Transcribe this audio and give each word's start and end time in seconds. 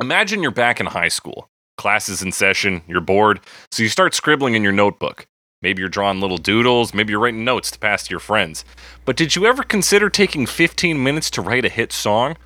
Imagine 0.00 0.42
you're 0.42 0.52
back 0.52 0.78
in 0.78 0.86
high 0.86 1.08
school. 1.08 1.50
Class 1.76 2.08
is 2.08 2.22
in 2.22 2.30
session, 2.30 2.82
you're 2.86 3.00
bored, 3.00 3.40
so 3.72 3.82
you 3.82 3.88
start 3.88 4.14
scribbling 4.14 4.54
in 4.54 4.62
your 4.62 4.70
notebook. 4.70 5.26
Maybe 5.60 5.80
you're 5.80 5.88
drawing 5.88 6.20
little 6.20 6.38
doodles, 6.38 6.94
maybe 6.94 7.10
you're 7.10 7.18
writing 7.18 7.44
notes 7.44 7.68
to 7.72 7.80
pass 7.80 8.04
to 8.04 8.10
your 8.10 8.20
friends. 8.20 8.64
But 9.04 9.16
did 9.16 9.34
you 9.34 9.44
ever 9.44 9.64
consider 9.64 10.08
taking 10.08 10.46
15 10.46 11.02
minutes 11.02 11.30
to 11.30 11.42
write 11.42 11.64
a 11.64 11.68
hit 11.68 11.90
song? 11.90 12.36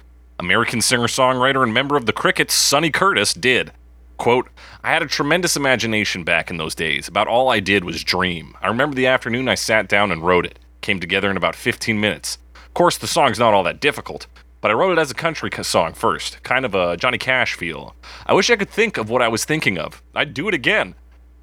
American 0.41 0.81
singer 0.81 1.09
songwriter 1.09 1.63
and 1.63 1.75
member 1.75 1.95
of 1.95 2.07
the 2.07 2.13
Crickets, 2.15 2.55
Sonny 2.55 2.91
Curtis, 2.91 3.35
did. 3.35 3.71
Quote, 4.17 4.49
I 4.83 4.91
had 4.91 5.03
a 5.03 5.07
tremendous 5.07 5.55
imagination 5.55 6.25
back 6.25 6.51
in 6.51 6.57
those 6.57 6.75
days. 6.75 7.07
About 7.07 7.29
all 7.29 7.51
I 7.51 7.61
did 7.61 7.85
was 7.85 8.03
dream. 8.03 8.55
I 8.63 8.69
remember 8.69 8.97
the 8.97 9.09
afternoon 9.09 9.47
I 9.47 9.57
sat 9.57 9.91
down 9.91 10.11
and 10.11 10.25
wrote 10.25 10.47
it. 10.47 10.59
Came 10.81 11.01
together 11.01 11.31
in 11.31 11.37
about 11.37 11.55
15 11.55 12.01
minutes. 12.01 12.39
Of 12.55 12.73
course, 12.73 12.97
the 12.97 13.07
song's 13.07 13.39
not 13.39 13.53
all 13.53 13.63
that 13.65 13.81
difficult, 13.81 14.27
but 14.63 14.71
I 14.71 14.75
wrote 14.75 14.97
it 14.97 15.01
as 15.01 15.11
a 15.11 15.15
country 15.15 15.51
song 15.63 15.93
first, 15.93 16.43
kind 16.45 16.65
of 16.65 16.75
a 16.75 16.97
Johnny 16.97 17.19
Cash 17.19 17.55
feel. 17.55 17.95
I 18.25 18.33
wish 18.33 18.49
I 18.49 18.57
could 18.57 18.71
think 18.71 18.97
of 18.97 19.11
what 19.11 19.21
I 19.21 19.29
was 19.29 19.45
thinking 19.45 19.77
of. 19.77 20.03
I'd 20.15 20.33
do 20.33 20.49
it 20.49 20.55
again. 20.55 20.95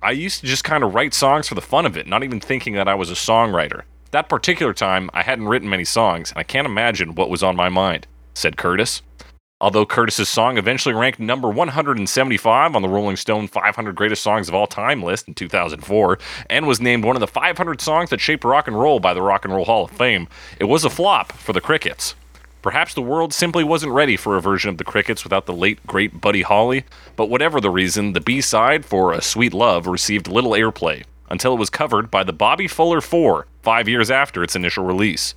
I 0.02 0.12
used 0.12 0.40
to 0.40 0.48
just 0.48 0.64
kind 0.64 0.84
of 0.86 0.96
write 0.96 1.14
songs 1.14 1.50
for 1.50 1.56
the 1.56 1.62
fun 1.62 1.86
of 1.86 1.98
it, 1.98 2.08
not 2.08 2.24
even 2.24 2.40
thinking 2.40 2.76
that 2.76 2.88
I 2.88 2.96
was 2.96 3.12
a 3.12 3.16
songwriter. 3.16 3.84
That 4.12 4.30
particular 4.30 4.74
time, 4.74 5.10
I 5.14 5.22
hadn't 5.22 5.50
written 5.50 5.70
many 5.70 5.84
songs, 5.84 6.32
and 6.32 6.40
I 6.40 6.44
can't 6.44 6.66
imagine 6.66 7.14
what 7.14 7.30
was 7.30 7.44
on 7.44 7.58
my 7.58 7.68
mind, 7.68 8.08
said 8.34 8.56
Curtis. 8.56 9.02
Although 9.60 9.86
Curtis's 9.86 10.30
song 10.30 10.58
eventually 10.58 10.96
ranked 10.96 11.20
number 11.20 11.50
175 11.50 12.74
on 12.74 12.82
the 12.82 12.88
Rolling 12.88 13.18
Stone 13.18 13.50
500 13.50 13.94
Greatest 13.94 14.24
Songs 14.24 14.48
of 14.48 14.56
All 14.56 14.68
Time 14.68 15.04
list 15.04 15.28
in 15.28 15.34
2004 15.34 16.18
and 16.50 16.66
was 16.66 16.80
named 16.80 17.04
one 17.04 17.18
of 17.18 17.20
the 17.20 17.28
500 17.28 17.82
songs 17.82 18.12
that 18.12 18.22
shaped 18.22 18.46
rock 18.46 18.70
and 18.70 18.80
roll 18.80 19.02
by 19.02 19.14
the 19.14 19.22
Rock 19.22 19.44
and 19.44 19.54
Roll 19.54 19.66
Hall 19.66 19.84
of 19.84 19.92
Fame, 19.92 20.30
it 20.58 20.64
was 20.64 20.86
a 20.86 20.90
flop 20.90 21.34
for 21.34 21.52
the 21.52 21.60
Crickets. 21.60 22.16
Perhaps 22.62 22.94
the 22.94 23.02
world 23.02 23.34
simply 23.34 23.64
wasn't 23.64 23.94
ready 23.94 24.18
for 24.18 24.36
a 24.36 24.42
version 24.42 24.70
of 24.70 24.78
the 24.78 24.84
Crickets 24.84 25.24
without 25.24 25.46
the 25.46 25.54
late, 25.54 25.86
great 25.88 26.20
Buddy 26.20 26.42
Holly, 26.42 26.84
but 27.16 27.30
whatever 27.30 27.62
the 27.62 27.70
reason, 27.70 28.12
the 28.12 28.20
B 28.20 28.42
side 28.42 28.86
for 28.86 29.14
A 29.14 29.22
Sweet 29.22 29.54
Love 29.54 29.88
received 29.88 30.28
little 30.28 30.52
airplay 30.52 31.04
until 31.30 31.54
it 31.54 31.60
was 31.60 31.70
covered 31.70 32.12
by 32.12 32.24
the 32.24 32.34
Bobby 32.34 32.68
Fuller 32.68 33.02
4 33.02 33.48
five 33.62 33.88
years 33.88 34.12
after 34.12 34.44
its 34.44 34.56
initial 34.56 34.84
release. 34.84 35.34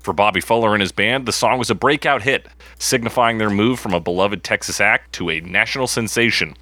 For 0.00 0.12
Bobby 0.12 0.40
Fuller 0.40 0.74
and 0.74 0.80
his 0.80 0.92
band, 0.92 1.26
the 1.26 1.32
song 1.32 1.58
was 1.58 1.70
a 1.70 1.74
breakout 1.74 2.22
hit, 2.22 2.46
signifying 2.78 3.38
their 3.38 3.50
move 3.50 3.78
from 3.78 3.92
a 3.92 4.00
beloved 4.00 4.42
Texas 4.42 4.80
act 4.80 5.12
to 5.14 5.30
a 5.30 5.40
national 5.40 5.86
sensation. 5.86 6.56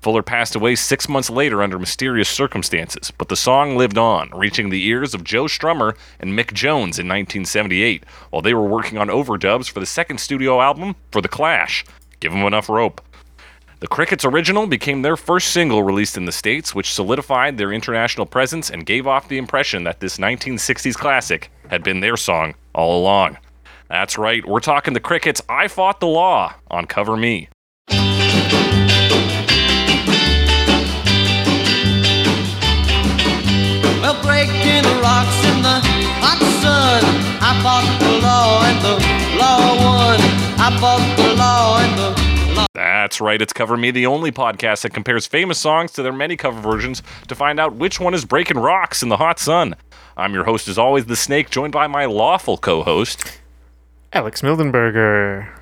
Fuller 0.00 0.22
passed 0.22 0.54
away 0.54 0.76
six 0.76 1.08
months 1.08 1.28
later 1.28 1.62
under 1.62 1.78
mysterious 1.78 2.28
circumstances, 2.28 3.10
but 3.18 3.28
the 3.28 3.36
song 3.36 3.76
lived 3.76 3.98
on, 3.98 4.30
reaching 4.34 4.70
the 4.70 4.86
ears 4.86 5.12
of 5.14 5.24
Joe 5.24 5.44
Strummer 5.44 5.94
and 6.18 6.32
Mick 6.32 6.54
Jones 6.54 6.98
in 6.98 7.06
1978, 7.06 8.04
while 8.30 8.40
they 8.40 8.54
were 8.54 8.66
working 8.66 8.96
on 8.96 9.08
overdubs 9.08 9.70
for 9.70 9.80
the 9.80 9.86
second 9.86 10.18
studio 10.18 10.60
album 10.60 10.96
for 11.12 11.20
The 11.20 11.28
Clash. 11.28 11.84
Give 12.18 12.32
'em 12.32 12.46
enough 12.46 12.70
rope. 12.70 13.02
The 13.80 13.88
Crickets 13.88 14.24
original 14.26 14.66
became 14.66 15.02
their 15.02 15.16
first 15.16 15.52
single 15.52 15.82
released 15.82 16.16
in 16.16 16.26
the 16.26 16.32
States, 16.32 16.74
which 16.74 16.92
solidified 16.92 17.56
their 17.56 17.72
international 17.72 18.26
presence 18.26 18.70
and 18.70 18.84
gave 18.84 19.06
off 19.06 19.28
the 19.28 19.38
impression 19.38 19.84
that 19.84 20.00
this 20.00 20.18
1960s 20.18 20.96
classic 20.96 21.50
had 21.68 21.82
been 21.82 22.00
their 22.00 22.16
song 22.16 22.54
all 22.74 23.00
along. 23.00 23.38
That's 23.88 24.18
right, 24.18 24.46
we're 24.46 24.60
talking 24.60 24.94
the 24.94 25.00
Crickets' 25.00 25.42
I 25.48 25.66
Fought 25.68 26.00
the 26.00 26.06
Law 26.06 26.54
on 26.70 26.86
Cover 26.86 27.16
Me. 27.16 27.48
Breaking 34.30 34.84
rocks 35.02 35.38
in 35.50 35.58
the 35.60 35.80
hot 36.22 36.38
sun. 36.62 37.02
I 37.42 37.50
fought 37.64 37.86
the 37.98 38.12
law 38.22 38.62
and 38.62 38.78
the 38.78 38.94
law 39.40 39.74
won. 39.82 40.20
I 40.56 40.78
fought 40.78 41.16
the 41.16 41.34
law 41.34 41.80
and 41.80 41.98
the 41.98 42.54
law. 42.54 42.66
That's 42.74 43.20
right, 43.20 43.42
it's 43.42 43.52
Cover 43.52 43.76
Me, 43.76 43.90
the 43.90 44.06
only 44.06 44.30
podcast 44.30 44.82
that 44.82 44.94
compares 44.94 45.26
famous 45.26 45.58
songs 45.58 45.90
to 45.94 46.04
their 46.04 46.12
many 46.12 46.36
cover 46.36 46.60
versions 46.60 47.02
to 47.26 47.34
find 47.34 47.58
out 47.58 47.74
which 47.74 47.98
one 47.98 48.14
is 48.14 48.24
breaking 48.24 48.58
rocks 48.58 49.02
in 49.02 49.08
the 49.08 49.16
hot 49.16 49.40
sun. 49.40 49.74
I'm 50.16 50.32
your 50.32 50.44
host, 50.44 50.68
as 50.68 50.78
always, 50.78 51.06
The 51.06 51.16
Snake, 51.16 51.50
joined 51.50 51.72
by 51.72 51.88
my 51.88 52.04
lawful 52.04 52.56
co 52.56 52.84
host, 52.84 53.40
Alex 54.12 54.42
Mildenberger. 54.42 55.52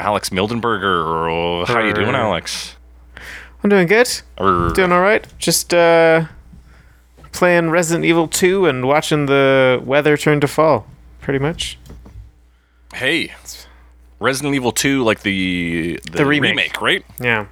Alex 0.00 0.30
Mildenberger. 0.30 1.30
Oh, 1.30 1.64
how 1.64 1.78
you 1.78 1.94
doing, 1.94 2.16
Alex? 2.16 2.74
I'm 3.62 3.70
doing 3.70 3.86
good. 3.86 4.10
Or, 4.36 4.72
Doing 4.72 4.90
all 4.90 5.00
right. 5.00 5.24
Just 5.38 5.72
uh, 5.72 6.24
playing 7.34 7.68
Resident 7.70 8.04
Evil 8.06 8.28
2 8.28 8.66
and 8.66 8.86
watching 8.86 9.26
the 9.26 9.80
weather 9.84 10.16
turn 10.16 10.40
to 10.40 10.48
fall, 10.48 10.86
pretty 11.20 11.38
much. 11.38 11.78
hey, 12.94 13.32
Resident 14.20 14.54
Evil 14.54 14.72
2, 14.72 15.02
like 15.04 15.20
the, 15.20 15.98
the, 16.04 16.18
The 16.18 16.26
remake. 16.26 16.80
right? 16.80 17.04
Yeah. 17.20 17.46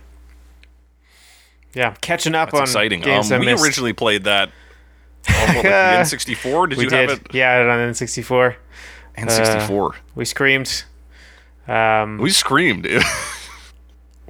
Yeah, 1.75 1.95
catching 2.01 2.35
up 2.35 2.51
That's 2.51 2.59
on 2.59 2.63
exciting. 2.65 3.01
games 3.01 3.31
Um, 3.33 3.37
I 3.37 3.41
we 3.41 3.47
missed. 3.47 3.65
originally 3.65 3.93
played 3.93 4.25
that 4.25 4.51
on 5.29 5.35
what, 5.35 5.55
like, 5.57 5.63
the 5.63 5.69
N64. 6.17 6.69
Did 6.71 6.79
we 6.79 6.85
you 6.85 6.91
did. 6.91 7.09
have 7.11 7.19
it? 7.21 7.35
Yeah, 7.35 7.61
on 7.61 7.93
N64. 7.93 8.57
N64. 9.19 9.95
We 10.15 10.25
screamed. 10.25 10.85
Um, 11.69 12.19
we 12.19 12.31
screamed. 12.31 12.87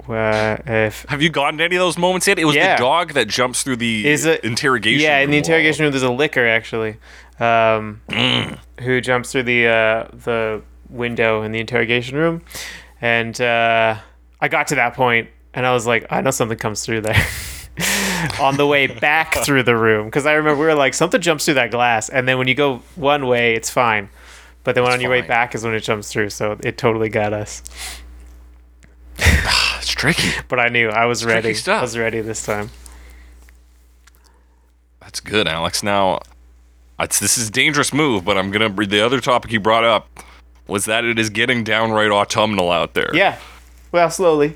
Uh, 0.09 0.57
if 0.65 1.05
have 1.09 1.21
you 1.21 1.29
gotten 1.29 1.59
any 1.61 1.75
of 1.75 1.79
those 1.79 1.97
moments 1.97 2.27
yet? 2.27 2.39
It 2.39 2.45
was 2.45 2.55
Yeah. 2.55 2.75
the 2.75 2.81
dog 2.81 3.13
that 3.13 3.27
jumps 3.27 3.63
through 3.63 3.77
the 3.77 4.07
Is 4.07 4.25
it- 4.25 4.43
interrogation. 4.43 5.01
Yeah, 5.01 5.19
in 5.19 5.31
the 5.31 5.37
interrogation 5.37 5.83
room, 5.83 5.91
there's 5.91 6.03
a 6.03 6.11
licker 6.11 6.47
actually, 6.47 6.97
um, 7.39 8.01
Mm. 8.09 8.57
who 8.81 9.01
jumps 9.01 9.31
through 9.31 9.43
the 9.43 9.67
uh, 9.67 10.07
the 10.13 10.61
window 10.89 11.41
in 11.43 11.51
the 11.51 11.59
interrogation 11.59 12.17
room, 12.17 12.41
and 13.01 13.39
uh, 13.41 13.95
I 14.41 14.47
got 14.47 14.67
to 14.67 14.75
that 14.75 14.93
point, 14.93 15.29
and 15.53 15.65
I 15.65 15.73
was 15.73 15.87
like, 15.87 16.05
I 16.09 16.21
know 16.21 16.31
something 16.31 16.57
comes 16.57 16.85
through 16.85 17.01
there. 17.01 17.25
On 18.39 18.55
the 18.55 18.67
way 18.67 18.87
back 18.87 19.33
through 19.43 19.63
the 19.63 19.75
room, 19.75 20.05
because 20.05 20.25
I 20.25 20.33
remember 20.33 20.59
we 20.61 20.65
were 20.67 20.75
like, 20.75 20.93
something 20.93 21.19
jumps 21.19 21.45
through 21.45 21.55
that 21.55 21.71
glass, 21.71 22.07
and 22.09 22.27
then 22.27 22.37
when 22.37 22.47
you 22.47 22.55
go 22.55 22.81
one 22.95 23.25
way, 23.27 23.53
it's 23.55 23.69
fine, 23.69 24.09
but 24.63 24.75
then 24.75 24.83
when 24.83 24.91
It's 24.93 24.97
on 24.97 25.01
your 25.01 25.09
way 25.11 25.21
back 25.21 25.55
is 25.55 25.63
when 25.63 25.73
it 25.73 25.79
jumps 25.81 26.09
through, 26.11 26.29
so 26.29 26.57
it 26.63 26.77
totally 26.77 27.09
got 27.09 27.33
us. 27.33 27.63
wall. 30.03 30.11
It's 30.11 30.21
tricky. 30.21 30.45
But 30.49 30.59
I 30.59 30.67
knew 30.69 30.89
I 30.89 31.05
was 31.05 31.21
tricky 31.21 31.33
ready. 31.35 31.53
stuff. 31.53 31.79
I 31.79 31.81
was 31.81 31.97
ready 31.97 32.21
this 32.21 32.45
time. 32.45 32.69
That's 34.99 35.19
good, 35.19 35.47
Alex. 35.47 35.83
Now, 35.83 36.19
it's, 36.99 37.19
this 37.19 37.37
is 37.37 37.49
a 37.49 37.51
dangerous 37.51 37.93
move, 37.93 38.23
but 38.25 38.37
I'm 38.37 38.51
gonna. 38.51 38.69
read 38.69 38.89
The 38.89 39.01
other 39.05 39.19
topic 39.19 39.51
you 39.51 39.59
brought 39.59 39.83
up 39.83 40.07
was 40.67 40.85
that 40.85 41.03
it 41.03 41.19
is 41.19 41.29
getting 41.29 41.63
downright 41.63 42.11
autumnal 42.11 42.71
out 42.71 42.93
there. 42.93 43.11
Yeah, 43.13 43.37
well, 43.91 44.09
slowly. 44.09 44.55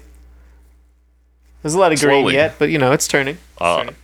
There's 1.62 1.74
a 1.74 1.80
lot 1.80 1.92
of 1.92 2.00
green 2.00 2.22
Slowly. 2.22 2.34
yet, 2.36 2.56
but 2.60 2.70
you 2.70 2.78
know 2.78 2.94
it's 2.94 3.08
turning. 3.08 3.36
It's 3.36 3.62
Uh, 3.62 3.78
turning. 3.80 3.96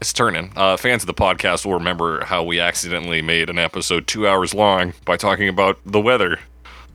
It's 0.00 0.12
turning. 0.12 0.52
Uh, 0.56 0.76
fans 0.76 1.02
of 1.02 1.06
the 1.06 1.14
podcast 1.14 1.64
will 1.64 1.74
remember 1.74 2.24
how 2.24 2.42
we 2.42 2.58
accidentally 2.58 3.22
made 3.22 3.48
an 3.48 3.58
episode 3.58 4.06
two 4.06 4.26
hours 4.26 4.52
long 4.52 4.94
by 5.04 5.16
talking 5.16 5.48
about 5.48 5.78
the 5.86 6.00
weather, 6.00 6.40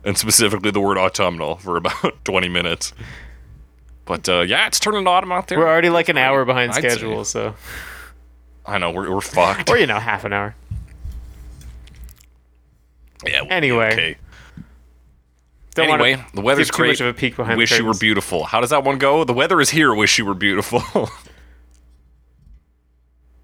and 0.03 0.17
specifically 0.17 0.71
the 0.71 0.79
word 0.79 0.97
autumnal 0.97 1.57
for 1.57 1.77
about 1.77 2.13
20 2.23 2.49
minutes. 2.49 2.93
But 4.05 4.27
uh, 4.27 4.41
yeah, 4.41 4.65
it's 4.67 4.79
turning 4.79 5.05
autumn 5.07 5.31
out 5.31 5.47
there. 5.47 5.59
We're 5.59 5.67
already 5.67 5.89
like 5.89 6.09
an 6.09 6.17
hour 6.17 6.43
behind 6.45 6.71
I'd 6.71 6.81
say. 6.81 6.89
schedule, 6.89 7.23
so 7.25 7.53
I 8.65 8.77
know 8.79 8.91
we're, 8.91 9.11
we're 9.13 9.21
fucked. 9.21 9.69
or 9.69 9.77
you 9.77 9.85
know 9.85 9.99
half 9.99 10.25
an 10.25 10.33
hour. 10.33 10.55
yeah. 13.25 13.41
we'll 13.41 13.51
Anyway, 13.51 13.91
okay. 13.93 14.17
Don't 15.75 15.89
anyway, 15.89 16.23
the 16.33 16.41
weather's 16.41 16.71
give 16.71 16.75
too 16.75 16.81
great. 16.81 16.89
much 16.89 17.01
of 17.01 17.07
a 17.07 17.13
peek 17.13 17.35
behind 17.35 17.55
the 17.55 17.57
Wish 17.59 17.77
you 17.77 17.85
were 17.85 17.93
beautiful. 17.93 18.43
How 18.45 18.59
does 18.59 18.71
that 18.71 18.83
one 18.83 18.97
go? 18.97 19.23
The 19.23 19.33
weather 19.33 19.61
is 19.61 19.69
here. 19.69 19.93
Wish 19.93 20.17
you 20.17 20.25
were 20.25 20.33
beautiful. 20.33 20.81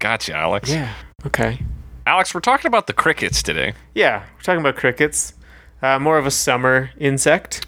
gotcha, 0.00 0.34
Alex. 0.34 0.68
Yeah. 0.70 0.92
Okay. 1.24 1.60
Alex, 2.06 2.34
we're 2.34 2.40
talking 2.40 2.66
about 2.68 2.86
the 2.88 2.92
crickets 2.92 3.42
today. 3.42 3.74
Yeah, 3.94 4.24
we're 4.34 4.42
talking 4.42 4.60
about 4.60 4.76
crickets. 4.76 5.34
Uh, 5.82 5.98
more 5.98 6.18
of 6.18 6.26
a 6.26 6.30
summer 6.30 6.90
insect 6.98 7.66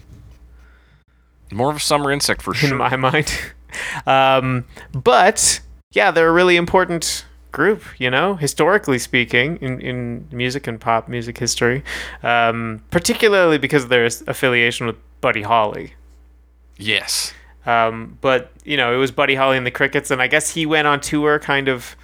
More 1.51 1.69
of 1.71 1.77
a 1.77 1.79
summer 1.79 2.11
insect 2.11 2.41
for 2.41 2.51
in 2.53 2.59
sure. 2.59 2.77
my 2.77 2.95
mind. 2.95 3.31
um, 4.05 4.65
but 4.91 5.59
yeah, 5.91 6.11
they're 6.11 6.29
a 6.29 6.33
really 6.33 6.57
important 6.57 7.25
group. 7.51 7.83
You 7.99 8.09
know, 8.11 8.35
historically 8.35 8.99
speaking, 8.99 9.57
in 9.57 9.79
in 9.81 10.27
music 10.31 10.67
and 10.67 10.79
pop 10.79 11.07
music 11.07 11.37
history, 11.37 11.83
um, 12.23 12.83
particularly 12.91 13.57
because 13.57 13.83
of 13.83 13.89
their 13.89 14.05
affiliation 14.05 14.85
with 14.87 14.97
Buddy 15.21 15.41
Holly. 15.43 15.93
yes. 16.77 17.33
Um, 17.65 18.17
but 18.21 18.51
you 18.63 18.77
know, 18.77 18.93
it 18.93 18.97
was 18.97 19.11
Buddy 19.11 19.35
Holly 19.35 19.57
and 19.57 19.65
the 19.65 19.71
Crickets, 19.71 20.09
and 20.11 20.21
I 20.21 20.27
guess 20.27 20.51
he 20.51 20.65
went 20.65 20.87
on 20.87 20.99
tour 21.01 21.37
kind 21.39 21.67
of 21.67 21.95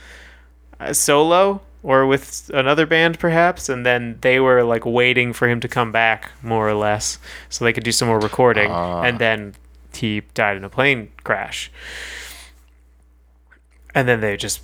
uh, 0.79 0.93
solo 0.93 1.61
or 1.85 2.05
with 2.07 2.49
another 2.53 2.85
band, 2.85 3.19
perhaps. 3.19 3.69
And 3.69 3.85
then 3.85 4.17
they 4.21 4.39
were 4.39 4.63
like 4.63 4.85
waiting 4.85 5.33
for 5.33 5.47
him 5.47 5.59
to 5.59 5.67
come 5.67 5.91
back, 5.91 6.31
more 6.41 6.67
or 6.67 6.73
less, 6.73 7.19
so 7.49 7.63
they 7.63 7.73
could 7.73 7.83
do 7.83 7.91
some 7.91 8.07
more 8.07 8.19
recording. 8.19 8.71
Ah. 8.71 9.03
And 9.03 9.19
then 9.19 9.53
he 9.93 10.21
died 10.33 10.57
in 10.57 10.63
a 10.63 10.69
plane 10.69 11.09
crash. 11.23 11.71
And 13.93 14.07
then 14.07 14.19
they 14.19 14.35
just 14.35 14.61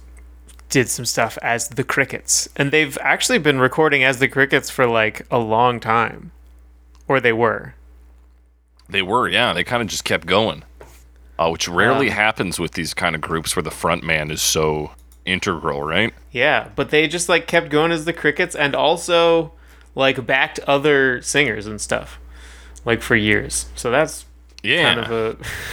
did 0.69 0.89
some 0.89 1.05
stuff 1.05 1.37
as 1.41 1.67
the 1.67 1.83
Crickets, 1.83 2.49
and 2.55 2.71
they've 2.71 2.97
actually 3.01 3.39
been 3.39 3.59
recording 3.59 4.03
as 4.03 4.19
the 4.19 4.27
Crickets 4.27 4.69
for 4.69 4.87
like 4.87 5.27
a 5.29 5.37
long 5.37 5.79
time, 5.79 6.31
or 7.07 7.19
they 7.19 7.33
were. 7.33 7.75
They 8.89 9.01
were, 9.01 9.27
yeah. 9.27 9.53
They 9.53 9.63
kind 9.63 9.81
of 9.81 9.89
just 9.89 10.05
kept 10.05 10.25
going, 10.27 10.63
uh, 11.37 11.49
which 11.49 11.67
rarely 11.67 12.09
Um, 12.09 12.15
happens 12.15 12.59
with 12.59 12.71
these 12.71 12.93
kind 12.93 13.15
of 13.15 13.21
groups 13.21 13.55
where 13.55 13.63
the 13.63 13.71
front 13.71 14.03
man 14.03 14.31
is 14.31 14.41
so 14.41 14.91
integral, 15.25 15.83
right? 15.83 16.13
Yeah, 16.31 16.69
but 16.75 16.89
they 16.89 17.07
just 17.07 17.29
like 17.29 17.47
kept 17.47 17.69
going 17.69 17.91
as 17.91 18.05
the 18.05 18.13
Crickets 18.13 18.55
and 18.55 18.75
also 18.75 19.51
like 19.95 20.25
backed 20.25 20.59
other 20.61 21.21
singers 21.21 21.67
and 21.67 21.79
stuff 21.81 22.19
like 22.85 23.01
for 23.01 23.15
years. 23.15 23.67
So 23.75 23.91
that's 23.91 24.25
Yeah. 24.63 24.95
kind 24.95 24.99
of 24.99 25.11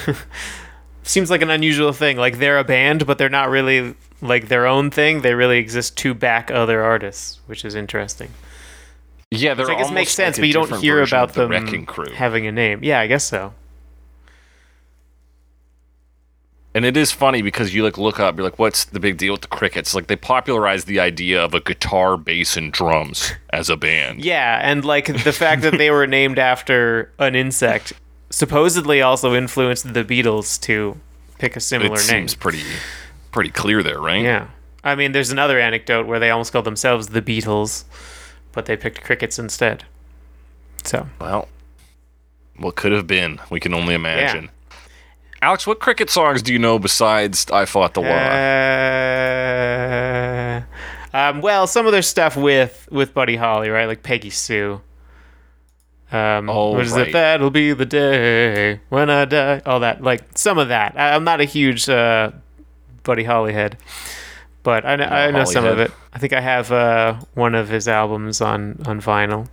a 0.09 0.17
seems 1.03 1.31
like 1.31 1.43
an 1.43 1.51
unusual 1.51 1.93
thing. 1.93 2.17
Like 2.17 2.39
they're 2.39 2.59
a 2.59 2.65
band, 2.65 3.07
but 3.07 3.19
they're 3.19 3.29
not 3.29 3.49
really 3.49 3.95
like 4.21 4.49
their 4.49 4.67
own 4.67 4.91
thing. 4.91 5.23
They 5.23 5.35
really 5.35 5.59
exist 5.59 5.97
to 5.99 6.13
back 6.15 6.51
other 6.51 6.83
artists, 6.83 7.41
which 7.47 7.65
is 7.65 7.75
interesting. 7.75 8.31
yeah, 9.31 9.55
they're 9.55 9.67
Which 9.67 9.77
I 9.77 9.79
guess 9.79 9.91
makes 9.93 10.11
sense, 10.11 10.37
like 10.37 10.43
but 10.43 10.47
you 10.49 10.53
don't 10.55 10.81
hear 10.81 11.03
about 11.03 11.33
the 11.35 11.43
them 11.43 11.51
Wrecking 11.51 11.87
Crew. 11.87 12.13
having 12.13 12.47
a 12.47 12.53
name. 12.53 12.81
Yeah, 12.83 13.01
I 13.01 13.07
guess 13.07 13.25
so. 13.25 13.55
And 16.75 16.85
it 16.85 16.97
is 16.97 17.11
funny 17.13 17.43
because 17.43 17.75
you 17.75 17.83
like 17.83 17.97
look 17.99 18.21
up, 18.21 18.37
you're 18.37 18.45
like, 18.45 18.59
what's 18.59 18.85
the 18.85 19.01
big 19.01 19.17
deal 19.17 19.33
with 19.33 19.41
the 19.41 19.49
Crickets? 19.49 19.95
Like 19.95 20.07
they 20.07 20.17
popularized 20.17 20.87
the 20.87 21.01
idea 21.01 21.43
of 21.43 21.55
a 21.55 21.61
guitar, 21.61 22.17
bass, 22.17 22.57
and 22.57 22.73
drums 22.73 23.33
as 23.51 23.71
a 23.71 23.77
band. 23.77 24.25
Yeah, 24.25 24.61
and 24.63 24.85
like 24.85 25.07
the 25.25 25.33
fact 25.33 25.63
that 25.63 25.79
they 25.79 25.91
were 25.91 26.07
named 26.19 26.39
after 26.39 27.11
an 27.19 27.35
insect 27.35 27.95
supposedly 28.31 29.01
also 29.01 29.35
influenced 29.35 29.93
the 29.95 30.05
Beatles 30.05 30.61
to 30.63 30.97
pick 31.39 31.57
a 31.57 31.61
similar 31.61 31.95
it 31.95 32.01
name. 32.01 32.29
seems 32.29 32.35
pretty, 32.35 32.63
pretty 33.33 33.51
clear 33.51 33.83
there, 33.83 34.01
right? 34.01 34.23
Yeah. 34.23 34.49
I 34.85 34.95
mean, 34.95 35.13
there's 35.13 35.31
another 35.31 35.59
anecdote 35.59 36.07
where 36.07 36.19
they 36.21 36.31
almost 36.31 36.53
called 36.53 36.67
themselves 36.67 37.09
the 37.09 37.23
Beatles, 37.23 37.85
but 38.53 38.67
they 38.67 38.77
picked 38.77 39.03
crickets 39.03 39.39
instead. 39.39 39.85
So, 40.85 41.09
Well, 41.21 41.49
what 42.57 42.77
could 42.77 42.93
have 42.93 43.07
been? 43.07 43.41
We 43.51 43.59
can 43.59 43.75
only 43.75 43.95
imagine. 43.95 44.51
Alex, 45.41 45.67
what 45.67 45.81
cricket 45.81 46.11
songs 46.11 46.43
do 46.43 46.53
you 46.53 46.59
know 46.59 46.79
besides 46.79 47.47
"I 47.51 47.65
Fought 47.65 47.95
the 47.95 48.01
War"? 48.01 48.11
uh, 48.11 48.17
um, 51.17 51.41
well, 51.41 51.67
some 51.67 51.87
of 51.87 51.93
their 51.93 52.03
stuff 52.03 52.37
with 52.37 52.89
with 52.91 53.15
Buddy 53.15 53.37
Holly, 53.37 53.71
right? 53.71 53.87
Like 53.87 54.03
Peggy 54.03 54.31
Sue. 54.31 54.81
Um, 56.11 56.49
Oh, 56.49 56.71
what 56.73 56.87
is 56.87 56.93
right. 56.93 57.09
it? 57.09 57.13
That'll 57.13 57.51
be 57.51 57.73
the 57.75 57.85
day 57.87 58.81
when 58.89 59.11
I 59.11 59.27
die. 59.27 59.61
All 59.67 59.81
that, 59.81 60.03
like 60.03 60.37
some 60.39 60.57
of 60.59 60.69
that. 60.69 60.99
I, 60.99 61.15
I'm 61.15 61.25
not 61.25 61.41
a 61.41 61.45
huge 61.45 61.89
uh, 61.89 62.31
Buddy 63.05 63.25
Holly 63.25 63.53
head, 63.53 63.77
but 64.63 64.85
I 64.87 64.97
know, 64.97 65.05
I 65.05 65.31
know 65.31 65.45
some 65.45 65.67
of 65.67 65.79
it. 65.79 65.93
I 66.15 66.19
think 66.19 66.33
I 66.33 66.41
have 66.41 66.73
uh, 66.73 67.15
one 67.35 67.55
of 67.55 67.69
his 67.69 67.87
albums 67.89 68.41
on 68.41 68.81
on 68.87 69.01
vinyl. 69.01 69.47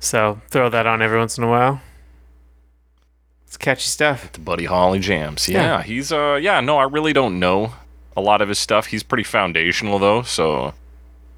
So 0.00 0.40
throw 0.50 0.68
that 0.70 0.86
on 0.86 1.02
every 1.02 1.18
once 1.18 1.36
in 1.38 1.44
a 1.44 1.48
while. 1.48 1.80
It's 3.48 3.56
catchy 3.56 3.88
stuff. 3.88 4.30
the 4.32 4.40
Buddy 4.40 4.66
Holly 4.66 4.98
jams. 5.00 5.48
Yeah, 5.48 5.62
Yeah. 5.78 5.82
he's 5.82 6.12
uh, 6.12 6.38
yeah. 6.40 6.60
No, 6.60 6.78
I 6.78 6.84
really 6.84 7.12
don't 7.12 7.38
know 7.40 7.72
a 8.16 8.20
lot 8.20 8.40
of 8.42 8.48
his 8.48 8.58
stuff. 8.58 8.86
He's 8.86 9.02
pretty 9.02 9.24
foundational 9.24 9.98
though, 9.98 10.22
so 10.22 10.74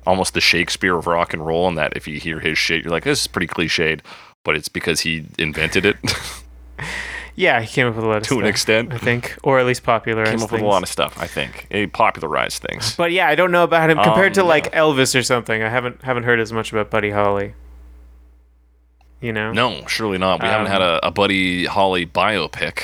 almost 0.07 0.35
the 0.35 0.41
Shakespeare 0.41 0.97
of 0.97 1.07
rock 1.07 1.33
and 1.33 1.45
roll. 1.47 1.69
In 1.69 1.75
that, 1.77 1.93
if 1.97 2.07
you 2.09 2.19
hear 2.21 2.41
his 2.41 2.59
shit, 2.59 2.83
you're 2.85 2.91
like, 2.93 3.05
this 3.05 3.21
is 3.23 3.27
pretty 3.27 3.47
cliched, 3.47 4.01
but 4.45 4.57
it's 4.57 4.69
because 4.69 5.01
he 5.01 5.27
invented 5.39 5.87
it 5.87 5.97
Yeah, 7.37 7.61
he 7.61 7.69
came 7.69 7.87
up 7.87 7.95
with 7.95 8.05
a 8.05 8.09
lot 8.09 8.17
of 8.19 8.25
stuff. 8.27 8.37
to 8.39 8.41
an 8.43 8.47
extent. 8.49 8.93
I 8.93 8.99
think, 8.99 9.37
or 9.43 9.59
at 9.61 9.65
least 9.67 9.83
popularized 9.83 10.33
Came 10.33 10.43
up 10.43 10.51
with 10.51 10.61
a 10.61 10.63
things. 10.63 10.69
lot 10.71 10.83
of 10.83 10.89
stuff. 10.89 11.17
I 11.19 11.27
think 11.27 11.67
he 11.71 11.87
popularized 11.87 12.61
things. 12.63 12.97
But 12.97 13.13
yeah, 13.13 13.29
I 13.29 13.35
don't 13.35 13.53
know 13.53 13.63
about 13.65 13.89
him 13.89 13.99
compared 13.99 14.35
to 14.35 14.43
Um, 14.43 14.49
like 14.49 14.73
Elvis 14.73 15.19
or 15.19 15.23
something. 15.23 15.63
I 15.63 15.69
haven't 15.69 16.03
haven't 16.03 16.25
heard 16.25 16.41
as 16.41 16.53
much 16.53 16.73
about 16.73 16.91
Buddy 16.91 17.11
Holly. 17.11 17.55
You 19.21 19.33
know, 19.33 19.53
No, 19.53 19.87
surely 19.87 20.17
not. 20.19 20.43
We 20.43 20.49
haven't 20.49 20.67
Um, 20.69 20.73
had 20.73 20.83
a, 20.83 21.07
a 21.07 21.11
Buddy 21.11 21.67
Holly 21.67 22.07
biopic. 22.07 22.83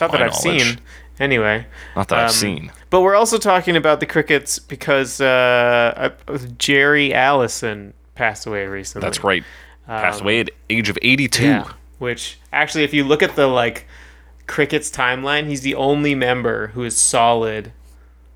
not 0.00 0.10
that 0.12 0.22
I've 0.22 0.32
knowledge. 0.44 0.62
seen. 0.62 0.80
Anyway, 1.20 1.66
Not 1.94 2.08
that 2.08 2.18
I've 2.18 2.24
Um, 2.30 2.34
seen. 2.34 2.72
but 2.88 3.02
we're 3.02 3.14
also 3.14 3.36
talking 3.38 3.76
about 3.76 4.00
the 4.00 4.06
Crickets 4.06 4.58
because 4.58 5.20
uh, 5.20 6.10
uh, 6.26 6.38
Jerry 6.58 7.12
Allison 7.14 7.92
passed 8.14 8.46
away 8.46 8.66
recently. 8.66 9.06
That's 9.06 9.22
right. 9.22 9.44
Passed 9.86 10.20
Um, 10.20 10.26
away 10.26 10.40
at 10.40 10.50
age 10.70 10.88
of 10.88 10.98
82. 11.02 11.44
Yeah. 11.44 11.64
Which 11.98 12.38
actually, 12.52 12.84
if 12.84 12.94
you 12.94 13.04
look 13.04 13.22
at 13.22 13.36
the 13.36 13.46
like 13.46 13.86
Crickets 14.46 14.90
timeline, 14.90 15.46
he's 15.46 15.60
the 15.60 15.74
only 15.74 16.14
member 16.14 16.68
who 16.68 16.82
is 16.84 16.96
solid 16.96 17.72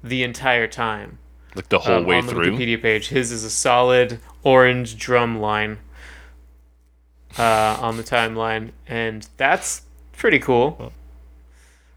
the 0.03 0.23
entire 0.23 0.67
time. 0.69 1.19
Like 1.55 1.71
the 1.71 1.79
whole 1.79 1.97
um, 1.97 2.05
way 2.05 2.19
on 2.19 2.27
the 2.27 2.33
through. 2.33 2.53
Wikipedia 2.57 2.81
page. 2.83 3.09
His 3.09 3.33
is 3.33 3.43
a 3.45 3.51
solid 3.51 4.21
orange 4.43 4.99
drum 4.99 5.41
line 5.41 5.79
uh, 7.39 7.79
on 7.81 7.97
the 7.97 8.03
timeline, 8.03 8.71
and 8.87 9.27
that's 9.37 9.83
pretty 10.17 10.39
cool. 10.39 10.93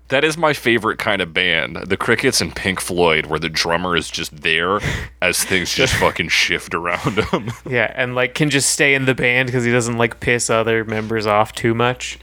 That 0.10 0.24
is 0.24 0.38
my 0.38 0.54
favorite 0.54 1.00
kind 1.00 1.22
of 1.22 1.34
band. 1.34 1.75
The 1.88 1.98
Crickets 1.98 2.39
and 2.39 2.56
Pink 2.56 2.80
Floyd, 2.80 3.25
where 3.25 3.39
the 3.39 3.50
drummer 3.50 3.94
is 3.98 4.10
just 4.10 4.38
there 4.42 4.80
as 5.22 5.44
things 5.44 5.74
just 5.74 5.94
fucking 6.00 6.30
shift 6.30 6.74
around 6.74 7.19
him. 7.19 7.51
Yeah, 7.69 7.92
and 7.94 8.16
like 8.16 8.34
can 8.34 8.50
just 8.50 8.69
stay 8.69 8.95
in 8.95 9.04
the 9.06 9.13
band 9.16 9.48
because 9.48 9.66
he 9.66 9.72
doesn't 9.72 9.98
like 9.98 10.22
piss 10.22 10.50
other 10.50 10.86
members 10.86 11.28
off 11.28 11.51
too 11.51 11.74
much. 11.74 12.19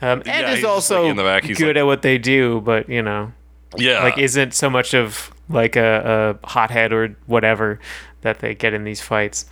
Um, 0.00 0.20
and 0.24 0.46
Yeah, 0.46 0.52
is 0.52 0.64
also 0.64 1.02
like, 1.02 1.10
in 1.10 1.16
the 1.16 1.24
back, 1.24 1.42
he's 1.44 1.58
good 1.58 1.68
like- 1.74 1.76
at 1.78 1.86
what 1.86 2.02
they 2.02 2.16
do, 2.16 2.60
but 2.60 2.88
you 2.88 3.02
know, 3.02 3.32
yeah. 3.76 4.04
like 4.04 4.16
isn't 4.16 4.54
so 4.54 4.70
much 4.70 4.94
of 4.94 5.32
like 5.48 5.74
a, 5.74 6.38
a 6.42 6.46
hothead 6.46 6.92
or 6.92 7.16
whatever 7.26 7.80
that 8.20 8.38
they 8.38 8.54
get 8.54 8.72
in 8.72 8.84
these 8.84 9.00
fights. 9.00 9.46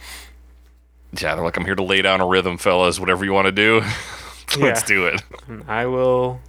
Yeah, 1.12 1.34
they're 1.34 1.44
like, 1.44 1.56
I'm 1.56 1.64
here 1.64 1.75
to 1.75 1.82
lay 1.82 2.02
down 2.02 2.20
a 2.20 2.26
rhythm, 2.26 2.58
fellas. 2.58 2.99
Whatever 3.00 3.25
you 3.25 3.32
want 3.32 3.46
to 3.46 3.52
do, 3.52 3.81
let's 4.58 4.82
Yeah. 4.82 4.87
do 4.87 5.06
it. 5.06 5.22
I 5.66 5.87
will 5.87 6.40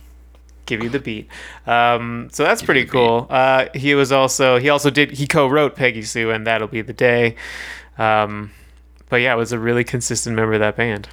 give 0.66 0.84
you 0.84 0.90
the 0.90 1.00
beat. 1.00 1.28
Um, 1.66 2.30
so 2.32 2.44
that's 2.44 2.62
pretty 2.62 2.86
cool. 2.86 3.26
Uh, 3.30 3.66
he 3.74 3.96
was 3.96 4.12
also 4.12 4.58
he 4.60 4.70
also 4.70 4.90
did 4.90 5.12
he 5.12 5.26
co-wrote 5.28 5.76
Peggy 5.76 6.04
Sue 6.04 6.30
and 6.32 6.46
that'll 6.46 6.68
be 6.68 6.82
the 6.82 6.94
day. 6.94 7.36
Um, 7.98 8.52
but 9.10 9.18
yeah, 9.22 9.34
was 9.36 9.52
a 9.52 9.58
really 9.60 9.84
consistent 9.84 10.36
member 10.36 10.54
of 10.54 10.60
that 10.60 10.76
band 10.76 11.10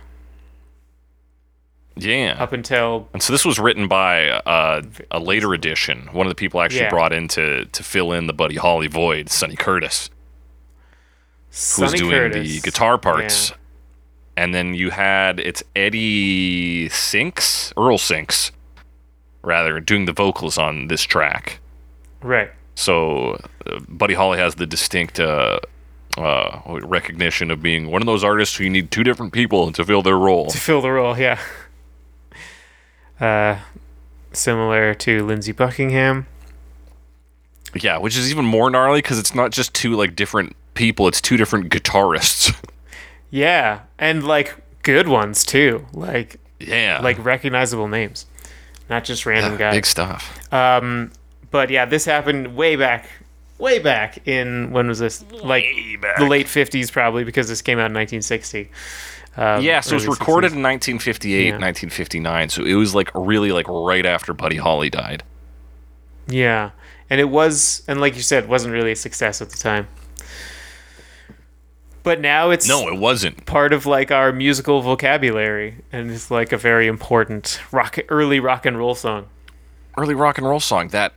Yeah. 1.97 2.37
up 2.39 2.53
until 2.53 3.09
And 3.15 3.23
so 3.23 3.33
this 3.33 3.45
was 3.47 3.59
written 3.59 3.89
by 3.89 4.29
uh, 4.29 4.83
a 5.11 5.19
later 5.19 5.55
edition. 5.55 6.09
One 6.13 6.27
of 6.27 6.31
the 6.31 6.35
people 6.35 6.61
actually 6.61 6.81
Yeah. 6.83 6.91
brought 6.91 7.13
in 7.15 7.27
to, 7.29 7.65
to 7.65 7.83
fill 7.83 8.13
in 8.13 8.27
the 8.27 8.35
Buddy 8.35 8.57
Holly 8.57 8.87
void, 8.89 9.31
Sonny 9.31 9.57
Curtis, 9.57 10.11
who's 11.57 11.89
Sonny 11.91 11.99
doing 11.99 12.11
Curtis. 12.11 12.49
the 12.49 12.61
guitar 12.61 12.99
parts. 12.99 13.53
And 14.37 14.55
then 14.55 14.75
you 14.75 14.91
had 14.91 15.41
it's 15.41 15.63
Eddie 15.75 16.91
Sinks, 16.91 17.73
Earl 17.77 17.97
Sinks, 17.97 18.53
rather, 19.43 19.81
doing 19.81 20.05
the 20.05 20.13
vocals 20.13 20.59
on 20.59 20.89
this 20.89 21.03
track. 21.03 21.61
Right. 22.21 22.51
So 22.75 23.41
uh, 23.65 23.81
Buddy 23.89 24.13
Holly 24.13 24.37
has 24.37 24.57
the 24.57 24.67
distinct 24.67 25.19
uh, 25.19 25.61
uh, 26.19 26.61
recognition 26.83 27.51
of 27.51 27.63
being 27.63 27.91
one 27.91 28.03
of 28.03 28.07
those 28.07 28.23
artists 28.23 28.57
who 28.57 28.65
you 28.65 28.71
need 28.71 28.91
two 28.91 29.03
different 29.03 29.33
people 29.33 29.73
to 29.73 29.85
fill 29.87 30.03
their 30.03 30.19
role. 30.19 30.51
To 30.51 30.59
fill 30.59 30.83
the 30.83 30.91
role, 30.91 31.19
yeah. 31.19 31.41
Uh, 33.19 33.59
similar 34.33 34.93
to 34.93 35.25
Lindsey 35.25 35.53
Buckingham. 35.53 36.27
Yeah, 37.75 37.97
which 37.97 38.15
is 38.15 38.31
even 38.31 38.45
more 38.45 38.69
gnarly 38.69 38.99
because 38.99 39.19
it's 39.19 39.35
not 39.35 39.53
just 39.53 39.73
two 39.73 39.97
like 39.97 40.15
different 40.15 40.55
people; 40.77 41.09
it's 41.09 41.21
two 41.21 41.37
different 41.37 41.71
guitarists. 41.71 42.55
Yeah, 43.31 43.81
and 43.99 44.23
like 44.25 44.55
good 44.83 45.09
ones 45.09 45.45
too, 45.45 45.85
like 45.93 46.39
yeah, 46.61 47.01
like 47.03 47.23
recognizable 47.23 47.89
names, 47.89 48.25
not 48.89 49.05
just 49.05 49.27
random 49.27 49.57
guys. 49.57 49.75
big 49.75 49.85
stuff. 49.85 50.39
Um, 50.53 51.11
but 51.51 51.69
yeah, 51.69 51.85
this 51.87 52.05
happened 52.05 52.55
way 52.57 52.77
back, 52.77 53.09
way 53.59 53.81
back 53.81 54.27
in 54.29 54.71
when 54.71 54.87
was 54.87 55.01
this? 55.01 55.25
Like 55.43 55.65
back. 56.01 56.19
the 56.19 56.27
late 56.27 56.49
fifties, 56.49 56.91
probably 56.91 57.25
because 57.25 57.49
this 57.49 57.63
came 57.63 57.79
out 57.79 57.91
in 57.91 57.95
1960. 57.95 58.71
Um, 59.37 59.61
Yeah, 59.63 59.81
so 59.81 59.97
it 59.97 60.07
was 60.07 60.07
recorded 60.09 60.53
60s. 60.53 60.57
in 60.57 60.63
1958, 60.63 61.45
Yeah. 61.47 61.51
1959. 61.59 62.49
So 62.49 62.65
it 62.65 62.75
was 62.75 62.95
like 62.95 63.11
really 63.15 63.51
like 63.53 63.67
right 63.69 64.07
after 64.07 64.33
Buddy 64.33 64.57
Holly 64.57 64.89
died. 64.89 65.25
Yeah, 66.29 66.71
and 67.11 67.21
it 67.21 67.29
was, 67.29 67.83
and 67.89 68.01
like 68.01 68.15
you 68.17 68.23
said, 68.23 68.49
wasn't 68.49 68.73
really 68.73 68.93
a 68.93 68.97
success 68.97 69.43
at 69.43 69.51
the 69.51 69.59
time. 69.59 69.89
But 72.07 72.21
now 72.21 72.51
it's 72.51 72.69
No, 72.69 72.87
it 72.87 72.97
wasn't. 72.97 73.45
part 73.47 73.73
of 73.73 73.85
like 73.85 74.13
our 74.13 74.31
musical 74.33 74.81
vocabulary, 74.81 75.75
and 75.91 76.09
it's 76.11 76.31
like 76.31 76.53
a 76.53 76.57
very 76.57 76.87
important 76.87 77.61
rock, 77.73 77.99
early 78.09 78.39
rock 78.39 78.65
and 78.65 78.79
roll 78.79 78.95
song. 78.95 79.27
Early 79.99 80.15
rock 80.15 80.39
and 80.39 80.47
roll 80.47 80.61
song 80.61 80.89
that 80.89 81.15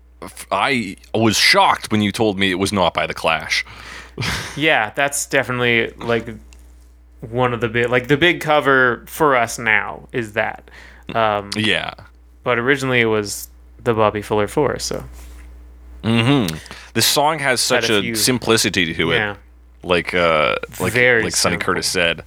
I 0.51 0.96
was 1.13 1.38
shocked 1.38 1.91
when 1.91 2.01
you 2.01 2.12
told 2.12 2.39
me 2.39 2.50
it 2.50 2.55
was 2.55 2.74
not 2.74 2.93
by 2.96 3.05
the 3.08 3.13
Clash. 3.13 3.63
Yeah, 4.58 4.89
that's 4.96 5.27
definitely 5.27 5.91
like 5.98 6.27
one 7.22 7.53
of 7.53 7.62
the 7.62 7.69
big, 7.69 7.89
like 7.89 8.08
the 8.08 8.17
big 8.17 8.41
cover 8.41 9.03
for 9.08 9.36
us 9.36 9.60
now 9.60 10.10
is 10.12 10.34
that. 10.34 10.72
Um, 11.13 11.51
Yeah. 11.55 11.93
but 12.43 12.58
originally 12.58 13.00
it 13.01 13.05
was 13.05 13.50
the 13.84 13.93
Bobby 13.93 14.22
Fuller 14.24 14.48
Four, 14.48 14.79
so 14.79 15.03
Mm-hmm. 16.03 16.58
This 16.96 17.05
song 17.05 17.39
has 17.39 17.62
such 17.62 17.89
a 17.89 17.98
a, 18.00 18.01
few- 18.01 18.15
simplicity 18.15 18.93
to 18.93 19.12
it. 19.12 19.15
yeah, 19.17 19.36
like 19.83 20.13
uh 20.13 20.55
like 20.79 20.93
Very 20.93 21.21
like 21.21 21.36
Sonny 21.36 21.57
simple. 21.57 21.59
Curtis 21.59 21.88
said 21.88 22.24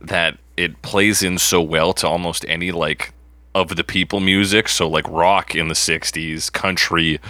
that 0.00 0.38
it 0.56 0.82
plays 0.82 1.22
in 1.22 1.38
so 1.38 1.60
well 1.62 1.92
to 1.94 2.08
almost 2.08 2.44
any 2.48 2.72
like 2.72 3.12
of 3.54 3.76
the 3.76 3.84
people 3.84 4.20
music. 4.20 4.68
So 4.68 4.88
like 4.88 5.06
rock 5.08 5.54
in 5.54 5.68
the 5.68 5.74
'60s, 5.74 6.50
country, 6.52 7.20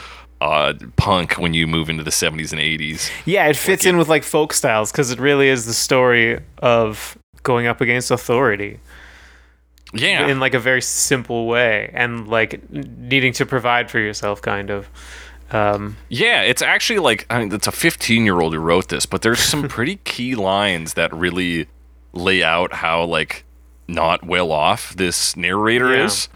uh, 0.40 0.74
punk 0.96 1.34
when 1.34 1.54
you 1.54 1.66
move 1.66 1.88
into 1.90 2.04
the 2.04 2.10
'70s 2.10 2.52
and 2.52 2.60
'80s. 2.60 3.14
Yeah, 3.24 3.46
it 3.48 3.56
fits 3.56 3.86
in 3.86 3.96
with 3.96 4.08
like 4.08 4.24
folk 4.24 4.52
styles 4.52 4.92
because 4.92 5.10
it 5.10 5.18
really 5.18 5.48
is 5.48 5.66
the 5.66 5.74
story 5.74 6.40
of 6.58 7.16
going 7.42 7.66
up 7.66 7.80
against 7.80 8.10
authority 8.10 8.80
Yeah, 9.92 10.26
in 10.26 10.40
like 10.40 10.54
a 10.54 10.58
very 10.58 10.80
simple 10.80 11.46
way 11.46 11.90
and 11.92 12.28
like 12.28 12.70
needing 12.70 13.32
to 13.34 13.44
provide 13.46 13.90
for 13.90 13.98
yourself, 13.98 14.40
kind 14.40 14.70
of. 14.70 14.88
Um, 15.52 15.97
Yeah, 16.09 16.42
it's 16.42 16.62
actually 16.62 16.99
like 16.99 17.26
I 17.30 17.40
mean, 17.40 17.52
it's 17.52 17.66
a 17.66 17.73
15 17.73 18.25
year 18.25 18.40
old 18.40 18.54
who 18.54 18.59
wrote 18.61 18.88
this, 18.88 19.06
but 19.06 19.23
there's 19.23 19.40
some 19.40 19.68
pretty 19.68 19.97
key 20.04 20.35
lines 20.35 20.94
that 20.94 21.12
really 21.14 21.66
lay 22.12 22.42
out 22.42 22.73
how 22.75 23.04
like 23.04 23.44
not 23.88 24.25
well 24.25 24.52
off 24.52 24.94
this 24.97 25.37
narrator 25.37 25.94
Yeah. 25.94 26.04
is. 26.04 26.28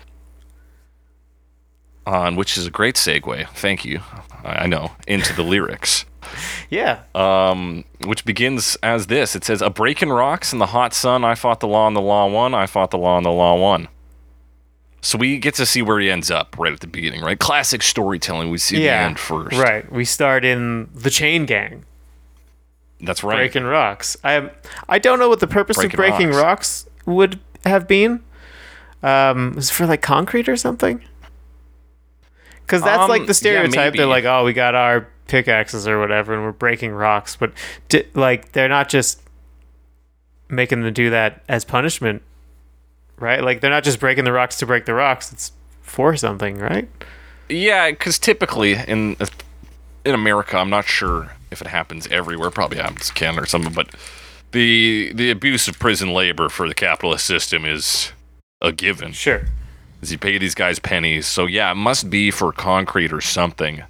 On 2.07 2.37
which 2.37 2.57
is 2.57 2.67
a 2.67 2.71
great 2.71 2.95
segue. 2.95 3.49
Thank 3.49 3.85
you. 3.85 4.01
I 4.45 4.67
know 4.69 4.93
into 5.09 5.35
the 5.35 5.43
lyrics, 5.43 6.05
yeah, 6.71 7.01
um, 7.17 7.83
which 8.05 8.25
begins 8.25 8.77
as 8.81 9.09
this. 9.09 9.35
It 9.35 9.43
says, 9.45 9.61
"A 9.61 9.71
breaking 9.71 10.11
rocks 10.11 10.53
in 10.53 10.61
the 10.61 10.67
hot 10.67 10.95
sun. 10.95 11.25
I 11.25 11.35
fought 11.35 11.59
the 11.59 11.67
law 11.67 11.89
and 11.89 11.97
the 11.97 12.01
law 12.01 12.29
won. 12.29 12.55
I 12.55 12.67
fought 12.67 12.93
the 12.93 12.99
law 12.99 13.17
and 13.17 13.27
the 13.27 13.31
law 13.33 13.57
won." 13.57 13.89
So 15.03 15.19
we 15.19 15.39
get 15.39 15.55
to 15.55 15.67
see 15.67 15.83
where 15.83 16.01
he 16.01 16.11
ends 16.11 16.31
up 16.31 16.57
right 16.59 16.73
at 16.73 16.81
the 16.81 16.87
beginning, 16.87 17.23
right? 17.23 17.39
Classic 17.39 17.83
storytelling. 17.83 18.51
We 18.51 18.59
see 18.59 18.83
yeah. 18.83 19.03
the 19.03 19.07
end 19.07 19.19
first. 19.19 19.57
Right. 19.57 19.91
We 19.93 20.05
start 20.05 20.45
in 20.45 20.89
the 20.95 21.11
chain 21.11 21.47
gang. 21.47 21.85
That's 23.01 23.23
right. 23.23 23.37
breaking 23.37 23.65
rocks. 23.65 24.17
I 24.25 24.51
I 24.89 24.99
don't 24.99 25.19
know 25.19 25.29
what 25.29 25.41
the 25.41 25.47
purpose 25.47 25.77
Breaking 25.77 25.93
of 25.93 25.97
breaking 25.97 26.29
rocks. 26.31 26.87
rocks. 26.87 26.87
would 27.05 27.39
have 27.65 27.87
been. 27.87 28.23
Um, 29.03 29.53
was 29.55 29.71
it 29.71 29.75
for 29.75 29.87
like 29.87 30.03
concrete 30.03 30.49
or 30.49 30.57
something? 30.57 31.03
Because 32.63 32.83
that's 32.83 33.03
Um, 33.03 33.09
like 33.09 33.27
the 33.27 33.35
stereotype. 33.35 33.95
They're 33.95 34.07
like, 34.07 34.25
oh, 34.25 34.45
we 34.45 34.53
got 34.53 34.75
our 34.75 35.07
pickaxes 35.29 35.87
or 35.87 36.01
whatever, 36.01 36.35
and 36.35 36.43
we're 36.43 36.53
breaking 36.53 36.93
rocks. 36.93 37.37
But 37.37 37.53
di- 37.89 38.07
like, 38.15 38.53
they're 38.53 38.69
not 38.69 38.89
just 38.89 39.21
making 40.49 40.83
them 40.83 40.93
do 40.93 41.11
that 41.11 41.43
as 41.49 41.65
punishment, 41.65 42.23
right? 43.19 43.43
Like, 43.43 43.61
they're 43.61 43.71
not 43.71 43.85
just 43.85 44.01
breaking 44.01 44.25
the 44.25 44.33
rocks 44.33 44.57
to 44.59 44.67
break 44.67 44.87
the 44.87 44.95
rocks. 44.95 45.33
It's 45.33 45.53
for 45.83 46.17
something, 46.17 46.59
right? 46.59 46.89
Yeah, 47.49 47.91
because 47.91 48.19
typically 48.19 48.75
in 48.75 49.17
in 50.05 50.15
America, 50.15 50.57
I'm 50.57 50.71
not 50.71 50.85
sure 50.87 51.33
if 51.51 51.61
it 51.61 51.69
happens 51.69 52.07
everywhere. 52.09 52.51
Probably 52.51 52.79
happens 52.79 53.09
in 53.09 53.15
Canada 53.15 53.43
or 53.43 53.47
something, 53.47 53.73
but 53.73 53.89
the 54.53 55.13
the 55.15 55.31
abuse 55.31 55.69
of 55.69 55.79
prison 55.79 56.13
labor 56.13 56.49
for 56.49 56.69
the 56.69 56.75
capitalist 56.75 57.25
system 57.25 57.65
is 57.65 58.13
a 58.61 58.73
given. 58.73 59.13
Sure. 59.13 59.47
Is 60.03 60.13
you 60.13 60.19
pay 60.19 60.39
these 60.39 60.55
guys 60.55 60.79
pennies, 60.79 61.27
so 61.27 61.47
yeah, 61.47 61.71
it 61.71 61.77
must 61.77 62.11
be 62.11 62.31
for 62.31 62.53
concrete 62.53 63.13
or 63.13 63.21
something, 63.21 63.83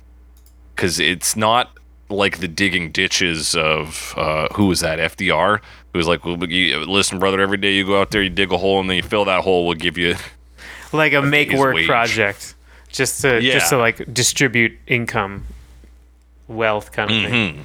because 0.75 1.01
it's 1.01 1.35
not 1.35 1.77
like 2.09 2.39
the 2.39 2.49
digging 2.49 2.91
ditches 2.93 3.55
of 3.57 4.15
uh, 4.17 4.49
who 4.55 4.67
was 4.67 4.81
that 4.81 4.99
FDR 4.99 5.61
who 5.93 5.99
was 5.99 6.07
like, 6.07 6.25
well, 6.25 6.37
you, 6.51 6.79
listen, 6.85 7.19
brother, 7.19 7.41
every 7.41 7.57
day 7.57 7.75
you 7.75 7.85
go 7.87 8.01
out 8.01 8.11
there, 8.11 8.23
you 8.23 8.29
dig 8.31 8.53
a 8.53 8.59
hole, 8.59 8.79
and 8.81 8.89
then 8.91 8.97
you 8.97 9.03
fill 9.03 9.25
that 9.25 9.43
hole, 9.43 9.65
we'll 9.67 9.75
give 9.75 9.97
you 9.99 10.15
Like 10.93 11.13
a 11.15 11.23
make 11.39 11.51
work 11.53 11.75
wage. 11.75 11.87
project, 11.87 12.55
just 12.89 13.21
to 13.23 13.41
Yeah. 13.43 13.55
just 13.55 13.71
to 13.71 13.79
like 13.79 14.13
distribute 14.15 14.73
income, 14.87 15.47
wealth 16.49 16.93
kind 16.93 17.11
of 17.11 17.23
thing. 17.31 17.53
Mm-hmm. 17.55 17.63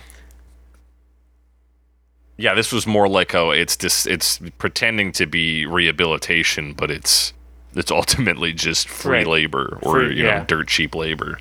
Yeah, 2.38 2.55
this 2.55 2.71
was 2.71 2.88
more 2.88 3.07
like 3.07 3.36
oh, 3.36 3.51
it's 3.51 3.77
just 3.77 4.07
it's 4.07 4.39
pretending 4.57 5.12
to 5.13 5.25
be 5.27 5.65
rehabilitation, 5.67 6.74
but 6.74 6.89
it's 6.89 7.33
it's 7.75 7.91
ultimately 8.01 8.53
just 8.53 8.88
free 8.89 9.19
Right. 9.19 9.27
labor 9.27 9.77
or 9.83 10.00
Free- 10.00 10.17
you 10.17 10.25
yeah. 10.25 10.39
know 10.39 10.45
dirt 10.45 10.67
cheap 10.67 10.95
labor. 10.95 11.38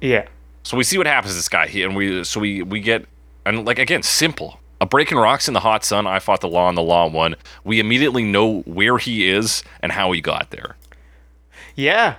Yeah. 0.00 0.26
So 0.62 0.76
we 0.76 0.84
see 0.84 0.98
what 0.98 1.06
happens 1.06 1.32
to 1.32 1.38
this 1.38 1.48
guy, 1.48 1.66
he, 1.66 1.82
and 1.82 1.96
we 1.96 2.22
so 2.24 2.40
we 2.40 2.62
we 2.62 2.80
get 2.80 3.06
and 3.44 3.64
like 3.64 3.78
again 3.78 4.02
simple. 4.02 4.60
A 4.82 4.86
breaking 4.86 5.18
rocks 5.18 5.46
in 5.46 5.52
the 5.52 5.60
hot 5.60 5.84
sun. 5.84 6.06
I 6.06 6.20
fought 6.20 6.40
the 6.40 6.48
law, 6.48 6.66
and 6.68 6.76
the 6.78 6.82
law 6.82 7.06
won. 7.06 7.36
We 7.64 7.80
immediately 7.80 8.22
know 8.24 8.60
where 8.62 8.96
he 8.96 9.28
is 9.28 9.62
and 9.82 9.92
how 9.92 10.10
he 10.12 10.22
got 10.22 10.50
there. 10.50 10.76
Yeah. 11.76 12.16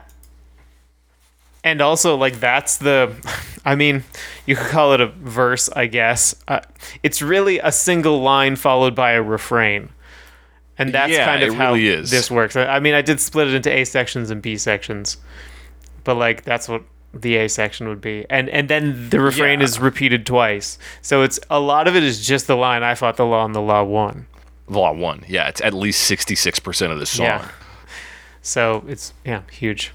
And 1.64 1.82
also, 1.82 2.16
like, 2.16 2.40
that's 2.40 2.78
the. 2.78 3.16
I 3.66 3.76
mean, 3.76 4.04
you 4.46 4.56
could 4.56 4.68
call 4.68 4.94
it 4.94 5.02
a 5.02 5.08
verse, 5.08 5.70
I 5.70 5.88
guess. 5.88 6.36
Uh, 6.48 6.62
it's 7.04 7.22
really 7.22 7.58
a 7.60 7.72
single 7.72 8.22
line 8.22 8.56
followed 8.56 8.94
by 8.96 9.12
a 9.14 9.22
refrain. 9.24 9.90
And 10.78 10.92
that's 10.94 11.12
Yeah, 11.14 11.26
kind 11.26 11.44
of 11.44 11.54
how 11.56 11.74
really 11.74 11.88
is. 11.88 12.10
this 12.12 12.30
works. 12.32 12.56
I 12.56 12.66
I 12.66 12.80
mean, 12.80 12.94
I 12.96 13.02
did 13.02 13.20
split 13.20 13.48
it 13.48 13.54
into 13.56 13.72
A 13.72 13.86
sections 13.86 14.30
and 14.32 14.42
B 14.42 14.56
sections. 14.58 15.18
But, 16.04 16.16
like, 16.16 16.44
that's 16.44 16.68
what 16.70 16.84
the 17.14 17.36
A 17.38 17.48
section 17.50 17.88
would 17.90 18.02
be. 18.02 18.26
And 18.30 18.50
and 18.50 18.70
then 18.70 19.10
the 19.10 19.20
refrain 19.20 19.60
Yeah. 19.60 19.66
is 19.66 19.80
repeated 19.80 20.26
twice. 20.26 20.78
So 21.02 21.24
it's 21.24 21.40
a 21.50 21.60
lot 21.60 21.88
of 21.88 21.96
it 21.96 22.04
is 22.04 22.26
just 22.26 22.48
the 22.48 22.56
line, 22.56 22.84
I 22.84 22.96
fought 22.96 23.18
the 23.18 23.26
law 23.26 23.46
and 23.46 23.54
the 23.56 23.62
law 23.62 23.84
won. 23.84 24.28
The 24.68 24.78
law 24.80 24.94
won. 24.94 25.24
Yeah, 25.28 25.48
it's 25.50 25.62
at 25.62 25.74
least 25.74 26.02
sixty 26.04 26.36
six 26.36 26.60
percent 26.60 26.94
of 26.94 27.00
the 27.00 27.06
song. 27.06 27.26
Yeah. 27.26 27.48
So 28.42 28.84
it's, 28.88 29.14
yeah, 29.26 29.42
huge. 29.52 29.92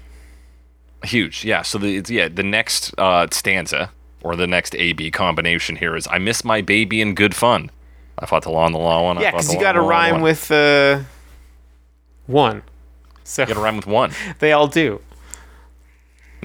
Huge, 1.03 1.43
yeah. 1.43 1.61
So 1.63 1.77
the 1.77 1.97
it's, 1.97 2.09
yeah 2.09 2.27
the 2.27 2.43
next 2.43 2.93
uh, 2.97 3.27
stanza 3.31 3.91
or 4.23 4.35
the 4.35 4.47
next 4.47 4.75
A 4.75 4.93
B 4.93 5.11
combination 5.11 5.75
here 5.75 5.95
is 5.95 6.07
I 6.09 6.17
miss 6.17 6.43
my 6.43 6.61
baby 6.61 7.01
in 7.01 7.13
good 7.15 7.35
fun. 7.35 7.71
I 8.19 8.25
fought 8.25 8.43
the 8.43 8.49
law 8.51 8.65
and 8.65 8.73
the 8.73 8.79
law 8.79 9.03
one. 9.03 9.17
I 9.17 9.21
Yeah, 9.21 9.31
because 9.31 9.53
you 9.53 9.59
got 9.59 9.73
to 9.73 9.79
and 9.79 9.87
rhyme 9.89 10.13
won. 10.15 10.21
with 10.23 10.49
uh, 10.51 11.01
one. 12.25 12.63
So 13.23 13.41
You 13.43 13.47
got 13.49 13.53
to 13.55 13.59
rhyme 13.59 13.75
with 13.75 13.85
one. 13.87 14.11
they 14.39 14.53
all 14.53 14.67
do. 14.67 15.01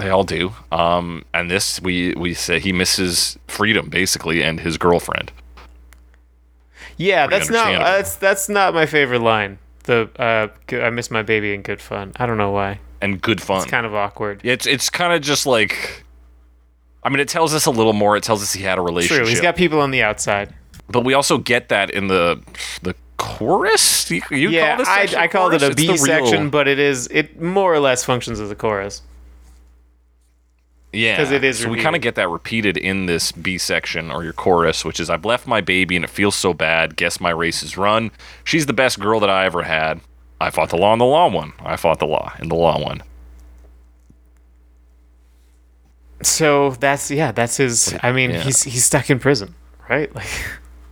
They 0.03 0.11
all 0.11 0.25
do. 0.25 0.53
Um, 0.73 1.25
and 1.33 1.51
this 1.51 1.81
we 1.81 2.13
we 2.15 2.35
say 2.35 2.59
he 2.59 2.73
misses 2.73 3.39
freedom 3.47 3.89
basically 3.89 4.43
and 4.43 4.59
his 4.61 4.77
girlfriend. 4.77 5.31
Yeah, 6.97 7.27
Pretty 7.27 7.39
that's 7.39 7.51
not 7.51 7.79
that's 7.79 8.17
that's 8.17 8.49
not 8.49 8.75
my 8.75 8.87
favorite 8.87 9.21
line. 9.21 9.59
The 9.85 10.09
uh, 10.19 10.49
I 10.77 10.91
miss 10.91 11.11
my 11.11 11.23
baby 11.23 11.55
in 11.55 11.63
good 11.63 11.81
fun. 11.81 12.13
I 12.17 12.27
don't 12.27 12.37
know 12.39 12.51
why. 12.51 12.81
and 13.01 13.21
good 13.21 13.41
fun. 13.41 13.63
It's 13.63 13.71
kind 13.71 13.87
of 13.87 13.95
awkward. 13.95 14.41
it's 14.45 14.67
it's 14.67 14.91
kind 14.91 15.13
of 15.13 15.23
just 15.23 15.47
like, 15.47 16.05
I 17.03 17.09
mean, 17.09 17.21
it 17.21 17.29
tells 17.29 17.55
us 17.55 17.67
a 17.67 17.71
little 17.71 17.93
more. 17.93 18.17
It 18.17 18.23
tells 18.23 18.43
us 18.43 18.53
he 18.53 18.63
had 18.63 18.79
a 18.79 18.83
relationship. 18.83 19.25
True, 19.25 19.29
he's 19.29 19.41
got 19.41 19.57
people 19.57 19.81
on 19.81 19.91
the 19.91 20.03
outside. 20.03 20.55
but 20.89 21.05
we 21.05 21.15
also 21.15 21.39
get 21.39 21.69
that 21.71 21.91
in 21.91 22.09
the 22.09 22.41
the 22.83 22.95
chorus. 23.17 24.11
You, 24.11 24.21
you 24.31 24.51
yeah, 24.51 24.77
call 24.77 24.87
I, 24.87 25.09
I 25.17 25.29
called 25.29 25.55
it 25.55 25.63
a 25.63 25.75
B 25.75 25.97
section, 25.97 26.43
real- 26.43 26.51
but 26.51 26.69
it 26.69 26.79
is 26.79 27.09
it 27.11 27.41
more 27.41 27.73
or 27.73 27.81
less 27.81 28.05
functions 28.05 28.39
as 28.41 28.51
a 28.51 28.55
chorus. 28.57 29.03
Yeah, 30.95 31.17
'Cause 31.17 31.31
it 31.31 31.43
is 31.43 31.59
So 31.61 31.71
we 31.71 31.81
kind 31.81 31.97
of 31.97 32.03
get 32.03 32.17
that 32.17 32.29
repeated 32.29 32.77
in 32.77 33.07
this 33.07 33.33
B 33.33 33.57
section 33.57 34.11
or 34.11 34.23
your 34.25 34.35
chorus, 34.35 34.85
which 34.85 35.01
is 35.01 35.09
I've 35.09 35.25
left 35.25 35.47
my 35.47 35.63
baby 35.63 35.97
and 35.97 36.05
it 36.05 36.11
feels 36.11 36.35
so 36.35 36.53
bad. 36.53 36.97
Guess 36.97 37.19
my 37.19 37.31
race 37.31 37.63
is 37.63 37.79
run. 37.79 38.11
She's 38.45 38.67
the 38.67 38.75
best 38.75 39.01
girl 39.01 39.19
that 39.21 39.31
I 39.31 39.47
ever 39.47 39.63
had. 39.63 40.01
I 40.41 40.51
fought 40.51 40.69
the 40.69 40.77
law 40.77 40.93
and 40.93 41.01
the 41.01 41.07
law 41.07 41.29
won. 41.31 41.53
I 41.65 41.77
fought 41.77 41.99
the 41.99 42.07
law 42.07 42.33
and 42.39 42.51
the 42.51 42.55
law 42.57 42.79
won. 42.79 43.03
So 46.23 46.71
that's 46.73 47.11
yeah, 47.11 47.33
that's 47.33 47.57
his. 47.57 47.95
I 48.03 48.13
mean, 48.13 48.31
Yeah. 48.31 48.43
he's 48.43 48.63
he's 48.63 48.85
stuck 48.85 49.11
in 49.11 49.19
prison, 49.19 49.55
right? 49.89 50.15
Like, 50.15 50.29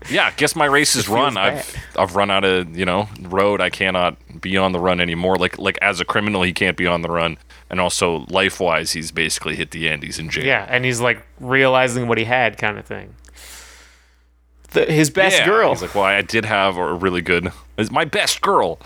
Yeah, 0.09 0.31
guess 0.37 0.57
my 0.57 0.65
race 0.65 0.97
is 0.97 1.09
run. 1.09 1.37
I've 1.37 1.77
I've 1.97 2.17
run 2.17 2.31
out 2.31 2.45
of 2.45 2.77
you 2.77 2.85
know 2.87 3.09
road. 3.21 3.61
I 3.61 3.69
cannot 3.71 4.17
be 4.41 4.57
on 4.57 4.73
the 4.73 4.81
run 4.81 5.01
anymore. 5.01 5.37
Like 5.37 5.59
like 5.59 5.79
as 5.83 6.01
a 6.01 6.05
criminal, 6.05 6.43
he 6.43 6.53
can't 6.53 6.77
be 6.77 6.87
on 6.87 7.03
the 7.03 7.11
run, 7.11 7.37
and 7.69 7.81
also 7.81 8.25
life 8.31 8.61
wise, 8.61 8.93
he's 8.93 9.11
basically 9.11 9.57
hit 9.57 9.73
the 9.73 9.89
end. 9.89 10.03
He's 10.03 10.19
in 10.19 10.31
jail. 10.31 10.45
yeah, 10.47 10.67
and 10.69 10.85
he's 10.85 11.01
like 11.01 11.23
realizing 11.39 12.09
what 12.09 12.17
he 12.17 12.25
had, 12.25 12.57
kind 12.57 12.79
of 12.79 12.87
thing. 12.87 13.15
The, 14.71 14.87
his 14.87 15.11
best 15.11 15.39
Yeah. 15.39 15.47
girl. 15.47 15.71
He's 15.71 15.83
like, 15.83 15.95
well, 15.95 16.05
I 16.05 16.23
did 16.23 16.45
have 16.45 16.77
a 16.77 16.95
really 16.95 17.21
good. 17.23 17.53
It's 17.77 17.91
my 17.91 18.05
best 18.05 18.41
girl. 18.41 18.79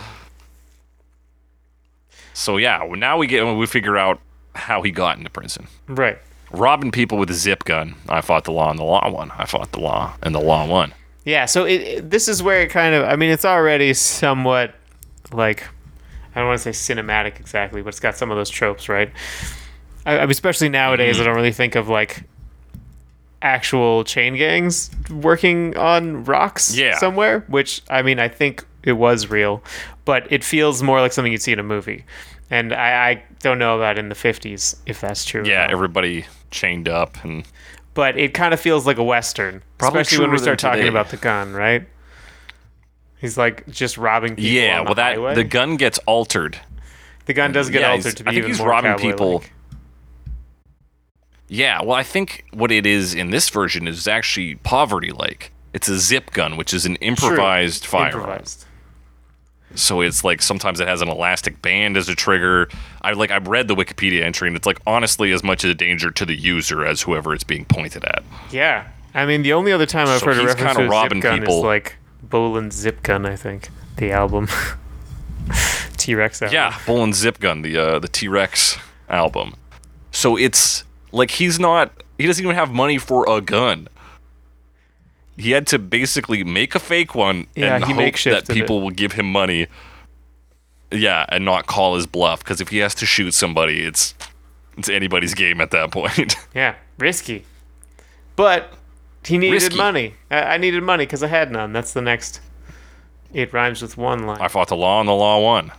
So 2.32 2.56
yeah, 2.56 2.84
now 2.96 3.16
we 3.18 3.26
get 3.26 3.44
we 3.44 3.66
figure 3.66 3.96
out 3.96 4.20
how 4.54 4.82
he 4.82 4.90
got 4.90 5.18
into 5.18 5.30
prison. 5.30 5.68
right. 5.86 6.18
Robbing 6.50 6.92
people 6.92 7.18
with 7.18 7.28
a 7.30 7.34
zip 7.34 7.64
gun. 7.64 7.96
I 8.08 8.20
fought 8.20 8.44
the 8.44 8.52
law 8.52 8.70
and 8.70 8.78
the 8.78 8.84
law 8.84 9.10
won. 9.10 9.32
I 9.36 9.44
fought 9.44 9.72
the 9.72 9.80
law 9.80 10.14
and 10.22 10.32
the 10.34 10.40
law 10.40 10.64
won. 10.66 10.94
Yeah, 11.24 11.46
so 11.46 11.64
it, 11.64 11.80
it- 11.80 12.10
this 12.10 12.28
is 12.28 12.42
where 12.42 12.62
it 12.62 12.70
kind 12.70 12.94
of 12.94 13.04
I 13.04 13.16
mean 13.16 13.30
it's 13.30 13.44
already 13.44 13.94
somewhat 13.94 14.74
like 15.32 15.64
I 16.34 16.40
don't 16.40 16.48
want 16.48 16.60
to 16.60 16.72
say 16.72 16.94
cinematic 16.94 17.38
exactly, 17.38 17.82
but 17.82 17.88
it's 17.88 18.00
got 18.00 18.16
some 18.16 18.30
of 18.30 18.36
those 18.36 18.50
tropes, 18.50 18.88
right? 18.88 19.10
I, 20.04 20.18
I 20.18 20.20
mean, 20.22 20.30
especially 20.30 20.68
nowadays, 20.68 21.16
I 21.16 21.20
mm-hmm. 21.20 21.26
don't 21.26 21.36
really 21.36 21.52
think 21.52 21.76
of 21.76 21.88
like 21.88 22.24
actual 23.40 24.04
chain 24.04 24.36
gangs 24.36 24.90
working 25.10 25.76
on 25.76 26.24
rocks 26.24 26.76
Yeah. 26.76 26.96
somewhere, 26.98 27.44
which 27.48 27.82
I 27.88 28.02
mean 28.02 28.18
I 28.18 28.28
think 28.28 28.64
it 28.82 28.92
was 28.92 29.30
real, 29.30 29.62
but 30.04 30.30
it 30.32 30.42
feels 30.42 30.82
more 30.82 31.00
like 31.00 31.12
something 31.12 31.32
you'd 31.32 31.42
see 31.42 31.52
in 31.52 31.58
a 31.58 31.64
movie. 31.64 32.04
And 32.50 32.72
I, 32.72 33.10
I 33.10 33.22
don't 33.40 33.58
know 33.58 33.76
about 33.76 33.98
in 33.98 34.08
the 34.08 34.14
50s 34.14 34.76
if 34.86 35.00
that's 35.00 35.24
true. 35.24 35.44
Yeah, 35.46 35.66
everybody 35.70 36.26
chained 36.50 36.88
up 36.88 37.22
and 37.24 37.44
but 37.94 38.18
it 38.18 38.34
kind 38.34 38.52
of 38.52 38.60
feels 38.60 38.86
like 38.86 38.98
a 38.98 39.04
western, 39.04 39.62
Probably 39.78 40.00
especially 40.02 40.24
when 40.24 40.32
we 40.32 40.38
start 40.38 40.58
talking 40.58 40.78
today. 40.80 40.88
about 40.88 41.08
the 41.10 41.16
gun, 41.16 41.52
right? 41.54 41.86
He's 43.20 43.38
like 43.38 43.66
just 43.68 43.96
robbing 43.96 44.36
people. 44.36 44.50
yeah, 44.50 44.78
on 44.80 44.84
the 44.84 44.88
well, 44.88 44.94
that 44.96 45.14
highway. 45.16 45.34
the 45.34 45.44
gun 45.44 45.76
gets 45.76 45.98
altered. 46.00 46.58
The 47.26 47.32
gun 47.32 47.52
does 47.52 47.70
get 47.70 47.80
yeah, 47.80 47.92
altered 47.92 48.16
to 48.18 48.24
be 48.24 48.28
I 48.28 48.32
think 48.32 48.38
even 48.38 48.50
he's 48.50 48.58
more 48.58 48.68
robbing 48.68 48.96
people. 48.98 49.42
Yeah, 51.48 51.82
well, 51.82 51.92
I 51.92 52.02
think 52.02 52.44
what 52.52 52.72
it 52.72 52.86
is 52.86 53.14
in 53.14 53.30
this 53.30 53.48
version 53.48 53.86
is 53.86 54.08
actually 54.08 54.56
poverty 54.56 55.10
like. 55.10 55.52
It's 55.72 55.88
a 55.88 55.98
zip 55.98 56.30
gun, 56.32 56.56
which 56.56 56.72
is 56.72 56.86
an 56.86 56.96
improvised 56.96 57.84
True. 57.84 57.90
firearm. 57.98 58.20
Improvised. 58.22 58.66
So 59.74 60.00
it's 60.00 60.22
like 60.24 60.40
sometimes 60.42 60.80
it 60.80 60.86
has 60.88 61.02
an 61.02 61.08
elastic 61.08 61.60
band 61.62 61.96
as 61.96 62.08
a 62.08 62.14
trigger. 62.14 62.68
I 63.02 63.12
like 63.12 63.30
I've 63.30 63.48
read 63.48 63.68
the 63.68 63.74
Wikipedia 63.74 64.22
entry 64.22 64.48
and 64.48 64.56
it's 64.56 64.66
like 64.66 64.78
honestly 64.86 65.32
as 65.32 65.42
much 65.42 65.64
of 65.64 65.70
a 65.70 65.74
danger 65.74 66.10
to 66.12 66.24
the 66.24 66.34
user 66.34 66.84
as 66.84 67.02
whoever 67.02 67.34
it's 67.34 67.44
being 67.44 67.64
pointed 67.64 68.04
at. 68.04 68.22
Yeah, 68.50 68.86
I 69.14 69.26
mean 69.26 69.42
the 69.42 69.52
only 69.52 69.72
other 69.72 69.86
time 69.86 70.06
I've 70.08 70.20
So 70.20 70.26
heard 70.26 70.38
a 70.38 70.46
reference 70.46 70.76
to 70.76 70.84
a 70.84 70.88
robbing 70.88 71.20
zip 71.20 71.22
gun 71.22 71.40
people. 71.40 71.58
is 71.58 71.64
like 71.64 71.96
Bolan's 72.22 72.74
Zip 72.74 73.02
Gun. 73.02 73.26
I 73.26 73.36
think 73.36 73.68
the 73.96 74.12
album. 74.12 74.48
T 75.96 76.14
Rex 76.14 76.42
album. 76.42 76.54
Yeah, 76.54 76.78
and 76.86 77.14
Zip 77.14 77.38
Gun, 77.40 77.62
the 77.62 77.76
uh, 77.76 77.98
the 77.98 78.08
T 78.08 78.28
Rex 78.28 78.78
album. 79.08 79.54
So 80.10 80.36
it's 80.36 80.84
like 81.12 81.30
he's 81.32 81.58
not 81.58 81.92
he 82.18 82.26
doesn't 82.26 82.42
even 82.44 82.56
have 82.56 82.72
money 82.72 82.98
for 82.98 83.28
a 83.28 83.40
gun. 83.40 83.88
He 85.36 85.50
had 85.50 85.66
to 85.68 85.78
basically 85.78 86.44
make 86.44 86.74
a 86.74 86.78
fake 86.78 87.14
one 87.14 87.46
Yeah, 87.56 87.76
and 87.76 87.84
he 87.84 87.92
hope 87.92 88.14
that 88.24 88.48
it. 88.48 88.52
people 88.52 88.80
will 88.80 88.90
give 88.90 89.12
him 89.12 89.30
money. 89.30 89.66
Yeah, 90.92 91.26
and 91.28 91.44
not 91.44 91.66
call 91.66 91.96
his 91.96 92.06
bluff 92.06 92.40
because 92.40 92.60
if 92.60 92.68
he 92.68 92.78
has 92.78 92.94
to 92.96 93.06
shoot 93.06 93.32
somebody, 93.34 93.82
it's 93.82 94.14
it's 94.78 94.88
anybody's 94.88 95.34
game 95.34 95.60
at 95.60 95.70
that 95.72 95.90
point. 95.98 96.36
Yeah, 96.54 96.76
risky. 96.98 97.44
But 98.36 98.72
he 99.24 99.38
needed 99.38 99.54
Risky. 99.54 99.76
money. 99.76 100.14
I, 100.30 100.42
I 100.42 100.56
needed 100.58 100.82
money 100.82 101.04
because 101.04 101.22
I 101.22 101.28
had 101.28 101.50
none. 101.50 101.72
That's 101.72 101.92
the 101.92 102.02
next. 102.02 102.40
It 103.32 103.52
rhymes 103.52 103.82
with 103.82 103.96
one 103.96 104.26
line. 104.26 104.40
I 104.40 104.46
fought 104.48 104.68
the 104.68 104.76
law 104.76 105.00
and 105.00 105.08
the 105.08 105.12
law 105.14 105.40
won. 105.40 105.72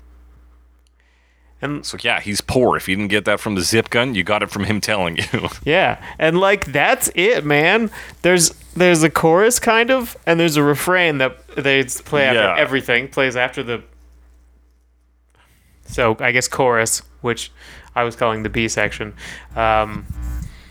And 1.61 1.85
So 1.85 1.97
yeah, 2.01 2.19
he's 2.19 2.41
poor. 2.41 2.75
If 2.77 2.87
you 2.89 2.95
didn't 2.95 3.09
get 3.09 3.25
that 3.25 3.39
from 3.39 3.55
the 3.55 3.61
zip 3.61 3.89
gun, 3.89 4.13
you 4.13 4.23
got 4.23 4.43
it 4.43 4.49
from 4.51 4.65
him 4.65 4.81
telling 4.81 5.17
you. 5.17 5.47
yeah, 5.63 6.03
and 6.19 6.39
like 6.39 6.65
that's 6.65 7.09
it, 7.15 7.45
man. 7.45 7.89
There's 8.23 8.49
there's 8.75 9.03
a 9.03 9.09
chorus 9.09 9.57
kind 9.59 9.89
of, 9.89 10.17
and 10.27 10.37
there's 10.39 10.57
a 10.57 10.63
refrain 10.63 11.17
that 11.19 11.47
they 11.55 11.83
play 11.85 12.25
after 12.25 12.39
Yeah. 12.41 12.55
everything. 12.57 13.07
Plays 13.07 13.35
after 13.37 13.63
the. 13.63 13.81
So 15.85 16.17
I 16.19 16.31
guess 16.31 16.47
chorus, 16.47 17.01
which 17.21 17.51
I 17.95 18.03
was 18.03 18.15
calling 18.15 18.43
the 18.43 18.49
B 18.49 18.67
section. 18.67 19.13
Um, 19.55 20.05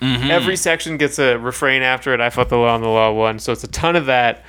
Every 0.03 0.57
section 0.57 0.99
gets 0.99 1.19
a 1.19 1.39
refrain 1.39 1.81
after 1.81 2.13
it. 2.13 2.21
I 2.21 2.29
fought 2.29 2.51
the 2.51 2.59
law 2.59 2.75
and 2.75 2.85
the 2.85 2.89
law 2.89 3.11
won. 3.11 3.39
So 3.39 3.53
it's 3.53 3.65
a 3.65 3.69
ton 3.69 3.97
of 3.97 4.05
that, 4.05 4.45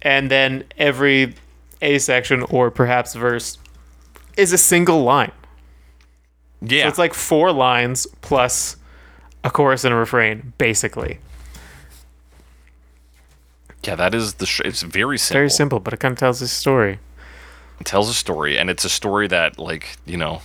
and 0.00 0.30
then 0.30 0.64
every 0.78 1.34
A 1.82 1.98
section 1.98 2.44
or 2.44 2.70
perhaps 2.70 3.14
verse 3.14 3.58
is 4.38 4.54
a 4.54 4.58
single 4.58 5.02
line. 5.02 5.32
Yeah, 6.62 6.84
So 6.84 6.88
it's 6.88 6.98
like 6.98 7.14
four 7.14 7.52
lines 7.52 8.06
plus 8.20 8.76
a 9.44 9.50
chorus 9.50 9.84
and 9.84 9.94
a 9.94 9.96
refrain, 9.96 10.52
basically. 10.58 11.18
yeah, 13.84 13.94
that 13.94 14.14
is 14.14 14.34
the. 14.34 14.46
Sh- 14.46 14.60
it's 14.64 14.82
very 14.82 15.16
simple. 15.18 15.38
Very 15.38 15.50
simple, 15.50 15.80
but 15.80 15.92
it 15.94 16.00
kind 16.00 16.12
of 16.12 16.18
tells 16.18 16.42
a 16.42 16.48
story. 16.48 16.98
It 17.80 17.86
tells 17.86 18.10
a 18.10 18.14
story, 18.14 18.58
and 18.58 18.68
it's 18.68 18.84
a 18.84 18.90
story 18.90 19.26
that, 19.28 19.58
like, 19.58 19.96
you 20.04 20.18
know, 20.18 20.42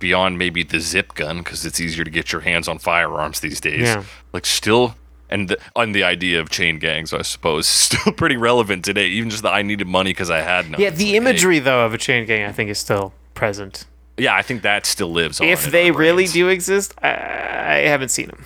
beyond 0.00 0.36
maybe 0.36 0.64
the 0.64 0.80
zip 0.80 1.14
gun, 1.14 1.38
because 1.38 1.64
it's 1.64 1.78
easier 1.80 2.02
to 2.02 2.10
get 2.10 2.32
your 2.32 2.40
hands 2.40 2.66
on 2.66 2.78
firearms 2.78 3.38
these 3.38 3.60
days. 3.60 3.82
Yeah. 3.82 4.02
Like, 4.32 4.44
still, 4.44 4.96
and 5.30 5.48
the, 5.48 5.58
on 5.76 5.92
the 5.92 6.02
idea 6.02 6.40
of 6.40 6.50
chain 6.50 6.80
gangs, 6.80 7.12
I 7.12 7.22
suppose, 7.22 7.66
still 7.68 8.12
pretty 8.12 8.36
relevant 8.36 8.84
today. 8.84 9.06
Even 9.06 9.30
just 9.30 9.44
the 9.44 9.50
I 9.50 9.62
needed 9.62 9.86
money 9.86 10.10
because 10.10 10.28
I 10.30 10.40
had 10.40 10.68
none. 10.68 10.80
Yeah, 10.80 10.90
the 10.90 11.04
like, 11.04 11.10
hey, 11.12 11.16
imagery 11.16 11.58
though 11.60 11.86
of 11.86 11.94
a 11.94 11.98
chain 11.98 12.26
gang, 12.26 12.44
I 12.48 12.50
think, 12.50 12.68
is 12.68 12.78
still 12.78 13.12
present. 13.34 13.86
Yeah, 14.18 14.34
I 14.34 14.42
think 14.42 14.62
that 14.62 14.86
still 14.86 15.10
lives 15.12 15.40
on. 15.40 15.46
If 15.48 15.66
in 15.66 15.72
they 15.72 15.90
our 15.90 15.96
really 15.96 16.24
brains. 16.24 16.32
do 16.32 16.48
exist, 16.48 16.94
I, 17.02 17.08
I 17.10 17.74
haven't 17.88 18.08
seen 18.10 18.28
them. 18.28 18.44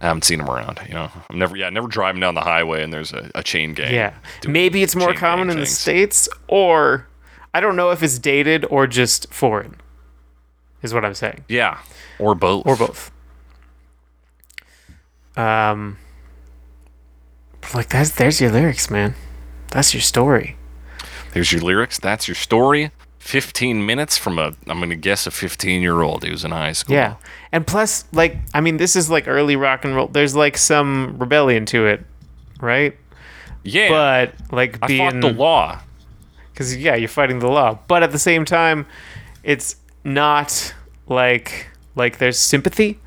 I 0.00 0.06
haven't 0.06 0.24
seen 0.24 0.38
them 0.38 0.48
around. 0.48 0.80
You 0.88 0.94
know, 0.94 1.10
I'm 1.28 1.38
never, 1.38 1.56
yeah, 1.56 1.68
never 1.70 1.86
driving 1.86 2.20
down 2.20 2.34
the 2.34 2.40
highway 2.40 2.82
and 2.82 2.90
there's 2.92 3.12
a, 3.12 3.30
a 3.34 3.42
chain 3.42 3.74
gang. 3.74 3.92
Yeah, 3.94 4.14
doing 4.40 4.52
maybe 4.54 4.82
it's 4.82 4.96
more 4.96 5.08
chain 5.08 5.14
gang 5.14 5.20
common 5.20 5.50
in 5.50 5.56
the 5.58 5.64
things. 5.66 5.78
states, 5.78 6.28
or 6.48 7.06
I 7.52 7.60
don't 7.60 7.76
know 7.76 7.90
if 7.90 8.02
it's 8.02 8.18
dated 8.18 8.64
or 8.70 8.86
just 8.86 9.32
foreign. 9.32 9.76
Is 10.82 10.94
what 10.94 11.04
I'm 11.04 11.12
saying, 11.14 11.44
Yeah, 11.48 11.78
or 12.18 12.34
both. 12.34 12.66
or 12.66 12.74
both. 12.76 13.10
Um, 15.36 15.98
but 17.60 17.74
like 17.74 17.88
that's 17.90 18.12
there's 18.12 18.40
your 18.40 18.50
lyrics, 18.50 18.90
man. 18.90 19.14
That's 19.70 19.92
your 19.94 20.00
story. 20.00 20.56
There's 21.34 21.52
your 21.52 21.60
lyrics. 21.60 21.98
That's 22.00 22.26
your 22.26 22.34
story. 22.34 22.90
15 23.30 23.86
minutes 23.86 24.18
from 24.18 24.38
a, 24.38 24.52
I'm 24.66 24.78
going 24.78 24.90
to 24.90 24.96
guess 24.96 25.26
a 25.26 25.30
15 25.30 25.80
year 25.80 26.02
old 26.02 26.24
who's 26.24 26.44
in 26.44 26.50
high 26.50 26.72
school. 26.72 26.94
Yeah, 26.96 27.14
and 27.52 27.66
plus, 27.66 28.04
like, 28.12 28.36
I 28.52 28.60
mean, 28.60 28.76
this 28.76 28.96
is 28.96 29.08
like 29.08 29.28
early 29.28 29.54
rock 29.56 29.84
and 29.84 29.94
roll. 29.94 30.08
There's 30.08 30.34
like 30.34 30.56
some 30.58 31.16
rebellion 31.18 31.64
to 31.66 31.86
it, 31.86 32.04
right? 32.60 32.96
Yeah. 33.62 33.88
But 33.90 34.34
like 34.52 34.78
I 34.82 34.86
being 34.88 35.10
fought 35.10 35.20
the 35.20 35.32
law. 35.32 35.80
because 36.52 36.76
yeah, 36.76 36.94
you're 36.96 37.08
fighting 37.08 37.38
the 37.38 37.48
law, 37.48 37.78
but 37.88 38.02
at 38.02 38.10
the 38.12 38.18
same 38.18 38.44
time, 38.44 38.84
it's 39.44 39.76
not 40.02 40.74
like 41.06 41.68
like 41.94 42.18
there's 42.18 42.38
sympathy, 42.38 42.98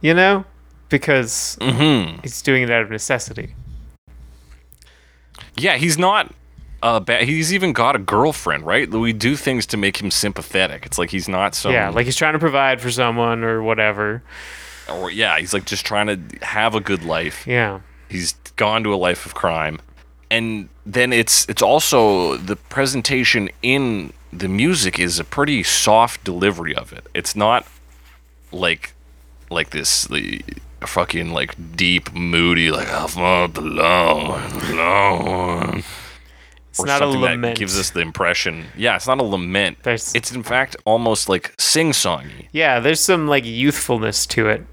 you 0.00 0.14
know, 0.14 0.44
because 0.88 1.56
Mm-hmm. 1.60 2.20
he's 2.22 2.42
doing 2.42 2.62
it 2.62 2.70
out 2.70 2.82
of 2.82 2.90
necessity. 2.90 3.54
Yeah, 5.56 5.76
he's 5.76 5.96
not 5.98 6.34
uh 6.86 7.00
bad. 7.00 7.24
He's 7.24 7.52
even 7.52 7.72
got 7.72 7.96
a 7.96 7.98
girlfriend, 7.98 8.64
right? 8.64 8.88
We 8.88 9.12
do 9.12 9.36
things 9.36 9.66
to 9.66 9.76
make 9.76 10.00
him 10.00 10.10
sympathetic. 10.10 10.86
It's 10.86 10.98
like 10.98 11.10
he's 11.10 11.28
not 11.28 11.54
so. 11.54 11.70
yeah, 11.70 11.90
like 11.90 12.04
he's 12.06 12.16
trying 12.16 12.34
to 12.34 12.38
provide 12.38 12.80
for 12.80 12.90
someone 12.90 13.42
or 13.44 13.62
whatever. 13.62 14.22
Or, 14.88 15.10
yeah, 15.10 15.38
he's 15.38 15.52
like 15.52 15.64
just 15.64 15.84
trying 15.84 16.06
to 16.06 16.46
have 16.46 16.74
a 16.74 16.80
good 16.80 17.04
life. 17.04 17.46
Yeah, 17.46 17.80
He's 18.08 18.34
gone 18.54 18.84
to 18.84 18.94
a 18.94 18.96
life 19.08 19.26
of 19.26 19.34
crime. 19.34 19.80
And 20.30 20.68
then 20.84 21.12
it's 21.12 21.48
it's 21.48 21.62
also 21.62 22.36
the 22.36 22.56
presentation 22.56 23.48
in 23.62 24.12
the 24.32 24.48
music 24.48 24.98
is 24.98 25.18
a 25.18 25.24
pretty 25.24 25.62
soft 25.64 26.22
delivery 26.24 26.74
of 26.74 26.92
it. 26.92 27.06
It's 27.14 27.34
not 27.34 27.66
like 28.52 28.92
like 29.50 29.70
this 29.70 30.04
the 30.04 30.42
fucking 30.86 31.32
like 31.32 31.54
deep 31.76 32.12
moody 32.12 32.70
like 32.70 32.88
I 32.88 33.06
fought 33.08 33.54
the 33.54 33.60
law 33.62 34.36
and 34.38 34.60
the 34.60 34.74
law. 34.74 35.80
It's 36.78 36.84
or 36.84 36.86
not 36.86 37.02
a 37.02 37.06
lament. 37.06 37.42
that 37.42 37.56
gives 37.56 37.78
us 37.78 37.90
the 37.90 38.00
impression. 38.00 38.66
Yeah, 38.76 38.96
it's 38.96 39.06
not 39.06 39.18
a 39.20 39.22
lament. 39.24 39.78
There's- 39.82 40.14
it's 40.14 40.32
in 40.32 40.42
fact 40.42 40.76
almost 40.84 41.28
like 41.28 41.54
sing-songy, 41.58 42.48
yeah, 42.52 42.80
there's 42.80 43.00
some 43.00 43.26
like 43.28 43.44
youthfulness 43.44 44.26
to 44.26 44.48
it 44.48 44.64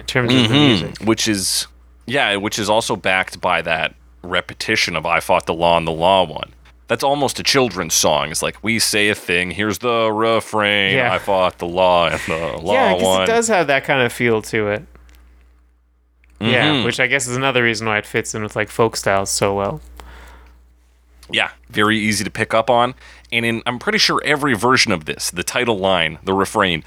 in 0.00 0.06
terms 0.06 0.32
of 0.34 0.42
the 0.42 0.48
music. 0.48 0.98
which 1.04 1.28
is 1.28 1.66
yeah, 2.06 2.36
which 2.36 2.58
is 2.58 2.68
also 2.68 2.96
backed 2.96 3.40
by 3.40 3.62
that 3.62 3.94
repetition 4.22 4.96
of 4.96 5.06
"I 5.06 5.20
fought 5.20 5.46
the 5.46 5.54
law 5.54 5.76
and 5.78 5.86
the 5.86 5.92
law 5.92 6.24
won." 6.24 6.52
That's 6.88 7.04
almost 7.04 7.38
a 7.38 7.42
children's 7.42 7.94
song. 7.94 8.30
It's 8.30 8.42
like 8.42 8.62
we 8.62 8.78
say 8.78 9.08
a 9.08 9.14
thing, 9.14 9.52
here's 9.52 9.78
the 9.78 10.10
refrain. 10.12 10.94
Yeah. 10.96 11.12
I 11.14 11.18
fought 11.18 11.56
the 11.58 11.66
law 11.66 12.08
and 12.08 12.20
the 12.26 12.58
law 12.62 12.72
Yeah, 12.74 12.92
because 12.94 13.06
won. 13.06 13.22
it 13.22 13.26
does 13.26 13.48
have 13.48 13.68
that 13.68 13.84
kind 13.84 14.02
of 14.02 14.12
feel 14.12 14.42
to 14.42 14.68
it. 14.68 14.82
Yeah, 16.40 16.72
Mhm. 16.74 16.84
which 16.84 16.98
I 16.98 17.06
guess 17.06 17.28
is 17.28 17.36
another 17.36 17.62
reason 17.62 17.86
why 17.86 17.98
it 17.98 18.04
fits 18.06 18.34
in 18.34 18.42
with 18.42 18.56
like 18.56 18.68
folk 18.68 18.96
styles 18.96 19.30
so 19.30 19.54
well. 19.54 19.80
Yeah, 21.32 21.50
very 21.70 21.98
easy 21.98 22.24
to 22.24 22.30
pick 22.30 22.52
up 22.54 22.68
on. 22.70 22.94
And 23.30 23.44
in 23.46 23.62
I'm 23.66 23.78
pretty 23.78 23.98
sure 23.98 24.20
every 24.24 24.54
version 24.54 24.92
of 24.92 25.04
this, 25.06 25.30
the 25.30 25.42
title 25.42 25.78
line, 25.78 26.18
the 26.24 26.34
refrain, 26.34 26.84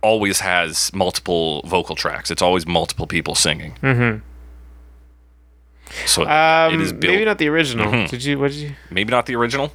always 0.00 0.40
has 0.40 0.92
multiple 0.94 1.62
vocal 1.66 1.94
tracks. 1.96 2.30
It's 2.30 2.42
always 2.42 2.66
multiple 2.66 3.06
people 3.06 3.34
singing. 3.34 3.74
Mm-hmm. 3.82 4.18
So 6.06 6.26
Um, 6.26 6.74
it 6.74 6.80
is 6.80 6.92
built. 6.92 7.12
maybe 7.12 7.24
not 7.24 7.38
the 7.38 7.48
original. 7.48 7.90
Mhm. 7.90 8.08
Did 8.10 8.24
you? 8.24 8.38
What 8.38 8.50
did 8.52 8.60
you? 8.60 8.72
maybe 8.90 9.10
not 9.10 9.26
the 9.26 9.36
original. 9.36 9.72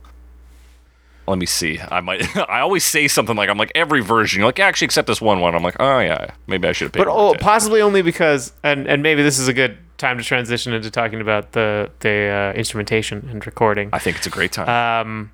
Let 1.26 1.38
me 1.38 1.46
see. 1.46 1.80
I 1.90 2.02
might. 2.02 2.36
I 2.50 2.60
always 2.60 2.84
say 2.84 3.08
something 3.08 3.36
like 3.36 3.50
I'm 3.50 3.58
like 3.58 3.72
every 3.76 4.02
version. 4.02 4.40
You're 4.40 4.48
like 4.48 4.60
actually 4.60 4.86
except 4.86 5.08
this 5.08 5.22
one 5.22 5.40
one. 5.40 5.56
I'm 5.56 5.64
like 5.64 5.78
oh 5.80 6.00
yeah, 6.00 6.32
maybe 6.48 6.68
I 6.68 6.72
should 6.72 6.86
have. 6.86 7.06
But 7.06 7.08
oh, 7.08 7.34
possibly 7.40 7.82
only 7.82 8.02
because, 8.02 8.52
and 8.64 8.88
and 8.88 9.02
maybe 9.02 9.24
this 9.24 9.40
is 9.40 9.48
a 9.48 9.54
good 9.54 9.78
time 10.04 10.18
to 10.18 10.24
transition 10.24 10.74
into 10.74 10.92
talking 10.92 11.22
about 11.22 11.54
the 11.54 11.90
the 12.00 12.54
uh, 12.54 12.58
instrumentation 12.58 13.28
and 13.32 13.46
recording. 13.46 13.90
I 13.94 14.00
think 14.00 14.18
it's 14.18 14.28
a 14.28 14.30
great 14.30 14.52
time. 14.52 14.68
Um, 14.68 15.32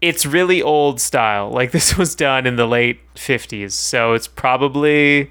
it's 0.00 0.24
really 0.24 0.62
old 0.62 1.00
style. 1.00 1.50
Like 1.50 1.70
this 1.78 1.96
was 1.96 2.14
done 2.14 2.46
in 2.46 2.56
the 2.56 2.66
late 2.66 3.00
'50s, 3.14 3.72
so 3.72 4.14
it's 4.14 4.26
probably 4.26 5.30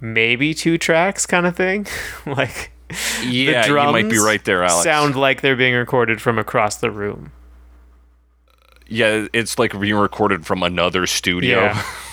maybe 0.00 0.52
two 0.52 0.76
tracks 0.76 1.24
kind 1.24 1.46
of 1.46 1.56
thing. 1.56 1.86
like 2.26 2.72
yeah, 3.22 3.62
the 3.62 3.68
you 3.68 3.72
drums 3.72 3.92
might 3.92 4.10
be 4.10 4.18
right 4.18 4.44
there, 4.44 4.62
Alex. 4.62 4.84
sound 4.84 5.16
like 5.16 5.40
they're 5.40 5.56
being 5.56 5.74
recorded 5.74 6.20
from 6.20 6.38
across 6.38 6.76
the 6.76 6.90
room. 6.90 7.32
yeah, 8.86 9.26
it's 9.32 9.58
like 9.58 9.78
being 9.80 9.94
recorded 9.94 10.44
from 10.44 10.62
another 10.62 11.06
studio. 11.06 11.64
Yeah. 11.64 11.82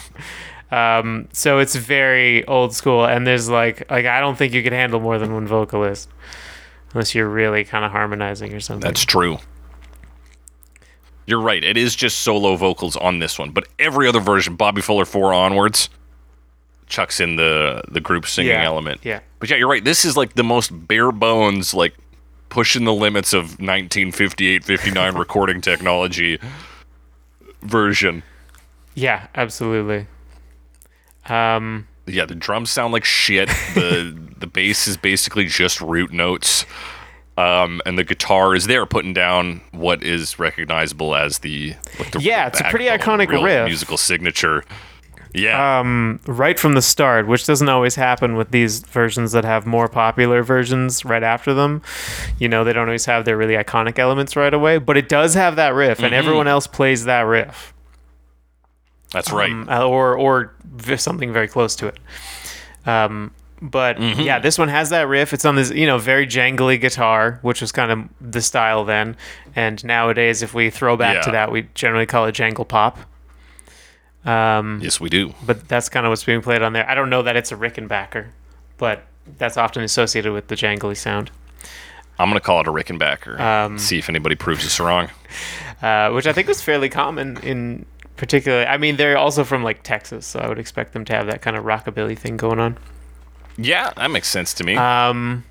Um, 0.72 1.28
so 1.34 1.60
it's 1.60 1.76
very 1.76 2.46
old 2.48 2.74
school, 2.74 3.04
and 3.06 3.28
there's 3.28 3.50
like 3.50 3.90
like 3.92 4.06
I 4.06 4.20
don't 4.20 4.38
think 4.38 4.54
you 4.54 4.64
could 4.64 4.74
handle 4.74 5.00
more 5.00 5.18
than 5.20 5.34
one 5.34 5.48
vocalist. 5.48 6.10
unless 6.94 7.14
you're 7.16 7.28
really 7.30 7.64
kind 7.64 7.86
of 7.86 7.92
harmonizing 7.92 8.54
or 8.54 8.60
something. 8.60 8.82
That's 8.88 9.04
true. 9.06 9.38
You're 11.28 11.42
right. 11.42 11.64
It 11.64 11.78
is 11.78 11.96
just 11.96 12.20
solo 12.22 12.56
vocals 12.56 12.96
on 12.98 13.20
this 13.20 13.38
one, 13.40 13.52
but 13.52 13.68
every 13.80 14.08
other 14.08 14.20
version, 14.20 14.56
Bobby 14.56 14.82
Fuller 14.82 15.06
four 15.06 15.34
onwards, 15.34 15.90
chucks 16.88 17.20
in 17.20 17.36
the 17.36 17.82
the 17.90 18.00
group 18.02 18.26
singing 18.26 18.52
Yeah, 18.52 18.66
element. 18.66 19.02
yeah. 19.04 19.20
But 19.40 19.50
yeah, 19.50 19.58
you're 19.58 19.70
right. 19.70 19.84
This 19.84 20.04
is 20.06 20.18
like 20.18 20.34
the 20.34 20.44
most 20.44 20.70
bare 20.88 21.12
bones, 21.12 21.74
like 21.74 21.94
pushing 22.50 22.84
the 22.86 22.94
limits 22.94 23.34
of 23.34 23.44
1958, 23.62 24.64
59 24.66 25.16
recording 25.18 25.62
technology 25.62 26.40
version. 27.62 28.24
yeah, 28.96 29.28
absolutely. 29.36 30.08
Um, 31.32 31.88
Yeah, 32.08 32.26
the 32.26 32.36
drums 32.36 32.70
sound 32.72 32.94
like 32.94 33.06
shit. 33.06 33.50
The 33.76 34.18
the 34.38 34.48
bass 34.48 34.88
is 34.88 34.98
basically 34.98 35.46
just 35.46 35.80
root 35.82 36.12
notes. 36.12 36.66
Um, 37.38 37.82
and 37.86 37.98
the 37.98 38.04
guitar 38.04 38.54
is 38.56 38.68
there 38.68 38.86
putting 38.86 39.14
down 39.14 39.62
what 39.72 40.04
is 40.04 40.38
recognizable 40.38 41.16
as 41.16 41.40
the, 41.40 41.74
like 41.98 42.12
the 42.12 42.20
Yeah, 42.20 42.48
it's 42.48 42.60
a 42.60 42.66
pretty 42.66 42.86
iconic 42.86 43.30
riff. 43.30 43.66
musical 43.66 43.98
signature. 43.98 44.64
Yeah, 45.34 45.80
um, 45.80 46.20
right 46.28 46.60
from 46.60 46.74
the 46.74 46.82
start, 46.82 47.26
which 47.26 47.46
doesn't 47.46 47.70
always 47.70 47.96
happen 47.96 48.36
with 48.36 48.52
these 48.52 48.80
versions 48.82 49.32
that 49.32 49.46
have 49.46 49.66
more 49.66 49.88
popular 49.88 50.44
versions 50.44 51.06
right 51.06 51.24
after 51.24 51.54
them. 51.54 51.82
You 52.38 52.50
know, 52.50 52.66
they 52.66 52.74
don't 52.74 52.88
always 52.90 53.06
have 53.06 53.24
their 53.24 53.38
really 53.38 53.54
iconic 53.56 53.98
elements 53.98 54.36
right 54.36 54.54
away, 54.54 54.78
but 54.78 54.98
it 54.98 55.08
does 55.08 55.34
have 55.34 55.56
that 55.56 55.74
riff, 55.74 56.00
Mm-hmm. 56.00 56.06
and 56.08 56.14
everyone 56.14 56.48
else 56.50 56.68
plays 56.68 57.06
that 57.06 57.22
riff, 57.22 57.74
that's 59.12 59.32
right. 59.32 59.52
um, 59.52 59.68
or 59.70 60.18
or 60.18 60.54
something 60.98 61.32
very 61.34 61.48
close 61.48 61.76
to 61.78 61.88
it. 61.88 61.98
Um, 62.86 63.32
but 63.62 63.98
Mm-hmm. 63.98 64.22
yeah, 64.22 64.40
this 64.40 64.58
one 64.58 64.70
has 64.70 64.90
that 64.90 65.08
riff. 65.08 65.34
It's 65.34 65.46
on 65.46 65.56
this, 65.56 65.70
you 65.70 65.86
know, 65.86 66.00
very 66.00 66.26
jangly 66.26 66.82
guitar, 66.82 67.38
which 67.44 67.62
was 67.62 67.72
kind 67.72 67.92
of 67.92 68.10
the 68.20 68.42
style 68.42 68.84
then. 68.86 69.16
And 69.56 69.84
nowadays, 69.86 70.42
if 70.42 70.54
we 70.56 70.70
throw 70.72 70.98
back 70.98 71.22
to 71.26 71.32
that, 71.32 71.52
we 71.52 71.68
generally 71.76 72.08
call 72.08 72.26
it 72.26 72.32
jangle 72.32 72.66
pop. 72.66 72.98
Um, 74.26 74.80
yes, 74.84 75.00
we 75.00 75.10
do. 75.10 75.34
but 75.46 75.68
that's 75.68 75.90
kind 75.90 76.06
of 76.06 76.12
what's 76.12 76.24
being 76.24 76.42
played 76.42 76.62
on 76.62 76.74
there. 76.74 76.88
I 76.90 76.94
don't 76.96 77.10
know 77.10 77.24
that 77.24 77.36
it's 77.36 77.52
a 77.52 77.56
Rickenbacker, 77.56 78.28
but 78.78 79.04
that's 79.38 79.58
often 79.58 79.84
associated 79.84 80.32
with 80.34 80.48
the 80.48 80.56
jangly 80.56 80.96
sound, 80.98 81.32
I'm 82.20 82.30
gonna 82.30 82.40
call 82.40 82.62
it 82.62 82.68
a 82.68 82.72
Rickenbacker. 82.72 83.40
Um, 83.40 83.78
See 83.80 83.98
if 83.98 84.10
anybody 84.10 84.36
proves 84.36 84.64
us 84.66 84.80
wrong. 84.80 85.10
uh, 85.82 86.12
which 86.12 86.28
I 86.28 86.34
think 86.34 86.48
was 86.48 86.62
fairly 86.62 86.90
common 86.90 87.38
in 87.44 87.86
particular. 88.22 88.66
I 88.66 88.78
mean, 88.78 88.98
they're 88.98 89.18
also 89.18 89.44
from 89.44 89.64
like 89.64 89.82
Texas, 89.82 90.28
so 90.28 90.40
I 90.40 90.48
would 90.48 90.60
expect 90.60 90.94
them 90.94 91.04
to 91.06 91.14
have 91.14 91.26
that 91.26 91.42
kind 91.42 91.58
of 91.58 91.66
rockabilly 91.66 92.16
thing 92.16 92.38
going 92.38 92.60
on. 92.60 92.78
Yeah, 93.58 93.92
that 93.98 94.12
makes 94.12 94.30
sense 94.30 94.54
to 94.54 94.64
me. 94.64 94.78
Um, 94.78 95.44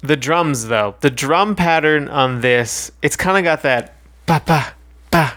the 0.00 0.16
drums, 0.16 0.68
though, 0.68 0.94
the 1.00 1.10
drum 1.10 1.54
pattern 1.54 2.08
on 2.08 2.40
this, 2.40 2.90
it's 3.02 3.16
kind 3.16 3.36
of 3.36 3.44
got 3.44 3.60
that 3.62 3.96
ba 4.24 4.42
ba 4.46 4.72
ba 5.10 5.34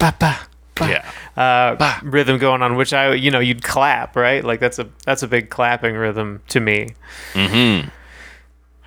ba 0.00 0.14
ba. 0.18 0.40
ba 0.74 0.88
yeah, 1.36 1.40
uh, 1.40 2.00
rhythm 2.02 2.38
going 2.38 2.62
on, 2.62 2.74
which 2.74 2.92
I, 2.92 3.14
you 3.14 3.30
know, 3.30 3.38
you'd 3.38 3.62
clap, 3.62 4.16
right? 4.16 4.44
Like 4.44 4.58
that's 4.58 4.80
a 4.80 4.88
that's 5.06 5.22
a 5.22 5.28
big 5.28 5.50
clapping 5.50 5.94
rhythm 5.94 6.42
to 6.48 6.58
me. 6.58 6.94
mm-hmm. 7.32 7.88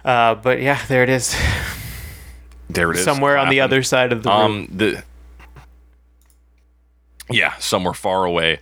Uh, 0.04 0.36
but 0.36 0.62
yeah, 0.62 0.86
there 0.88 1.02
it 1.02 1.10
is, 1.10 1.34
There 2.70 2.92
it 2.92 2.98
is. 2.98 3.06
somewhere 3.06 3.38
on 3.38 3.48
the 3.50 3.62
other 3.62 3.84
side 3.84 4.12
of 4.12 4.22
the 4.22 4.30
room. 4.30 4.40
Um, 4.40 4.68
the 4.70 5.04
yeah, 7.30 7.56
somewhere 7.58 7.94
far 7.94 8.26
away. 8.26 8.60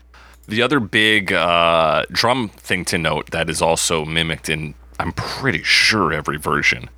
The 0.47 0.62
other 0.62 0.80
big 0.80 1.32
uh, 1.32 2.04
drum 2.12 2.49
thing 2.49 2.84
to 2.86 2.97
note 2.97 3.32
that 3.32 3.49
is 3.49 3.62
also 3.62 4.04
mimicked 4.06 4.49
in, 4.49 4.73
I'm 4.99 5.13
pretty 5.13 5.63
sure 5.63 6.12
every 6.12 6.38
version, 6.38 6.89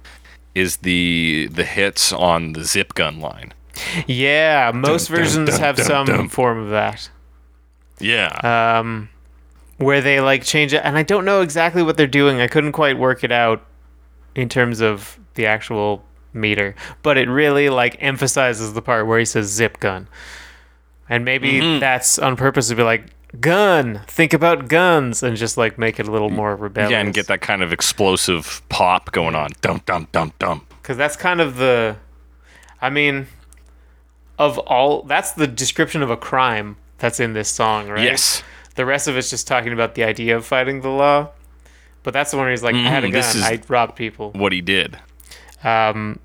is 0.55 0.77
the 0.77 1.47
the 1.51 1.63
hits 1.63 2.11
on 2.11 2.53
the 2.53 2.63
zip 2.63 2.93
gun 2.95 3.19
line. 3.19 3.53
Yeah, 4.07 4.71
most 4.73 5.09
dun, 5.09 5.17
versions 5.17 5.49
dun, 5.51 5.59
have 5.59 5.75
dun, 5.75 5.85
some 5.85 6.05
dun. 6.07 6.29
form 6.29 6.57
of 6.59 6.69
that. 6.69 7.09
Yeah, 7.99 8.79
Um, 8.79 9.09
where 9.77 10.01
they 10.01 10.19
like 10.21 10.43
change 10.43 10.73
it, 10.73 10.81
and 10.83 10.97
I 10.97 11.03
don't 11.03 11.23
know 11.25 11.41
exactly 11.41 11.83
what 11.83 11.97
they're 11.97 12.07
doing. 12.07 12.41
I 12.41 12.47
couldn't 12.47 12.71
quite 12.73 12.97
work 12.97 13.23
it 13.23 13.31
out 13.31 13.65
in 14.33 14.49
terms 14.49 14.81
of 14.81 15.19
the 15.35 15.45
actual 15.45 16.03
meter, 16.33 16.75
but 17.03 17.17
it 17.17 17.29
really 17.29 17.69
like 17.69 17.95
emphasizes 18.01 18.73
the 18.73 18.81
part 18.81 19.07
where 19.07 19.19
he 19.19 19.23
says 19.25 19.47
zip 19.47 19.79
gun, 19.79 20.07
and 21.09 21.23
maybe 21.25 21.53
Mm-hmm. 21.59 21.79
that's 21.79 22.17
on 22.19 22.35
purpose 22.35 22.67
to 22.69 22.75
be 22.75 22.83
like 22.83 23.05
gun. 23.39 24.01
Think 24.07 24.33
about 24.33 24.67
guns, 24.69 25.21
and 25.23 25.35
just 25.37 25.57
like 25.57 25.77
make 25.77 25.99
it 25.99 26.07
a 26.07 26.11
little 26.11 26.29
more 26.29 26.55
rebellious. 26.55 26.91
yeah, 26.91 27.01
and 27.01 27.13
get 27.13 27.27
that 27.27 27.41
kind 27.41 27.61
of 27.63 27.73
explosive 27.73 28.61
pop 28.69 29.11
going 29.11 29.35
on. 29.35 29.49
Dum 29.61 29.81
dum 29.85 30.07
dum 30.11 30.31
dum. 30.39 30.65
because 30.81 30.97
that's 30.97 31.15
kind 31.15 31.41
of 31.41 31.57
the 31.57 31.95
i 32.81 32.89
mean 32.89 33.25
of 34.37 34.57
all 34.59 35.01
that's 35.03 35.31
the 35.31 35.47
description 35.47 36.01
of 36.03 36.09
a 36.11 36.17
crime 36.17 36.75
that's 36.99 37.19
in 37.19 37.33
this 37.33 37.49
song 37.49 37.87
right 37.89 38.03
Yes. 38.03 38.43
the 38.75 38.85
rest 38.85 39.07
of 39.07 39.15
it's 39.17 39.29
just 39.29 39.47
talking 39.47 39.71
about 39.73 39.95
the 39.95 40.03
idea 40.03 40.35
of 40.35 40.45
fighting 40.45 40.81
the 40.81 40.89
law 40.89 41.29
but 42.03 42.13
that's 42.13 42.31
the 42.31 42.37
one 42.37 42.43
where 42.45 42.51
he's 42.51 42.61
like 42.63 42.75
i 42.75 42.79
had 42.79 43.03
a 43.03 43.07
Mhm, 43.07 43.13
gun 43.13 43.43
i 43.43 43.61
robbed 43.69 43.95
people 43.95 44.31
What 44.33 44.51
he 44.51 44.61
did. 44.61 44.99
um 45.63 46.19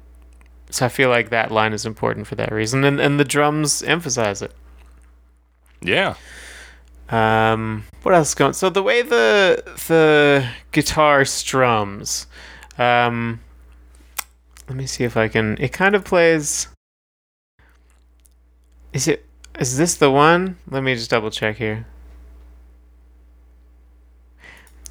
so 0.71 0.85
i 0.87 0.89
feel 0.89 1.09
like 1.09 1.31
that 1.31 1.51
line 1.53 1.73
is 1.73 1.87
important 1.87 2.27
for 2.27 2.35
that 2.35 2.53
reason 2.53 2.85
and, 2.85 3.01
and 3.01 3.19
the 3.21 3.25
drums 3.25 3.83
emphasize 3.85 4.43
it 4.43 4.53
Yeah. 5.83 6.15
Um, 7.09 7.85
what 8.03 8.15
else 8.15 8.29
is 8.29 8.35
going? 8.35 8.53
So 8.53 8.71
the 8.71 8.83
way 8.83 9.03
the 9.03 9.63
the 9.89 10.49
guitar 10.73 11.25
strums, 11.25 12.27
um, 12.79 13.41
let 14.69 14.77
me 14.77 14.87
see 14.87 15.05
if 15.05 15.17
I 15.17 15.29
can. 15.29 15.57
It 15.59 15.73
kind 15.73 15.95
of 15.95 16.05
plays. 16.05 16.69
Is 18.93 19.09
it? 19.09 19.27
Is 19.59 19.77
this 19.77 19.97
the 19.97 20.11
one? 20.11 20.59
Let 20.71 20.83
me 20.83 20.95
just 20.95 21.11
double 21.11 21.31
check 21.31 21.57
here. 21.57 21.87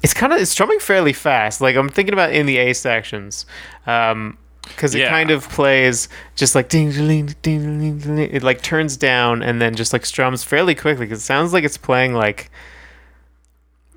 It's 0.02 0.14
kind 0.14 0.32
of 0.32 0.40
it's 0.40 0.50
strumming 0.50 0.78
fairly 0.78 1.12
fast. 1.12 1.60
Like 1.60 1.76
I'm 1.76 1.88
thinking 1.88 2.12
about 2.12 2.32
in 2.32 2.46
the 2.46 2.58
A 2.58 2.74
sections, 2.74 3.46
um, 3.86 4.36
because 4.70 4.94
it 4.94 5.00
Yeah. 5.00 5.08
kind 5.10 5.30
of 5.30 5.48
plays 5.48 6.08
just 6.36 6.54
like 6.54 6.68
ding 6.68 6.90
ding 6.90 7.06
ding 7.42 7.78
ding 7.80 7.98
ding. 7.98 8.18
It 8.18 8.42
like 8.42 8.62
turns 8.62 8.96
down 8.96 9.42
and 9.42 9.60
then 9.60 9.74
just 9.74 9.92
like 9.92 10.04
strums 10.06 10.42
fairly 10.44 10.74
quickly. 10.74 11.06
Cause 11.06 11.18
it 11.18 11.22
sounds 11.22 11.52
like 11.52 11.64
it's 11.64 11.76
playing 11.78 12.14
like 12.14 12.50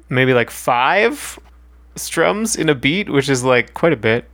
maybe 0.10 0.34
like 0.34 0.50
five 0.52 1.40
strums 1.96 2.56
in 2.56 2.70
a 2.70 2.76
beat, 2.76 3.10
which 3.10 3.30
is 3.30 3.44
like 3.44 3.74
quite 3.74 3.94
a 3.94 3.98
bit. 3.98 4.30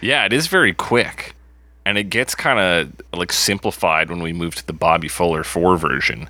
Yeah, 0.00 0.24
it 0.24 0.32
is 0.32 0.46
very 0.46 0.72
quick. 0.74 1.34
And 1.84 1.96
it 1.96 2.04
gets 2.10 2.34
kind 2.34 2.58
of 2.58 2.92
like 3.16 3.32
simplified 3.32 4.10
when 4.10 4.20
we 4.22 4.32
move 4.32 4.54
to 4.56 4.66
the 4.66 4.72
Bobby 4.72 5.08
Fuller 5.08 5.44
4 5.44 5.76
version. 5.76 6.28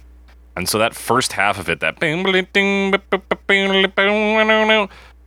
And 0.55 0.69
so 0.69 0.79
that 0.79 0.95
first 0.95 1.33
half 1.33 1.59
of 1.59 1.69
it, 1.69 1.81
that 1.81 1.99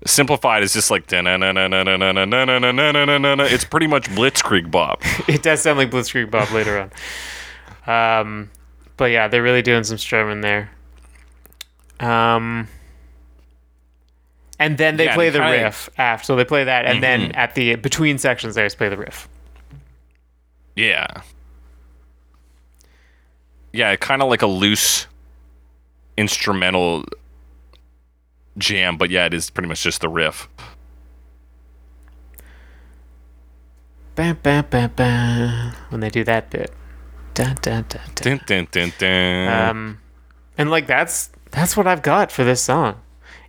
simplified 0.05 0.63
is 0.63 0.73
just 0.73 0.89
like 0.91 1.03
it's 1.11 1.13
pretty 3.65 3.87
much 3.87 4.09
Blitzkrieg 4.09 4.71
Bop. 4.71 5.01
it 5.29 5.43
does 5.43 5.61
sound 5.61 5.77
like 5.77 5.91
Blitzkrieg 5.91 6.31
Bop 6.31 6.51
later 6.51 6.89
on. 7.87 8.21
Um, 8.21 8.51
but 8.97 9.11
yeah, 9.11 9.27
they're 9.27 9.43
really 9.43 9.61
doing 9.61 9.83
some 9.83 9.97
strumming 9.97 10.41
there. 10.41 10.69
Um, 11.99 12.67
and 14.57 14.77
then 14.77 14.97
they 14.97 15.05
Yeah, 15.05 15.15
play 15.15 15.29
the 15.29 15.41
riff 15.41 15.89
after. 15.97 16.25
So 16.25 16.35
they 16.35 16.45
play 16.45 16.63
that, 16.65 16.85
and 16.85 17.01
then 17.03 17.29
Mhm. 17.31 17.37
at 17.37 17.55
the 17.55 17.75
between 17.75 18.17
sections, 18.17 18.55
they 18.55 18.63
just 18.63 18.77
play 18.77 18.89
the 18.89 18.97
riff. 18.97 19.27
Yeah. 20.75 21.07
Yeah, 23.73 23.95
kind 23.97 24.21
of 24.21 24.29
like 24.29 24.41
a 24.41 24.47
loose 24.47 25.07
instrumental 26.17 27.05
jam, 28.59 28.97
but 28.97 29.09
yeah, 29.09 29.25
it 29.25 29.33
is 29.33 29.49
pretty 29.49 29.67
much 29.69 29.81
just 29.83 30.01
the 30.01 30.09
riff. 30.09 30.47
Bam, 34.15 34.37
bam, 34.43 34.65
bam, 34.69 34.91
bam. 34.95 35.73
When 35.89 36.01
they 36.01 36.09
do 36.09 36.23
that 36.25 36.49
bit. 36.49 36.71
Dun, 37.33 37.57
dun, 37.61 37.85
dun, 37.87 38.01
dun. 38.45 38.67
Dun, 38.69 38.93
dun. 38.97 39.47
Um, 39.69 39.99
and 40.57 40.69
like 40.69 40.87
that's 40.87 41.29
that's 41.51 41.77
what 41.77 41.87
I've 41.87 42.01
got 42.01 42.31
for 42.31 42.43
this 42.43 42.61
song. 42.61 42.99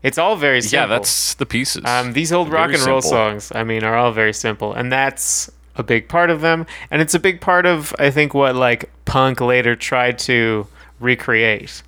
It's 0.03 0.17
all 0.17 0.37
very 0.37 0.63
simple. 0.63 0.79
yeah, 0.79 0.87
that's 0.87 1.35
the 1.35 1.45
pieces. 1.45 1.85
Um, 1.85 2.13
these 2.15 2.33
old 2.33 2.51
rock 2.51 2.69
Very 2.69 2.79
and 2.79 2.87
roll 2.87 3.03
simple. 3.03 3.19
songs, 3.19 3.53
I 3.55 3.65
mean, 3.65 3.85
are 3.85 3.97
all 3.97 4.13
very 4.13 4.33
simple, 4.33 4.73
and 4.73 4.91
that's 4.91 5.51
a 5.77 5.83
big 5.83 6.09
part 6.09 6.31
of 6.31 6.41
them. 6.41 6.67
And 6.91 7.03
it's 7.03 7.15
a 7.15 7.19
big 7.19 7.41
part 7.41 7.67
of, 7.67 7.95
I 7.99 8.11
think, 8.11 8.33
what 8.33 8.55
like 8.55 8.89
punk 9.05 9.41
later 9.41 9.77
tried 9.77 10.19
to 10.21 10.67
recreate. 11.01 11.83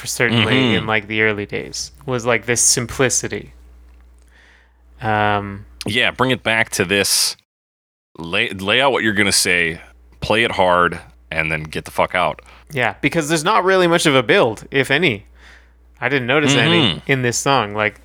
For 0.00 0.06
certainly 0.06 0.54
Mhm. 0.54 0.78
in 0.78 0.86
like 0.86 1.08
the 1.08 1.20
early 1.20 1.44
days, 1.44 1.92
was 2.06 2.24
like 2.24 2.46
this 2.46 2.62
simplicity. 2.62 3.52
Um, 5.02 5.66
yeah, 5.86 6.10
bring 6.10 6.30
it 6.30 6.42
back 6.42 6.70
to 6.70 6.86
this. 6.86 7.36
Lay 8.16 8.48
lay 8.50 8.80
out 8.80 8.92
what 8.92 9.02
you're 9.02 9.12
gonna 9.12 9.30
say, 9.30 9.80
play 10.20 10.42
it 10.44 10.52
hard, 10.52 10.98
and 11.30 11.52
then 11.52 11.64
get 11.64 11.84
the 11.84 11.90
fuck 11.90 12.14
out. 12.14 12.40
yeah, 12.70 12.94
because 13.02 13.28
there's 13.28 13.44
not 13.44 13.62
really 13.64 13.86
much 13.86 14.06
of 14.06 14.14
a 14.14 14.22
build, 14.22 14.66
if 14.70 14.90
any. 14.90 15.26
I 16.00 16.08
didn't 16.08 16.26
notice 16.28 16.54
any 16.54 16.94
Mhm. 16.94 17.02
in 17.06 17.20
this 17.22 17.36
song. 17.36 17.74
Like, 17.74 18.00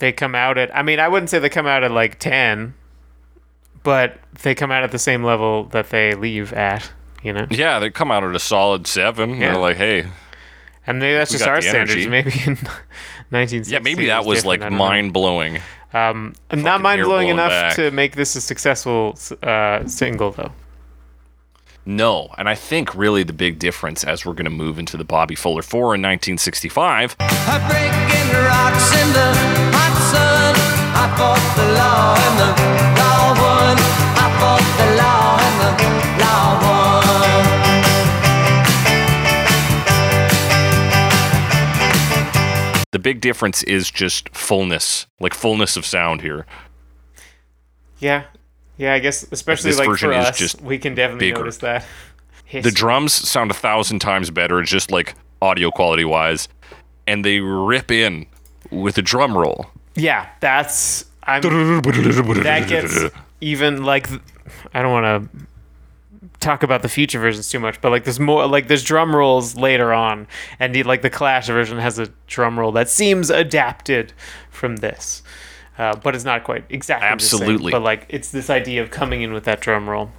they 0.00 0.12
come 0.12 0.34
out 0.34 0.58
at. 0.58 0.74
I 0.76 0.82
mean, 0.82 1.00
I 1.00 1.08
wouldn't 1.08 1.30
say 1.30 1.38
they 1.38 1.48
come 1.48 1.66
out 1.66 1.82
at 1.82 1.90
like 1.90 2.18
ten, 2.18 2.74
but 3.82 4.18
they 4.42 4.54
come 4.54 4.70
out 4.70 4.82
at 4.82 4.90
the 4.90 4.98
same 4.98 5.24
level 5.24 5.64
that 5.72 5.88
they 5.88 6.12
leave 6.14 6.52
at. 6.52 6.90
You 7.22 7.32
know, 7.32 7.46
Yeah, 7.50 7.78
they 7.78 7.90
come 7.90 8.10
out 8.12 8.22
at 8.22 8.34
a 8.36 8.38
solid 8.38 8.86
seven. 8.86 9.30
Yeah. 9.40 9.52
They're 9.52 9.60
like, 9.60 9.76
hey, 9.78 10.06
and 10.86 10.98
maybe 10.98 11.16
that's 11.16 11.30
We 11.32 11.38
just 11.38 11.48
our 11.48 11.60
standards. 11.60 12.06
Maybe 12.06 12.30
in 12.46 12.56
1960. 13.30 13.72
yeah, 13.72 13.78
maybe 13.80 14.06
that 14.06 14.22
it 14.22 14.26
was 14.26 14.44
like 14.44 14.60
different, 14.60 14.74
I 14.74 14.76
don't 14.76 14.78
know. 14.78 14.84
mind 14.84 15.12
blowing. 15.12 15.58
Um, 15.92 16.34
not 16.52 16.82
mind 16.82 17.02
blowing 17.04 17.28
enough 17.28 17.50
back. 17.50 17.76
to 17.76 17.90
make 17.90 18.16
this 18.16 18.36
a 18.36 18.40
successful 18.40 19.18
uh, 19.42 19.86
single, 19.86 20.32
though. 20.32 20.52
No, 21.88 22.34
and 22.36 22.48
I 22.48 22.54
think 22.56 22.94
really 22.96 23.22
the 23.22 23.32
big 23.32 23.58
difference 23.60 24.02
as 24.02 24.26
we're 24.26 24.32
going 24.34 24.44
to 24.44 24.50
move 24.50 24.78
into 24.78 24.96
the 24.96 25.04
Bobby 25.04 25.36
Fuller 25.36 25.62
4 25.62 25.94
in 25.94 26.02
1965 26.02 27.16
Breaking 27.16 27.28
rocks 28.44 28.92
in 28.92 29.12
the 29.12 29.32
hot 29.72 29.96
sun. 30.10 30.54
I 30.98 32.85
big 43.06 43.20
difference 43.20 43.62
is 43.62 43.88
just 43.88 44.28
fullness, 44.30 45.06
like 45.20 45.32
fullness 45.32 45.76
of 45.76 45.86
sound 45.86 46.22
here. 46.22 46.44
Yeah, 48.00 48.24
yeah. 48.76 48.94
I 48.94 48.98
guess 48.98 49.24
especially 49.30 49.74
like 49.74 49.96
for 49.96 50.12
us, 50.12 50.60
we 50.60 50.76
can 50.76 50.96
definitely 50.96 51.28
bigger. 51.30 51.38
notice 51.38 51.58
that. 51.58 51.86
The 52.52 52.70
drums 52.70 53.12
sound 53.12 53.50
a 53.50 53.54
thousand 53.54 53.98
times 53.98 54.30
better, 54.30 54.62
just 54.62 54.92
like 54.92 55.16
audio 55.42 55.72
quality 55.72 56.04
wise, 56.04 56.48
and 57.04 57.24
they 57.24 57.40
rip 57.40 57.90
in 57.90 58.26
with 58.70 58.96
a 58.98 59.02
drum 59.02 59.36
roll. 59.36 59.66
yeah, 59.96 60.28
that's 60.38 61.06
I'm. 61.24 61.42
that 61.42 62.66
gets 62.68 62.96
even 63.40 63.82
like 63.82 64.08
I 64.72 64.80
don't 64.80 64.92
want 64.92 65.32
to 65.32 65.46
talk 66.46 66.62
about 66.62 66.82
the 66.82 66.88
future 66.88 67.18
versions 67.20 67.48
too 67.50 67.58
much, 67.60 67.80
but 67.80 67.90
like 67.90 68.04
there's 68.04 68.20
more 68.20 68.46
like 68.46 68.68
there's 68.68 68.84
drum 68.84 69.14
rolls 69.14 69.56
later 69.56 69.92
on, 69.92 70.26
and 70.58 70.74
the, 70.74 70.82
like 70.84 71.02
the 71.02 71.10
Clash 71.10 71.46
version 71.48 71.78
has 71.78 71.98
a 71.98 72.06
drum 72.26 72.58
roll 72.58 72.72
that 72.72 72.88
seems 72.88 73.30
adapted 73.30 74.12
from 74.50 74.76
this, 74.76 75.22
uh, 75.78 75.94
but 75.96 76.14
it's 76.14 76.24
not 76.24 76.44
quite 76.44 76.64
exactly 76.70 77.06
the 77.16 77.18
same. 77.22 77.40
Absolutely. 77.42 77.72
But 77.72 77.82
like 77.82 78.06
it's 78.08 78.30
this 78.30 78.48
idea 78.48 78.82
of 78.82 78.90
coming 78.90 79.22
in 79.22 79.32
with 79.32 79.44
that 79.44 79.60
drum 79.60 79.88
roll. 79.90 80.10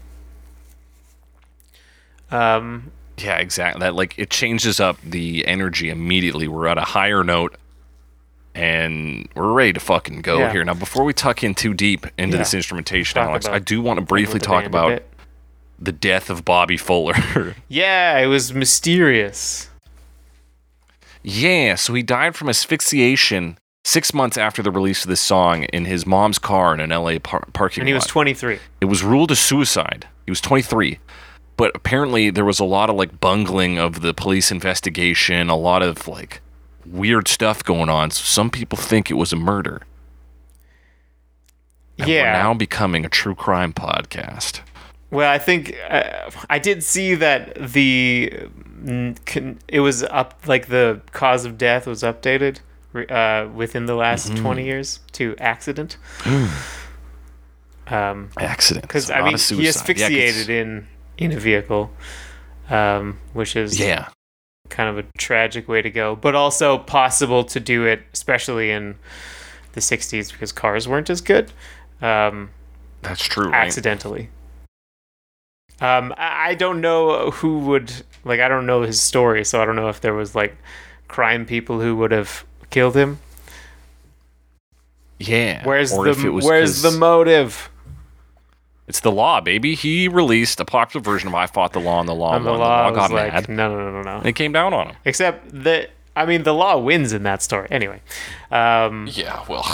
Um, 2.30 2.92
Yeah, 3.18 3.38
exactly. 3.38 3.80
That 3.80 3.96
like 3.96 4.14
it 4.20 4.30
changes 4.30 4.80
up 4.80 4.98
the 5.04 5.46
energy 5.48 5.90
immediately. 5.90 6.48
We're 6.48 6.68
at 6.68 6.78
a 6.78 6.82
higher 6.82 7.24
note 7.24 7.56
and 8.54 9.30
we're 9.36 9.54
ready 9.54 9.74
to 9.74 9.80
fucking 9.80 10.22
go 10.22 10.40
Yeah. 10.40 10.52
here. 10.52 10.66
Now 10.66 10.74
before 10.74 11.04
we 11.04 11.14
tuck 11.14 11.44
in 11.44 11.56
too 11.56 11.74
deep 11.74 12.06
into 12.18 12.36
Yeah. 12.36 12.44
this 12.44 12.54
instrumentation, 12.54 13.16
Talk 13.16 13.30
Alex, 13.30 13.48
I 13.48 13.60
do 13.60 13.82
want 13.82 14.00
to 14.00 14.06
briefly 14.06 14.40
talk 14.40 14.66
about. 14.66 15.02
The 15.80 15.92
death 15.92 16.30
of 16.30 16.44
Bobby 16.46 16.78
Fuller. 16.78 17.56
Yeah, 17.68 18.18
it 18.20 18.28
was 18.28 18.54
mysterious. 18.54 19.70
yeah, 21.24 21.76
so 21.76 21.94
he 21.94 22.02
died 22.04 22.36
from 22.36 22.50
asphyxiation 22.50 23.58
six 23.84 24.14
months 24.14 24.38
after 24.38 24.62
the 24.62 24.72
release 24.72 25.04
of 25.04 25.10
this 25.10 25.22
song 25.22 25.64
in 25.66 25.86
his 25.86 26.06
mom's 26.06 26.40
car 26.40 26.74
in 26.74 26.80
an 26.80 26.90
LA 26.90 27.20
par- 27.20 27.46
parking 27.54 27.82
lot. 27.82 27.84
And 27.84 27.88
he 27.88 27.94
was 27.94 28.06
23. 28.06 28.60
it 28.82 28.86
was 28.86 29.04
ruled 29.04 29.32
a 29.32 29.36
suicide. 29.36 30.08
He 30.26 30.32
was 30.32 30.42
23. 30.42 31.00
But 31.56 31.72
apparently 31.74 32.30
there 32.30 32.46
was 32.46 32.60
a 32.60 32.66
lot 32.66 32.90
of 32.90 32.96
like 32.96 33.20
bungling 33.20 33.78
of 33.80 34.02
the 34.02 34.14
police 34.14 34.52
investigation, 34.52 35.50
a 35.50 35.56
lot 35.56 35.82
of 35.82 36.08
like 36.08 36.42
weird 36.86 37.28
stuff 37.28 37.64
going 37.64 37.90
on. 37.90 38.12
So 38.12 38.24
some 38.24 38.50
people 38.50 38.78
think 38.78 39.10
it 39.10 39.16
was 39.16 39.32
a 39.34 39.38
murder. 39.38 39.82
And 41.98 42.08
yeah. 42.10 42.24
We're 42.38 42.44
now 42.44 42.54
becoming 42.54 43.06
a 43.06 43.10
true 43.10 43.36
crime 43.36 43.74
podcast. 43.74 44.62
Well, 45.10 45.32
I 45.32 45.38
think 45.38 45.76
uh, 45.90 46.30
I 46.50 46.60
did 46.60 46.84
see 46.84 47.16
that 47.16 47.56
the 47.56 48.32
mm, 48.84 49.58
it 49.68 49.80
was 49.80 50.04
up 50.04 50.42
like 50.46 50.68
the 50.68 51.02
cause 51.14 51.46
of 51.46 51.58
death 51.58 51.88
was 51.88 52.04
updated 52.04 52.60
uh, 53.10 53.48
within 53.54 53.86
the 53.86 53.96
last 53.96 54.32
Mm-hmm. 54.32 54.44
20 54.44 54.66
years 54.66 55.00
to 55.14 55.36
accident. 55.40 55.98
um, 57.88 58.30
Accident. 58.38 58.82
because 58.84 59.10
I 59.10 59.22
mean 59.22 59.34
he 59.34 59.38
suicide. 59.38 59.64
Yeah, 59.64 59.70
asphyxiated 59.70 60.50
in 60.50 60.88
in 61.18 61.32
a 61.32 61.40
vehicle, 61.40 61.90
um, 62.70 63.18
which 63.34 63.56
is 63.56 63.80
Yeah. 63.80 64.10
kind 64.70 64.90
of 64.90 64.98
a 65.06 65.08
tragic 65.18 65.68
way 65.68 65.82
to 65.82 65.90
go, 65.90 66.16
but 66.16 66.36
also 66.36 66.78
possible 66.80 67.44
to 67.46 67.60
do 67.60 67.86
it, 67.86 68.02
especially 68.14 68.72
in 68.72 68.96
the 69.72 69.80
60s 69.82 70.32
because 70.32 70.52
cars 70.52 70.88
weren't 70.88 71.10
as 71.10 71.22
good. 71.22 71.52
Um, 72.02 72.50
That's 73.04 73.24
true. 73.24 73.50
Right? 73.50 73.68
Um, 75.80 76.14
I 76.18 76.56
don't 76.56 76.82
know 76.82 77.30
who 77.32 77.60
would 77.60 77.92
like. 78.24 78.40
I 78.40 78.48
don't 78.48 78.66
know 78.66 78.82
his 78.82 79.00
story, 79.00 79.46
so 79.46 79.62
I 79.62 79.66
don't 79.66 79.76
know 79.76 79.90
if 79.90 80.02
there 80.02 80.14
was 80.14 80.34
like 80.34 80.58
crime 81.08 81.46
people 81.46 81.80
who 81.80 81.96
would 81.98 82.12
have 82.12 82.46
killed 82.70 82.96
him. 82.96 83.20
Yeah. 85.20 85.64
Where's 85.66 85.92
or 85.94 86.06
the 86.06 86.12
if 86.12 86.24
it 86.24 86.30
was 86.30 86.46
Where's 86.46 86.82
the 86.82 86.92
motive? 86.92 87.70
It's 88.88 89.02
the 89.02 89.12
law, 89.12 89.42
baby. 89.42 89.76
He 89.76 90.08
released 90.08 90.60
a 90.60 90.66
popular 90.66 91.04
version 91.04 91.28
of 91.28 91.36
"I 91.36 91.46
Fought 91.46 91.74
the 91.74 91.80
Law" 91.80 92.00
and 92.00 92.08
the 92.08 92.16
law 92.16 92.36
And 92.36 92.46
the 92.46 92.54
the 92.54 92.58
law 92.58 92.90
got 92.92 93.12
like, 93.12 93.34
mad. 93.34 93.50
no, 93.50 93.70
no, 93.70 93.92
no, 93.92 94.02
no, 94.02 94.20
no. 94.20 94.26
It 94.26 94.34
came 94.36 94.54
down 94.54 94.74
on 94.74 94.88
him. 94.90 94.96
Except 95.04 95.64
that, 95.64 95.90
I 96.16 96.26
mean, 96.26 96.44
the 96.44 96.54
law 96.54 96.78
wins 96.78 97.12
in 97.14 97.24
that 97.24 97.42
story 97.42 97.68
anyway. 97.70 98.02
Um, 98.50 99.08
Yeah. 99.12 99.44
Well. 99.50 99.66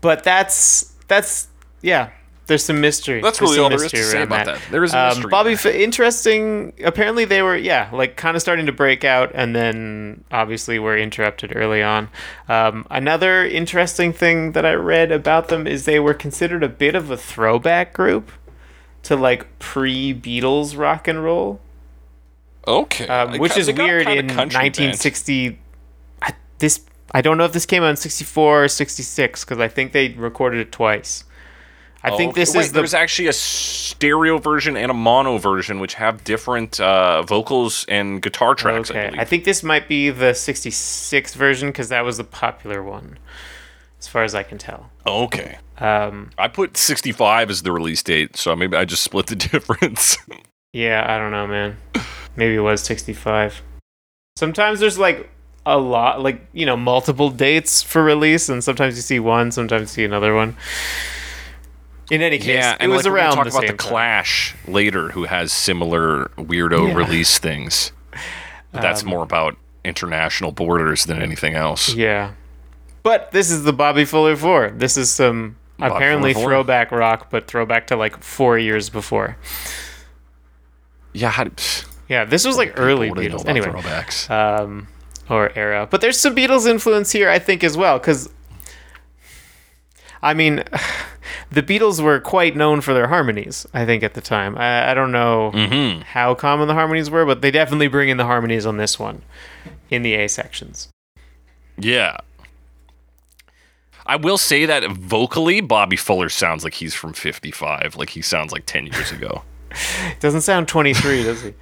but 0.00 0.24
that's 0.24 0.92
that's 1.06 1.48
yeah. 1.82 2.10
There's 2.48 2.64
some 2.64 2.80
mystery. 2.80 3.20
That's 3.20 3.40
really 3.40 3.58
all 3.58 3.68
there 3.68 3.84
is 3.84 3.92
to 3.92 4.02
say 4.02 4.22
about 4.22 4.46
that. 4.46 4.60
There 4.70 4.82
is 4.82 4.92
a 4.94 4.98
Um, 4.98 5.08
mystery 5.10 5.30
Bobby. 5.30 5.52
F- 5.52 5.66
interesting. 5.66 6.72
Apparently, 6.82 7.24
they 7.24 7.42
were 7.42 7.56
yeah, 7.56 7.88
like 7.92 8.16
kind 8.16 8.34
of 8.36 8.42
starting 8.42 8.66
to 8.66 8.72
break 8.72 9.04
out, 9.04 9.30
and 9.34 9.54
then 9.54 10.24
obviously 10.32 10.78
were 10.78 10.96
interrupted 10.96 11.52
early 11.54 11.82
on. 11.82 12.08
Um, 12.48 12.86
another 12.90 13.44
interesting 13.44 14.12
thing 14.12 14.52
that 14.52 14.66
I 14.66 14.72
read 14.74 15.12
about 15.12 15.48
them 15.48 15.66
is 15.66 15.84
they 15.84 16.00
were 16.00 16.14
considered 16.14 16.62
a 16.64 16.68
bit 16.68 16.94
of 16.94 17.10
a 17.10 17.16
throwback 17.16 17.92
group 17.92 18.32
to 19.04 19.14
like 19.14 19.58
pre 19.58 20.12
Beatles 20.12 20.76
rock 20.76 21.06
and 21.06 21.22
roll, 21.22 21.60
Okay. 22.66 23.06
um, 23.08 23.38
which 23.38 23.56
is 23.56 23.66
weird 23.70 24.08
in 24.08 24.26
1960. 24.28 25.58
I, 26.22 26.32
this 26.58 26.80
I 27.14 27.20
don't 27.20 27.38
know 27.38 27.44
if 27.44 27.52
this 27.52 27.66
came 27.66 27.82
out 27.82 27.90
in 27.90 27.96
64 27.96 28.64
or 28.64 28.68
66 28.68 29.44
because 29.44 29.58
I 29.58 29.68
think 29.68 29.92
they 29.92 30.08
recorded 30.14 30.60
it 30.60 30.72
twice. 30.72 31.24
I 32.04 32.16
think 32.16 32.30
Okay, 32.32 32.40
this 32.42 32.54
wait, 32.54 32.60
is 32.60 32.72
the 32.72 32.78
there's 32.78 32.94
actually 32.94 33.26
a 33.28 33.32
stereo 33.32 34.38
version 34.38 34.76
and 34.76 34.90
a 34.90 34.94
mono 34.94 35.36
version, 35.38 35.80
which 35.80 35.94
have 35.94 36.22
different 36.22 36.78
uh, 36.80 37.22
vocals 37.22 37.84
and 37.88 38.22
guitar 38.22 38.54
tracks. 38.54 38.90
I 38.90 38.94
Okay, 38.94 39.06
believe. 39.08 39.20
I 39.20 39.24
think 39.24 39.44
this 39.44 39.62
might 39.64 39.88
be 39.88 40.10
the 40.10 40.32
66 40.34 41.34
version 41.34 41.70
because 41.70 41.88
that 41.88 42.04
was 42.04 42.16
the 42.16 42.24
popular 42.24 42.82
one, 42.84 43.18
as 43.98 44.06
far 44.06 44.22
as 44.22 44.34
I 44.34 44.42
can 44.44 44.58
tell. 44.58 44.90
okay. 45.06 45.58
Um, 45.78 46.30
I 46.38 46.48
put 46.48 46.76
65 46.76 47.50
as 47.50 47.62
the 47.62 47.70
release 47.72 48.02
date, 48.02 48.36
so 48.36 48.54
maybe 48.56 48.76
I 48.76 48.84
just 48.84 49.02
split 49.04 49.26
the 49.26 49.36
difference. 49.50 50.16
yeah, 50.72 51.04
I 51.08 51.18
don't 51.18 51.30
know, 51.32 51.46
man. 51.46 51.76
Maybe 52.36 52.54
it 52.54 52.60
was 52.60 52.80
65. 52.82 53.62
Sometimes 54.36 54.78
there's 54.80 54.98
like 54.98 55.28
a 55.66 55.78
lot, 55.78 56.22
like, 56.22 56.46
you 56.52 56.64
know, 56.66 56.76
multiple 56.76 57.30
dates 57.30 57.82
for 57.82 58.02
release, 58.04 58.48
and 58.48 58.62
sometimes 58.62 58.94
you 58.96 59.02
see 59.02 59.18
one, 59.20 59.50
sometimes 59.52 59.82
you 59.82 59.86
see 60.02 60.04
another 60.04 60.34
one. 60.34 60.56
In 62.10 62.22
any 62.22 62.38
case, 62.38 62.48
yeah, 62.48 62.72
it 62.72 62.78
and 62.80 62.90
was 62.90 63.04
like, 63.04 63.12
we're 63.12 63.18
around 63.18 63.34
talk 63.36 63.44
the 63.44 63.50
about 63.50 63.60
the 63.62 63.66
time. 63.68 63.76
Clash 63.76 64.54
later, 64.66 65.10
who 65.10 65.24
has 65.24 65.52
similar 65.52 66.30
weirdo 66.38 66.88
Yeah. 66.88 66.94
release 66.94 67.38
things. 67.38 67.92
But 68.72 68.82
that's 68.82 69.02
Um, 69.02 69.08
more 69.08 69.22
about 69.22 69.56
international 69.84 70.52
borders 70.52 71.06
than 71.06 71.22
anything 71.22 71.54
else. 71.54 71.94
Yeah. 71.94 72.32
But 73.02 73.30
this 73.32 73.50
is 73.50 73.62
the 73.64 73.72
Bobby 73.72 74.04
Fuller 74.04 74.36
4. 74.36 74.72
This 74.76 74.98
is 74.98 75.10
some 75.10 75.56
Bobby 75.78 75.94
apparently 75.94 76.32
Fuller 76.34 76.44
4. 76.44 76.50
throwback 76.50 76.92
rock, 76.92 77.28
but 77.30 77.46
throwback 77.46 77.86
to 77.86 77.96
like 77.96 78.22
four 78.22 78.58
years 78.58 78.90
before. 78.90 79.36
Yeah, 81.14 81.46
Yeah, 82.08 82.24
this 82.24 82.44
was 82.46 82.56
like 82.56 82.74
early 82.76 83.08
what 83.10 83.16
do 83.18 83.22
they 83.22 83.28
know 83.28 83.36
Beatles. 83.38 83.46
Anyway, 83.48 83.68
throwbacks. 83.68 84.30
um, 84.30 84.88
or 85.30 85.50
era. 85.56 85.86
But 85.90 86.00
there's 86.02 86.18
some 86.20 86.34
Beatles 86.36 86.66
influence 86.68 87.12
here, 87.12 87.28
I 87.30 87.38
think, 87.38 87.64
as 87.64 87.76
well, 87.76 87.98
because 87.98 88.28
I 90.22 90.34
mean, 90.34 90.64
the 91.50 91.62
Beatles 91.62 92.00
were 92.02 92.20
quite 92.20 92.56
known 92.56 92.80
for 92.80 92.94
their 92.94 93.08
harmonies. 93.08 93.66
I 93.72 93.84
think 93.86 94.02
at 94.02 94.14
the 94.14 94.20
time. 94.20 94.56
I, 94.56 94.90
I 94.90 94.94
don't 94.94 95.12
know 95.12 95.50
Mm-hmm. 95.54 96.02
how 96.02 96.34
common 96.34 96.68
the 96.68 96.74
harmonies 96.74 97.10
were, 97.10 97.24
but 97.26 97.40
they 97.42 97.50
definitely 97.50 97.88
bring 97.88 98.08
in 98.08 98.16
the 98.16 98.24
harmonies 98.26 98.66
on 98.66 98.76
this 98.76 98.98
one, 98.98 99.22
in 99.90 100.02
the 100.02 100.14
A 100.14 100.28
sections. 100.28 100.88
Yeah. 101.78 102.16
I 104.06 104.16
will 104.16 104.38
say 104.38 104.64
that 104.64 104.90
vocally, 104.90 105.60
Bobby 105.60 105.96
Fuller 105.96 106.28
sounds 106.30 106.64
like 106.64 106.74
he's 106.74 106.94
from 106.94 107.12
55. 107.12 107.94
Like 107.96 108.10
he 108.10 108.22
sounds 108.22 108.52
like 108.52 108.64
10 108.66 108.86
years 108.86 109.12
ago. 109.12 109.42
Doesn't 110.20 110.40
sound 110.40 110.66
23, 110.66 111.24
does 111.24 111.42
he? 111.42 111.52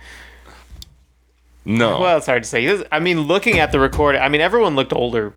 No. 1.64 1.98
Well, 2.00 2.16
it's 2.18 2.26
hard 2.26 2.44
to 2.44 2.48
say. 2.48 2.84
I 2.92 3.00
mean, 3.00 3.22
looking 3.22 3.58
at 3.58 3.72
the 3.72 3.80
recording, 3.80 4.22
I 4.22 4.28
mean, 4.28 4.40
everyone 4.40 4.76
looked 4.76 4.92
older 4.92 5.34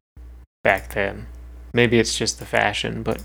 back 0.64 0.94
then. 0.94 1.26
Maybe 1.74 2.00
it's 2.00 2.18
just 2.18 2.40
the 2.40 2.46
fashion, 2.46 3.04
but 3.04 3.22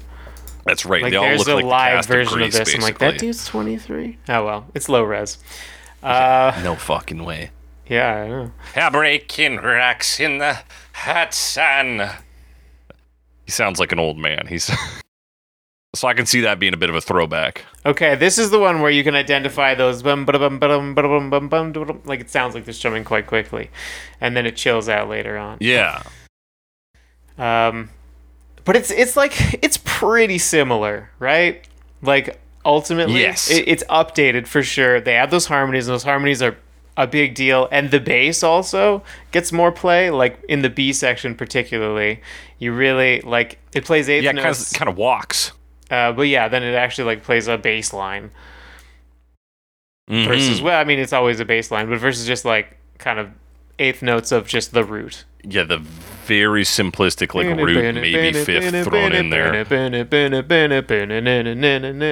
that's 0.65 0.85
right. 0.85 1.03
Like, 1.03 1.13
they 1.13 1.19
there's 1.19 1.47
a 1.47 1.57
like 1.57 1.65
live 1.65 2.07
version 2.07 2.41
of, 2.41 2.47
of 2.47 2.53
this. 2.53 2.61
Basically. 2.61 2.79
I'm 2.79 2.83
like, 2.83 2.99
that 2.99 3.19
dude's 3.19 3.47
23. 3.47 4.19
Oh 4.29 4.45
well, 4.45 4.67
it's 4.75 4.89
low 4.89 5.03
res. 5.03 5.39
Uh, 6.03 6.59
no 6.63 6.75
fucking 6.75 7.25
way. 7.25 7.51
Yeah, 7.87 8.15
I 8.15 8.29
know. 8.29 8.53
I'm 8.77 8.93
breaking 8.93 9.59
racks 9.59 10.21
in 10.21 10.39
the 10.39 10.59
hot 10.93 11.35
sun. 11.35 12.11
He 13.45 13.51
sounds 13.51 13.79
like 13.79 13.93
an 13.93 13.99
old 13.99 14.19
man. 14.19 14.47
He's 14.49 14.65
so 15.95 16.09
I 16.09 16.15
can 16.15 16.27
see 16.27 16.41
that 16.41 16.59
being 16.59 16.75
a 16.75 16.79
bit 16.79 16.89
of 16.89 16.97
a 16.97 17.01
throwback. 17.01 17.65
Okay, 17.85 18.15
this 18.15 18.39
is 18.39 18.51
the 18.51 18.59
one 18.59 18.81
where 18.81 18.91
you 18.91 19.05
can 19.05 19.15
identify 19.15 19.75
those 19.75 20.03
like 20.03 20.25
it 22.21 22.31
sounds 22.31 22.55
like 22.55 22.65
they're 22.65 22.75
strumming 22.75 23.05
quite 23.05 23.27
quickly, 23.27 23.71
and 24.21 24.37
then 24.37 24.47
it 24.47 24.57
chills 24.57 24.89
out 24.89 25.11
later 25.11 25.37
on. 25.37 25.59
Yeah. 25.61 26.03
Um, 27.37 27.91
but 28.65 28.77
it's 28.77 28.91
it's 28.91 29.17
like 29.17 29.33
it's 29.63 29.79
pretty 29.85 30.39
similar, 30.39 31.11
right? 31.19 31.67
Like 32.03 32.39
ultimately, 32.65 33.21
Yes. 33.21 33.51
it, 33.51 33.69
it's 33.69 33.85
updated 33.85 34.47
for 34.47 34.63
sure. 34.63 35.01
They 35.01 35.15
add 35.17 35.31
those 35.31 35.47
harmonies, 35.47 35.87
and 35.89 35.95
those 35.95 36.03
harmonies 36.05 36.43
are 36.43 36.57
a 36.97 37.07
big 37.07 37.35
deal. 37.35 37.69
And 37.73 37.91
the 37.91 37.99
bass 38.01 38.43
also 38.43 39.03
gets 39.33 39.53
more 39.53 39.73
play. 39.73 40.11
Like 40.11 40.43
in 40.49 40.63
the 40.63 40.71
B 40.71 40.93
section, 40.93 41.35
particularly, 41.35 42.21
you 42.59 42.73
really 42.73 43.21
like 43.23 43.59
it 43.75 43.85
plays 43.85 44.09
eighth 44.09 44.25
Yeah, 44.25 44.33
kind 44.33 44.45
notes. 44.45 44.73
of, 44.73 44.79
kind 44.79 44.89
of 44.89 44.97
walks. 44.97 45.53
Uh, 45.91 46.13
but 46.13 46.23
yeah, 46.29 46.49
then 46.49 46.63
it 46.63 46.75
actually 46.75 47.05
like 47.05 47.23
plays 47.23 47.47
a 47.49 47.59
bass 47.59 47.93
line 47.93 48.31
Mhm. 50.11 50.27
versus 50.27 50.61
well, 50.63 50.79
I 50.79 50.85
mean 50.85 50.99
it's 50.99 51.13
always 51.13 51.41
a 51.41 51.45
bass 51.45 51.71
line, 51.71 51.89
but 51.89 51.99
versus 51.99 52.27
just 52.27 52.45
like 52.45 52.77
kind 52.99 53.19
of 53.19 53.31
eighth 53.79 54.03
notes 54.03 54.33
of 54.33 54.47
just 54.47 54.73
the 54.73 54.85
root. 54.85 55.25
Yeah, 55.45 55.65
the 55.65 55.79
very 56.27 56.65
simplistic 56.65 57.35
like 57.35 57.47
root, 57.57 57.95
maybe 57.95 58.33
fifth 58.33 58.85
thrown 58.85 59.13
in 59.13 59.31
there. 59.31 59.65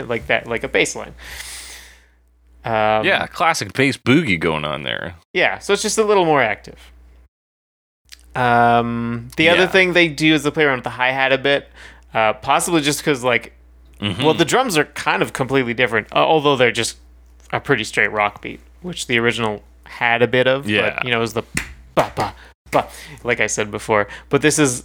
Like 0.07 0.27
that, 0.27 0.47
like 0.47 0.64
a 0.64 0.68
bass 0.68 0.95
line. 0.95 1.14
Um, 2.64 3.05
Yeah, 3.05 3.27
classic 3.27 3.73
bass 3.73 3.97
boogie 3.97 4.38
going 4.38 4.64
on 4.64 4.83
there. 4.85 5.16
Yeah, 5.33 5.59
so 5.59 5.73
it's 5.73 5.83
just 5.83 5.99
a 5.99 6.05
little 6.05 6.25
more 6.25 6.42
active. 6.42 6.79
Um, 8.35 9.29
the 9.37 9.49
other 9.51 9.66
thing 9.66 9.92
they 9.92 10.09
do 10.09 10.33
is 10.35 10.42
they 10.42 10.51
play 10.51 10.64
around 10.64 10.79
with 10.79 10.85
the 10.85 10.90
hi 10.90 11.11
hat 11.12 11.33
a 11.33 11.38
bit, 11.38 11.68
uh, 12.14 12.33
possibly 12.35 12.81
just 12.81 13.01
because 13.01 13.23
like, 13.23 13.53
Mhm. 14.01 14.23
well, 14.25 14.35
the 14.35 14.45
drums 14.45 14.79
are 14.79 14.85
kind 14.85 15.23
of 15.23 15.33
completely 15.33 15.75
different, 15.75 16.09
uh, 16.12 16.16
although 16.18 16.57
they're 16.57 16.71
just 16.73 16.97
a 17.53 17.61
pretty 17.61 17.85
straight 17.85 18.11
rock 18.11 18.40
beat, 18.40 18.61
which 18.81 19.07
the 19.07 19.18
original 19.18 19.62
had 19.85 20.23
a 20.23 20.27
bit 20.27 20.47
of. 20.47 20.68
Yeah. 20.68 20.95
but, 20.97 21.05
you 21.05 21.11
know, 21.11 21.18
it 21.18 21.21
was 21.21 21.35
the 21.35 21.42
ba 21.95 22.11
ba 22.14 22.35
ba, 22.82 22.88
like 23.24 23.40
I 23.40 23.46
said 23.46 23.70
before. 23.70 24.08
But 24.28 24.42
this 24.42 24.58
is 24.58 24.85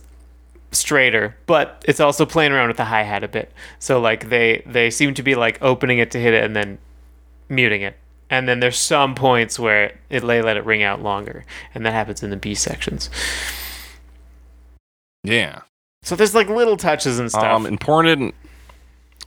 straighter, 0.71 1.37
but 1.45 1.83
it's 1.87 1.99
also 1.99 2.25
playing 2.25 2.51
around 2.51 2.67
with 2.67 2.77
the 2.77 2.85
hi 2.85 3.03
hat 3.03 3.23
a 3.23 3.27
bit. 3.27 3.51
So 3.79 3.99
like 3.99 4.29
they 4.29 4.63
they 4.65 4.89
seem 4.89 5.13
to 5.15 5.23
be 5.23 5.35
like 5.35 5.61
opening 5.61 5.99
it 5.99 6.11
to 6.11 6.19
hit 6.19 6.33
it 6.33 6.43
and 6.43 6.55
then 6.55 6.77
muting 7.49 7.81
it. 7.81 7.97
And 8.29 8.47
then 8.47 8.59
there's 8.59 8.77
some 8.77 9.15
points 9.15 9.57
where 9.57 9.97
it 10.09 10.19
they 10.21 10.41
let 10.41 10.57
it 10.57 10.65
ring 10.65 10.83
out 10.83 11.01
longer, 11.01 11.45
and 11.73 11.85
that 11.85 11.93
happens 11.93 12.21
in 12.21 12.29
the 12.29 12.37
B 12.37 12.53
sections. 12.55 13.09
yeah. 15.23 15.61
So 16.03 16.15
there's 16.15 16.35
like 16.35 16.47
little 16.47 16.77
touches 16.77 17.19
and 17.19 17.29
stuff. 17.29 17.43
Um, 17.43 17.65
important 17.65 18.35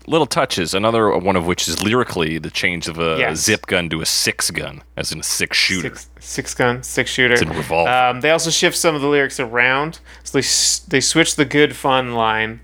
little 0.07 0.27
touches. 0.27 0.75
Another 0.75 1.17
one 1.17 1.37
of 1.37 1.47
which 1.47 1.69
is 1.69 1.83
lyrically 1.83 2.39
the 2.39 2.51
change 2.51 2.89
of 2.89 2.99
a 2.99 3.17
Yes. 3.19 3.39
zip 3.39 3.67
gun 3.67 3.89
to 3.91 4.01
a 4.01 4.07
six 4.07 4.51
gun, 4.51 4.83
as 4.97 5.13
in 5.13 5.21
a 5.21 5.23
six 5.23 5.57
shooter. 5.57 5.89
Six, 5.97 6.09
six 6.21 6.55
gun, 6.55 6.83
six 6.83 7.11
shooter. 7.11 7.35
It's 7.35 7.43
in 7.43 7.51
revolver. 7.51 7.91
Um, 7.91 8.21
they 8.21 8.31
also 8.31 8.51
shift 8.51 8.77
some 8.77 8.95
of 8.95 9.01
the 9.03 9.09
lyrics 9.09 9.39
around. 9.41 10.01
So 10.25 10.39
they 10.41 10.47
they 10.89 11.01
switch 11.01 11.37
the 11.37 11.45
good 11.45 11.77
fun 11.77 12.15
line 12.15 12.61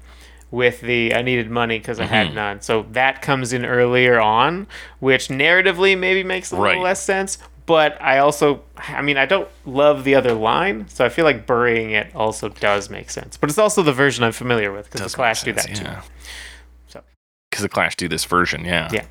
with 0.51 0.81
the 0.81 1.15
I 1.15 1.23
needed 1.23 1.51
money 1.51 1.79
because 1.79 1.99
I 2.01 2.05
Mm-hmm. 2.05 2.15
had 2.15 2.35
none. 2.35 2.61
So 2.63 2.87
that 2.93 3.21
comes 3.23 3.53
in 3.53 3.65
earlier 3.65 4.21
on, 4.21 4.67
which 5.01 5.29
narratively 5.29 5.99
maybe 5.99 6.23
makes 6.25 6.51
a 6.53 6.55
little 6.57 6.67
Right. 6.75 6.81
less 6.83 7.03
sense. 7.03 7.39
But 7.67 8.01
I 8.01 8.19
also, 8.19 8.63
I 8.79 9.03
mean, 9.03 9.17
I 9.17 9.27
don't 9.27 9.49
love 9.65 10.05
the 10.05 10.15
other 10.15 10.33
line, 10.33 10.87
so 10.89 11.05
I 11.05 11.09
feel 11.09 11.25
like 11.25 11.49
burying 11.49 11.91
it 11.91 12.13
also 12.15 12.49
does 12.49 12.89
make 12.91 13.11
sense. 13.11 13.37
But 13.37 13.51
it's 13.51 13.59
also 13.59 13.83
the 13.83 13.93
version 13.93 14.23
I'm 14.23 14.31
familiar 14.31 14.71
with 14.73 14.89
because 14.89 15.11
the 15.11 15.17
Clash 15.17 15.43
do 15.43 15.53
that 15.53 15.65
sense, 15.65 15.81
too. 15.81 15.87
Yeah. 17.57 17.63
So 17.63 17.63
Because 17.63 17.63
the 17.63 17.69
Clash 17.69 17.97
do 17.97 18.09
this 18.09 18.25
version, 18.25 18.65
yeah. 18.65 18.91
yeah, 18.93 19.05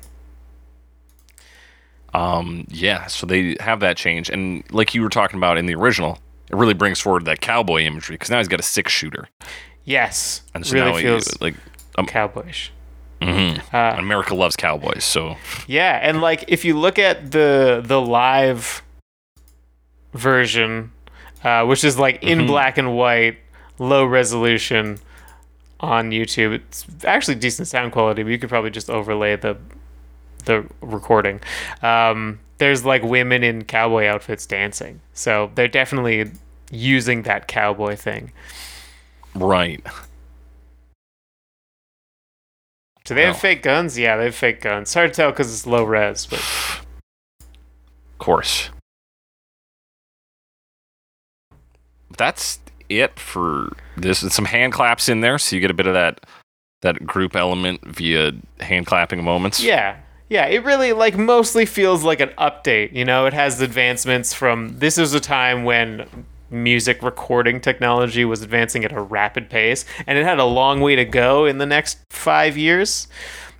Um, 2.14 2.66
yeah, 2.70 3.06
so 3.06 3.26
they 3.26 3.56
have 3.60 3.80
that 3.80 3.96
change, 3.96 4.30
and 4.30 4.62
like 4.72 4.94
you 4.94 5.02
were 5.02 5.08
talking 5.08 5.36
about 5.36 5.58
in 5.58 5.66
the 5.66 5.74
original, 5.74 6.18
it 6.50 6.56
really 6.56 6.74
brings 6.74 7.00
forward 7.00 7.24
that 7.26 7.40
cowboy 7.40 7.82
imagery 7.82 8.14
because 8.14 8.30
now 8.30 8.38
he's 8.38 8.48
got 8.48 8.60
a 8.60 8.62
six 8.62 8.92
shooter, 8.92 9.28
yes, 9.84 10.42
and 10.54 10.66
so 10.66 10.74
really 10.74 10.90
now 10.90 10.96
he, 10.96 11.02
feels 11.04 11.40
like 11.40 11.54
um, 11.98 12.06
cowboyish. 12.06 12.70
mhm. 13.20 13.60
Uh, 13.74 13.96
America 13.98 14.34
loves 14.34 14.56
cowboys, 14.56 15.04
so 15.04 15.36
Yeah, 15.66 15.98
and 16.02 16.20
like 16.20 16.44
if 16.48 16.64
you 16.64 16.78
look 16.78 16.98
at 16.98 17.32
the 17.32 17.82
the 17.84 18.00
live 18.00 18.82
version, 20.14 20.92
uh, 21.44 21.64
which 21.64 21.84
is 21.84 21.98
like 21.98 22.22
in 22.22 22.40
Mhm. 22.40 22.46
black 22.46 22.78
and 22.78 22.96
white, 22.96 23.38
low 23.78 24.04
resolution 24.06 24.98
on 25.80 26.10
YouTube, 26.10 26.54
it's 26.54 26.86
actually 27.04 27.34
decent 27.36 27.68
sound 27.68 27.92
quality, 27.92 28.22
but 28.22 28.30
you 28.30 28.38
could 28.38 28.48
probably 28.48 28.70
just 28.70 28.90
overlay 28.90 29.36
the 29.36 29.56
the 30.44 30.64
recording. 30.80 31.40
Um, 31.82 32.38
there's 32.58 32.84
like 32.84 33.02
women 33.02 33.42
in 33.42 33.64
cowboy 33.64 34.06
outfits 34.06 34.46
dancing, 34.46 35.00
so 35.12 35.50
they're 35.54 35.68
definitely 35.68 36.30
using 36.70 37.22
that 37.22 37.46
cowboy 37.48 37.96
thing. 37.96 38.32
right. 39.34 39.84
Do 43.04 43.14
they 43.14 43.22
have 43.22 43.38
fake 43.38 43.62
guns? 43.62 43.96
Yeah, 43.96 44.16
they 44.16 44.24
have 44.24 44.34
fake 44.34 44.60
guns. 44.60 44.92
Hard 44.92 45.12
to 45.12 45.16
tell 45.16 45.30
because 45.30 45.52
it's 45.52 45.64
low 45.64 45.84
res, 45.84 46.26
but 46.26 46.40
Of 46.40 48.18
course. 48.18 48.70
That's 52.18 52.58
it 52.88 53.18
for 53.18 53.76
this. 53.96 54.22
And 54.22 54.32
some 54.32 54.44
hand 54.44 54.72
claps 54.72 55.08
in 55.08 55.20
there, 55.20 55.38
so 55.38 55.56
you 55.56 55.60
get 55.60 55.70
a 55.70 55.74
bit 55.74 55.86
of 55.86 55.94
that 55.94 56.20
that 56.82 57.06
group 57.06 57.34
element 57.34 57.84
via 57.84 58.32
hand 58.60 58.86
clapping 58.86 59.24
moments. 59.24 59.62
Yeah. 59.62 59.96
Yeah, 60.28 60.46
it 60.46 60.64
really 60.64 60.92
like 60.92 61.16
mostly 61.16 61.66
feels 61.66 62.02
like 62.02 62.18
an 62.20 62.30
update, 62.30 62.92
you 62.92 63.04
know, 63.04 63.26
it 63.26 63.32
has 63.32 63.60
advancements 63.60 64.34
from 64.34 64.78
this 64.80 64.98
is 64.98 65.14
a 65.14 65.20
time 65.20 65.62
when 65.62 66.26
music 66.50 67.00
recording 67.02 67.60
technology 67.60 68.24
was 68.24 68.42
advancing 68.42 68.84
at 68.84 68.90
a 68.90 69.00
rapid 69.00 69.48
pace 69.48 69.84
and 70.06 70.18
it 70.18 70.24
had 70.24 70.40
a 70.40 70.44
long 70.44 70.80
way 70.80 70.96
to 70.96 71.04
go 71.04 71.44
in 71.44 71.58
the 71.58 71.66
next 71.66 71.98
5 72.10 72.56
years, 72.56 73.06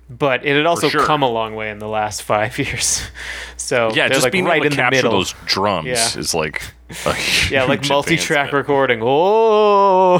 but 0.09 0.45
it 0.45 0.55
had 0.55 0.65
also 0.65 0.89
sure. 0.89 1.05
come 1.05 1.21
a 1.21 1.29
long 1.29 1.55
way 1.55 1.69
in 1.69 1.79
the 1.79 1.87
last 1.87 2.23
5 2.23 2.57
years. 2.65 3.01
So 3.57 3.91
yeah, 3.93 4.07
just 4.07 4.23
like 4.23 4.31
being 4.31 4.45
right 4.45 4.57
able 4.57 4.65
in 4.67 4.71
to 4.71 4.75
the 4.77 4.81
capture 4.81 4.97
middle. 4.97 5.11
those 5.11 5.33
drums 5.45 5.87
Yeah. 5.87 6.17
is 6.19 6.33
like 6.33 6.61
a 7.05 7.15
yeah, 7.51 7.63
like 7.65 7.87
multi-track 7.89 8.51
recording. 8.53 9.01
Oh. 9.03 10.19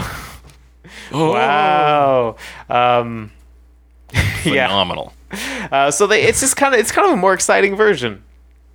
Oh, 1.11 1.31
Wow. 1.33 2.35
Um 2.69 3.31
yeah. 4.13 4.67
phenomenal. 4.67 5.13
Uh, 5.71 5.91
so 5.91 6.07
they 6.07 6.23
it's 6.23 6.39
just 6.39 6.55
kind 6.55 6.73
of 6.73 6.79
it's 6.79 6.91
kind 6.91 7.07
of 7.07 7.13
a 7.13 7.17
more 7.17 7.33
exciting 7.33 7.75
version, 7.75 8.23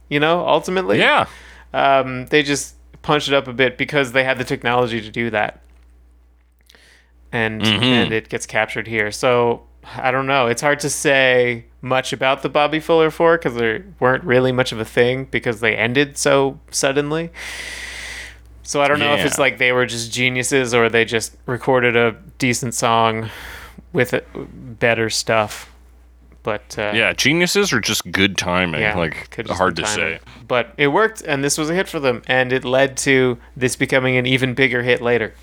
you 0.09 0.21
know. 0.21 0.47
Ultimately, 0.47 0.99
Yeah. 0.99 1.27
Um, 1.75 2.27
they 2.27 2.43
just 2.43 2.75
punched 3.01 3.29
it 3.29 3.35
up 3.35 3.49
a 3.49 3.53
bit 3.55 3.79
because 3.79 4.13
they 4.13 4.25
had 4.25 4.37
the 4.37 4.45
technology 4.45 5.01
to 5.01 5.11
do 5.11 5.31
that, 5.31 5.61
and 7.33 7.63
Mhm. 7.63 7.83
and 7.83 8.13
it 8.13 8.29
gets 8.29 8.45
captured 8.45 8.87
here. 8.87 9.11
So 9.11 9.63
I 9.97 10.11
don't 10.11 10.27
know. 10.27 10.47
It's 10.47 10.63
hard 10.63 10.81
to 10.81 10.91
say 10.91 11.65
much 11.81 12.13
about 12.13 12.43
the 12.43 12.49
Bobby 12.49 12.81
Fuller 12.81 13.11
four 13.11 13.37
because 13.39 13.55
they 13.55 13.83
weren't 13.99 14.25
really 14.25 14.53
much 14.53 14.73
of 14.73 14.79
a 14.79 14.85
thing 14.85 15.25
because 15.27 15.61
they 15.61 15.77
ended 15.77 16.17
so 16.17 16.59
suddenly. 16.71 17.31
So 18.63 18.81
I 18.81 18.89
don't 18.89 19.01
know 19.01 19.15
if 19.15 19.27
it's 19.27 19.39
like 19.39 19.59
they 19.59 19.73
were 19.73 19.87
just 19.87 20.13
geniuses 20.13 20.73
or 20.73 20.89
they 20.89 21.05
just 21.05 21.37
recorded 21.47 21.97
a 21.97 22.17
decent 22.39 22.75
song 22.75 23.29
with 23.93 24.15
better 24.35 25.11
stuff. 25.11 25.69
But 26.45 26.77
uh, 26.79 26.93
Yeah, 26.95 27.13
geniuses 27.13 27.73
or 27.73 27.81
just 27.81 28.11
good 28.11 28.37
timing. 28.39 28.81
yeah, 28.81 28.97
like 28.97 29.35
hard 29.49 29.77
to 29.77 29.83
timing. 29.83 29.97
say. 29.97 30.21
But 30.47 30.75
it 30.77 30.89
worked, 30.89 31.23
and 31.23 31.43
this 31.45 31.57
was 31.59 31.71
a 31.71 31.75
hit 31.75 31.89
for 31.89 32.01
them, 32.01 32.23
and 32.27 32.53
it 32.53 32.65
led 32.65 32.97
to 32.99 33.39
this 33.57 33.77
becoming 33.77 34.17
an 34.17 34.27
even 34.27 34.55
bigger 34.55 34.83
hit 34.83 35.01
later. 35.01 35.35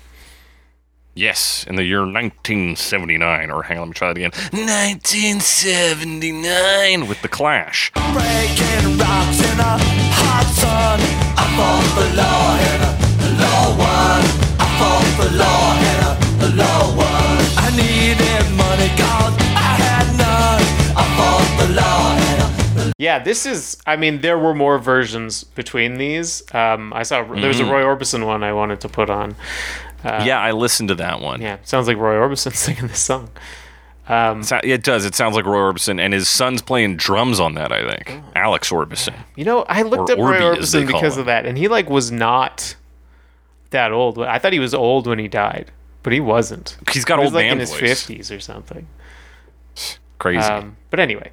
Yes, 1.14 1.64
in 1.68 1.74
the 1.74 1.82
year 1.84 2.00
1979, 2.00 3.50
or 3.50 3.62
hang 3.64 3.76
on, 3.78 3.82
let 3.82 3.88
me 3.88 3.94
try 3.94 4.08
that 4.12 4.16
again. 4.16 4.30
1979 4.52 7.08
with 7.08 7.20
the 7.22 7.28
Clash. 7.28 7.90
Breaking 7.92 8.96
rocks 8.96 9.40
in 9.42 9.58
a 9.60 9.76
hot 10.14 10.46
sun. 10.54 11.00
I 11.36 11.44
fought 11.58 11.94
the 11.98 12.06
law 12.16 12.56
in 12.70 12.80
a 13.26 13.28
law 13.42 13.76
one. 13.76 14.24
I 14.60 14.66
fought 14.78 15.10
the 15.20 15.28
law 15.36 15.74
in 15.90 16.00
a 16.46 16.48
law 16.56 16.94
one. 16.96 17.38
I 17.58 17.68
needed 17.74 18.46
money 18.56 18.88
cause 18.96 19.34
I 19.56 19.74
had 19.82 20.06
none. 20.16 20.62
I 20.96 21.04
fought 21.18 21.50
the 21.66 21.74
law 21.74 22.14
in 22.86 22.88
a 22.88 22.92
Yeah, 22.98 23.18
this 23.18 23.46
is. 23.46 23.76
I 23.84 23.96
mean, 23.96 24.20
there 24.20 24.38
were 24.38 24.54
more 24.54 24.78
versions 24.78 25.42
between 25.44 25.98
these. 25.98 26.42
Um, 26.54 26.92
I 26.92 27.02
saw 27.02 27.24
there 27.24 27.48
was 27.48 27.58
a 27.58 27.64
Mm-hmm. 27.64 27.72
Roy 27.72 27.82
Orbison 27.82 28.26
one 28.26 28.44
I 28.44 28.52
wanted 28.52 28.80
to 28.82 28.88
put 28.88 29.10
on 29.10 29.34
yeah, 30.04 30.38
I 30.40 30.52
listened 30.52 30.88
to 30.90 30.94
that 30.96 31.20
one. 31.20 31.40
Yeah, 31.42 31.58
sounds 31.62 31.86
like 31.88 31.96
Roy 31.96 32.14
Orbison 32.14 32.54
singing 32.54 32.86
this 32.88 33.00
song. 33.00 33.30
Um, 34.08 34.42
So- 34.42 34.60
It 34.64 34.82
does. 34.82 35.04
It 35.04 35.14
sounds 35.14 35.36
like 35.36 35.44
Roy 35.46 35.58
Orbison, 35.72 36.00
and 36.00 36.12
his 36.12 36.28
son's 36.28 36.62
playing 36.62 36.96
drums 36.96 37.38
on 37.38 37.54
that. 37.54 37.70
I 37.72 37.88
think 37.88 38.10
Oh. 38.22 38.32
Alex 38.34 38.70
Orbison. 38.70 39.14
You 39.36 39.44
know, 39.44 39.64
I 39.68 39.82
looked 39.82 40.10
Or 40.10 40.12
up 40.12 40.18
Roy 40.18 40.40
Orby, 40.40 40.70
they 40.72 40.82
Orbison 40.82 40.86
because 40.86 41.14
him. 41.14 41.20
of 41.20 41.26
that, 41.26 41.46
and 41.46 41.56
he 41.56 41.68
like 41.68 41.88
was 41.90 42.10
not 42.10 42.74
that 43.70 43.92
old. 43.92 44.18
I 44.18 44.38
thought 44.38 44.52
he 44.52 44.58
was 44.58 44.74
old 44.74 45.06
when 45.06 45.18
he 45.20 45.28
died, 45.28 45.70
but 46.02 46.12
he 46.12 46.18
wasn't. 46.20 46.76
He's 46.92 47.04
got 47.04 47.18
He 47.18 47.24
was 47.24 47.28
old 47.28 47.34
like 47.34 47.44
man 47.44 47.52
in 47.52 47.58
his 47.60 47.72
fifties 47.74 48.30
or 48.32 48.40
something. 48.40 48.86
Crazy. 50.18 50.40
Um, 50.40 50.76
but 50.90 50.98
anyway, 50.98 51.30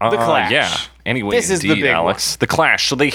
Uh, 0.00 0.10
Clash. 0.10 0.50
Yeah. 0.50 0.76
Anyway, 1.06 1.34
This 1.36 1.50
is 1.50 1.60
the 1.60 1.74
big 1.74 1.84
Alex. 1.84 2.36
The 2.36 2.46
Clash. 2.46 2.88
So 2.88 2.94
they 2.96 3.12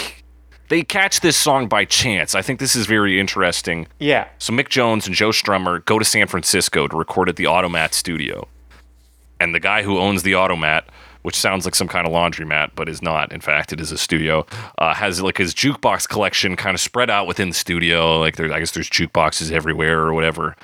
they 0.70 0.84
catch 0.84 1.20
this 1.20 1.38
song 1.38 1.68
by 1.68 1.86
chance. 1.86 2.34
I 2.36 2.41
think 2.41 2.59
this 2.59 2.76
is 2.76 2.86
very 2.86 3.20
interesting. 3.20 3.88
yeah, 3.99 4.28
So 4.39 4.51
Mick 4.53 4.70
Jones 4.70 5.05
and 5.05 5.16
Joe 5.16 5.30
Strummer 5.30 5.84
go 5.86 5.99
to 5.99 6.05
San 6.05 6.28
Francisco 6.28 6.88
to 6.88 6.97
record 6.97 7.30
at 7.30 7.36
the 7.36 7.43
Automatt 7.45 7.93
studio. 7.93 8.47
And 9.39 9.53
the 9.53 9.59
guy 9.59 9.84
who 9.84 9.99
owns 9.99 10.24
the 10.24 10.32
Automatt, 10.32 10.84
which 11.24 11.36
sounds 11.36 11.66
like 11.66 11.76
some 11.76 11.88
kind 11.88 12.07
of 12.07 12.13
laundromat, 12.13 12.72
but 12.76 12.88
is 12.88 13.01
not. 13.01 13.32
In 13.32 13.41
fact, 13.41 13.74
it 13.74 13.80
is 13.82 13.91
a 13.91 13.97
studio. 13.97 14.45
Uh, 14.78 14.93
has 14.93 15.22
like 15.22 15.38
his 15.38 15.53
jukebox 15.53 16.07
collection 16.07 16.55
kind 16.55 16.74
of 16.74 16.80
spread 16.80 17.09
out 17.09 17.28
within 17.28 17.49
the 17.49 17.55
studio. 17.55 18.20
Like 18.20 18.38
there, 18.38 18.51
I 18.53 18.59
guess 18.59 18.72
there's 18.72 18.89
jukeboxes 18.89 19.51
everywhere 19.51 19.99
or 19.99 20.13
whatever. 20.13 20.55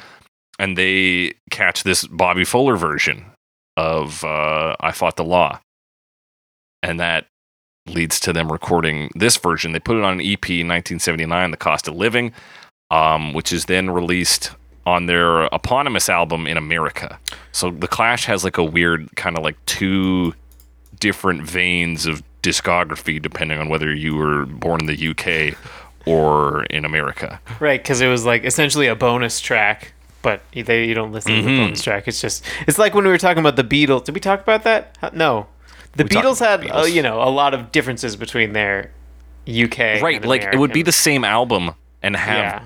And 0.58 0.78
they 0.78 1.34
catch 1.50 1.84
this 1.84 2.06
Bobby 2.08 2.46
Fuller 2.46 2.78
version 2.78 3.26
of 3.76 4.24
uh, 4.24 4.76
"I 4.80 4.92
Fought 4.92 5.16
the 5.18 5.24
Law," 5.24 5.60
and 6.84 7.00
that 7.00 7.26
leads 7.94 8.20
to 8.22 8.34
them 8.34 8.52
recording 8.52 9.10
this 9.16 9.38
version. 9.38 9.72
They 9.72 9.80
put 9.80 9.98
it 9.98 10.04
on 10.04 10.14
an 10.20 10.22
EP 10.22 10.50
in 10.62 10.68
1979, 10.68 11.52
"The 11.52 11.58
Cost 11.58 11.88
of 11.88 11.96
Living." 11.96 12.32
um, 12.90 13.32
which 13.32 13.54
is 13.54 13.66
then 13.68 13.90
released 13.90 14.52
on 14.86 15.06
their 15.06 15.44
eponymous 15.54 16.10
album 16.10 16.46
in 16.46 16.58
America. 16.58 17.18
So 17.54 17.72
the 17.72 17.88
Clash 17.88 18.26
has 18.26 18.44
like 18.44 18.58
a 18.58 18.64
weird 18.66 19.16
kind 19.16 19.38
of 19.38 19.46
like 19.46 19.56
two 19.66 20.34
different 21.00 21.44
veins 21.44 22.06
of 22.06 22.22
discography 22.44 23.22
depending 23.22 23.60
on 23.60 23.70
whether 23.70 23.94
you 23.94 24.16
were 24.18 24.46
born 24.46 24.82
in 24.82 24.88
the 24.88 25.08
UK 25.12 25.56
or 26.06 26.64
in 26.66 26.84
America. 26.84 27.40
right. 27.62 27.82
Because 27.82 28.02
it 28.02 28.08
was 28.08 28.26
like 28.26 28.44
essentially 28.44 28.88
a 28.88 28.96
bonus 28.96 29.40
track, 29.40 29.94
but 30.22 30.42
you- 30.52 30.64
they 30.64 30.84
you 30.86 30.94
don't 30.94 31.14
listen 31.14 31.36
to 31.38 31.42
the 31.44 31.50
Mhm. 31.50 31.58
bonus 31.68 31.84
track. 31.84 32.08
It's 32.08 32.20
just 32.20 32.44
it's 32.68 32.78
like 32.78 32.94
when 32.94 33.06
we 33.06 33.12
were 33.12 33.18
talking 33.18 33.40
about 33.40 33.56
the 33.56 33.64
Beatles. 33.64 34.04
Did 34.04 34.16
we 34.16 34.20
talk 34.22 34.42
about 34.42 34.64
that? 34.64 34.98
No, 35.14 35.48
the 35.96 36.04
We 36.04 36.10
Beatles 36.10 36.40
had 36.40 36.62
the 36.62 36.76
uh, 36.76 36.86
you 36.86 37.02
know 37.02 37.22
a 37.22 37.30
lot 37.30 37.54
of 37.54 37.72
differences 37.72 38.16
between 38.16 38.54
their 38.54 38.92
UK 39.48 40.02
right, 40.02 40.24
like 40.24 40.44
it 40.44 40.58
would 40.60 40.72
be 40.74 40.84
the 40.84 40.92
same 40.92 41.24
album 41.24 41.72
and 42.04 42.16
have 42.16 42.38
yeah 42.38 42.64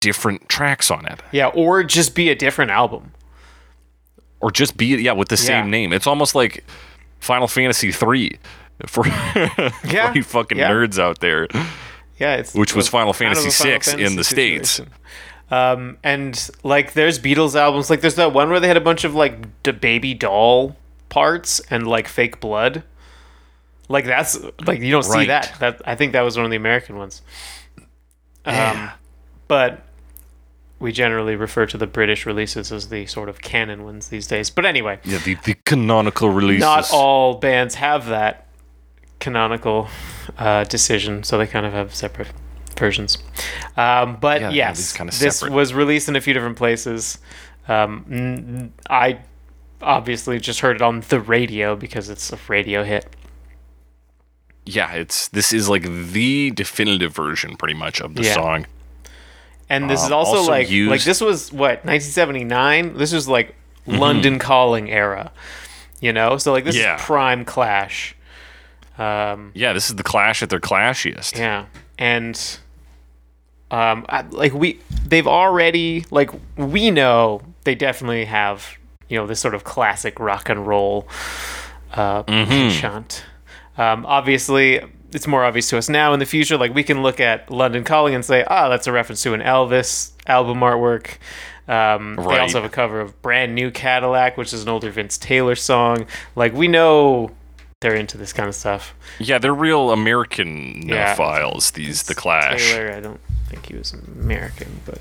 different 0.00 0.48
tracks 0.50 0.90
on 0.90 1.06
it. 1.06 1.20
yeah 1.32 1.46
or 1.48 1.82
just 1.82 2.14
be 2.14 2.28
a 2.30 2.34
different 2.34 2.70
album. 2.70 3.12
Or 4.40 4.50
just 4.50 4.76
be 4.76 4.86
yeah 4.96 5.12
with 5.12 5.28
the 5.28 5.38
same 5.38 5.70
name. 5.70 5.92
It's 5.94 6.06
almost 6.06 6.34
like 6.34 6.64
Final 7.20 7.48
Fantasy 7.48 7.90
3 7.90 8.30
for 8.86 9.06
Yeah, 9.06 10.10
for 10.10 10.16
you 10.18 10.22
fucking 10.22 10.58
yeah. 10.58 10.70
nerds 10.70 10.98
out 10.98 11.20
there. 11.20 11.48
Yeah, 12.18 12.34
it's 12.36 12.54
Which 12.54 12.74
was 12.74 12.86
Final 12.86 13.14
Fantasy 13.14 13.48
VI 13.48 13.80
in 13.98 14.16
the 14.16 14.24
States. 14.24 14.70
situation. 14.70 14.92
Um, 15.50 15.96
and 16.04 16.50
like, 16.62 16.92
there's 16.92 17.18
Beatles 17.18 17.54
albums. 17.58 17.88
Like, 17.88 18.02
there's 18.02 18.16
that 18.16 18.32
one 18.34 18.50
where 18.50 18.60
they 18.60 18.68
had 18.68 18.76
a 18.76 18.80
bunch 18.82 19.04
of 19.04 19.14
like 19.14 19.62
d- 19.62 19.72
baby 19.72 20.12
doll 20.12 20.76
parts 21.08 21.60
and 21.70 21.86
like 21.86 22.08
fake 22.08 22.40
blood. 22.40 22.82
Like 23.88 24.06
that's 24.06 24.38
like 24.66 24.80
you 24.80 24.90
don't 24.90 25.02
see 25.02 25.26
that. 25.26 25.54
That 25.60 25.82
I 25.84 25.94
think 25.94 26.12
that 26.12 26.22
was 26.22 26.36
one 26.36 26.44
of 26.44 26.50
the 26.50 26.56
American 26.56 26.96
ones. 26.96 27.22
Um, 28.46 28.54
Yeah. 28.54 28.92
but 29.48 29.86
we 30.78 30.90
generally 30.92 31.36
refer 31.36 31.66
to 31.66 31.78
the 31.78 31.86
British 31.86 32.26
releases 32.26 32.72
as 32.72 32.88
the 32.88 33.06
sort 33.06 33.28
of 33.28 33.40
canon 33.40 33.84
ones 33.84 34.08
these 34.08 34.26
days. 34.26 34.50
But 34.50 34.66
anyway, 34.66 34.98
Yeah, 35.04 35.18
the, 35.18 35.34
the 35.44 35.54
canonical 35.64 36.30
releases. 36.30 36.60
not 36.62 36.90
all 36.92 37.34
bands 37.34 37.76
have 37.76 38.06
that 38.06 38.46
canonical 39.20 39.88
uh, 40.38 40.64
decision, 40.64 41.22
so 41.22 41.38
they 41.38 41.46
kind 41.46 41.64
of 41.64 41.72
have 41.72 41.94
separate 41.94 42.28
versions. 42.78 43.18
Um, 43.76 44.16
but 44.20 44.40
Yeah, 44.42 44.50
yes, 44.50 44.92
kinda 44.92 45.12
this 45.16 45.42
was 45.42 45.72
released 45.72 46.08
in 46.08 46.16
a 46.16 46.20
few 46.20 46.34
different 46.34 46.56
places. 46.56 47.18
Um, 47.68 48.72
I 48.90 49.20
obviously 49.84 50.38
just 50.40 50.60
heard 50.60 50.76
it 50.76 50.82
on 50.82 51.00
the 51.08 51.20
radio 51.20 51.76
because 51.76 52.08
it's 52.08 52.32
a 52.32 52.38
radio 52.48 52.82
hit. 52.84 53.06
yeah, 54.66 54.92
it's 54.92 55.28
this 55.28 55.52
is 55.52 55.68
like 55.68 55.82
the 55.84 56.50
definitive 56.52 57.14
version, 57.14 57.54
pretty 57.56 57.74
much, 57.74 58.00
of 58.00 58.14
the 58.14 58.22
Yeah. 58.22 58.34
song. 58.34 58.66
And 59.68 59.90
this 59.90 60.00
is 60.00 60.06
Um, 60.06 60.14
also, 60.14 60.36
also 60.38 60.50
like 60.50 60.68
like 60.70 61.02
this 61.04 61.20
was 61.20 61.52
what 61.52 61.84
1979. 61.84 62.94
This 62.96 63.12
was 63.12 63.28
like 63.28 63.54
London 63.86 64.38
Calling 64.38 64.90
era, 64.90 65.32
you 66.00 66.12
know. 66.12 66.38
So 66.38 66.52
like 66.52 66.64
this 66.64 66.76
Mm-hmm. 66.76 66.84
Yeah. 66.84 66.96
is 66.96 67.02
prime 67.02 67.44
Clash. 67.44 68.14
Um, 68.98 69.50
Yeah, 69.54 69.72
this 69.74 69.90
is 69.90 69.96
the 69.96 70.02
Clash 70.02 70.42
at 70.42 70.48
their 70.50 70.60
clashiest. 70.60 71.36
Yeah, 71.38 71.66
and 71.98 72.38
um, 73.70 74.06
I, 74.08 74.22
like 74.30 74.54
we, 74.54 74.78
they've 75.06 75.26
already 75.26 76.04
like 76.10 76.30
we 76.56 76.90
know 76.90 77.42
they 77.64 77.74
definitely 77.74 78.24
have 78.26 78.78
you 79.14 79.20
know 79.20 79.26
this 79.28 79.38
sort 79.38 79.54
of 79.54 79.62
classic 79.62 80.18
rock 80.18 80.48
and 80.48 80.66
roll 80.66 81.06
uh, 81.92 82.24
penchant. 82.24 83.24
Um, 83.78 84.04
obviously, 84.06 84.80
it's 85.12 85.28
more 85.28 85.44
obvious 85.44 85.68
to 85.68 85.78
us 85.78 85.88
now. 85.88 86.12
In 86.12 86.18
the 86.18 86.26
future, 86.26 86.56
like 86.56 86.74
we 86.74 86.82
can 86.82 87.02
look 87.02 87.20
at 87.20 87.48
London 87.48 87.84
Calling 87.84 88.14
and 88.14 88.24
say, 88.24 88.44
"Ah, 88.48 88.68
that's 88.68 88.88
a 88.88 88.92
reference 88.92 89.22
to 89.22 89.34
an 89.34 89.40
Elvis 89.40 90.10
album 90.26 90.58
artwork." 90.60 91.18
Um, 91.68 92.16
They 92.16 92.38
also 92.40 92.60
have 92.60 92.64
a 92.70 92.74
cover 92.74 93.00
of 93.00 93.22
"Brand 93.22 93.54
New 93.54 93.70
Cadillac," 93.70 94.36
which 94.36 94.52
is 94.52 94.64
an 94.64 94.68
older 94.68 94.90
Vince 94.90 95.16
Taylor 95.16 95.54
song. 95.54 96.06
Like 96.34 96.52
we 96.52 96.66
know 96.66 97.30
they're 97.80 97.94
into 97.94 98.18
this 98.18 98.32
kind 98.32 98.48
of 98.48 98.54
stuff. 98.56 98.94
Yeah, 99.20 99.38
they're 99.38 99.54
real 99.54 99.92
American 99.92 100.82
Yeah. 100.88 101.14
files. 101.14 101.70
These 101.70 102.02
the 102.02 102.14
Clash. 102.16 102.72
Taylor, 102.72 102.92
I 102.96 103.00
don't 103.00 103.20
think 103.48 103.66
he 103.66 103.76
was 103.76 103.92
American, 103.92 104.80
but 104.84 104.98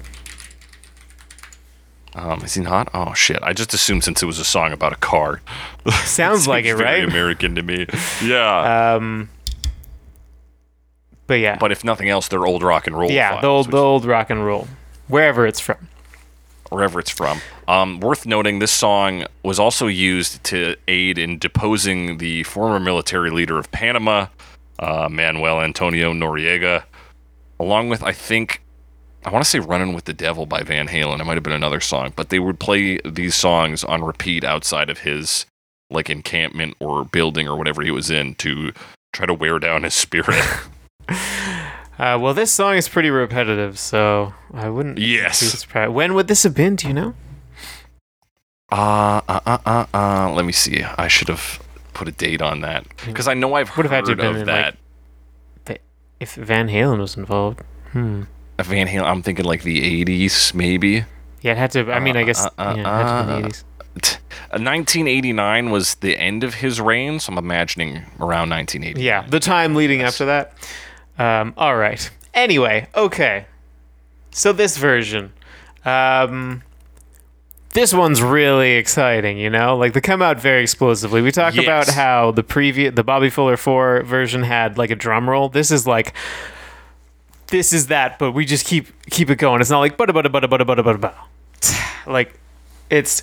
Um, 2.15 2.41
is 2.43 2.53
he 2.53 2.61
not? 2.61 2.89
Oh 2.93 3.13
shit! 3.13 3.39
I 3.41 3.53
just 3.53 3.73
assumed 3.73 4.03
since 4.03 4.21
it 4.21 4.25
was 4.27 4.37
a 4.39 4.45
song 4.45 4.71
about 4.71 4.93
a 4.93 4.97
car. 4.97 5.41
sounds 6.05 6.47
like 6.47 6.65
it, 6.65 6.75
right? 6.75 7.03
American 7.03 7.55
to 7.55 7.63
me. 7.63 7.87
Yeah, 8.23 8.93
Um, 8.95 9.29
but 11.27 11.35
yeah, 11.35 11.57
but 11.59 11.71
if 11.71 11.83
nothing 11.83 12.09
else, 12.09 12.27
they're 12.27 12.45
old 12.45 12.61
rock 12.63 12.85
and 12.87 12.97
roll. 12.97 13.11
yeah, 13.11 13.29
files, 13.31 13.41
the 13.41 13.47
old, 13.47 13.71
the 13.71 13.77
old 13.77 14.05
rock 14.05 14.29
and 14.29 14.45
roll, 14.45 14.67
wherever 15.07 15.47
it's 15.47 15.59
from. 15.59 15.87
wherever 16.69 16.99
it's 16.99 17.09
from. 17.09 17.39
Um, 17.67 17.99
worth 17.99 18.25
noting, 18.25 18.59
this 18.59 18.71
song 18.71 19.25
was 19.41 19.57
also 19.57 19.87
used 19.87 20.43
to 20.45 20.75
aid 20.87 21.17
in 21.17 21.39
deposing 21.39 22.17
the 22.17 22.43
former 22.43 22.79
military 22.79 23.29
leader 23.29 23.57
of 23.57 23.71
Panama, 23.71 24.27
uh, 24.79 25.07
Manuel 25.09 25.61
Antonio 25.61 26.11
Noriega, 26.13 26.83
along 27.59 27.87
with, 27.89 28.03
I 28.03 28.11
think, 28.11 28.61
I 29.25 29.29
want 29.31 29.43
to 29.43 29.49
say 29.49 29.59
Running 29.59 29.93
with 29.93 30.05
the 30.05 30.13
Devil 30.13 30.45
by 30.45 30.63
Van 30.63 30.87
Halen. 30.87 31.19
It 31.19 31.23
might 31.25 31.35
have 31.35 31.43
been 31.43 31.53
another 31.53 31.79
song, 31.79 32.11
but 32.15 32.29
they 32.29 32.39
would 32.39 32.59
play 32.59 32.99
these 33.05 33.35
songs 33.35 33.83
on 33.83 34.03
repeat 34.03 34.43
outside 34.43 34.89
of 34.89 34.99
his 34.99 35.45
like 35.89 36.09
encampment 36.09 36.75
or 36.79 37.05
building 37.05 37.47
or 37.47 37.55
whatever 37.55 37.81
he 37.83 37.91
was 37.91 38.09
in 38.09 38.35
to 38.35 38.71
try 39.13 39.25
to 39.25 39.33
wear 39.33 39.59
down 39.59 39.83
his 39.83 39.93
spirit. 39.93 40.43
Uh, 41.99 42.17
well, 42.19 42.33
this 42.33 42.51
song 42.51 42.75
is 42.75 42.89
pretty 42.89 43.11
repetitive, 43.11 43.77
so 43.77 44.33
I 44.51 44.67
wouldn't 44.67 44.97
Yes. 44.97 45.41
be 45.41 45.45
surprised. 45.45 45.93
When 45.93 46.15
would 46.15 46.27
this 46.27 46.41
have 46.41 46.55
been? 46.55 46.75
Do 46.75 46.87
you 46.87 46.93
know? 46.93 47.13
Uh, 48.71 49.21
uh, 49.27 49.39
uh, 49.45 49.57
uh, 49.63 49.85
uh, 49.93 50.31
let 50.33 50.43
me 50.43 50.51
see. 50.53 50.81
I 50.83 51.07
should 51.07 51.27
have 51.29 51.61
put 51.93 52.07
a 52.07 52.11
date 52.11 52.41
on 52.41 52.61
that 52.61 52.87
because 53.05 53.27
I 53.27 53.35
know 53.35 53.53
I've 53.53 53.77
Would 53.77 53.85
have 53.85 53.91
heard 53.91 53.95
had 53.97 54.05
to 54.05 54.11
have 54.11 54.17
been 54.17 54.35
of 54.35 54.41
in, 54.41 54.45
that. 54.47 54.77
like, 55.69 55.81
If 56.19 56.33
Van 56.33 56.67
Halen 56.67 56.97
was 56.99 57.15
involved, 57.15 57.61
hmm. 57.91 58.23
Van 58.59 58.87
Halen. 58.87 59.03
I'm 59.03 59.21
thinking 59.23 59.45
like 59.45 59.63
the 59.63 60.03
80s, 60.05 60.53
maybe. 60.53 61.05
Yeah, 61.41 61.51
it 61.53 61.57
had 61.57 61.71
to. 61.71 61.91
I 61.91 61.99
mean, 61.99 62.15
I 62.15 62.23
guess 62.23 62.45
Uh, 62.45 62.49
uh, 62.57 62.73
yeah, 62.77 62.81
it 63.01 63.05
had 63.05 63.21
to 63.21 63.27
be 63.27 63.33
uh, 63.33 63.41
the 63.41 63.47
80s. 63.49 63.63
T- 64.01 64.15
uh, 64.51 64.59
1989 64.59 65.69
was 65.71 65.95
the 65.95 66.17
end 66.17 66.43
of 66.43 66.55
his 66.55 66.79
reign, 66.81 67.19
so 67.19 67.31
I'm 67.33 67.37
imagining 67.37 67.97
around 68.19 68.49
1980. 68.49 69.01
Yeah, 69.01 69.25
the 69.27 69.39
time 69.39 69.75
leading 69.75 70.01
after 70.01 70.25
that. 70.25 70.53
Um, 71.19 71.53
all 71.57 71.75
right. 71.75 72.09
Anyway, 72.33 72.87
okay. 72.95 73.45
So 74.31 74.51
this 74.53 74.77
version, 74.77 75.31
um, 75.85 76.63
this 77.71 77.93
one's 77.93 78.21
really 78.21 78.71
exciting. 78.73 79.37
You 79.37 79.49
know, 79.51 79.75
like 79.77 79.93
they 79.93 80.01
come 80.01 80.21
out 80.23 80.39
very 80.39 80.63
explosively. 80.63 81.21
We 81.21 81.31
talk 81.31 81.53
Yes. 81.55 81.63
about 81.65 81.87
how 81.89 82.31
the 82.31 82.41
previous, 82.43 82.95
the 82.95 83.03
Bobby 83.03 83.29
Fuller 83.29 83.57
Four 83.57 84.01
version 84.03 84.41
had 84.43 84.77
like 84.77 84.89
a 84.91 84.95
drum 84.95 85.29
roll. 85.29 85.49
This 85.49 85.69
is 85.71 85.85
like. 85.85 86.13
This 87.53 87.71
is 87.71 87.85
that, 87.87 88.17
but 88.17 88.31
we 88.31 88.45
just 88.45 88.65
keep 88.65 88.87
keep 89.11 89.29
it 89.29 89.35
going. 89.37 89.61
It's 89.61 89.69
not 89.69 89.77
like 89.79 89.95
bada 89.95 90.09
bada 90.09 90.25
bada 90.25 90.47
bada 90.49 90.65
bada 90.65 90.83
bada 90.83 90.97
bada. 90.97 91.13
Like 92.07 92.39
it's 92.89 93.21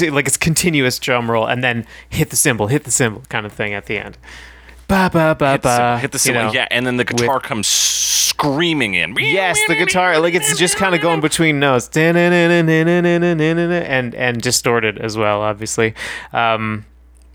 like 0.00 0.26
it's 0.28 0.36
continuous 0.36 1.00
drum 1.00 1.28
roll 1.28 1.46
and 1.48 1.64
then 1.64 1.84
hit 2.08 2.30
the 2.30 2.36
cymbal, 2.36 2.68
hit 2.68 2.84
the 2.84 2.92
cymbal 2.92 3.22
kind 3.28 3.44
of 3.44 3.52
thing 3.52 3.74
at 3.74 3.86
the 3.86 3.98
end. 3.98 4.18
Ba 4.86 5.10
ba 5.12 5.34
ba 5.36 5.52
Hit 5.52 5.62
ba. 5.62 5.98
hit 5.98 6.12
the 6.12 6.16
you 6.16 6.20
cymbal, 6.20 6.44
know. 6.44 6.52
yeah, 6.52 6.68
and 6.70 6.86
then 6.86 6.96
the 6.96 7.04
guitar 7.04 7.40
comes 7.40 7.66
screaming 7.66 8.94
in. 8.94 9.16
Yes, 9.18 9.58
the 9.66 9.74
guitar, 9.74 10.18
like 10.20 10.34
it's 10.34 10.56
just 10.56 10.76
kind 10.76 10.94
of 10.94 11.00
going 11.00 11.20
between 11.20 11.58
notes, 11.58 11.88
and 11.96 12.16
and 14.14 14.42
distorted 14.42 14.98
as 14.98 15.16
well, 15.16 15.40
obviously. 15.42 15.94
Um, 16.32 16.84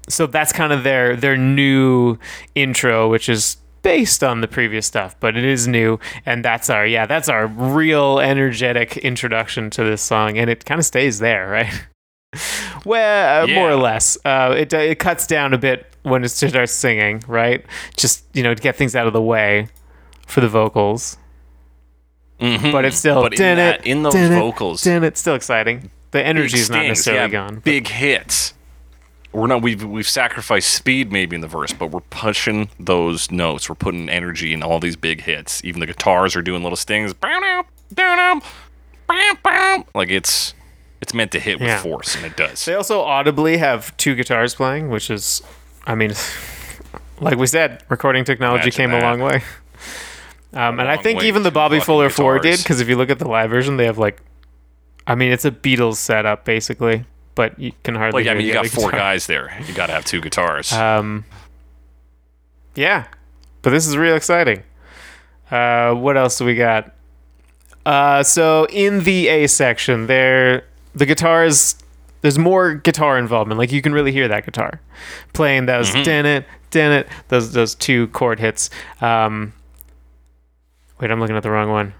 so 0.07 0.27
that's 0.27 0.53
kind 0.53 0.71
of 0.71 0.83
their 0.83 1.17
their 1.17 1.35
new 1.35 2.17
intro, 2.55 3.09
which 3.09 3.27
is 3.27 3.57
based 3.87 4.21
on 4.21 4.41
the 4.41 4.49
previous 4.49 4.85
stuff, 4.85 5.15
but 5.21 5.37
it 5.37 5.45
is 5.45 5.65
new, 5.65 5.97
and 6.25 6.43
that's 6.43 6.69
our 6.69 6.85
yeah, 6.85 7.05
that's 7.05 7.29
our 7.29 7.47
real 7.47 8.19
energetic 8.19 8.97
introduction 8.97 9.69
to 9.69 9.81
this 9.85 10.01
song, 10.01 10.37
and 10.37 10.49
it 10.49 10.65
kind 10.65 10.77
of 10.77 10.85
stays 10.85 11.19
there, 11.19 11.47
right? 11.47 11.73
well, 12.85 13.45
uh, 13.45 13.47
more 13.47 13.71
or 13.71 13.77
less. 13.77 14.17
Uh, 14.25 14.53
it 14.57 14.73
it 14.73 14.99
cuts 14.99 15.25
down 15.25 15.53
a 15.53 15.57
bit 15.57 15.85
when 16.03 16.25
it 16.25 16.27
starts 16.29 16.73
singing, 16.73 17.23
right? 17.27 17.65
Just 17.95 18.25
you 18.33 18.43
know 18.43 18.53
to 18.53 18.61
get 18.61 18.75
things 18.75 18.93
out 18.93 19.07
of 19.07 19.13
the 19.13 19.21
way 19.21 19.69
for 20.27 20.41
the 20.41 20.49
vocals. 20.49 21.15
Mhm. 22.41 22.71
but 22.73 22.85
it's 22.85 22.97
still 22.97 23.23
But 23.23 23.33
in, 23.33 23.55
that, 23.57 23.79
it, 23.79 23.87
in 23.87 24.03
those 24.03 24.13
it, 24.13 24.29
vocals, 24.29 24.85
it, 24.85 25.17
still 25.17 25.33
exciting. 25.33 25.89
The 26.11 26.23
energy 26.23 26.59
is 26.59 26.69
not 26.69 26.85
necessarily 26.85 27.23
yeah, 27.23 27.29
gone. 27.29 27.55
but- 27.55 27.63
Big 27.63 27.87
hits. 27.87 28.53
We're 29.37 29.45
not. 29.45 29.61
We've 29.61 29.83
we've 29.83 30.07
sacrificed 30.09 30.71
speed 30.73 31.11
maybe 31.11 31.35
in 31.35 31.41
the 31.41 31.47
verse, 31.47 31.71
but 31.71 31.91
we're 31.91 31.99
pushing 31.99 32.69
those 32.79 33.29
notes. 33.29 33.69
We're 33.69 33.75
putting 33.75 34.09
energy 34.09 34.51
in 34.51 34.63
all 34.63 34.79
these 34.79 34.95
big 34.95 35.21
hits. 35.21 35.63
Even 35.63 35.79
the 35.79 35.85
guitars 35.85 36.35
are 36.35 36.41
doing 36.41 36.63
little 36.63 36.75
stings. 36.75 37.13
Like 39.93 40.09
it's 40.09 40.55
it's 41.01 41.13
meant 41.13 41.31
to 41.33 41.39
hit 41.39 41.59
with 41.59 41.67
Yeah. 41.67 41.79
force, 41.83 42.15
and 42.15 42.25
it 42.25 42.35
does. 42.35 42.65
They 42.65 42.73
also 42.73 43.01
audibly 43.01 43.57
have 43.57 43.95
two 43.97 44.15
guitars 44.15 44.55
playing, 44.55 44.89
which 44.89 45.11
is, 45.11 45.43
I 45.85 45.93
mean, 45.93 46.13
like 47.21 47.37
we 47.37 47.45
said, 47.45 47.83
recording 47.89 48.23
technology 48.25 48.63
Imagine 48.63 48.89
came 48.89 48.91
a 48.91 49.01
long 49.01 49.19
way. 49.19 49.43
Um, 50.53 50.79
and 50.79 50.89
I 50.89 50.97
think 50.97 51.21
even 51.21 51.43
the 51.43 51.51
Bobby 51.51 51.75
fucking 51.77 51.85
Fuller 51.85 52.09
4 52.09 52.39
did, 52.39 52.57
because 52.57 52.81
if 52.81 52.89
you 52.89 52.95
look 52.95 53.11
at 53.11 53.19
the 53.19 53.27
live 53.27 53.51
version, 53.51 53.77
they 53.77 53.85
have 53.85 53.99
like, 53.99 54.19
I 55.05 55.13
mean, 55.13 55.31
it's 55.31 55.45
a 55.45 55.51
Beatles 55.51 55.97
setup 55.97 56.43
basically, 56.43 57.05
but 57.37 57.57
you 57.57 57.71
can 57.83 57.95
hardly. 57.95 58.17
Well, 58.17 58.25
yeah, 58.25 58.31
I 58.31 58.35
mean, 58.35 58.45
you 58.47 58.51
got 58.53 58.67
four 58.67 58.91
guitar. 58.91 58.99
guys 58.99 59.27
there. 59.27 59.57
You 59.65 59.73
got 59.73 59.87
to 59.87 59.93
have 59.93 60.03
two 60.03 60.19
guitars. 60.19 60.73
Um, 60.73 61.23
yeah, 62.75 63.05
but 63.61 63.69
this 63.69 63.87
is 63.87 63.95
real 63.95 64.15
exciting. 64.15 64.63
Uh, 65.49 65.93
what 65.93 66.17
else 66.17 66.37
do 66.37 66.43
we 66.45 66.55
got? 66.55 66.93
Uh, 67.85 68.21
so 68.23 68.65
in 68.69 69.03
the 69.05 69.29
A 69.29 69.47
section, 69.47 70.07
there 70.07 70.65
the 70.93 71.05
guitars. 71.05 71.77
There's 72.21 72.37
more 72.39 72.73
guitar 72.73 73.17
involvement. 73.17 73.59
Like 73.59 73.71
you 73.71 73.81
can 73.81 73.93
really 73.93 74.11
hear 74.11 74.27
that 74.27 74.43
guitar 74.43 74.81
playing 75.33 75.67
those 75.67 75.91
Mm-hmm. 75.91 76.03
din 76.03 76.25
it, 76.25 76.45
din 76.71 76.91
it, 76.91 77.07
those 77.29 77.53
those 77.53 77.75
two 77.75 78.07
chord 78.07 78.39
hits. 78.39 78.69
Um, 78.99 79.53
wait, 80.99 81.11
I'm 81.11 81.19
looking 81.21 81.37
at 81.37 81.43
the 81.43 81.51
wrong 81.51 81.69
one. 81.69 81.93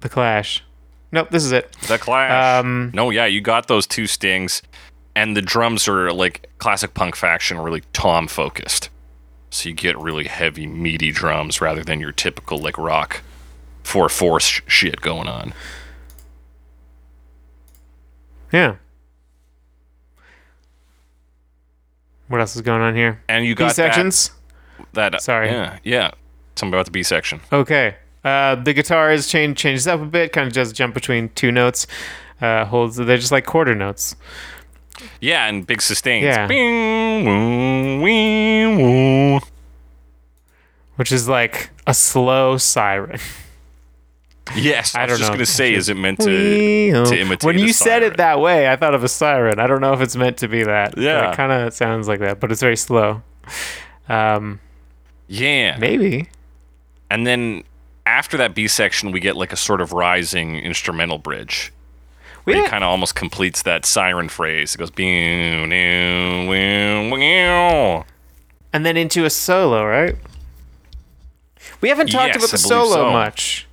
The 0.00 0.08
Clash. 0.08 0.64
Nope, 1.12 1.30
this 1.30 1.44
is 1.44 1.52
it. 1.52 1.72
the 1.88 1.98
Clash. 1.98 2.60
um, 2.60 2.90
no, 2.94 3.10
yeah, 3.10 3.26
you 3.26 3.40
got 3.40 3.68
those 3.68 3.86
two 3.86 4.06
stings, 4.06 4.62
and 5.14 5.36
the 5.36 5.42
drums 5.42 5.86
are 5.88 6.12
like 6.12 6.48
classic 6.58 6.94
punk 6.94 7.16
faction, 7.16 7.58
really 7.58 7.82
tom 7.92 8.26
focused. 8.26 8.90
So 9.50 9.68
you 9.68 9.74
get 9.74 9.96
really 9.98 10.24
heavy, 10.24 10.66
meaty 10.66 11.12
drums 11.12 11.60
rather 11.60 11.82
than 11.84 12.00
your 12.00 12.12
typical 12.12 12.58
like 12.58 12.76
rock 12.76 13.22
four 13.84 14.08
four 14.08 14.40
sh- 14.40 14.60
shit 14.66 15.00
going 15.00 15.28
on. 15.28 15.54
Yeah. 18.52 18.76
What 22.28 22.40
else 22.40 22.56
is 22.56 22.62
going 22.62 22.82
on 22.82 22.96
here? 22.96 23.22
And 23.28 23.46
you 23.46 23.54
got 23.54 23.68
B 23.68 23.74
sections. 23.74 24.32
That, 24.92 25.12
that 25.12 25.22
Sorry. 25.22 25.48
yeah, 25.48 25.78
yeah. 25.84 26.10
Something 26.56 26.74
about 26.74 26.86
the 26.86 26.90
B 26.90 27.02
section. 27.02 27.40
Okay. 27.52 27.96
Uh, 28.26 28.56
the 28.56 28.72
guitar 28.72 29.12
is 29.12 29.28
change 29.28 29.56
changes 29.56 29.86
up 29.86 30.00
a 30.00 30.04
bit, 30.04 30.32
kind 30.32 30.48
of 30.48 30.52
just 30.52 30.74
jump 30.74 30.94
between 30.94 31.28
two 31.30 31.52
notes. 31.52 31.86
Uh, 32.40 32.64
holds. 32.64 32.96
They're 32.96 33.16
just 33.16 33.30
like 33.30 33.46
quarter 33.46 33.74
notes. 33.74 34.16
Yeah, 35.20 35.46
and 35.46 35.64
big 35.64 35.80
sustains. 35.80 36.24
Yeah. 36.24 36.48
Bing, 36.48 37.24
woo, 37.24 38.02
wee, 38.02 38.66
woo. 38.66 39.40
which 40.96 41.12
is 41.12 41.28
like 41.28 41.70
a 41.86 41.94
slow 41.94 42.56
siren. 42.58 43.20
Yes, 44.54 44.94
I, 44.94 45.02
I 45.02 45.06
was 45.06 45.18
just 45.18 45.30
know. 45.30 45.34
gonna 45.34 45.46
say, 45.46 45.74
is 45.74 45.88
it 45.88 45.96
meant 45.96 46.20
to 46.20 47.04
to 47.04 47.18
imitate? 47.20 47.44
when 47.44 47.58
you 47.58 47.72
said 47.72 48.02
it 48.02 48.16
that 48.16 48.40
way, 48.40 48.68
I 48.68 48.76
thought 48.76 48.94
of 48.94 49.04
a 49.04 49.08
siren. 49.08 49.60
I 49.60 49.66
don't 49.66 49.80
know 49.80 49.92
if 49.92 50.00
it's 50.00 50.16
meant 50.16 50.38
to 50.38 50.48
be 50.48 50.62
that. 50.64 50.96
Yeah. 50.98 51.30
it 51.30 51.36
kind 51.36 51.52
of 51.52 51.72
sounds 51.74 52.08
like 52.08 52.20
that, 52.20 52.40
but 52.40 52.50
it's 52.50 52.60
very 52.60 52.76
slow. 52.76 53.22
Um, 54.08 54.60
yeah, 55.28 55.76
maybe. 55.78 56.28
and 57.10 57.26
then 57.26 57.64
after 58.06 58.36
that 58.38 58.54
B 58.54 58.68
section, 58.68 59.10
we 59.12 59.20
get 59.20 59.36
like 59.36 59.52
a 59.52 59.56
sort 59.56 59.80
of 59.80 59.92
rising 59.92 60.56
instrumental 60.56 61.18
bridge. 61.18 61.72
Where 62.44 62.62
it 62.64 62.70
kind 62.70 62.84
of 62.84 62.90
almost 62.90 63.16
completes 63.16 63.62
that 63.62 63.84
siren 63.84 64.28
phrase. 64.28 64.76
It 64.76 64.78
goes, 64.78 64.90
"Beow, 64.90 65.66
neow, 65.66 66.46
weow, 66.46 67.10
weow." 67.12 68.04
and 68.72 68.86
then 68.86 68.96
into 68.96 69.24
a 69.24 69.30
solo, 69.30 69.84
right? 69.84 70.14
We 71.80 71.88
haven't 71.88 72.08
talked 72.10 72.34
Yes, 72.34 72.36
about 72.36 72.50
the 72.50 72.58
solo 72.58 72.94
so. 72.94 73.10
much. 73.12 73.66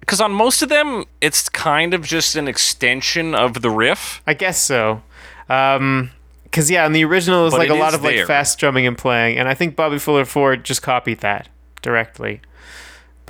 because 0.00 0.20
on 0.20 0.32
most 0.32 0.60
of 0.60 0.68
them, 0.68 1.04
it's 1.20 1.48
kind 1.48 1.94
of 1.94 2.04
just 2.04 2.34
an 2.36 2.48
extension 2.48 3.34
of 3.34 3.62
the 3.62 3.70
riff. 3.70 4.20
I 4.26 4.34
guess 4.34 4.60
so. 4.60 5.02
Um 5.48 6.10
'cause 6.10 6.14
because 6.44 6.70
yeah, 6.70 6.84
in 6.84 6.92
the 6.92 7.04
original, 7.04 7.48
But 7.50 7.58
like 7.60 7.70
a 7.70 7.74
lot 7.74 7.90
is 7.90 7.94
of 7.94 8.02
like 8.04 8.26
fast 8.26 8.58
drumming 8.58 8.86
and 8.86 8.98
playing, 8.98 9.38
and 9.38 9.48
I 9.48 9.54
think 9.54 9.76
Bobby 9.76 9.98
Fuller 9.98 10.24
Four 10.24 10.56
just 10.56 10.82
copied 10.82 11.20
that 11.20 11.48
directly. 11.80 12.40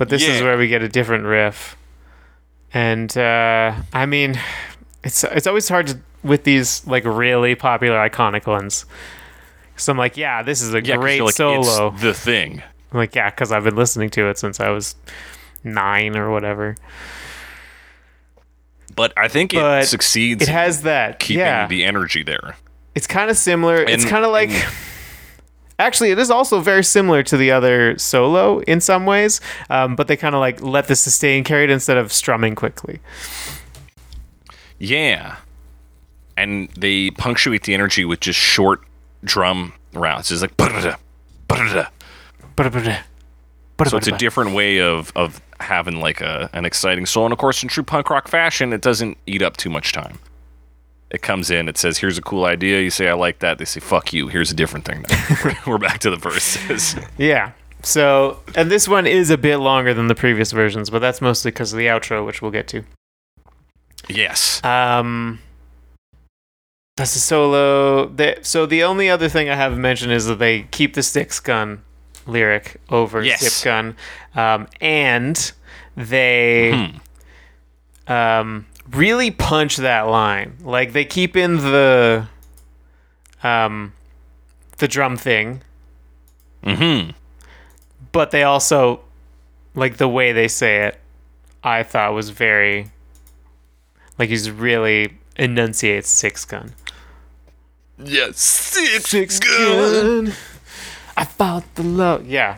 But 0.01 0.09
this 0.09 0.27
is 0.27 0.41
where 0.41 0.57
we 0.57 0.67
get 0.67 0.81
a 0.81 0.89
different 0.89 1.25
riff, 1.25 1.77
and 2.73 3.15
uh, 3.15 3.75
I 3.93 4.07
mean, 4.07 4.39
it's 5.03 5.23
it's 5.23 5.45
always 5.45 5.69
hard 5.69 5.85
to 5.89 5.99
with 6.23 6.43
these 6.43 6.87
like 6.87 7.05
really 7.05 7.53
popular 7.53 7.97
iconic 7.97 8.47
ones. 8.47 8.87
So 9.75 9.91
I'm 9.91 9.99
like, 9.99 10.17
yeah, 10.17 10.41
this 10.41 10.59
is 10.63 10.73
a 10.73 10.81
Yeah, 10.83 10.95
great 10.97 11.21
like, 11.21 11.35
solo. 11.35 11.89
It's 11.93 12.01
the 12.01 12.15
thing. 12.15 12.63
I'm 12.91 12.97
like, 12.97 13.13
yeah, 13.13 13.29
because 13.29 13.51
I've 13.51 13.63
been 13.63 13.75
listening 13.75 14.09
to 14.09 14.27
it 14.27 14.39
since 14.39 14.59
I 14.59 14.69
was 14.69 14.95
nine 15.63 16.17
or 16.17 16.31
whatever. 16.31 16.77
But 18.95 19.13
I 19.15 19.27
think 19.27 19.53
But 19.53 19.83
it 19.83 19.85
succeeds 19.85 20.41
It 20.41 20.49
has 20.49 20.81
that, 20.81 21.19
keeping 21.19 21.41
yeah. 21.41 21.67
the 21.67 21.83
energy 21.83 22.23
there. 22.23 22.55
It's 22.95 23.05
kind 23.05 23.29
of 23.29 23.37
similar. 23.37 23.83
it's 23.83 24.05
kind 24.05 24.25
of 24.25 24.31
like. 24.31 24.49
and- 24.49 24.73
Actually, 25.81 26.11
it 26.11 26.19
is 26.19 26.29
also 26.29 26.59
very 26.59 26.83
similar 26.83 27.23
to 27.23 27.37
the 27.37 27.51
other 27.51 27.97
solo 27.97 28.59
in 28.59 28.79
some 28.79 29.05
ways, 29.05 29.41
um, 29.69 29.95
but 29.95 30.07
they 30.07 30.15
kind 30.15 30.35
of 30.35 30.39
like 30.39 30.61
let 30.61 30.87
the 30.87 30.95
sustain 30.95 31.43
carry 31.43 31.63
it 31.63 31.69
instead 31.71 31.97
of 31.97 32.13
strumming 32.13 32.55
quickly. 32.55 32.99
Yeah. 34.77 35.37
And 36.37 36.69
they 36.71 37.11
punctuate 37.11 37.63
the 37.63 37.73
energy 37.73 38.05
with 38.05 38.19
just 38.19 38.39
short 38.39 38.81
drum 39.23 39.73
rounds. 39.93 40.31
It's 40.31 40.41
like 40.41 40.55
so 43.89 43.97
it's 43.97 44.07
a 44.07 44.17
different 44.17 44.53
way 44.53 44.79
of 44.79 45.11
of 45.15 45.41
having 45.59 45.99
like 45.99 46.21
a 46.21 46.49
an 46.53 46.65
exciting 46.65 47.05
solo. 47.05 47.25
And 47.25 47.33
of 47.33 47.39
course, 47.39 47.63
in 47.63 47.69
true 47.69 47.83
punk 47.83 48.09
rock 48.09 48.27
fashion, 48.27 48.73
it 48.73 48.81
doesn't 48.81 49.17
eat 49.25 49.41
up 49.41 49.57
too 49.57 49.69
much 49.69 49.91
time. 49.91 50.19
It 51.11 51.21
comes 51.21 51.51
in, 51.51 51.67
it 51.67 51.77
says, 51.77 51.97
"Here's 51.97 52.17
a 52.17 52.21
cool 52.21 52.45
idea." 52.45 52.79
You 52.81 52.89
say, 52.89 53.07
"I 53.09 53.13
like 53.13 53.39
that." 53.39 53.57
They 53.57 53.65
say, 53.65 53.79
"Fuck 53.81 54.13
you." 54.13 54.29
Here's 54.29 54.49
a 54.49 54.55
different 54.55 54.85
thing. 54.85 55.05
We're- 55.43 55.57
We're 55.67 55.77
back 55.77 55.99
to 55.99 56.09
the 56.09 56.15
verses. 56.17 56.95
Yeah. 57.17 57.51
So, 57.83 58.39
and 58.55 58.69
this 58.71 58.87
one 58.87 59.07
is 59.07 59.29
a 59.31 59.37
bit 59.37 59.57
longer 59.57 59.93
than 59.93 60.07
the 60.07 60.15
previous 60.15 60.51
versions, 60.51 60.89
but 60.91 60.99
that's 60.99 61.19
mostly 61.19 61.49
because 61.51 61.73
of 61.73 61.79
the 61.79 61.87
outro, 61.87 62.25
which 62.25 62.41
we'll 62.41 62.51
get 62.51 62.67
to. 62.69 62.83
yes. 64.07 64.63
Um, 64.63 65.39
that's 66.97 67.15
a 67.15 67.19
solo. 67.19 68.05
They, 68.07 68.37
so 68.43 68.65
the 68.65 68.83
only 68.83 69.09
other 69.09 69.27
thing 69.29 69.49
I 69.49 69.55
have 69.55 69.77
mentioned 69.77 70.11
is 70.11 70.27
that 70.27 70.39
they 70.39 70.63
keep 70.71 70.93
the 70.93 71.01
six 71.03 71.39
gun 71.39 71.81
lyric 72.27 72.79
over 72.89 73.23
Yes. 73.23 73.41
zip 73.41 73.65
gun, 73.65 73.95
um, 74.35 74.67
and 74.79 75.51
they 75.97 76.91
Hmm. 78.07 78.13
um, 78.13 78.65
really 78.91 79.31
punch 79.31 79.77
that 79.77 80.01
line. 80.07 80.57
Like 80.63 80.93
they 80.93 81.05
keep 81.05 81.35
in 81.35 81.57
the 81.57 82.27
um, 83.43 83.93
the 84.77 84.87
drum 84.87 85.17
thing, 85.17 85.61
Mm-hmm. 86.63 87.11
but 88.11 88.29
they 88.31 88.43
also 88.43 89.01
like 89.73 89.97
the 89.97 90.07
way 90.07 90.31
they 90.31 90.47
say 90.47 90.85
it. 90.85 90.99
I 91.63 91.83
thought 91.83 92.13
was 92.13 92.29
very 92.31 92.91
like 94.19 94.29
he's 94.29 94.49
really 94.51 95.17
enunciates 95.35 96.09
six 96.09 96.45
gun. 96.45 96.73
Yes. 98.03 98.39
Six, 98.39 99.09
six 99.09 99.39
gun. 99.39 100.33
I 101.17 101.25
fought 101.25 101.63
the 101.75 101.83
love. 101.83 102.27
Yeah, 102.27 102.57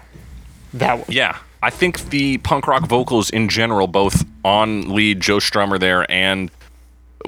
that 0.74 1.00
one. 1.00 1.06
Yeah, 1.10 1.38
I 1.64 1.70
think 1.70 2.10
the 2.10 2.40
punk 2.40 2.68
rock 2.68 2.86
vocals 2.88 3.30
in 3.30 3.48
general, 3.48 3.88
both 3.88 4.26
on 4.44 4.94
lead 4.94 5.22
Joe 5.22 5.38
Strummer 5.38 5.80
there 5.80 6.10
and 6.12 6.52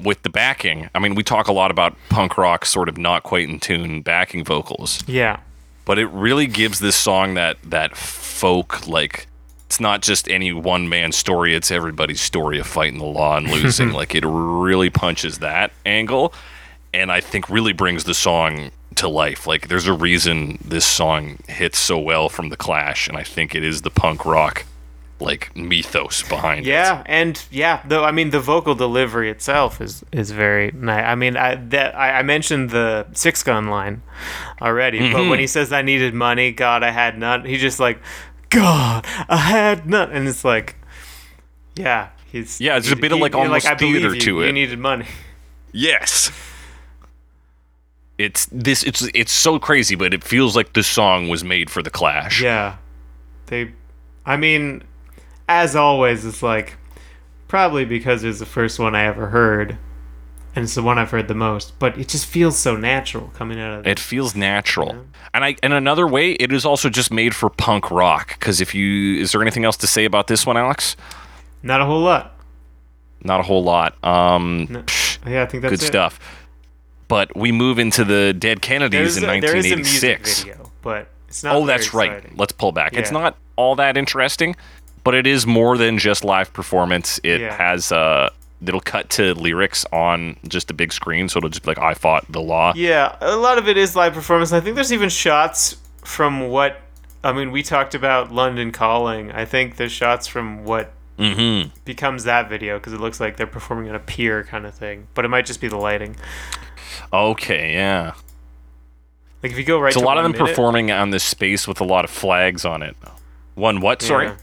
with 0.02 0.22
the 0.22 0.28
backing. 0.28 0.90
I 0.94 0.98
mean, 0.98 1.14
we 1.14 1.22
talk 1.22 1.48
a 1.48 1.52
lot 1.52 1.70
about 1.70 1.96
punk 2.10 2.36
rock 2.36 2.66
sort 2.66 2.90
of 2.90 2.98
not 2.98 3.22
quite 3.22 3.48
in 3.48 3.58
tune 3.58 4.02
backing 4.02 4.44
vocals, 4.44 5.02
Yeah, 5.06 5.40
but 5.86 5.98
it 5.98 6.08
really 6.08 6.46
gives 6.46 6.80
this 6.80 6.96
song 6.96 7.32
that 7.34 7.56
that 7.64 7.96
folk 7.96 8.86
like 8.86 9.26
it's 9.64 9.80
not 9.80 10.02
just 10.02 10.28
any 10.28 10.52
one 10.52 10.90
man 10.90 11.12
story, 11.12 11.54
it's 11.54 11.70
everybody's 11.70 12.20
story 12.20 12.58
of 12.58 12.66
fighting 12.66 12.98
the 12.98 13.06
law 13.06 13.38
and 13.38 13.50
losing. 13.50 13.92
like 14.00 14.14
it 14.14 14.24
really 14.26 14.90
punches 14.90 15.38
that 15.38 15.72
angle 15.86 16.34
and 16.92 17.12
I 17.12 17.20
think 17.20 17.48
really 17.50 17.72
brings 17.72 18.04
the 18.04 18.14
song 18.14 18.70
to 18.96 19.08
life. 19.08 19.46
Like 19.46 19.68
there's 19.68 19.86
a 19.86 19.92
reason 19.92 20.58
this 20.64 20.86
song 20.86 21.38
hits 21.48 21.78
so 21.78 21.98
well 21.98 22.28
from 22.28 22.48
the 22.48 22.56
Clash 22.56 23.08
and 23.08 23.16
I 23.16 23.22
think 23.22 23.54
it 23.54 23.64
is 23.64 23.82
the 23.82 23.90
punk 23.90 24.24
rock 24.24 24.64
like 25.18 25.54
mythos 25.56 26.22
behind 26.28 26.66
it. 26.66 26.70
Yeah, 26.70 27.02
and 27.06 27.42
yeah, 27.50 27.82
though 27.86 28.04
I 28.04 28.10
mean 28.12 28.30
the 28.30 28.40
vocal 28.40 28.74
delivery 28.74 29.30
itself 29.30 29.80
is 29.80 30.04
is 30.12 30.30
very 30.30 30.72
nice. 30.72 31.04
I 31.04 31.14
mean, 31.14 31.36
I 31.36 31.54
that 31.54 31.94
I, 31.96 32.18
I 32.18 32.22
mentioned 32.22 32.70
the 32.70 33.06
six 33.12 33.42
gun 33.42 33.68
line 33.68 34.02
already, 34.60 34.98
but 35.12 35.20
when 35.20 35.24
mm-hmm. 35.24 35.40
he 35.40 35.46
says 35.46 35.72
I 35.72 35.82
needed 35.82 36.12
money, 36.12 36.52
God, 36.52 36.82
I 36.82 36.90
had 36.90 37.18
none, 37.18 37.44
he 37.44 37.56
just 37.56 37.80
like, 37.80 37.98
God, 38.50 39.06
I 39.28 39.36
had 39.36 39.86
none, 39.88 40.10
and 40.10 40.28
it's 40.28 40.44
like, 40.44 40.76
yeah, 41.74 42.10
he's 42.30 42.60
Yeah, 42.60 42.76
it's 42.76 42.90
a 42.90 42.94
he- 42.94 43.00
bit 43.00 43.12
of, 43.12 43.18
like, 43.18 43.34
almost 43.34 43.66
believe 43.78 43.78
theater 43.78 44.14
you, 44.14 44.20
to 44.20 44.30
You 44.40 44.42
it. 44.42 44.52
needed 44.52 44.78
money. 44.78 45.06
Yes. 45.72 46.30
It's 48.18 48.46
this 48.46 48.82
it's 48.82 49.06
it's 49.14 49.32
so 49.32 49.58
crazy, 49.58 49.94
but 49.94 50.14
it 50.14 50.24
feels 50.24 50.56
like 50.56 50.72
this 50.72 50.86
song 50.86 51.28
was 51.28 51.44
made 51.44 51.70
for 51.70 51.82
the 51.82 51.90
Clash. 51.90 52.40
Yeah, 52.40 52.76
they. 53.46 53.72
I 54.24 54.36
mean, 54.36 54.82
as 55.48 55.76
always, 55.76 56.24
it's 56.24 56.42
like 56.42 56.76
probably 57.48 57.84
because 57.84 58.24
it 58.24 58.28
was 58.28 58.38
the 58.38 58.46
first 58.46 58.78
one 58.78 58.94
I 58.94 59.04
ever 59.04 59.26
heard, 59.28 59.76
and 60.54 60.64
it's 60.64 60.74
the 60.74 60.82
one 60.82 60.98
I've 60.98 61.10
heard 61.10 61.28
the 61.28 61.34
most. 61.34 61.78
But 61.78 61.98
it 61.98 62.08
just 62.08 62.24
feels 62.24 62.58
so 62.58 62.74
natural 62.74 63.30
coming 63.34 63.60
out 63.60 63.80
of 63.80 63.86
It 63.86 64.00
feels 64.00 64.34
natural. 64.34 64.96
And 65.34 65.44
I 65.44 65.56
in 65.62 65.72
another 65.72 66.06
way, 66.06 66.32
it 66.32 66.52
is 66.52 66.64
also 66.64 66.88
just 66.88 67.12
made 67.12 67.34
for 67.34 67.50
punk 67.50 67.90
rock. 67.90 68.28
Because 68.38 68.62
if 68.62 68.74
you 68.74 69.20
is 69.20 69.32
there 69.32 69.42
anything 69.42 69.66
else 69.66 69.76
to 69.78 69.86
say 69.86 70.06
about 70.06 70.26
this 70.26 70.46
one, 70.46 70.56
Alex? 70.56 70.96
Not 71.62 71.82
a 71.82 71.84
whole 71.84 72.00
lot. 72.00 72.34
Not 73.22 73.40
a 73.40 73.42
whole 73.42 73.62
lot. 73.62 74.02
Um 74.02 74.66
No. 74.70 74.84
Yeah, 75.26 75.42
I 75.42 75.46
think 75.46 75.62
that's 75.62 75.72
good 75.72 75.82
it. 75.82 75.86
stuff. 75.86 76.18
But 77.08 77.36
we 77.36 77.52
move 77.52 77.78
into 77.78 78.04
the 78.04 78.32
Dead 78.32 78.60
Kennedys 78.62 79.16
in 79.16 79.24
a, 79.24 79.40
there 79.40 79.56
is 79.56 79.66
a 79.66 79.76
1986. 79.76 80.44
music 80.44 80.54
video, 80.56 80.72
but 80.82 81.08
it's 81.28 81.44
not. 81.44 81.54
Oh, 81.56 81.64
that's 81.66 81.94
right. 81.94 82.36
Let's 82.36 82.52
pull 82.52 82.72
back. 82.72 82.94
It's 82.94 83.12
not 83.12 83.36
all 83.56 83.76
that 83.76 83.96
interesting, 83.96 84.56
but 85.04 85.14
it 85.14 85.26
is 85.26 85.46
more 85.46 85.78
than 85.78 85.98
just 85.98 86.24
live 86.24 86.52
performance. 86.52 87.20
It 87.22 87.40
Yeah. 87.40 87.56
has 87.56 87.92
uh 87.92 88.30
it'll 88.66 88.80
cut 88.80 89.10
to 89.10 89.34
lyrics 89.34 89.84
on 89.92 90.34
just 90.48 90.70
a 90.70 90.74
big 90.74 90.92
screen, 90.92 91.28
so 91.28 91.38
it'll 91.38 91.50
just 91.50 91.62
be 91.62 91.70
like 91.70 91.78
I 91.78 91.94
fought 91.94 92.24
the 92.30 92.40
law. 92.40 92.72
Yeah, 92.74 93.16
a 93.20 93.36
lot 93.36 93.58
of 93.58 93.68
it 93.68 93.76
is 93.76 93.94
live 93.94 94.12
performance. 94.14 94.52
I 94.52 94.60
think 94.60 94.74
there's 94.74 94.92
even 94.92 95.08
shots 95.08 95.76
from 96.04 96.48
what. 96.48 96.80
I 97.22 97.32
mean, 97.32 97.50
we 97.52 97.62
talked 97.62 97.94
about 97.94 98.32
London 98.32 98.70
Calling. 98.72 99.30
I 99.32 99.44
think 99.44 99.76
there's 99.76 99.92
shots 99.92 100.26
from 100.26 100.64
what 100.64 100.92
Mm-hmm. 101.18 101.70
becomes 101.86 102.24
that 102.24 102.50
video 102.50 102.78
because 102.78 102.92
it 102.92 103.00
looks 103.00 103.20
like 103.20 103.38
they're 103.38 103.46
performing 103.46 103.88
on 103.88 103.94
a 103.94 103.98
pier 103.98 104.44
kind 104.44 104.66
of 104.66 104.74
thing. 104.74 105.06
But 105.14 105.24
it 105.24 105.28
might 105.28 105.46
just 105.46 105.62
be 105.62 105.68
the 105.68 105.78
lighting. 105.78 106.14
Okay, 107.12 107.72
yeah. 107.74 108.14
Like 109.42 109.52
if 109.52 109.58
you 109.58 109.64
go 109.64 109.78
right 109.78 109.88
It's 109.92 110.00
a 110.00 110.04
lot 110.04 110.16
of 110.18 110.22
them 110.24 110.32
minute- 110.32 110.46
performing 110.48 110.90
on 110.90 111.10
this 111.10 111.24
space 111.24 111.68
with 111.68 111.80
a 111.80 111.84
lot 111.84 112.04
of 112.04 112.10
flags 112.10 112.64
on 112.64 112.82
it. 112.82 112.96
One 113.54 113.80
what? 113.80 114.02
Sorry. 114.02 114.26
Yeah. 114.26 114.36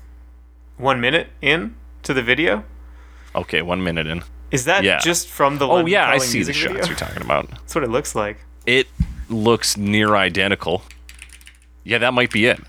One 0.78 1.00
minute 1.02 1.28
in 1.42 1.76
to 2.04 2.14
the 2.14 2.22
video. 2.24 2.64
Okay, 3.36 3.62
one 3.62 3.84
minute 3.84 4.08
in. 4.08 4.24
Is 4.52 4.66
that 4.66 4.84
Yeah. 4.84 5.00
just 5.00 5.28
from 5.28 5.58
the? 5.58 5.68
Oh 5.68 5.86
yeah, 5.86 6.08
I 6.10 6.18
see 6.20 6.44
the 6.44 6.54
shots 6.54 6.72
video? 6.74 6.88
you're 6.88 6.96
talking 6.96 7.22
about. 7.22 7.50
That's 7.50 7.76
what 7.76 7.84
it 7.84 7.90
looks 7.90 8.16
like. 8.16 8.38
It 8.66 8.88
looks 9.30 9.76
near 9.78 10.16
identical. 10.16 10.84
Yeah, 11.84 11.98
that 11.98 12.14
might 12.14 12.32
be 12.32 12.46
it. 12.46 12.60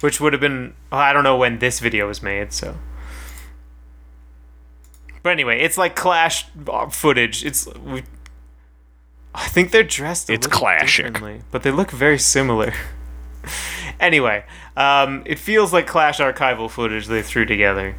Which 0.00 0.20
would 0.20 0.32
have 0.32 0.40
been 0.40 0.74
I 0.90 1.12
don't 1.12 1.24
know 1.24 1.36
when 1.36 1.58
this 1.58 1.80
video 1.80 2.06
was 2.08 2.22
made, 2.22 2.52
so. 2.52 2.76
But 5.22 5.30
anyway, 5.30 5.60
it's 5.60 5.78
like 5.78 5.94
Clash 5.94 6.46
footage. 6.90 7.44
It's 7.44 7.66
we. 7.84 8.02
I 9.34 9.48
think 9.48 9.70
they're 9.70 9.82
dressed. 9.82 10.28
It's 10.30 10.46
differently, 10.46 11.40
but 11.50 11.62
they 11.62 11.70
look 11.70 11.90
very 11.90 12.18
similar. 12.18 12.72
anyway, 14.00 14.44
um, 14.76 15.22
it 15.26 15.38
feels 15.38 15.72
like 15.72 15.86
Clash 15.86 16.18
archival 16.18 16.70
footage 16.70 17.06
they 17.06 17.22
threw 17.22 17.44
together, 17.44 17.94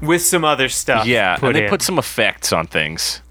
with 0.00 0.22
some 0.22 0.44
other 0.44 0.68
stuff. 0.68 1.06
Yeah, 1.06 1.36
and 1.42 1.54
they 1.54 1.64
in. 1.64 1.70
put 1.70 1.82
some 1.82 1.98
effects 1.98 2.52
on 2.52 2.66
things. 2.66 3.22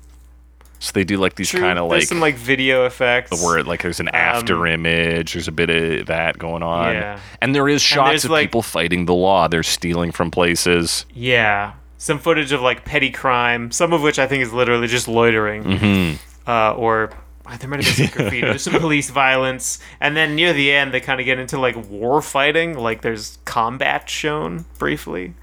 So 0.79 0.91
they 0.93 1.03
do 1.05 1.17
like 1.17 1.35
these 1.35 1.51
kind 1.51 1.79
of 1.79 1.89
like 1.89 2.03
some 2.03 2.19
like 2.19 2.35
video 2.35 2.85
effects. 2.85 3.43
where 3.43 3.63
like 3.63 3.81
there's 3.81 3.99
an 4.01 4.09
after 4.09 4.67
image. 4.67 5.33
There's 5.33 5.47
a 5.47 5.51
bit 5.51 5.69
of 5.69 6.07
that 6.07 6.37
going 6.37 6.61
on. 6.63 6.93
Yeah. 6.93 7.19
And 7.41 7.55
there 7.55 7.67
is 7.69 7.81
shots 7.81 8.23
of 8.25 8.31
like- 8.31 8.47
people 8.47 8.61
fighting 8.61 9.05
the 9.05 9.13
law. 9.13 9.47
They're 9.47 9.63
stealing 9.63 10.11
from 10.11 10.29
places. 10.31 11.05
Yeah, 11.13 11.73
some 11.97 12.19
footage 12.19 12.51
of 12.51 12.61
like 12.61 12.83
petty 12.85 13.09
crime, 13.09 13.71
some 13.71 13.93
of 13.93 14.01
which 14.01 14.19
I 14.19 14.27
think 14.27 14.43
is 14.43 14.51
literally 14.53 14.87
just 14.87 15.07
loitering, 15.07 15.63
Mm-hmm. 15.63 16.17
Uh, 16.47 16.73
or 16.73 17.11
uh, 17.45 17.57
there 17.57 17.69
might 17.69 17.83
have 17.83 17.97
been 17.97 18.07
some 18.07 18.17
graffiti. 18.21 18.41
There's 18.41 18.63
some 18.63 18.79
police 18.79 19.09
violence, 19.09 19.79
and 19.99 20.15
then 20.15 20.35
near 20.35 20.53
the 20.53 20.71
end 20.71 20.93
they 20.93 20.99
kind 20.99 21.19
of 21.19 21.25
get 21.25 21.39
into 21.39 21.59
like 21.59 21.75
war 21.89 22.21
fighting. 22.21 22.77
Like 22.77 23.01
there's 23.01 23.37
combat 23.45 24.09
shown 24.09 24.65
briefly. 24.77 25.33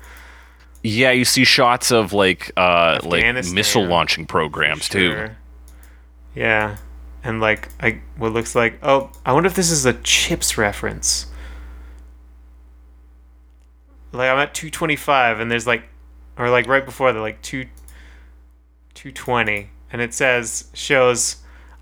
Yeah, 0.83 1.13
you 1.13 1.25
see 1.25 1.45
shots 1.45 1.93
of 1.93 2.13
like 2.13 2.51
uh 2.57 3.01
like 3.05 3.25
missile 3.53 3.87
launching 3.87 4.27
programs 4.27 4.89
too. 4.89 5.31
Yeah, 6.35 6.79
and 7.23 7.41
like 7.41 7.69
I 7.81 8.01
what 8.17 8.33
looks 8.33 8.55
like 8.55 8.79
oh 8.83 9.11
I 9.25 9.33
wonder 9.33 9.47
if 9.47 9.55
this 9.55 9.71
is 9.71 9.87
a 9.87 9.93
Chips 9.93 10.59
reference. 10.59 11.27
Like 14.11 14.29
I'm 14.29 14.39
at 14.39 14.55
225 14.55 15.41
and 15.41 15.51
there's 15.51 15.67
like 15.67 15.85
or 16.37 16.51
like 16.51 16.67
right 16.67 16.85
before 16.85 17.13
they're 17.13 17.23
like 17.23 17.41
2 17.43 17.65
220 18.95 19.71
and 19.93 20.01
it 20.01 20.15
says 20.15 20.71
shows 20.73 21.37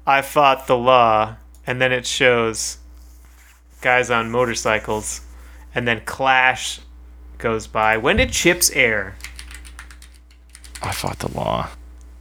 I 0.06 0.22
fought 0.22 0.66
the 0.66 0.76
law 0.76 1.36
and 1.66 1.80
then 1.80 1.92
it 1.92 2.06
shows 2.06 2.78
guys 3.80 4.10
on 4.10 4.30
motorcycles 4.30 5.22
and 5.74 5.86
then 5.86 6.02
Clash 6.04 6.80
goes 7.38 7.66
by. 7.66 7.96
When 7.96 8.16
did 8.16 8.32
Chips 8.32 8.70
air? 8.70 9.16
I 10.82 10.92
fought 10.92 11.20
the 11.20 11.30
law. 11.30 11.68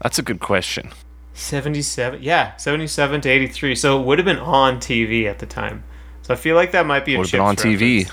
That's 0.01 0.19
a 0.19 0.21
good 0.21 0.39
question. 0.39 0.91
77 1.33 2.21
yeah 2.21 2.55
77 2.57 3.21
to 3.21 3.29
83 3.29 3.73
so 3.75 3.99
it 4.01 4.05
would 4.05 4.19
have 4.19 4.25
been 4.25 4.39
on 4.39 4.77
tv 4.77 5.23
at 5.23 5.39
the 5.39 5.45
time 5.45 5.85
so 6.21 6.33
i 6.33 6.37
feel 6.37 6.57
like 6.57 6.71
that 6.73 6.85
might 6.85 7.05
be 7.05 7.15
a 7.15 7.17
Would 7.17 7.27
have 7.27 7.31
been 7.31 7.39
on 7.39 7.55
Chips 7.55 7.81
TV. 7.81 8.11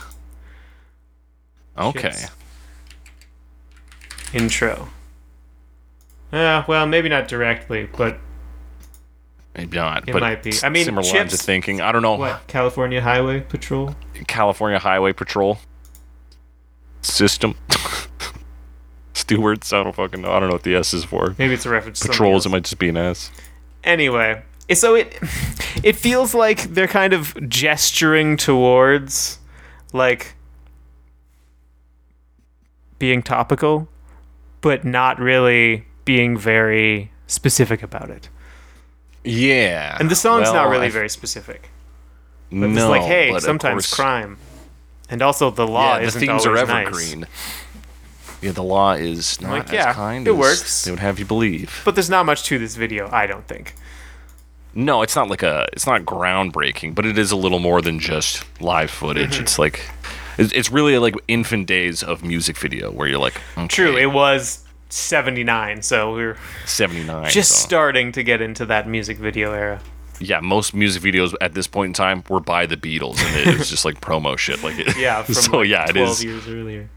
Okay. 1.77 2.11
Chips. 2.11 2.31
intro 4.33 4.89
yeah 6.33 6.65
well 6.69 6.87
maybe 6.87 7.09
not 7.09 7.29
directly 7.29 7.89
but 7.97 8.19
Maybe 9.57 9.79
not. 9.79 10.07
It 10.07 10.13
but 10.13 10.21
might 10.21 10.43
be. 10.43 10.53
I 10.63 10.69
mean, 10.69 10.85
similar 10.85 11.03
lines 11.03 11.15
of 11.15 11.31
Chips- 11.31 11.43
thinking. 11.47 11.81
I 11.81 11.91
don't 11.91 12.03
know. 12.03 12.17
what 12.17 12.47
california 12.47 13.01
highway 13.01 13.41
patrol 13.41 13.97
California 14.27 14.79
Highway 14.79 15.15
Patrol 15.15 15.59
system. 17.01 17.55
Stewards. 19.15 19.73
I 19.73 19.83
don't 19.83 19.97
fucking 19.97 20.21
know. 20.21 20.31
I 20.33 20.41
don't 20.41 20.51
know 20.51 20.57
what 20.57 20.63
the 20.63 20.75
S 20.75 20.93
is 20.93 21.05
for. 21.05 21.35
maybe 21.39 21.55
it's 21.55 21.65
a 21.65 21.71
reference 21.71 22.05
Patrols. 22.07 22.45
It 22.45 22.51
might 22.51 22.65
just 22.65 22.79
be 22.79 22.91
an 22.91 22.99
S. 22.99 23.31
anyway 23.83 24.43
so 24.75 24.95
it 24.95 25.17
it 25.83 25.97
feels 25.97 26.35
like 26.35 26.65
they're 26.75 26.89
kind 26.89 27.13
of 27.13 27.35
gesturing 27.49 28.37
towards 28.37 29.39
like 29.93 30.35
being 32.99 33.23
topical 33.23 33.89
but 34.61 34.85
not 34.85 35.19
really 35.19 35.87
being 36.07 36.39
very 36.39 37.11
specific 37.27 37.83
about 37.83 38.09
it 38.09 38.31
Yeah. 39.25 39.97
and 40.01 40.11
the 40.11 40.17
song's 40.17 40.51
not 40.53 40.71
really 40.71 40.87
I- 40.87 40.91
very 40.91 41.11
specific 41.11 41.69
No. 42.51 42.67
it's 42.69 42.81
like 42.89 43.03
hey 43.03 43.39
sometimes 43.41 43.87
course- 43.87 43.95
crime 43.95 44.39
and 45.11 45.21
also 45.21 45.51
the 45.51 45.67
law 45.67 45.99
Yeah, 45.99 46.07
the 46.07 46.19
themes 46.19 46.47
are 46.47 46.55
nice. 46.55 46.69
evergreen. 46.87 47.27
Yeah, 48.43 48.53
the 48.53 48.63
law 48.63 48.93
is 48.93 49.41
not 49.41 49.51
Like, 49.51 49.67
as 49.69 49.73
yeah, 49.73 49.93
kind 49.95 50.27
it 50.27 50.31
as 50.33 50.37
works. 50.37 50.85
they 50.85 50.91
would 50.91 51.01
have 51.01 51.19
you 51.19 51.25
believe. 51.25 51.81
but 51.85 51.95
there's 51.95 52.11
not 52.11 52.25
much 52.27 52.43
to 52.45 52.59
this 52.59 52.77
video 52.77 53.09
i 53.13 53.27
don't 53.27 53.47
think 53.49 53.75
No, 54.75 55.01
it's 55.03 55.17
not 55.17 55.29
like 55.31 55.43
a. 55.43 55.67
It's 55.73 55.87
not 55.87 56.03
groundbreaking, 56.05 56.95
but 56.95 57.07
it 57.07 57.17
is 57.17 57.33
a 57.33 57.37
little 57.37 57.61
more 57.61 57.81
than 57.81 57.99
just 57.99 58.45
live 58.61 58.91
footage. 58.91 59.31
Mm-hmm. 59.33 59.43
It's 59.45 59.59
like, 59.59 59.81
it's, 60.37 60.53
it's 60.53 60.71
really 60.71 60.99
like 60.99 61.15
infant 61.29 61.67
days 61.67 62.03
of 62.03 62.23
music 62.23 62.59
video 62.59 62.91
where 62.93 63.09
you're 63.09 63.19
like, 63.29 63.41
okay, 63.57 63.69
true 63.69 63.97
it 63.97 64.13
was 64.13 64.66
79 64.89 65.83
so 65.83 66.15
we 66.15 66.23
are 66.25 66.37
seventy 66.65 67.03
nine. 67.05 67.31
just 67.31 67.51
so. 67.53 67.67
starting 67.67 68.13
to 68.13 68.23
get 68.23 68.41
into 68.41 68.65
that 68.67 68.87
music 68.89 69.19
video 69.19 69.53
era 69.53 69.81
yeah, 70.19 70.41
most 70.41 70.73
music 70.73 71.03
videos 71.03 71.35
at 71.43 71.53
this 71.53 71.67
point 71.67 71.91
in 71.91 71.93
time 71.93 72.25
were 72.31 72.41
by 72.41 72.65
the 72.65 72.79
Beatles, 72.79 73.19
and 73.23 73.51
it 73.51 73.59
was 73.59 73.69
just 73.69 73.85
like 73.85 74.01
promo 74.01 74.39
shit. 74.39 74.63
Like, 74.63 74.79
it, 74.79 74.97
Yeah, 74.99 75.23
from 75.23 75.35
so 75.35 75.57
like 75.59 75.69
yeah, 75.69 75.85
it 75.87 75.93
12 75.93 76.09
is 76.09 76.25
years 76.25 76.49
earlier. 76.49 76.89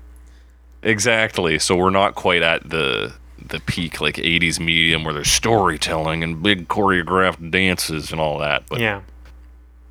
exactly. 0.81 1.59
So 1.59 1.75
we're 1.75 1.89
not 1.89 2.15
quite 2.15 2.41
at 2.41 2.69
the 2.69 3.13
the 3.45 3.59
peak 3.59 3.99
like 3.99 4.15
'80s 4.15 4.61
medium 4.61 5.03
where 5.03 5.13
there's 5.13 5.29
storytelling 5.31 6.23
and 6.23 6.41
big 6.41 6.69
choreographed 6.69 7.51
dances 7.51 8.11
and 8.13 8.21
all 8.21 8.37
that, 8.39 8.63
but 8.69 8.79
Yeah. 8.79 9.01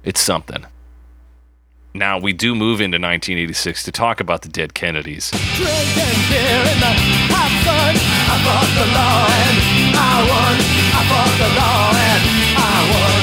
it's 0.04 0.20
something. 0.22 0.64
Now 1.94 2.18
we 2.18 2.32
do 2.32 2.54
move 2.54 2.80
into 2.80 2.96
1986 2.96 3.82
to 3.84 3.92
talk 3.92 4.20
about 4.20 4.42
the 4.42 4.48
dead 4.48 4.74
Kennedys. 4.74 5.30
Drinking 5.30 6.20
beer 6.28 6.60
in 6.62 6.78
the 6.80 6.92
hot 7.32 7.52
sun. 7.64 7.94
I 7.96 8.36
fought 8.44 8.70
the 8.76 8.86
law 8.92 9.26
and 9.26 9.56
I 9.96 10.14
won. 10.28 10.56
I 10.94 11.02
fought 11.08 11.34
the 11.40 11.48
law 11.58 11.90
and 11.96 12.22
I 12.58 12.76
won. 12.92 13.22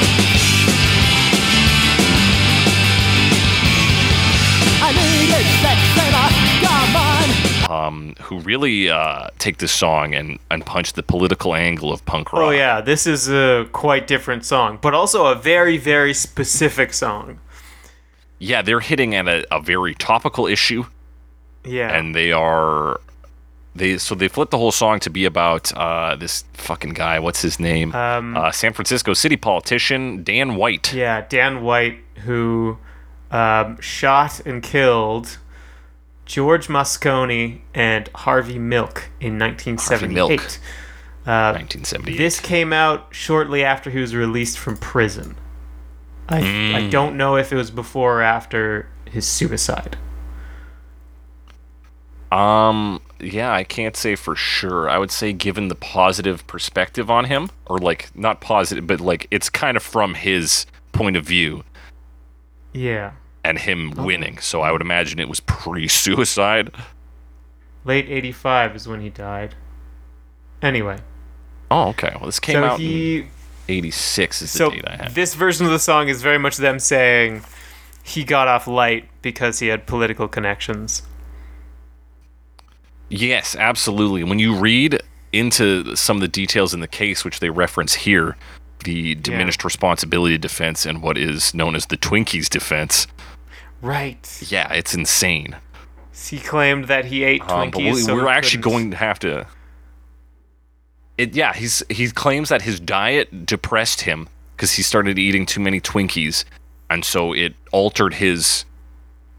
I 4.82 4.92
needed 4.92 5.46
sex 5.62 5.80
and 6.04 6.14
I 6.14 6.26
got 6.60 6.86
mine. 6.92 7.86
um, 7.86 8.14
who 8.20 8.38
really 8.40 8.90
uh, 8.90 9.28
take 9.38 9.58
this 9.58 9.72
song 9.72 10.14
and, 10.14 10.38
and 10.50 10.66
punch 10.66 10.92
the 10.94 11.02
political 11.02 11.54
angle 11.54 11.92
of 11.92 12.04
punk 12.04 12.32
rock. 12.32 12.42
Oh 12.42 12.50
yeah, 12.50 12.80
this 12.80 13.06
is 13.06 13.28
a 13.28 13.66
quite 13.72 14.06
different 14.06 14.44
song, 14.44 14.78
but 14.82 14.92
also 14.92 15.26
a 15.26 15.34
very 15.34 15.76
very 15.78 16.12
specific 16.14 16.92
song. 16.92 17.38
Yeah, 18.38 18.62
they're 18.62 18.80
hitting 18.80 19.14
at 19.14 19.26
a, 19.28 19.46
a 19.54 19.60
very 19.60 19.94
topical 19.94 20.46
issue, 20.46 20.84
Yeah. 21.64 21.94
and 21.96 22.14
they 22.14 22.32
are 22.32 23.00
they 23.74 23.98
so 23.98 24.14
they 24.14 24.28
flipped 24.28 24.50
the 24.50 24.58
whole 24.58 24.72
song 24.72 25.00
to 25.00 25.10
be 25.10 25.24
about 25.24 25.72
uh, 25.76 26.16
this 26.16 26.44
fucking 26.54 26.94
guy. 26.94 27.18
What's 27.18 27.42
his 27.42 27.58
name? 27.60 27.94
Um, 27.94 28.36
uh, 28.36 28.50
San 28.52 28.72
Francisco 28.72 29.14
city 29.14 29.36
politician 29.36 30.22
Dan 30.22 30.56
White. 30.56 30.92
yeah, 30.92 31.24
Dan 31.28 31.62
White 31.62 31.98
who 32.24 32.78
um, 33.30 33.80
shot 33.80 34.40
and 34.46 34.62
killed 34.62 35.38
George 36.24 36.68
Moscone 36.68 37.60
and 37.74 38.08
Harvey 38.14 38.58
Milk 38.58 39.10
in 39.20 39.38
1978. 39.38 40.14
Milk. 40.14 40.40
Uh, 41.26 41.52
1978. 41.58 42.18
This 42.18 42.38
came 42.40 42.72
out 42.72 43.08
shortly 43.10 43.64
after 43.64 43.90
he 43.90 43.98
was 43.98 44.14
released 44.14 44.58
from 44.58 44.76
prison. 44.76 45.36
I, 46.28 46.74
I 46.76 46.88
don't 46.90 47.16
know 47.16 47.36
if 47.36 47.52
it 47.52 47.56
was 47.56 47.70
before 47.70 48.18
or 48.18 48.22
after 48.22 48.88
his 49.08 49.26
suicide. 49.26 49.96
Um, 52.32 53.00
yeah, 53.20 53.52
I 53.52 53.62
can't 53.64 53.96
say 53.96 54.16
for 54.16 54.34
sure. 54.34 54.90
I 54.90 54.98
would 54.98 55.10
say, 55.12 55.32
given 55.32 55.68
the 55.68 55.74
positive 55.76 56.46
perspective 56.46 57.10
on 57.10 57.26
him, 57.26 57.50
or 57.66 57.78
like 57.78 58.10
not 58.16 58.40
positive, 58.40 58.86
but 58.86 59.00
like 59.00 59.26
it's 59.30 59.48
kind 59.48 59.76
of 59.76 59.82
from 59.82 60.14
his 60.14 60.66
point 60.92 61.16
of 61.16 61.24
view 61.24 61.62
Yeah. 62.72 63.12
and 63.44 63.58
him 63.58 63.92
winning. 63.92 64.38
So 64.38 64.62
I 64.62 64.72
would 64.72 64.80
imagine 64.80 65.18
it 65.20 65.28
was 65.28 65.40
pre-suicide. 65.40 66.74
Late 67.84 68.08
85 68.08 68.74
is 68.76 68.88
when 68.88 69.00
he 69.00 69.10
died. 69.10 69.54
Anyway, 70.62 70.98
Oh, 71.70 71.88
okay. 71.90 72.12
Well, 72.16 72.26
this 72.26 72.40
came 72.40 72.54
so 72.54 72.64
out 72.64 72.80
in 72.80 72.86
he. 72.86 73.26
'86 73.68 74.42
is 74.42 74.52
the 74.52 74.58
So 74.58 74.70
date 74.70 74.84
I 74.86 74.96
had. 74.96 75.14
this 75.14 75.34
version 75.34 75.66
of 75.66 75.72
the 75.72 75.78
song 75.78 76.08
is 76.08 76.22
very 76.22 76.38
much 76.38 76.56
them 76.56 76.78
saying 76.78 77.42
he 78.02 78.24
got 78.24 78.48
off 78.48 78.66
light 78.66 79.08
because 79.22 79.58
he 79.58 79.68
had 79.68 79.86
political 79.86 80.28
connections. 80.28 81.02
Yes, 83.08 83.54
absolutely. 83.56 84.24
When 84.24 84.38
you 84.38 84.54
read 84.54 85.00
into 85.32 85.94
some 85.96 86.16
of 86.16 86.20
the 86.20 86.28
details 86.28 86.74
in 86.74 86.80
the 86.80 86.88
case, 86.88 87.24
which 87.24 87.40
they 87.40 87.50
reference 87.50 87.94
here, 87.94 88.36
the 88.84 89.14
diminished 89.16 89.64
responsibility 89.64 90.38
defense 90.38 90.86
and 90.86 91.02
what 91.02 91.16
is 91.18 91.54
known 91.54 91.74
as 91.74 91.86
the 91.86 91.96
Twinkies 91.96 92.48
defense, 92.48 93.06
Right. 93.82 94.42
yeah, 94.48 94.72
it's 94.72 94.94
insane. 94.94 95.56
He 96.28 96.38
claimed 96.38 96.86
that 96.86 97.06
he 97.06 97.24
ate 97.24 97.42
Um, 97.42 97.70
Twinkies. 97.70 97.72
but 97.72 97.82
we, 97.82 97.94
so 98.00 98.14
we're 98.14 98.22
he 98.24 98.28
actually 98.30 98.62
couldn't- 98.62 98.72
going 98.72 98.90
to 98.92 98.96
have 98.96 99.18
to. 99.20 99.46
It, 101.18 101.34
yeah, 101.34 101.54
he's 101.54 101.82
he 101.88 102.10
claims 102.10 102.48
that 102.50 102.62
his 102.62 102.78
diet 102.78 103.46
depressed 103.46 104.02
him 104.02 104.28
because 104.54 104.72
he 104.72 104.82
started 104.82 105.18
eating 105.18 105.46
too 105.46 105.60
many 105.60 105.80
Twinkies, 105.80 106.44
and 106.90 107.04
so 107.04 107.32
it 107.32 107.54
altered 107.72 108.14
his 108.14 108.64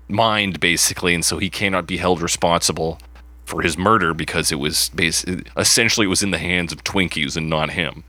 mind 0.08 0.60
basically, 0.60 1.14
and 1.14 1.24
so 1.24 1.38
he 1.38 1.50
cannot 1.50 1.86
be 1.86 1.98
held 1.98 2.22
responsible 2.22 3.00
for 3.46 3.62
his 3.62 3.78
murder 3.78 4.14
because 4.14 4.52
it 4.52 4.56
was 4.60 4.90
bas- 4.90 5.24
essentially 5.56 6.06
it 6.06 6.10
was 6.10 6.24
in 6.24 6.32
the 6.32 6.38
hands 6.38 6.72
of 6.72 6.84
Twinkies 6.84 7.38
and 7.38 7.50
not 7.50 7.72
him. 7.72 8.04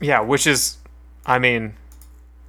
Yeah, 0.00 0.20
which 0.20 0.46
is, 0.46 0.78
I 1.26 1.38
mean, 1.38 1.74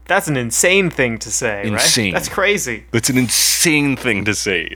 that's 0.06 0.28
an 0.28 0.38
insane 0.38 0.89
thing 0.89 1.18
to 1.20 1.32
say, 1.32 1.66
Insane. 1.68 2.14
right? 2.14 2.14
That's 2.14 2.30
crazy. 2.30 2.86
That's 2.91 3.10
an 3.10 3.18
insane 3.18 3.95
thing 3.97 4.24
to 4.26 4.34
say. 4.36 4.76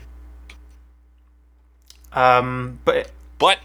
Um, 2.14 2.80
but 2.86 3.12
But 3.38 3.60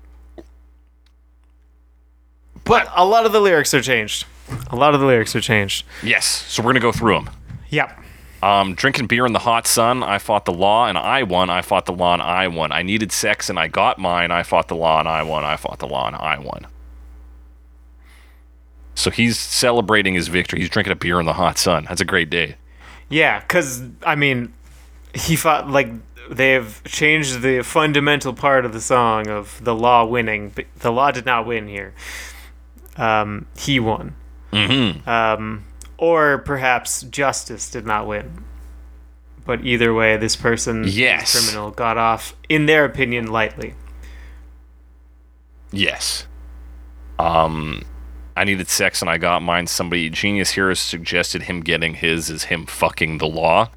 but 2.65 2.89
a 2.95 3.05
lot 3.05 3.27
of 3.27 3.33
the 3.33 3.41
lyrics 3.41 3.73
are 3.75 3.83
changed. 3.83 4.27
A 4.71 4.77
lot 4.77 4.95
of 4.95 5.01
the 5.01 5.07
lyrics 5.07 5.35
are 5.35 5.41
changed. 5.41 5.87
yes, 6.03 6.27
so 6.27 6.63
we're 6.63 6.71
gonna 6.71 6.81
go 6.81 6.93
through 6.93 7.15
them. 7.15 7.31
Yep. 7.71 8.01
Um, 8.43 8.75
drinking 8.75 9.07
beer 9.07 9.25
in 9.25 9.33
the 9.33 9.39
hot 9.39 9.67
sun, 9.67 10.03
I 10.03 10.19
fought 10.19 10.45
the 10.45 10.53
law 10.53 10.87
and 10.87 10.99
I 10.99 11.23
won. 11.23 11.49
I 11.49 11.63
fought 11.63 11.87
the 11.87 11.95
law 11.95 12.13
and 12.13 12.21
I 12.21 12.47
won. 12.49 12.73
I 12.73 12.83
needed 12.83 13.11
sex 13.11 13.49
and 13.49 13.59
I 13.59 13.69
got 13.69 13.99
mine. 13.99 14.31
I 14.31 14.43
fought 14.43 14.69
the 14.69 14.77
law 14.77 14.99
and 14.99 15.09
I 15.09 15.23
won. 15.23 15.45
I 15.45 15.57
fought 15.57 15.79
the 15.79 15.87
law 15.89 16.07
and 16.07 16.15
I 16.17 16.39
won. 16.39 16.67
So 18.95 19.11
he's 19.11 19.39
celebrating 19.39 20.13
his 20.13 20.29
victory. 20.29 20.61
He's 20.61 20.69
drinking 20.69 20.93
a 20.93 20.97
beer 20.97 21.19
in 21.19 21.27
the 21.27 21.33
hot 21.33 21.57
sun. 21.57 21.87
That's 21.89 22.03
a 22.03 22.05
great 22.05 22.29
day. 22.29 22.57
Yeah, 23.09 23.41
because 23.41 23.83
I 24.05 24.15
mean, 24.15 24.53
he 25.15 25.37
fought 25.37 25.71
like 25.71 25.89
they've 26.31 26.83
changed 26.85 27.41
the 27.41 27.63
fundamental 27.63 28.35
part 28.35 28.65
of 28.65 28.73
the 28.73 28.81
song 28.81 29.29
of 29.29 29.63
the 29.65 29.75
law 29.75 30.05
winning, 30.05 30.51
but 30.51 30.67
the 30.81 30.93
law 30.93 31.11
did 31.11 31.25
not 31.25 31.47
win 31.47 31.67
here. 31.67 31.95
Um, 32.97 33.47
he 33.57 33.81
won. 33.81 34.15
Mm-hmm. 34.53 35.09
Um, 35.09 35.65
or 35.99 36.39
perhaps 36.39 37.03
justice 37.03 37.71
did 37.71 37.87
not 37.87 38.07
win. 38.07 38.45
But 39.45 39.65
either 39.65 39.93
way, 39.93 40.17
this 40.17 40.37
person, 40.37 40.85
Yes. 40.87 41.33
this 41.33 41.45
criminal, 41.51 41.71
got 41.71 41.99
off, 41.99 42.35
in 42.49 42.67
their 42.67 42.85
opinion, 42.85 43.27
lightly. 43.27 43.75
Yes. 45.71 46.27
Um, 47.19 47.83
I 48.37 48.45
needed 48.45 48.69
sex 48.69 49.01
and 49.01 49.11
I 49.11 49.19
got 49.19 49.43
mine. 49.43 49.67
Somebody 49.67 50.09
genius 50.11 50.53
here 50.53 50.69
has 50.69 50.81
suggested 50.81 51.43
him 51.43 51.61
getting 51.61 51.95
his 51.95 52.31
is 52.31 52.45
him 52.45 52.67
fucking 52.67 53.19
the 53.19 53.27
law, 53.27 53.71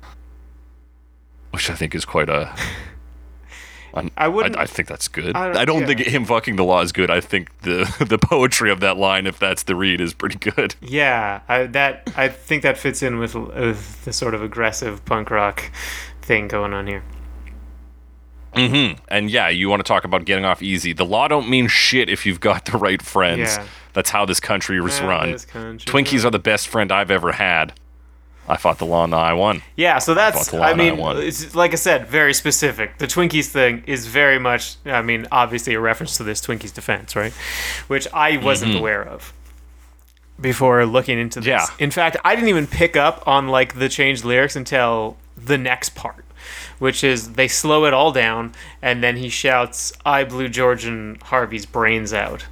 which 1.52 1.70
I 1.70 1.76
think 1.76 1.94
is 1.96 2.06
quite 2.06 2.30
a. 2.30 2.56
I 4.18 4.28
wouldn't- 4.28 4.58
I, 4.58 4.66
think 4.66 4.88
that's 4.88 5.08
good. 5.08 5.36
I 5.36 5.50
I 5.50 5.52
don't- 5.66 5.66
don't, 5.66 5.82
yeah. 5.82 5.88
think 5.88 6.00
him 6.02 6.26
fucking 6.26 6.56
the 6.56 6.64
law 6.64 6.82
is 6.82 6.92
good. 6.92 7.10
I 7.12 7.20
think 7.22 7.50
the 7.62 7.86
the 8.08 8.18
poetry 8.18 8.72
of 8.72 8.80
that 8.82 8.98
line, 8.98 9.26
if 9.28 9.38
that's 9.40 9.64
the 9.64 9.76
read, 9.76 10.02
is 10.02 10.14
pretty 10.14 10.38
good. 10.40 10.76
Yeah, 10.82 11.42
I, 11.48 11.66
that 11.68 12.10
I 12.16 12.28
think 12.30 12.64
that 12.64 12.78
fits 12.78 13.02
in 13.04 13.20
with, 13.20 13.36
with 13.36 14.06
the 14.06 14.14
sort 14.14 14.34
of 14.34 14.42
aggressive 14.42 15.04
punk 15.06 15.30
rock 15.32 15.72
thing 16.22 16.48
going 16.48 16.74
on 16.74 16.88
here. 16.88 17.04
Mm-hmm. 18.54 19.00
And 19.10 19.30
yeah, 19.30 19.50
you 19.50 19.70
want 19.70 19.82
to 19.82 19.88
talk 19.88 20.04
about 20.04 20.26
getting 20.26 20.46
off 20.46 20.64
easy. 20.64 20.94
The 20.94 21.06
law 21.06 21.28
don't 21.28 21.48
mean 21.50 21.68
shit 21.68 22.10
if 22.10 22.26
you've 22.26 22.40
got 22.40 22.66
the 22.66 22.78
right 22.78 23.02
friends. 23.02 23.58
Yeah. 23.58 23.68
That's 23.94 24.10
how 24.10 24.26
this 24.26 24.40
country 24.40 24.78
is 24.80 25.00
Yeah, 25.00 25.08
run. 25.08 25.38
country 25.40 25.86
Twinkies 25.92 26.20
run. 26.20 26.28
are 26.28 26.32
the 26.32 26.40
best 26.40 26.68
friend 26.68 26.92
I've 26.92 27.12
ever 27.12 27.34
had. 27.34 27.74
I 28.48 28.58
fought 28.58 28.78
the 28.80 28.86
law 28.86 29.04
and 29.04 29.14
I 29.14 29.34
won. 29.34 29.62
Yeah, 29.76 30.00
so 30.00 30.14
that's 30.14 30.38
fought 30.38 30.52
the 30.52 30.58
law 30.58 30.64
I 30.66 30.72
I 30.72 30.74
mean, 30.74 30.98
won. 30.98 31.18
it's 31.18 31.54
like 31.56 31.74
I 31.74 31.76
said, 31.76 32.08
very 32.08 32.34
specific. 32.34 32.98
The 32.98 33.08
Twinkies 33.08 33.48
thing 33.50 33.84
is 33.86 34.08
very 34.08 34.40
much 34.40 34.76
I 34.86 35.02
mean, 35.02 35.28
obviously 35.32 35.74
a 35.74 35.80
reference 35.80 36.18
to 36.18 36.24
this 36.24 36.40
Twinkies 36.42 36.74
defense, 36.74 37.16
right? 37.16 37.34
Which 37.88 38.08
I 38.14 38.38
wasn't 38.38 38.76
aware 38.76 39.04
of 39.04 39.34
before 40.40 40.86
looking 40.86 41.20
into 41.20 41.40
this. 41.42 41.48
Mm-hmm. 41.48 41.76
Yeah. 41.80 41.84
In 41.84 41.92
fact, 41.92 42.18
I 42.24 42.36
didn't 42.36 42.50
even 42.50 42.68
pick 42.68 42.96
up 42.96 43.28
on 43.28 43.48
like 43.48 43.80
the 43.80 43.90
changed 43.90 44.24
lyrics 44.24 44.56
until 44.56 45.18
the 45.36 45.58
next 45.58 45.90
part, 45.96 46.26
which 46.80 47.04
is 47.04 47.34
they 47.34 47.48
slow 47.48 47.86
it 47.86 47.94
all 47.94 48.12
down 48.12 48.54
and 48.82 49.04
then 49.04 49.18
he 49.18 49.30
shouts, 49.30 49.94
"I 50.06 50.24
blew 50.24 50.48
George 50.48 50.86
and 50.86 51.22
Harvey's 51.24 51.66
brains 51.66 52.14
out." 52.14 52.46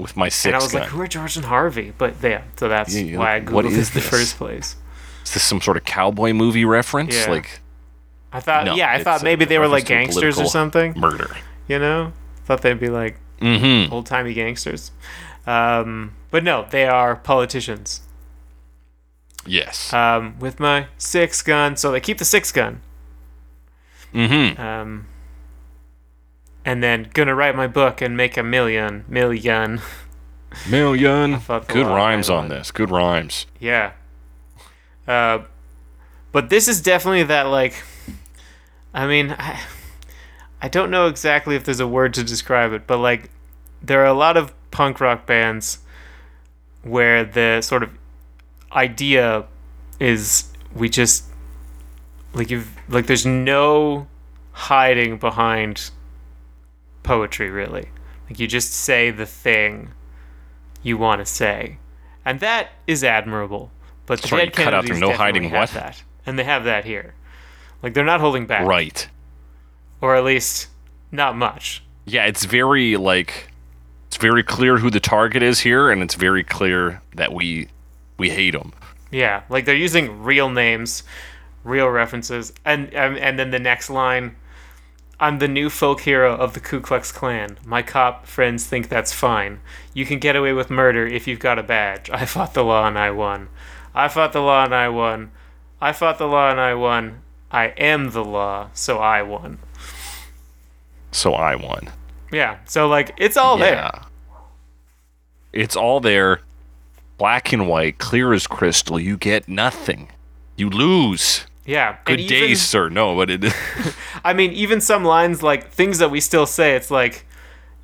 With 0.00 0.16
my 0.16 0.28
six 0.28 0.46
and 0.46 0.54
I 0.56 0.58
was 0.58 0.72
gun. 0.72 0.82
like, 0.82 0.90
"Who 0.90 1.00
are 1.00 1.06
George 1.06 1.36
and 1.36 1.44
Harvey?" 1.46 1.92
But 1.96 2.14
yeah, 2.22 2.42
so 2.56 2.68
that's 2.68 2.94
Yeah, 2.94 3.18
why 3.18 3.34
I 3.34 3.38
like, 3.38 3.46
googled 3.46 3.52
what 3.52 3.64
it 3.66 3.72
is 3.72 3.88
in 3.90 3.94
the 3.94 4.00
first 4.00 4.36
place. 4.36 4.76
is 5.24 5.34
this 5.34 5.42
some 5.42 5.60
sort 5.60 5.76
of 5.76 5.84
cowboy 5.84 6.32
movie 6.32 6.64
reference? 6.64 7.14
Yeah. 7.14 7.30
Like, 7.30 7.60
I 8.32 8.40
thought, 8.40 8.64
no, 8.64 8.74
yeah, 8.74 8.90
I 8.92 9.02
thought 9.02 9.22
maybe 9.22 9.44
they 9.44 9.58
were 9.58 9.68
like 9.68 9.88
reference 9.88 10.14
to 10.14 10.20
a 10.20 10.22
gangsters 10.22 10.38
or 10.38 10.46
something. 10.50 10.94
Murder. 10.96 11.36
You 11.68 11.78
know, 11.78 12.12
thought 12.44 12.62
they'd 12.62 12.78
be 12.80 12.88
like 12.88 13.16
Mm-hmm. 13.40 13.92
old 13.92 14.04
timey 14.06 14.34
gangsters. 14.34 14.90
Um, 15.46 16.12
but 16.30 16.44
no, 16.44 16.66
they 16.70 16.86
are 16.86 17.16
politicians. 17.16 18.02
Yes. 19.46 19.92
Um, 19.94 20.38
with 20.38 20.60
my 20.60 20.86
six 20.98 21.40
gun, 21.40 21.76
so 21.76 21.90
they 21.90 22.00
keep 22.00 22.18
the 22.18 22.24
six 22.26 22.52
gun. 22.52 22.82
mm-hmm. 24.12 24.60
Um, 24.60 25.06
and 26.70 26.84
then 26.84 27.10
gonna 27.14 27.34
write 27.34 27.56
my 27.56 27.66
book 27.66 28.00
and 28.00 28.16
make 28.16 28.36
a 28.36 28.44
million, 28.44 29.04
million. 29.08 29.80
Million. 30.68 31.40
Good 31.66 31.84
rhymes 31.84 32.30
on 32.30 32.48
this. 32.48 32.70
Good 32.70 32.92
rhymes. 32.92 33.46
Yeah. 33.58 33.94
Uh, 35.04 35.40
but 36.30 36.48
this 36.48 36.68
is 36.68 36.80
definitely 36.80 37.24
that 37.24 37.48
like. 37.48 37.82
I 38.94 39.08
mean, 39.08 39.34
I, 39.36 39.60
I 40.62 40.68
don't 40.68 40.92
know 40.92 41.08
exactly 41.08 41.56
if 41.56 41.64
there's 41.64 41.80
a 41.80 41.88
word 41.88 42.14
to 42.14 42.22
describe 42.22 42.72
it, 42.72 42.86
but 42.86 42.98
like, 42.98 43.30
there 43.82 44.02
are 44.02 44.06
a 44.06 44.14
lot 44.14 44.36
of 44.36 44.54
punk 44.70 45.00
rock 45.00 45.26
bands 45.26 45.80
where 46.84 47.24
the 47.24 47.62
sort 47.62 47.82
of 47.82 47.90
idea 48.70 49.44
is 49.98 50.44
we 50.72 50.88
just 50.88 51.24
like 52.32 52.48
you've 52.48 52.70
like 52.88 53.08
there's 53.08 53.26
no 53.26 54.06
hiding 54.52 55.18
behind 55.18 55.90
poetry 57.02 57.50
really. 57.50 57.88
Like 58.28 58.38
you 58.38 58.46
just 58.46 58.72
say 58.72 59.10
the 59.10 59.26
thing 59.26 59.90
you 60.82 60.96
want 60.96 61.20
to 61.20 61.26
say, 61.26 61.78
and 62.24 62.40
that 62.40 62.68
is 62.86 63.02
admirable. 63.04 63.70
But 64.06 64.22
the 64.22 64.28
Sorry, 64.28 64.44
Dead 64.46 64.52
cut 64.54 64.74
out 64.74 64.86
there, 64.86 64.98
no 64.98 65.12
hiding 65.12 65.50
what? 65.50 65.70
that, 65.70 66.02
and 66.26 66.38
they 66.38 66.44
have 66.44 66.64
that 66.64 66.84
here. 66.84 67.14
Like 67.82 67.94
they're 67.94 68.04
not 68.04 68.20
holding 68.20 68.46
back, 68.46 68.66
Right. 68.66 69.08
or 70.00 70.14
at 70.16 70.24
least 70.24 70.68
not 71.10 71.36
much. 71.36 71.82
Yeah, 72.06 72.26
it's 72.26 72.44
very 72.44 72.96
like 72.96 73.48
it's 74.08 74.16
very 74.16 74.42
clear 74.42 74.78
who 74.78 74.90
the 74.90 75.00
target 75.00 75.42
is 75.42 75.60
here, 75.60 75.90
and 75.90 76.02
it's 76.02 76.14
very 76.14 76.42
clear 76.44 77.00
that 77.14 77.32
we 77.32 77.68
we 78.18 78.30
hate 78.30 78.52
them. 78.52 78.72
Yeah, 79.10 79.42
like 79.48 79.64
they're 79.64 79.74
using 79.74 80.22
real 80.22 80.50
names, 80.50 81.02
real 81.64 81.88
references, 81.88 82.52
and 82.64 82.92
and, 82.94 83.18
and 83.18 83.38
then 83.38 83.50
the 83.50 83.58
next 83.58 83.90
line, 83.90 84.36
"I'm 85.20 85.38
the 85.38 85.48
new 85.48 85.68
folk 85.68 86.00
hero 86.00 86.34
of 86.34 86.54
the 86.54 86.60
Ku 86.60 86.80
Klux 86.80 87.12
Klan. 87.12 87.58
My 87.64 87.82
cop 87.82 88.26
friends 88.26 88.66
think 88.66 88.88
that's 88.88 89.12
fine. 89.12 89.60
You 89.92 90.06
can 90.06 90.18
get 90.18 90.34
away 90.34 90.54
with 90.54 90.70
murder 90.70 91.06
if 91.06 91.28
you've 91.28 91.38
got 91.38 91.58
a 91.58 91.62
badge. 91.62 92.08
I 92.10 92.24
fought 92.24 92.54
the 92.54 92.64
law 92.64 92.88
and 92.88 92.98
I 92.98 93.10
won. 93.10 93.48
I 93.94 94.08
fought 94.08 94.32
the 94.32 94.40
law 94.40 94.64
and 94.64 94.74
I 94.74 94.88
won. 94.88 95.30
I 95.80 95.92
fought 95.92 96.18
the 96.18 96.26
law 96.26 96.50
and 96.50 96.58
I 96.58 96.74
won. 96.74 97.20
I 97.52 97.66
am 97.76 98.10
the 98.10 98.24
law, 98.24 98.70
so 98.72 98.98
I 98.98 99.22
won." 99.22 99.58
So 101.12 101.34
I 101.34 101.54
won. 101.54 101.90
Yeah, 102.32 102.58
so 102.64 102.88
like 102.88 103.12
it's 103.18 103.36
all 103.36 103.56
there. 103.56 103.74
Yeah. 103.74 104.04
It's 105.52 105.76
all 105.76 106.00
there, 106.00 106.40
black 107.18 107.52
and 107.52 107.68
white, 107.68 107.98
clear 107.98 108.32
as 108.32 108.46
crystal. 108.46 109.00
You 109.00 109.16
get 109.16 109.48
nothing. 109.48 110.10
You 110.56 110.70
lose. 110.70 111.44
Yeah, 111.66 111.98
Good 112.04 112.20
and 112.20 112.28
day, 112.28 112.44
even- 112.44 112.56
sir. 112.56 112.88
No, 112.88 113.14
but 113.16 113.30
it. 113.30 113.44
I 114.24 114.32
mean, 114.32 114.52
even 114.52 114.80
some 114.80 115.04
lines 115.04 115.42
like 115.42 115.70
things 115.70 115.98
that 115.98 116.10
we 116.10 116.20
still 116.20 116.46
say, 116.46 116.74
it's 116.74 116.90
like, 116.90 117.26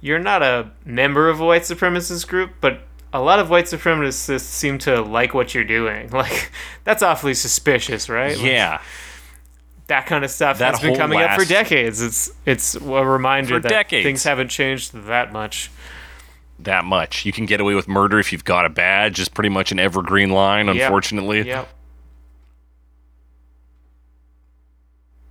you're 0.01 0.19
not 0.19 0.43
a 0.43 0.71
member 0.85 1.29
of 1.29 1.41
a 1.41 1.45
white 1.45 1.63
supremacist 1.63 2.27
group, 2.29 2.53
but 2.61 2.81
a 3.13 3.21
lot 3.21 3.39
of 3.39 3.49
white 3.49 3.65
supremacists 3.67 4.41
seem 4.41 4.79
to 4.79 5.01
like 5.01 5.35
what 5.35 5.55
you're 5.55 5.65
doing. 5.65 6.11
Like, 6.17 6.51
that's 6.85 7.03
awfully 7.03 7.35
suspicious, 7.35 8.09
right? 8.09 8.37
Like, 8.37 8.45
yeah. 8.45 8.81
that 9.89 10.07
kind 10.07 10.25
of 10.25 10.31
stuff 10.31 10.59
That 10.59 10.73
has 10.75 10.81
been 10.81 10.97
coming 10.97 11.21
up 11.21 11.39
for 11.39 11.45
decades. 11.47 12.01
It's 12.03 12.31
it's 12.45 12.75
a 12.75 12.81
reminder 12.81 13.57
For 13.57 13.61
that 13.61 13.69
decades. 13.69 14.05
things 14.05 14.25
haven't 14.25 14.49
changed 14.49 14.93
that 15.07 15.33
much. 15.33 15.71
That 16.59 16.85
much. 16.85 17.27
You 17.27 17.33
can 17.33 17.45
get 17.47 17.61
away 17.61 17.75
with 17.75 17.87
murder 17.87 18.19
if 18.19 18.33
you've 18.33 18.45
got 18.45 18.65
a 18.65 18.71
badge. 18.71 19.21
Is 19.21 19.29
pretty 19.29 19.51
much 19.51 19.73
an 19.73 19.79
evergreen 19.79 20.31
line. 20.31 20.67
Yep. 20.67 20.77
Unfortunately. 20.77 21.47
Yep. 21.47 21.69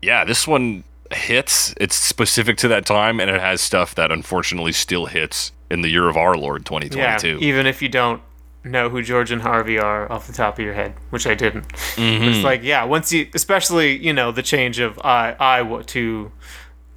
Yeah, 0.06 0.24
this 0.24 0.48
one 0.48 0.84
hits. 1.12 1.74
It's 1.78 1.96
specific 1.96 2.58
to 2.58 2.68
that 2.70 2.86
time, 2.86 3.20
and 3.20 3.30
it 3.30 3.40
has 3.42 3.62
stuff 3.62 3.96
that 3.96 4.12
unfortunately 4.12 4.72
still 4.72 5.06
hits 5.08 5.52
in 5.70 5.82
the 5.82 5.90
year 5.90 6.08
of 6.08 6.16
our 6.18 6.36
Lord 6.38 6.62
Yeah. 6.62 6.80
2022. 7.18 7.40
Even 7.46 7.66
if 7.66 7.82
you 7.82 7.90
don't 7.90 8.22
know 8.64 8.90
who 8.90 9.02
George 9.02 9.32
and 9.32 9.42
Harvey 9.42 9.78
are 9.80 10.12
off 10.12 10.28
the 10.28 10.34
top 10.34 10.58
of 10.58 10.66
your 10.66 10.74
head, 10.74 10.94
which 11.12 11.28
I 11.28 11.36
didn't. 11.36 11.68
Mm-hmm. 11.96 12.24
It's 12.24 12.44
like, 12.44 12.64
yeah, 12.64 12.84
once 12.84 13.12
you, 13.12 13.28
especially, 13.34 13.96
you 13.98 14.12
know, 14.14 14.32
the 14.32 14.42
change 14.44 14.80
of 14.80 15.00
I, 15.04 15.36
I 15.40 15.82
to, 15.88 16.32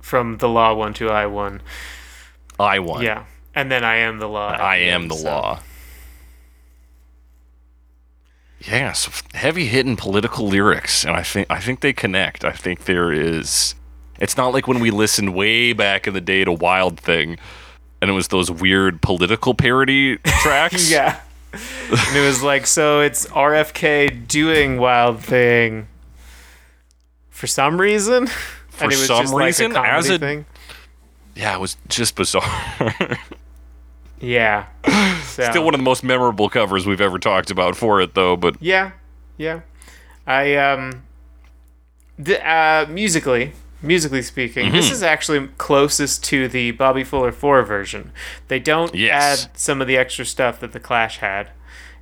from 0.01 0.39
the 0.39 0.49
law 0.49 0.75
one 0.75 0.95
to 0.95 1.11
I 1.11 1.27
one. 1.27 1.61
I 2.59 2.79
one. 2.79 3.03
Yeah. 3.03 3.25
And 3.55 3.71
then 3.71 3.85
I 3.85 3.97
am 3.97 4.19
the 4.19 4.29
law. 4.29 4.49
I 4.51 4.77
am 4.77 5.09
the 5.09 5.15
so- 5.17 5.25
law. 5.29 5.61
Yeah, 8.67 8.93
so 8.93 9.11
heavy 9.35 9.67
hitting 9.67 9.97
political 9.97 10.47
lyrics, 10.49 11.05
and 11.05 11.17
I 11.17 11.23
think 11.23 11.47
I 11.51 11.61
think 11.61 11.81
they 11.81 11.93
connect. 11.93 12.45
I 12.45 12.53
think 12.53 12.85
there 12.87 13.13
is. 13.13 13.75
It's 14.19 14.37
not 14.37 14.53
like 14.53 14.67
when 14.67 14.81
we 14.81 14.91
listened 14.91 15.33
way 15.35 15.73
back 15.73 16.07
in 16.09 16.15
the 16.15 16.21
day 16.21 16.45
to 16.45 16.51
Wild 16.53 16.99
Thing, 16.99 17.39
and 18.03 18.11
it 18.11 18.15
was 18.15 18.29
those 18.29 18.51
weird 18.51 19.01
political 19.01 19.55
parody 19.55 20.17
tracks. 20.25 20.91
Yeah. 20.91 21.21
and 21.53 22.17
it 22.17 22.27
was 22.27 22.43
like, 22.43 22.67
so 22.67 23.01
it's 23.01 23.27
RFK 23.29 24.27
doing 24.27 24.79
Wild 24.79 25.21
Thing 25.21 25.87
for 27.31 27.47
some 27.47 27.81
reason. 27.81 28.27
For 28.69 28.85
and 28.85 28.93
it 28.93 28.97
was 28.97 29.07
some 29.07 29.23
just 29.23 29.33
like 29.35 29.45
reason, 29.47 29.75
a 29.77 29.81
as 29.83 30.11
a- 30.11 30.19
thing. 30.19 30.47
yeah, 31.37 31.55
it 31.55 31.61
was 31.61 31.77
just 31.89 32.17
bizarre. 32.17 32.43
Yeah. 34.21 34.67
So, 35.29 35.49
Still 35.51 35.65
one 35.65 35.73
of 35.75 35.79
the 35.79 35.85
most 35.85 36.03
memorable 36.03 36.49
covers 36.49 36.85
we've 36.85 37.01
ever 37.01 37.17
talked 37.19 37.53
about 37.53 37.77
for 37.77 38.01
it, 38.01 38.15
though. 38.15 38.37
But 38.37 38.57
Yeah, 38.61 38.91
yeah. 39.37 39.61
I 40.27 40.57
um, 40.57 41.03
the, 42.19 42.45
uh, 42.45 42.87
musically, 42.89 43.53
musically 43.81 44.23
speaking, 44.23 44.67
Mm-hmm. 44.67 44.75
this 44.75 44.91
is 44.91 45.03
actually 45.05 45.47
closest 45.59 46.25
to 46.25 46.49
the 46.49 46.73
Bobby 46.73 47.05
Fuller 47.05 47.31
Four 47.31 47.63
version. 47.63 48.11
They 48.49 48.59
don't 48.59 48.93
Yes. 48.97 49.45
add 49.45 49.57
some 49.57 49.81
of 49.81 49.87
the 49.87 49.97
extra 49.97 50.25
stuff 50.25 50.59
that 50.59 50.73
the 50.73 50.81
Clash 50.81 51.19
had. 51.19 51.51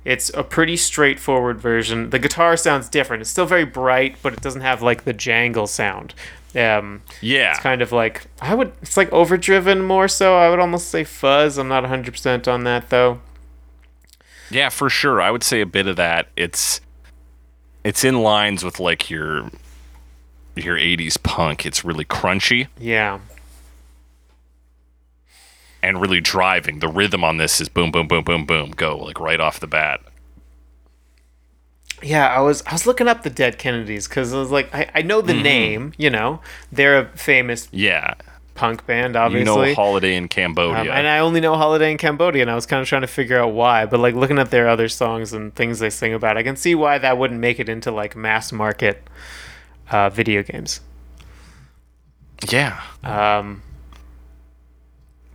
It's 0.03 0.31
a 0.33 0.41
pretty 0.43 0.77
straightforward 0.77 1.59
version. 1.59 2.09
The 2.09 2.17
guitar 2.19 2.57
sounds 2.57 2.89
different. 2.89 3.21
It's 3.21 3.29
still 3.29 3.45
very 3.45 3.65
bright, 3.65 4.15
but 4.23 4.33
it 4.33 4.41
doesn't 4.41 4.61
have 4.61 4.81
like 4.81 5.03
the 5.03 5.13
jangle 5.13 5.67
sound. 5.67 6.15
Um, 6.57 7.03
yeah, 7.21 7.51
it's 7.51 7.59
kind 7.59 7.81
of 7.83 7.91
like 7.91 8.25
I 8.41 8.55
would. 8.55 8.71
It's 8.81 8.97
like 8.97 9.11
overdriven 9.13 9.81
more 9.83 10.07
so. 10.07 10.35
I 10.37 10.49
would 10.49 10.59
almost 10.59 10.89
say 10.89 11.03
fuzz. 11.03 11.57
I'm 11.59 11.67
not 11.67 11.83
100 11.83 12.11
percent 12.11 12.47
on 12.47 12.63
that 12.63 12.89
though. 12.89 13.19
Yeah, 14.49 14.69
for 14.69 14.89
sure. 14.89 15.21
I 15.21 15.29
would 15.29 15.43
say 15.43 15.61
a 15.61 15.65
bit 15.65 15.87
of 15.87 15.97
that. 15.97 16.29
It's 16.35 16.81
it's 17.83 18.03
in 18.03 18.21
lines 18.23 18.63
with 18.63 18.79
like 18.79 19.09
your 19.09 19.51
your 20.55 20.75
80s 20.77 21.21
punk. 21.21 21.65
It's 21.65 21.85
really 21.85 22.05
crunchy 22.05 22.67
Yeah. 22.79 23.19
and 25.83 26.01
really 26.01 26.19
driving. 26.21 26.79
The 26.79 26.87
rhythm 26.87 27.23
on 27.23 27.37
this 27.37 27.61
is 27.61 27.69
boom 27.69 27.91
boom 27.91 28.07
boom 28.07 28.23
boom 28.23 28.45
boom 28.45 28.71
go 28.71 28.97
like 28.97 29.19
right 29.19 29.39
off 29.39 29.59
the 29.59 29.67
bat. 29.67 30.01
Yeah, 32.03 32.27
I 32.27 32.39
was 32.41 32.61
I 32.67 32.73
was 32.73 32.85
looking 32.85 33.07
up 33.07 33.23
the 33.23 33.29
Dead 33.29 33.57
Kennedys 33.57 34.07
because 34.07 34.33
I 34.33 34.37
was 34.37 34.51
like, 34.51 34.73
I, 34.73 34.89
I 34.95 35.01
know 35.01 35.21
the 35.21 35.33
Mm-hmm. 35.33 35.41
name, 35.43 35.93
you 35.97 36.09
know, 36.09 36.41
they're 36.71 36.99
a 36.99 37.05
famous 37.17 37.67
Yeah. 37.71 38.13
punk 38.53 38.85
band, 38.85 39.15
obviously. 39.15 39.69
You 39.69 39.69
know 39.69 39.73
Holiday 39.75 40.15
in 40.15 40.25
um, 40.25 40.27
Cambodia. 40.29 40.91
and 40.93 41.07
I 41.07 41.19
only 41.19 41.39
know 41.41 41.55
Holiday 41.55 41.91
in 41.91 41.97
Cambodia, 41.97 42.41
and 42.43 42.51
I 42.51 42.55
was 42.55 42.65
kind 42.67 42.81
of 42.81 42.87
trying 42.87 43.01
to 43.01 43.07
figure 43.07 43.39
out 43.39 43.53
why. 43.53 43.85
But 43.87 43.99
like 43.99 44.13
looking 44.15 44.37
at 44.39 44.51
their 44.51 44.67
other 44.69 44.87
songs 44.89 45.33
and 45.33 45.53
things 45.55 45.79
they 45.79 45.89
sing 45.89 46.13
about, 46.13 46.37
I 46.37 46.43
can 46.43 46.55
see 46.55 46.75
why 46.75 46.97
that 46.99 47.17
wouldn't 47.17 47.39
make 47.39 47.59
it 47.59 47.67
into 47.69 47.91
like 47.91 48.15
mass 48.15 48.51
market 48.51 49.01
uh, 49.89 50.09
video 50.11 50.43
games. 50.43 50.81
yeah. 52.51 52.81
Um, 53.03 53.63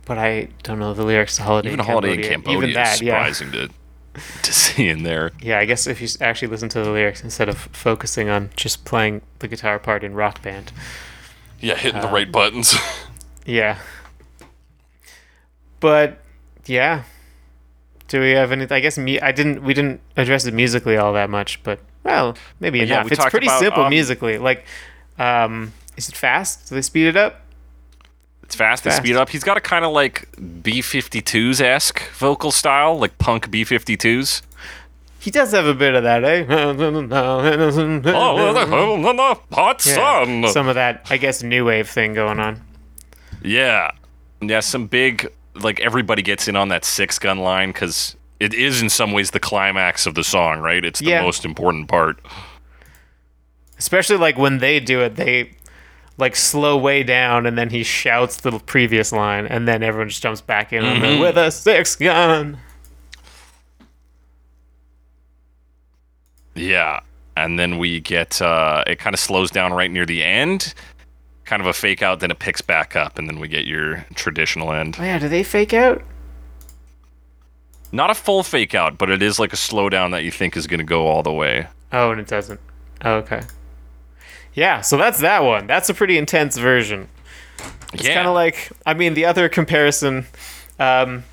but 0.05 0.17
I 0.17 0.49
don't 0.63 0.79
know 0.79 0.93
the 0.93 1.03
lyrics 1.03 1.37
to 1.37 1.43
Holiday 1.43 1.69
Even 1.69 1.79
in 1.81 1.85
Holiday 1.85 2.07
Cambodia. 2.17 2.25
in 2.31 2.41
Cambodia 2.41 2.57
Even 2.57 2.73
that, 2.73 2.93
is 2.95 3.01
yeah. 3.01 3.13
surprising 3.33 3.51
to 3.53 3.69
to 4.43 4.53
see 4.53 4.87
in 4.89 5.03
there. 5.03 5.31
Yeah, 5.41 5.59
I 5.59 5.65
guess 5.65 5.87
if 5.87 6.01
you 6.01 6.07
actually 6.21 6.47
listen 6.49 6.69
to 6.69 6.81
the 6.83 6.89
lyrics 6.91 7.23
instead 7.23 7.49
of 7.49 7.57
focusing 7.57 8.29
on 8.29 8.49
just 8.55 8.85
playing 8.85 9.21
the 9.39 9.47
guitar 9.47 9.79
part 9.79 10.03
in 10.03 10.13
Rock 10.13 10.41
Band. 10.41 10.71
Yeah, 11.59 11.75
hitting 11.75 11.99
Uh, 11.99 12.07
the 12.07 12.13
right 12.13 12.31
buttons. 12.31 12.75
Yeah. 13.45 13.77
But 15.79 16.19
yeah. 16.65 17.03
Do 18.07 18.21
we 18.21 18.31
have 18.31 18.51
anything? 18.51 18.73
I 18.75 18.79
guess 18.79 18.97
me. 18.97 19.19
I 19.19 19.31
didn't. 19.31 19.63
We 19.63 19.73
didn't 19.73 19.99
address 20.15 20.45
it 20.45 20.53
musically 20.53 20.95
all 20.97 21.13
that 21.13 21.29
much, 21.29 21.61
but 21.63 21.79
well, 22.03 22.35
maybe 22.59 22.79
yeah, 22.79 22.85
enough. 22.85 23.05
we 23.05 23.11
it's 23.11 23.25
pretty 23.25 23.47
about, 23.47 23.59
simple 23.59 23.83
um, 23.83 23.89
musically. 23.89 24.37
Like, 24.37 24.65
um, 25.17 25.73
is 25.97 26.09
it 26.09 26.15
fast? 26.15 26.69
Do 26.69 26.75
they 26.75 26.81
speed 26.81 27.07
it 27.07 27.17
up? 27.17 27.41
It's 28.53 28.59
fast, 28.59 28.83
Fast. 28.83 28.97
speed 28.97 29.15
up. 29.15 29.29
He's 29.29 29.43
got 29.43 29.57
a 29.57 29.61
kind 29.61 29.83
of 29.83 29.91
like 29.93 30.31
B52s 30.37 31.59
esque 31.59 32.07
vocal 32.11 32.51
style, 32.51 32.99
like 32.99 33.17
punk 33.17 33.49
B52s. 33.49 34.43
He 35.17 35.31
does 35.31 35.51
have 35.53 35.65
a 35.65 35.73
bit 35.73 35.95
of 35.95 36.03
that, 36.03 36.23
eh? 36.23 36.45
Oh, 38.05 39.41
hot 39.51 39.83
Yeah, 39.87 39.95
sun. 39.95 40.45
Some 40.49 40.67
of 40.67 40.75
that, 40.75 41.07
I 41.09 41.17
guess, 41.17 41.41
new 41.41 41.65
wave 41.65 41.89
thing 41.89 42.13
going 42.13 42.39
on. 42.39 42.61
Yeah. 43.41 43.89
Yeah, 44.39 44.59
some 44.59 44.85
big 44.85 45.31
like 45.55 45.79
everybody 45.81 46.21
gets 46.21 46.47
in 46.47 46.55
on 46.55 46.67
that 46.69 46.85
six 46.85 47.17
gun 47.17 47.39
line 47.39 47.73
cuz 47.73 48.15
it 48.39 48.53
is 48.53 48.83
in 48.83 48.89
some 48.89 49.13
ways 49.13 49.31
the 49.31 49.39
climax 49.39 50.05
of 50.05 50.13
the 50.13 50.23
song, 50.23 50.59
right? 50.59 50.85
It's 50.85 50.99
the 50.99 51.05
Yeah. 51.07 51.21
most 51.23 51.43
important 51.43 51.87
part. 51.87 52.19
Especially 53.79 54.17
like 54.17 54.37
when 54.37 54.59
they 54.59 54.79
do 54.79 55.01
it, 55.01 55.15
they 55.15 55.51
like 56.17 56.35
slow 56.35 56.77
way 56.77 57.03
down, 57.03 57.45
and 57.45 57.57
then 57.57 57.69
he 57.69 57.83
shouts 57.83 58.37
the 58.37 58.59
previous 58.59 59.11
line, 59.11 59.45
and 59.47 59.67
then 59.67 59.81
everyone 59.83 60.09
just 60.09 60.21
jumps 60.21 60.41
back 60.41 60.71
in 60.73 60.83
Mm-hmm. 60.83 61.01
the 61.01 61.19
with 61.19 61.37
a 61.37 61.49
six 61.51 61.95
gun. 61.95 62.59
Yeah. 66.55 66.99
And 67.35 67.57
then 67.57 67.77
we 67.79 67.99
get 67.99 68.41
uh 68.41 68.83
it 68.85 68.99
kind 68.99 69.13
of 69.13 69.19
slows 69.19 69.49
down 69.49 69.73
right 69.73 69.89
near 69.89 70.05
the 70.05 70.23
end. 70.23 70.73
Kind 71.45 71.61
of 71.61 71.67
a 71.67 71.73
fake 71.73 72.01
out, 72.01 72.19
then 72.19 72.31
it 72.31 72.39
picks 72.39 72.61
back 72.61 72.95
up, 72.95 73.17
and 73.19 73.27
then 73.27 73.39
we 73.39 73.47
get 73.47 73.65
your 73.65 74.05
traditional 74.15 74.71
end. 74.71 74.95
Oh 74.99 75.03
yeah, 75.03 75.19
do 75.19 75.27
they 75.27 75.43
fake 75.43 75.73
out? 75.73 76.01
Not 77.91 78.09
a 78.09 78.15
full 78.15 78.43
fake 78.43 78.73
out, 78.73 78.97
but 78.97 79.09
it 79.09 79.21
is 79.21 79.39
like 79.39 79.51
a 79.51 79.57
slowdown 79.57 80.11
that 80.11 80.23
you 80.23 80.31
think 80.31 80.55
is 80.55 80.67
going 80.67 80.79
to 80.79 80.85
go 80.85 81.05
all 81.07 81.21
the 81.21 81.33
way. 81.33 81.67
Oh, 81.91 82.11
and 82.11 82.19
it 82.21 82.27
doesn't. 82.27 82.59
Oh, 83.03 83.15
okay. 83.15 83.41
Yeah, 84.53 84.81
so 84.81 84.97
that's 84.97 85.19
that 85.21 85.43
one. 85.43 85.67
That's 85.67 85.89
a 85.89 85.93
pretty 85.93 86.17
intense 86.17 86.57
version. 86.57 87.09
It's 87.93 88.05
yeah. 88.07 88.15
kind 88.15 88.27
of 88.27 88.33
like, 88.33 88.71
I 88.85 88.93
mean, 88.93 89.13
the 89.13 89.25
other 89.25 89.49
comparison, 89.49 90.25
um, 90.79 91.23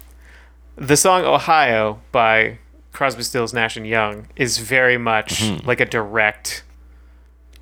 the 0.76 0.96
song 0.96 1.24
Ohio 1.24 2.00
by 2.12 2.58
Crosby, 2.92 3.22
Stills, 3.22 3.52
Nash 3.52 3.76
and 3.76 3.86
Young 3.86 4.28
is 4.36 4.58
very 4.58 4.96
much 4.98 5.40
Mm-hmm. 5.42 5.66
like 5.66 5.80
a 5.80 5.86
direct, 5.86 6.62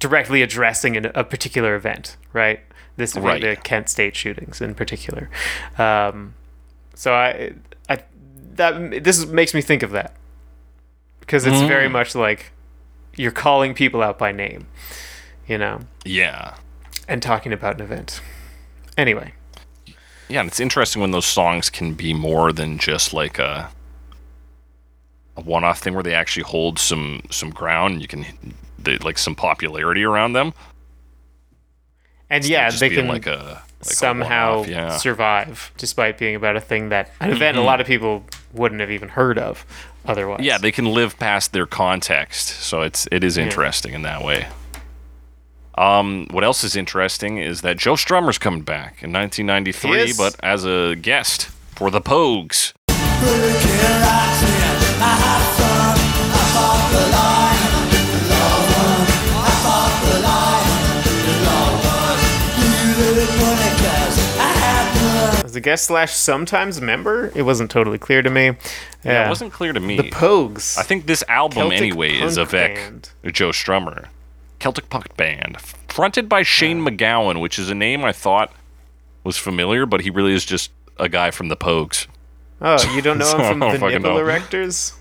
directly 0.00 0.42
addressing 0.42 0.96
an, 0.96 1.06
a 1.14 1.24
particular 1.24 1.74
event, 1.74 2.16
right? 2.32 2.60
This 2.96 3.14
Right. 3.16 3.40
the 3.40 3.56
Kent 3.56 3.88
State 3.88 4.16
shootings 4.16 4.60
in 4.60 4.74
particular. 4.74 5.28
Um, 5.78 6.34
so 6.94 7.14
I, 7.14 7.52
I, 7.88 8.02
that 8.54 9.04
this 9.04 9.24
makes 9.26 9.54
me 9.54 9.60
think 9.60 9.82
of 9.84 9.90
that 9.92 10.14
because 11.20 11.46
it's 11.46 11.58
Mm. 11.58 11.68
very 11.68 11.88
much 11.88 12.14
like 12.16 12.52
you're 13.16 13.30
calling 13.32 13.74
people 13.74 14.02
out 14.02 14.18
by 14.18 14.32
name, 14.32 14.66
you 15.48 15.58
know, 15.58 15.80
yeah. 16.04 16.54
and 17.08 17.22
talking 17.22 17.52
about 17.52 17.76
an 17.76 17.82
event. 17.82 18.20
Anyway, 18.96 19.32
Yeah, 20.28 20.40
and 20.40 20.48
it's 20.48 20.60
interesting 20.60 21.00
when 21.00 21.10
those 21.12 21.26
songs 21.26 21.70
can 21.70 21.94
be 21.94 22.12
more 22.12 22.52
than 22.52 22.78
just 22.78 23.14
like 23.14 23.38
a 23.38 23.70
a 25.36 25.40
one-off 25.40 25.78
thing 25.78 25.94
where 25.94 26.02
they 26.02 26.14
actually 26.14 26.42
hold 26.42 26.78
some 26.78 27.22
some 27.30 27.50
ground. 27.50 27.94
And 27.94 28.02
you 28.02 28.08
can 28.08 28.26
they, 28.78 28.98
like 28.98 29.18
some 29.18 29.34
popularity 29.34 30.04
around 30.04 30.32
them. 30.34 30.52
and 32.28 32.44
yeah, 32.44 32.70
they 32.70 32.90
can 32.90 33.08
like 33.08 33.26
a 33.26 33.62
like 33.80 33.94
somehow 33.94 34.64
yeah. 34.64 34.96
survive 34.96 35.70
despite 35.76 36.18
being 36.18 36.34
about 36.34 36.56
a 36.56 36.60
thing 36.60 36.88
that 36.88 37.12
an 37.20 37.30
event 37.30 37.56
a 37.56 37.60
mm-hmm. 37.60 37.66
lot 37.66 37.80
of 37.80 37.86
people 37.86 38.24
wouldn't 38.52 38.80
have 38.80 38.90
even 38.90 39.08
heard 39.08 39.38
of 39.38 39.64
otherwise. 40.04 40.40
yeah, 40.42 40.58
they 40.58 40.72
can 40.72 40.86
live 40.86 41.18
past 41.18 41.52
their 41.52 41.66
context. 41.66 42.48
So 42.48 42.82
it's 42.82 43.06
it 43.12 43.22
is 43.22 43.38
interesting 43.38 43.94
in 43.94 44.02
that 44.02 44.24
way. 44.24 44.48
Um, 45.78 46.26
what 46.32 46.42
else 46.42 46.64
is 46.64 46.74
interesting 46.74 47.38
is 47.38 47.60
that 47.60 47.76
Joe 47.76 47.92
Strummer's 47.94 48.36
coming 48.36 48.62
back 48.62 49.00
in 49.00 49.12
1993, 49.12 50.14
but 50.18 50.34
as 50.42 50.64
a 50.64 50.96
guest 50.96 51.46
for 51.76 51.88
the 51.92 52.00
Pogues. 52.00 52.72
as 65.44 65.54
a 65.54 65.60
guest 65.60 65.84
slash 65.84 66.12
sometimes 66.12 66.80
member, 66.80 67.30
it 67.36 67.42
wasn't 67.42 67.70
totally 67.70 67.98
clear 67.98 68.20
to 68.22 68.30
me. 68.30 68.56
Yeah, 69.04 69.26
it 69.26 69.28
wasn't 69.28 69.52
clear 69.52 69.72
to 69.72 69.78
me. 69.78 69.96
the 69.96 70.10
Pogues. 70.10 70.76
I 70.76 70.82
think 70.82 71.06
this 71.06 71.22
album, 71.28 71.58
Celtic 71.70 71.78
anyway, 71.78 72.18
is 72.18 72.34
punk 72.34 72.48
Avec 72.48 72.74
band. 72.74 73.10
Joe 73.32 73.50
Strummer. 73.50 74.08
Celtic 74.58 74.90
punk 74.90 75.16
band. 75.16 75.60
Fronted 75.88 76.28
by 76.28 76.42
Shane 76.42 76.80
MacGowan, 76.84 77.40
which 77.40 77.58
is 77.58 77.70
a 77.70 77.74
name 77.74 78.04
I 78.04 78.12
thought 78.12 78.52
was 79.24 79.36
familiar, 79.36 79.86
but 79.86 80.00
he 80.02 80.10
really 80.10 80.34
is 80.34 80.44
just 80.44 80.70
a 80.98 81.08
guy 81.08 81.30
from 81.30 81.48
the 81.48 81.56
Pogues. 81.56 82.06
oh, 82.60 82.94
you 82.94 83.02
don't 83.02 83.18
know 83.18 83.24
So 83.30 83.38
him 83.38 83.60
from 83.60 83.60
the 83.60 83.88
Nipple 83.88 84.00
know. 84.14 84.16
Erectors? 84.16 84.94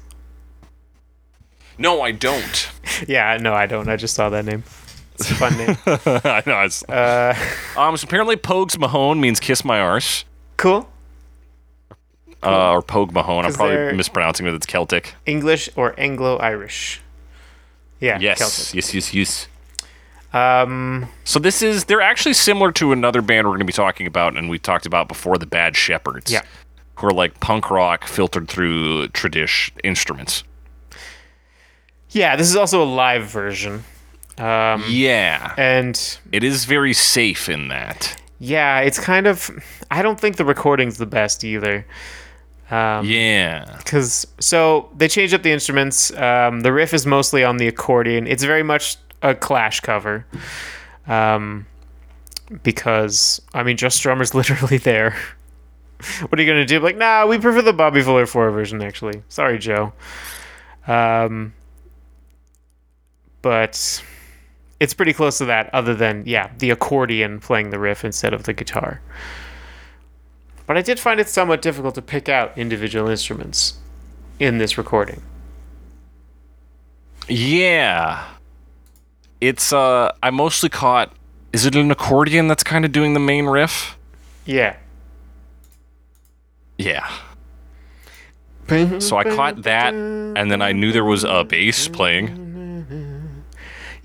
No, 1.77 2.01
I 2.01 2.11
don't. 2.11 2.71
Yeah, 3.07 3.37
no, 3.39 3.53
I 3.53 3.67
don't. 3.67 3.87
I 3.89 3.95
just 3.95 4.15
saw 4.15 4.29
that 4.29 4.43
name. 4.45 4.63
It's 5.15 5.29
a 5.29 5.35
fun 5.35 5.55
name. 5.57 5.77
I 5.85 6.41
know. 6.47 6.61
It's, 6.61 6.83
Uh, 6.89 7.35
um, 7.75 7.95
so 7.97 8.05
apparently, 8.05 8.35
Pogues 8.37 8.75
Mahone 8.79 9.19
means 9.21 9.39
kiss 9.39 9.63
my 9.63 9.79
arse. 9.79 10.25
cool. 10.55 10.89
Uh, 12.41 12.71
or 12.71 12.81
Pogue 12.81 13.11
Mahone. 13.11 13.45
I'm 13.45 13.53
probably 13.53 13.93
mispronouncing 13.95 14.47
it. 14.47 14.53
It's 14.53 14.65
Celtic. 14.65 15.13
English 15.25 15.69
or 15.75 15.93
Anglo-Irish. 15.99 17.01
Yeah, 17.99 18.19
Yes. 18.19 18.37
Celtic. 18.39 18.73
Yes, 18.75 18.93
yes, 18.93 19.13
yes. 19.13 19.47
Um, 20.33 21.07
So 21.23 21.39
this 21.39 21.61
is 21.61 21.85
they're 21.85 22.01
actually 22.01 22.33
similar 22.33 22.71
to 22.73 22.91
another 22.91 23.21
band 23.21 23.47
we're 23.47 23.51
going 23.51 23.59
to 23.59 23.65
be 23.65 23.73
talking 23.73 24.05
about, 24.07 24.35
and 24.37 24.49
we 24.49 24.59
talked 24.59 24.85
about 24.85 25.07
before, 25.07 25.37
the 25.37 25.45
Bad 25.47 25.75
Shepherds. 25.75 26.31
Yeah. 26.31 26.41
Who 26.95 27.07
are 27.07 27.11
like 27.11 27.39
punk 27.39 27.69
rock 27.71 28.05
filtered 28.05 28.47
through 28.47 29.07
tradish 29.09 29.71
instruments. 29.83 30.43
yeah, 32.09 32.35
this 32.35 32.49
is 32.49 32.55
also 32.55 32.81
a 32.81 32.85
live 32.85 33.25
version. 33.25 33.83
Um, 34.37 34.83
Yeah. 34.87 35.53
and 35.57 35.99
It 36.31 36.43
is 36.43 36.65
very 36.65 36.93
safe 36.93 37.49
in 37.49 37.67
that. 37.69 38.19
yeah, 38.39 38.79
it's 38.79 38.99
kind 38.99 39.27
of. 39.27 39.49
I 39.89 40.01
don't 40.01 40.19
think 40.19 40.35
the 40.37 40.45
recording's 40.45 40.97
the 40.97 41.05
best 41.07 41.43
either. 41.43 41.85
Um, 42.69 43.05
Yeah. 43.05 43.75
because 43.77 44.27
so 44.39 44.89
they 44.97 45.07
change 45.07 45.33
up 45.33 45.41
the 45.43 45.51
instruments. 45.51 46.11
Um, 46.15 46.61
the 46.61 46.73
riff 46.73 46.93
is 46.93 47.05
mostly 47.05 47.43
on 47.43 47.57
the 47.57 47.67
accordion. 47.67 48.27
It's 48.27 48.43
very 48.43 48.63
much 48.63 48.97
a 49.21 49.33
Clash 49.35 49.79
cover. 49.79 50.25
Um, 51.07 51.65
because 52.63 53.41
I 53.53 53.63
mean, 53.63 53.77
Joe 53.77 53.87
Strummer's 53.87 54.33
literally 54.35 54.77
there. 54.77 55.15
what 56.29 56.37
are 56.39 56.43
you 56.43 56.47
gonna 56.51 56.65
do? 56.65 56.79
Like, 56.79 56.97
nah, 56.97 57.25
we 57.25 57.37
prefer 57.39 57.61
the 57.61 57.73
Bobby 57.73 58.01
Fuller 58.01 58.25
Four 58.25 58.51
version. 58.51 58.81
Actually, 58.81 59.23
sorry, 59.29 59.57
Joe. 59.59 59.93
Um, 60.87 61.53
but 63.41 64.03
it's 64.79 64.93
pretty 64.93 65.13
close 65.13 65.37
to 65.39 65.45
that. 65.45 65.73
Other 65.73 65.95
than 65.95 66.23
yeah, 66.25 66.49
the 66.59 66.69
accordion 66.71 67.39
playing 67.39 67.69
the 67.69 67.79
riff 67.79 68.03
instead 68.05 68.33
of 68.33 68.43
the 68.43 68.53
guitar. 68.53 69.01
But 70.67 70.77
I 70.77 70.81
did 70.81 70.99
find 70.99 71.19
it 71.19 71.29
somewhat 71.29 71.61
difficult 71.61 71.95
to 71.95 72.01
pick 72.01 72.29
out 72.29 72.55
individual 72.57 73.07
instruments 73.07 73.79
in 74.37 74.57
this 74.57 74.77
recording. 74.77 75.23
Yeah. 77.27 78.25
It's 79.41 79.73
uh 79.73 80.11
I 80.21 80.29
mostly 80.29 80.69
caught 80.69 81.11
is 81.53 81.65
it 81.65 81.75
an 81.75 81.89
accordion 81.89 82.47
that's 82.47 82.63
kind 82.63 82.85
of 82.85 82.91
doing 82.91 83.13
the 83.13 83.19
main 83.19 83.45
riff? 83.45 83.97
Yeah. 84.45 84.75
Yeah. 86.77 87.09
So 88.99 89.15
I 89.15 89.23
caught 89.23 89.63
that 89.63 89.93
and 89.93 90.51
then 90.51 90.61
I 90.61 90.73
knew 90.73 90.91
there 90.91 91.05
was 91.05 91.23
a 91.23 91.45
bass 91.45 91.87
playing. 91.87 92.46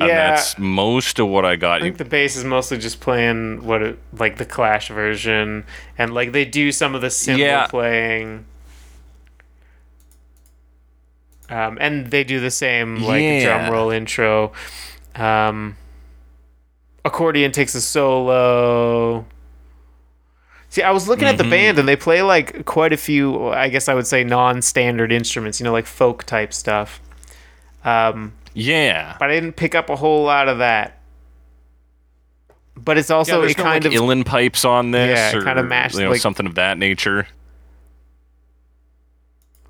And 0.03 0.09
Yeah. 0.09 0.30
that's 0.30 0.59
most 0.59 1.18
of 1.18 1.28
what 1.28 1.44
I 1.44 1.57
got. 1.57 1.80
I 1.80 1.84
think 1.84 1.98
the 1.98 2.05
bass 2.05 2.36
is 2.36 2.44
mostly 2.44 2.78
just 2.78 3.00
playing 3.00 3.64
what 3.64 3.82
it, 3.82 3.98
like 4.18 4.36
the 4.38 4.44
Clash 4.44 4.88
version, 4.88 5.64
and 5.98 6.12
like 6.14 6.32
they 6.32 6.44
do 6.44 6.72
some 6.72 6.94
of 6.94 7.00
the 7.00 7.11
cymbal 7.11 7.44
Yeah. 7.44 7.66
playing. 7.66 8.44
Um, 11.50 11.76
and 11.80 12.07
they 12.11 12.24
do 12.24 12.40
the 12.40 12.50
same 12.50 13.03
like 13.03 13.22
Yeah. 13.22 13.42
drum 13.44 13.70
roll 13.70 13.90
intro. 13.90 14.53
Um, 15.14 15.76
accordion 17.05 17.53
takes 17.53 17.74
a 17.74 17.80
solo. 17.80 19.26
See, 20.70 20.82
I 20.82 20.90
was 20.92 21.07
looking 21.07 21.28
at 21.28 21.36
Mm-hmm. 21.36 21.50
the 21.50 21.50
band 21.50 21.78
and 21.78 21.86
they 21.86 21.96
play 21.96 22.22
like 22.22 22.64
quite 22.64 22.94
a 22.94 22.96
few, 22.96 23.48
I 23.50 23.68
guess 23.68 23.88
I 23.88 23.94
would 23.94 24.07
say 24.07 24.24
non-standard 24.24 25.12
instruments, 25.12 25.61
you 25.61 25.64
know, 25.64 25.72
like 25.72 25.84
folk 25.86 26.24
type 26.24 26.55
stuff. 26.55 27.00
Um, 27.84 28.32
Yeah. 28.55 29.16
but 29.18 29.30
I 29.30 29.34
didn't 29.34 29.55
pick 29.55 29.74
up 29.74 29.88
a 29.90 29.96
whole 29.96 30.24
lot 30.24 30.48
of 30.48 30.59
that. 30.59 30.98
But 32.74 32.98
it's 32.98 33.11
also 33.11 33.42
it 33.42 33.57
no, 33.59 33.64
kind 33.64 33.84
like, 33.84 33.94
of 33.94 34.00
Uilleann 34.00 34.24
pipes 34.24 34.64
on 34.64 34.90
this, 34.92 35.32
Yeah, 35.34 35.38
or, 35.38 35.44
kinda 35.44 35.62
mashed, 35.62 35.94
you 35.96 36.05
know, 36.05 36.11
like- 36.11 36.20
something 36.20 36.46
of 36.46 36.55
that 36.57 36.78
nature. 36.78 37.26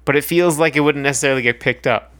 but 0.04 0.16
it 0.16 0.24
feels 0.24 0.58
like 0.58 0.74
it 0.76 0.80
wouldn't 0.80 1.02
necessarily 1.04 1.42
get 1.42 1.60
picked 1.60 1.86
up 1.86 2.12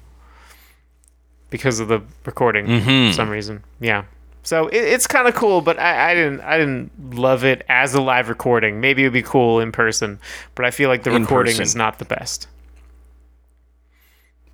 because 1.50 1.80
of 1.80 1.88
the 1.88 2.00
recording 2.24 2.66
Mm-hmm. 2.66 3.08
for 3.10 3.12
some 3.14 3.28
reason. 3.28 3.64
Yeah. 3.80 4.04
So 4.44 4.66
it, 4.68 4.76
it's 4.78 5.06
kind 5.06 5.28
of 5.28 5.34
cool, 5.34 5.60
but 5.60 5.78
I, 5.78 6.10
I 6.10 6.14
didn't 6.14 6.40
I 6.40 6.58
didn't 6.58 7.14
love 7.14 7.44
it 7.44 7.64
as 7.68 7.94
a 7.94 8.00
live 8.00 8.28
recording. 8.28 8.80
Maybe 8.80 9.02
it'd 9.02 9.12
be 9.12 9.22
cool 9.22 9.60
in 9.60 9.70
person, 9.72 10.18
but 10.54 10.64
I 10.64 10.70
feel 10.72 10.88
like 10.88 11.02
the 11.04 11.12
In 11.14 11.22
recording 11.22 11.52
person. 11.52 11.62
is 11.62 11.76
not 11.76 11.98
the 12.00 12.04
best. 12.04 12.48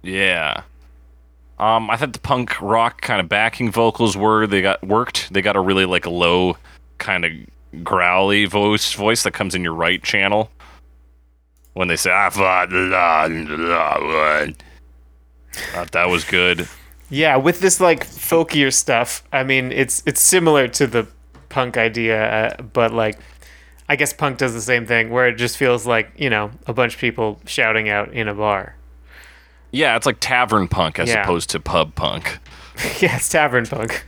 Yeah. 0.02 0.62
Um, 1.58 1.90
I 1.90 1.96
thought 1.96 2.12
the 2.12 2.20
punk 2.20 2.60
rock 2.60 3.00
kind 3.00 3.20
of 3.20 3.28
backing 3.28 3.70
vocals 3.72 4.16
were 4.16 4.46
they 4.46 4.62
got 4.62 4.86
worked. 4.86 5.32
They 5.32 5.42
got 5.42 5.56
a 5.56 5.60
really 5.60 5.84
like 5.84 6.06
low, 6.06 6.56
kind 6.98 7.24
of 7.24 7.32
growly 7.84 8.44
voice 8.46 8.92
voice 8.94 9.24
that 9.24 9.32
comes 9.32 9.54
in 9.54 9.62
your 9.62 9.74
right 9.74 10.02
channel 10.02 10.50
when 11.74 11.88
they 11.88 11.96
say 11.96 12.12
"I 12.12 12.30
fought 12.30 12.70
the 12.70 12.76
law 12.76 13.28
won." 14.00 14.56
Thought 15.52 15.92
that 15.92 16.08
was 16.08 16.24
good. 16.24 16.68
Yeah, 17.10 17.36
with 17.36 17.60
this 17.60 17.80
like 17.80 18.06
folkier 18.06 18.72
stuff, 18.72 19.24
I 19.32 19.42
mean, 19.42 19.72
it's 19.72 20.02
it's 20.06 20.20
similar 20.20 20.68
to 20.68 20.86
the 20.86 21.08
punk 21.48 21.76
idea, 21.76 22.30
uh, 22.30 22.62
but 22.62 22.92
like, 22.92 23.18
I 23.88 23.96
guess 23.96 24.12
punk 24.12 24.38
does 24.38 24.54
the 24.54 24.60
same 24.60 24.86
thing, 24.86 25.10
where 25.10 25.26
it 25.28 25.34
just 25.34 25.56
feels 25.56 25.86
like 25.86 26.12
you 26.16 26.30
know 26.30 26.50
a 26.66 26.72
bunch 26.72 26.94
of 26.94 27.00
people 27.00 27.40
shouting 27.46 27.88
out 27.88 28.12
in 28.12 28.28
a 28.28 28.34
bar. 28.34 28.76
Yeah, 29.70 29.96
it's 29.96 30.06
like 30.06 30.16
tavern 30.20 30.68
punk 30.68 30.98
as 30.98 31.08
Yeah. 31.08 31.22
opposed 31.22 31.50
to 31.50 31.60
pub 31.60 31.94
punk. 31.94 32.38
yeah, 33.00 33.16
it's 33.16 33.28
tavern 33.28 33.66
punk, 33.66 34.06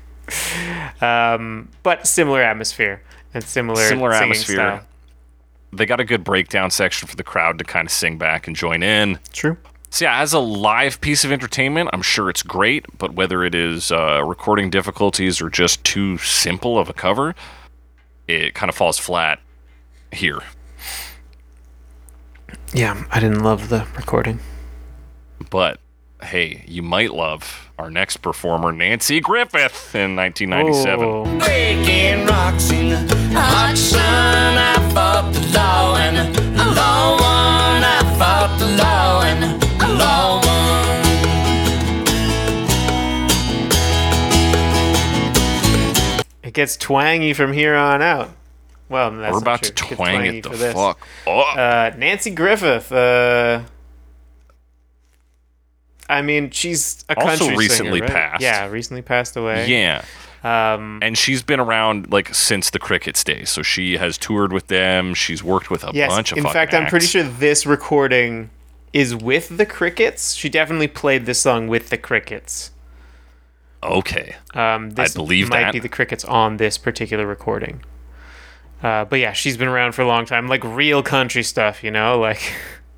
um, 1.03 1.69
but 1.83 2.07
similar 2.07 2.41
atmosphere 2.43 3.03
and 3.35 3.43
similar 3.45 3.83
Similar 3.89 4.13
atmosphere. 4.13 4.57
style. 4.57 4.81
They 5.73 5.87
got 5.87 6.01
a 6.01 6.05
good 6.05 6.25
breakdown 6.25 6.71
section 6.71 7.07
for 7.09 7.17
the 7.17 7.23
crowd 7.23 7.59
to 7.59 7.65
kind 7.65 7.87
of 7.87 7.93
sing 7.93 8.17
back 8.19 8.47
and 8.47 8.57
join 8.57 8.83
in. 8.83 9.19
True. 9.33 9.57
So 9.91 10.05
yeah, 10.05 10.21
as 10.21 10.33
a 10.33 10.39
live 10.39 11.01
piece 11.01 11.25
of 11.25 11.33
entertainment, 11.33 11.91
I'm 11.93 12.03
sure 12.03 12.31
it's 12.31 12.43
great. 12.45 12.87
But 12.99 13.15
whether 13.15 13.45
it 13.45 13.55
is 13.55 13.91
uh, 13.93 14.23
recording 14.25 14.71
difficulties 14.71 15.41
or 15.41 15.49
just 15.51 15.83
too 15.85 16.17
simple 16.19 16.79
of 16.79 16.89
a 16.89 16.93
cover, 16.93 17.35
it 18.29 18.55
kind 18.55 18.69
of 18.69 18.75
falls 18.77 18.99
flat 18.99 19.41
here. 20.13 20.41
Yeah, 22.73 23.05
I 23.11 23.19
didn't 23.21 23.43
love 23.43 23.69
the 23.69 23.87
recording. 23.97 24.39
But 25.51 25.81
hey, 26.23 26.65
you 26.67 26.83
might 26.83 27.13
love 27.13 27.71
our 27.79 27.91
next 27.91 28.19
performer, 28.19 28.73
Nanci 28.73 29.21
Griffith, 29.23 29.95
in 29.95 30.15
1997. 30.17 31.05
Oh. 31.05 31.25
breaking 31.39 32.27
rocks 32.27 32.71
in 32.71 32.91
the 33.07 33.17
hot 33.35 33.77
sun. 33.77 34.01
I 34.03 34.75
fought 34.95 35.33
the 35.33 35.41
law 35.53 35.97
and 35.97 36.35
the 36.35 36.65
law 36.65 37.13
won. 37.13 37.83
I 37.85 38.17
fought 38.19 38.59
the 38.59 38.67
law 38.77 39.23
and 39.23 39.61
the 39.81 39.89
law 39.89 40.37
won. 40.37 40.51
It 46.43 46.55
gets 46.55 46.77
twangy 46.77 47.33
from 47.35 47.53
here 47.53 47.75
on 47.75 48.03
out. 48.03 48.31
Well, 48.89 49.13
that's 49.13 49.33
We're 49.33 49.39
about 49.39 49.63
true. 49.63 49.73
to 49.73 49.85
It 49.85 49.97
twang 49.97 50.15
twangy 50.21 50.39
it 50.39 50.43
the 50.43 50.73
fuck 50.73 51.01
up. 51.27 51.57
Uh, 51.57 51.91
Nanci 51.97 52.35
Griffith. 52.35 52.91
Uh, 52.91 53.63
I 56.11 56.23
mean, 56.23 56.51
she's 56.51 57.05
a 57.09 57.19
Also 57.19 57.45
country 57.47 57.57
recently 57.57 58.01
singer, 58.01 58.03
right? 58.03 58.11
passed. 58.13 58.43
Yeah, 58.43 58.67
recently 58.69 59.03
passed 59.03 59.37
away. 59.37 59.69
yeah. 59.69 60.05
Um, 60.43 61.01
And 61.03 61.19
she's 61.19 61.43
been 61.43 61.61
around 61.61 62.11
like 62.11 62.35
since 62.35 62.71
the 62.71 62.79
Crickets 62.79 63.23
days. 63.23 63.51
So 63.51 63.63
she 63.63 63.99
has 63.99 64.17
toured 64.17 64.53
with 64.53 64.69
them. 64.69 65.15
She's 65.15 65.45
worked 65.45 65.71
with 65.71 65.85
a 65.85 65.91
yes. 65.93 66.09
bunch 66.09 66.33
of 66.33 66.39
In 66.39 66.45
fact, 66.45 66.73
I'm 66.75 66.87
pretty 66.87 67.07
sure 67.07 67.23
this 67.23 67.67
recording 67.67 68.51
is 68.93 69.15
with 69.15 69.57
the 69.57 69.67
Crickets. 69.67 70.35
She 70.35 70.49
definitely 70.49 70.89
played 70.89 71.27
this 71.27 71.41
song 71.41 71.69
with 71.69 71.91
the 71.91 71.99
Crickets. 71.99 72.71
Okay. 73.83 74.37
Um, 74.55 74.91
this 74.91 75.15
believe 75.15 75.49
might 75.49 75.61
that. 75.61 75.73
be 75.73 75.79
the 75.79 75.89
Crickets 75.89 76.25
on 76.25 76.57
this 76.57 76.77
particular 76.79 77.27
recording. 77.27 77.83
Uh, 78.83 79.05
but 79.05 79.19
yeah, 79.21 79.33
she's 79.33 79.57
been 79.57 79.69
around 79.69 79.93
for 79.93 80.03
a 80.03 80.07
long 80.07 80.25
time, 80.25 80.49
like 80.49 80.65
real 80.65 81.03
country 81.03 81.43
stuff, 81.43 81.85
you 81.85 81.91
know, 81.91 82.19
like, 82.19 82.41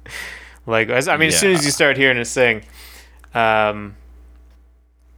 like 0.66 0.88
as 0.88 1.08
I 1.08 1.16
mean, 1.16 1.28
as 1.28 1.38
soon 1.38 1.52
as 1.52 1.64
you 1.64 1.72
start 1.72 1.96
hearing 1.96 2.16
her 2.16 2.24
sing, 2.24 2.62
um, 3.35 3.97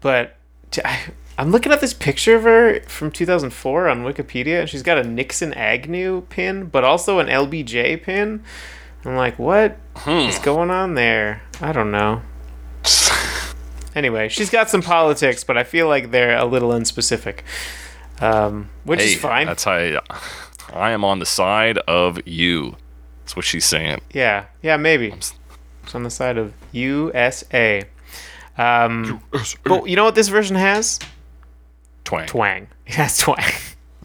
but 0.01 0.37
t- 0.71 0.83
I, 0.85 1.01
am 1.39 1.51
looking 1.51 1.73
at 1.73 1.81
this 1.81 1.95
picture 1.95 2.37
of 2.37 2.43
her 2.45 2.81
from 2.83 3.11
2004 3.11 3.89
on 3.89 4.05
Wikipedia, 4.05 4.61
and 4.61 4.69
she's 4.71 4.83
got 4.83 4.99
a 4.99 5.05
Nixon 5.05 5.53
Agnew 5.55 6.23
pin, 6.23 6.67
but 6.67 6.85
also 6.85 7.19
an 7.19 7.29
LBJ 7.29 8.03
pin. 8.03 8.43
I'm 9.05 9.17
like, 9.17 9.39
what 9.39 9.77
is 10.07 10.37
Hmm. 10.39 10.43
going 10.45 10.71
on 10.71 10.95
there? 10.95 11.43
I 11.61 11.73
don't 11.73 11.91
know. 11.91 12.23
Anyway, 13.95 14.29
she's 14.29 14.51
got 14.51 14.69
some 14.69 14.83
politics, 14.83 15.45
but 15.45 15.57
I 15.57 15.63
feel 15.63 15.87
like 15.87 16.11
they're 16.11 16.37
a 16.37 16.45
little 16.45 16.71
unspecific, 16.71 17.41
um, 18.21 18.69
which 18.83 19.01
Hey, 19.01 19.13
is 19.13 19.21
fine. 19.21 19.47
that's 19.47 19.63
how 19.65 19.73
I, 19.73 19.99
I 20.73 20.91
am 20.91 21.05
on 21.05 21.21
the 21.21 21.27
side 21.27 21.79
of 21.79 22.19
you. 22.27 22.75
That's 23.23 23.37
what 23.37 23.45
she's 23.45 23.65
saying. 23.65 24.01
Yeah, 24.13 24.47
yeah, 24.63 24.77
maybe. 24.79 25.13
It's 25.13 25.95
on 25.95 26.03
the 26.03 26.11
side 26.11 26.37
of 26.39 26.55
USA. 26.73 27.85
Um, 28.57 29.21
but 29.65 29.89
you 29.89 29.97
know 29.97 30.05
what 30.05 30.15
this 30.15 30.29
version 30.29 30.57
has? 30.57 30.99
Twang. 32.05 32.27
Twang. 32.27 32.67
It 32.87 32.95
has 32.97 33.17
twang. 33.19 33.39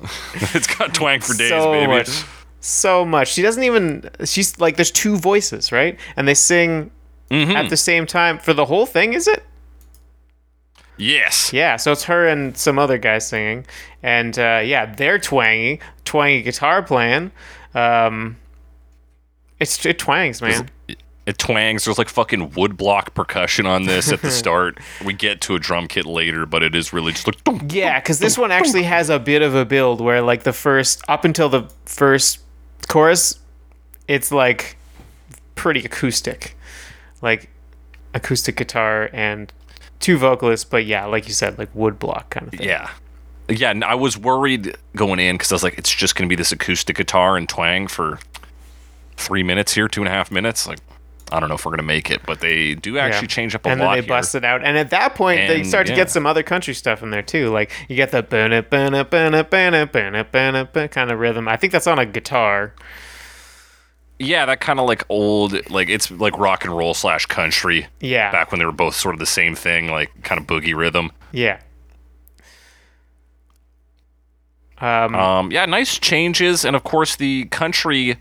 it's 0.33 0.67
got 0.67 0.93
twang 0.93 1.19
for 1.19 1.33
days, 1.35 1.49
so 1.49 1.71
baby. 1.73 1.87
much. 1.87 2.23
So 2.61 3.03
much. 3.05 3.27
She 3.33 3.41
doesn't 3.41 3.63
even. 3.63 4.09
She's 4.23 4.57
like, 4.59 4.77
there's 4.77 4.91
two 4.91 5.17
voices, 5.17 5.71
right? 5.71 5.99
And 6.15 6.27
they 6.27 6.33
sing 6.33 6.91
Mm-hmm. 7.29 7.51
at 7.55 7.69
the 7.69 7.77
same 7.77 8.07
time 8.07 8.39
for 8.39 8.55
the 8.55 8.65
whole 8.65 8.87
thing, 8.87 9.13
is 9.13 9.27
it? 9.27 9.43
Yes. 10.97 11.53
Yeah, 11.53 11.75
so 11.77 11.91
it's 11.91 12.03
her 12.05 12.27
and 12.27 12.57
some 12.57 12.79
other 12.79 12.97
guy 12.97 13.19
singing, 13.19 13.65
and 14.01 14.37
uh, 14.39 14.61
yeah, 14.65 14.87
they're 14.95 15.19
twangy, 15.19 15.79
twangy 16.05 16.41
guitar 16.41 16.81
playing. 16.81 17.31
Um, 17.75 18.37
it's 19.59 19.85
it 19.85 19.99
twangs, 19.99 20.41
man. 20.41 20.69
It 21.25 21.37
twangs. 21.37 21.85
There's 21.85 21.97
like 21.97 22.09
fucking 22.09 22.51
woodblock 22.51 23.13
percussion 23.13 23.65
on 23.65 23.83
this 23.85 24.11
at 24.11 24.21
the 24.21 24.31
start. 24.43 24.79
We 25.05 25.13
get 25.13 25.41
to 25.41 25.55
a 25.55 25.59
drum 25.59 25.87
kit 25.87 26.05
later, 26.05 26.45
but 26.45 26.63
it 26.63 26.73
is 26.73 26.91
really 26.91 27.11
just 27.11 27.27
like. 27.27 27.43
dunk. 27.43 27.71
Yeah, 27.73 27.99
because 27.99 28.19
this 28.19 28.37
one 28.37 28.51
actually 28.51 28.83
has 28.83 29.09
a 29.09 29.19
bit 29.19 29.41
of 29.41 29.53
a 29.53 29.65
build 29.65 30.01
where, 30.01 30.21
like, 30.21 30.43
the 30.43 30.53
first 30.53 31.03
up 31.07 31.25
until 31.25 31.49
the 31.49 31.69
first 31.85 32.39
chorus, 32.87 33.37
it's 34.07 34.31
like 34.31 34.77
pretty 35.55 35.83
acoustic, 35.85 36.57
like 37.21 37.49
acoustic 38.13 38.55
guitar 38.55 39.09
and 39.13 39.53
two 39.99 40.17
vocalists. 40.17 40.65
But 40.65 40.85
yeah, 40.85 41.05
like 41.05 41.27
you 41.27 41.33
said, 41.33 41.57
like 41.59 41.73
woodblock 41.75 42.29
kind 42.31 42.47
of 42.47 42.53
thing. 42.53 42.67
Yeah. 42.67 42.89
Yeah, 43.49 43.71
and 43.71 43.83
I 43.83 43.95
was 43.95 44.15
worried 44.15 44.75
going 44.95 45.19
in 45.19 45.35
because 45.35 45.51
I 45.51 45.55
was 45.55 45.63
like, 45.63 45.77
it's 45.79 45.93
just 45.93 46.15
going 46.15 46.27
to 46.27 46.31
be 46.31 46.35
this 46.35 46.51
acoustic 46.51 46.95
guitar 46.97 47.35
and 47.35 47.49
twang 47.49 47.87
for 47.87 48.19
three 49.17 49.41
minutes 49.41 49.73
here, 49.73 49.87
two 49.87 50.01
and 50.01 50.07
a 50.07 50.11
half 50.11 50.31
minutes. 50.31 50.67
Like, 50.67 50.77
I 51.31 51.39
don't 51.39 51.47
know 51.49 51.55
if 51.55 51.65
we're 51.65 51.71
going 51.71 51.77
to 51.77 51.83
make 51.83 52.09
it, 52.09 52.21
but 52.25 52.39
they 52.41 52.75
do 52.75 52.97
actually 52.97 53.27
change 53.27 53.53
up 53.55 53.65
a 53.65 53.69
and 53.69 53.79
lot 53.79 53.87
then 53.87 53.95
they 53.95 54.01
here. 54.01 54.07
bust 54.09 54.33
it 54.35 54.43
out, 54.43 54.63
and 54.63 54.77
at 54.77 54.89
that 54.89 55.13
point 55.15 55.39
they 55.47 55.57
And, 55.59 55.67
start 55.67 55.87
to 55.87 55.95
get 55.95 56.09
some 56.09 56.25
other 56.25 56.43
country 56.43 56.73
stuff 56.73 57.03
in 57.03 57.11
there 57.11 57.21
too. 57.21 57.49
Like 57.49 57.71
you 57.87 57.95
get 57.95 58.11
the 58.11 58.23
bana 58.23 58.63
bana 58.63 59.05
bana 59.05 59.43
bana 59.43 59.85
bana 59.87 60.23
bana 60.25 60.65
bana 60.65 60.87
kind 60.87 61.11
of 61.11 61.19
rhythm. 61.19 61.47
I 61.47 61.55
think 61.57 61.71
that's 61.73 61.87
on 61.87 61.99
a 61.99 62.05
guitar. 62.05 62.73
Yeah, 64.21 64.45
that 64.47 64.59
kind 64.59 64.79
of 64.81 64.87
like 64.87 65.05
old, 65.07 65.69
like 65.69 65.87
it's 65.87 66.11
like 66.11 66.37
rock 66.37 66.65
and 66.65 66.75
roll 66.75 66.93
slash 66.93 67.25
country. 67.25 67.87
Yeah, 68.01 68.31
Back 68.31 68.51
when 68.51 68.59
they 68.59 68.65
were 68.65 68.71
both 68.73 68.95
sort 68.95 69.15
of 69.15 69.19
the 69.19 69.25
same 69.25 69.55
thing, 69.55 69.89
like 69.89 70.23
kind 70.23 70.41
of 70.41 70.45
boogie 70.47 70.75
rhythm. 70.75 71.11
yeah. 71.31 71.59
Um, 74.81 75.13
Um, 75.15 75.51
yeah, 75.51 75.65
nice 75.65 75.99
changes, 75.99 76.63
and 76.63 76.75
of 76.75 76.83
course 76.83 77.15
the 77.17 77.45
country 77.45 78.17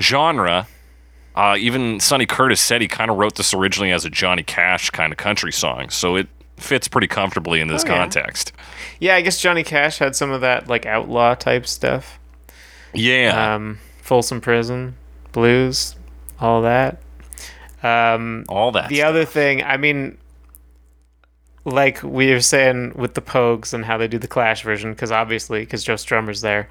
genre. 0.00 0.66
Uh, 1.36 1.54
even 1.58 2.00
Sonny 2.00 2.24
Curtis 2.26 2.60
said 2.60 2.80
he 2.80 2.88
kind 2.88 3.10
of 3.10 3.18
wrote 3.18 3.34
this 3.34 3.52
originally 3.52 3.92
as 3.92 4.04
a 4.06 4.10
Johnny 4.10 4.42
Cash 4.42 4.90
kind 4.90 5.12
of 5.12 5.18
country 5.18 5.52
song, 5.52 5.90
so 5.90 6.16
it 6.16 6.28
fits 6.56 6.88
pretty 6.88 7.06
comfortably 7.06 7.60
in 7.60 7.68
this 7.68 7.84
Oh, 7.84 7.88
yeah. 7.88 7.98
context. 7.98 8.52
yeah, 9.00 9.14
I 9.16 9.20
guess 9.20 9.38
Johnny 9.40 9.62
Cash 9.62 9.98
had 9.98 10.16
some 10.16 10.30
of 10.30 10.40
that 10.40 10.66
like 10.68 10.86
outlaw 10.86 11.34
type 11.34 11.66
stuff. 11.66 12.18
Yeah, 12.94 13.54
Um, 13.56 13.78
Folsom 14.00 14.40
Prison, 14.40 14.96
blues, 15.32 15.94
all 16.40 16.62
that. 16.62 17.02
Um, 17.82 18.46
all 18.48 18.72
that. 18.72 18.88
the 18.88 19.02
other 19.02 19.26
thing, 19.26 19.62
I 19.62 19.76
mean, 19.76 20.16
like 21.66 22.02
we 22.02 22.32
were 22.32 22.40
saying 22.40 22.92
with 22.96 23.14
the 23.14 23.20
Pogues 23.20 23.74
and 23.74 23.84
how 23.84 23.98
they 23.98 24.08
do 24.08 24.18
the 24.18 24.28
Clash 24.28 24.62
version, 24.62 24.92
because 24.92 25.12
obviously, 25.12 25.60
because 25.60 25.84
Joe 25.84 25.94
Strummer's 25.94 26.40
there, 26.40 26.68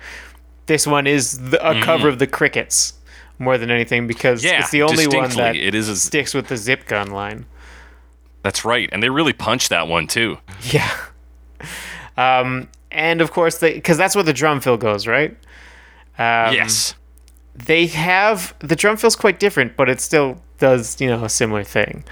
this 0.66 0.88
one 0.88 1.06
is 1.06 1.52
the, 1.52 1.70
a 1.70 1.80
cover 1.84 2.08
of 2.10 2.18
the 2.18 2.26
Crickets 2.28 2.94
more 3.40 3.58
than 3.58 3.70
anything 3.72 4.08
because 4.08 4.44
yeah, 4.44 4.60
it's 4.60 4.72
the 4.72 4.84
only 4.84 5.08
one 5.08 5.30
that 5.32 5.56
it 5.56 5.76
is. 5.76 5.90
A, 5.90 5.96
sticks 5.96 6.34
with 6.34 6.48
the 6.48 6.58
zip 6.58 6.86
gun 6.86 7.12
line. 7.12 7.46
that's 8.44 8.64
right, 8.66 8.90
and 8.92 9.02
they 9.02 9.10
really 9.10 9.34
punched 9.34 9.70
that 9.70 9.88
one 9.88 10.08
too. 10.08 10.38
Yeah. 10.72 10.90
Um, 12.18 12.70
and 12.92 13.20
of 13.22 13.32
course, 13.32 13.60
because 13.60 13.98
that's 13.98 14.16
where 14.16 14.24
the 14.24 14.34
drum 14.34 14.62
fill 14.62 14.78
goes, 14.78 15.06
right? 15.06 15.32
Um, 16.18 16.54
yes. 16.54 16.96
They 17.56 17.88
have 17.88 18.54
the 18.60 18.76
drum 18.76 18.98
fill's 18.98 19.16
quite 19.16 19.40
different, 19.40 19.76
but 19.76 19.90
it 19.90 20.00
still 20.00 20.42
does 20.60 21.00
you 21.02 21.08
know 21.08 21.26
a 21.26 21.30
similar 21.30 21.64
thing. 21.64 22.04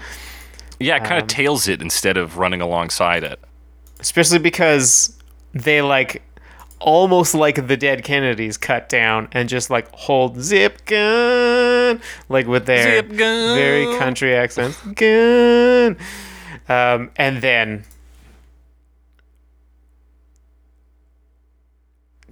Yeah, 0.78 0.96
it 0.96 1.00
kind 1.00 1.14
um, 1.14 1.22
of 1.22 1.26
tails 1.28 1.68
it 1.68 1.80
instead 1.80 2.16
of 2.16 2.36
running 2.38 2.60
alongside 2.60 3.22
it. 3.24 3.38
especially 4.00 4.38
because 4.38 5.16
they 5.54 5.80
like 5.80 6.22
almost 6.84 7.34
like 7.34 7.66
the 7.66 7.76
dead 7.76 8.04
Kennedys 8.04 8.56
cut 8.58 8.88
down 8.90 9.28
and 9.32 9.48
just 9.48 9.70
like 9.70 9.90
hold 9.92 10.40
zip 10.40 10.84
gun 10.84 12.00
like 12.28 12.46
with 12.46 12.66
their 12.66 12.96
Zip 12.96 13.08
gun. 13.16 13.56
very 13.56 13.86
country 13.98 14.34
accents 14.36 14.78
gun 14.94 15.96
um, 16.68 17.10
and 17.16 17.40
then 17.42 17.84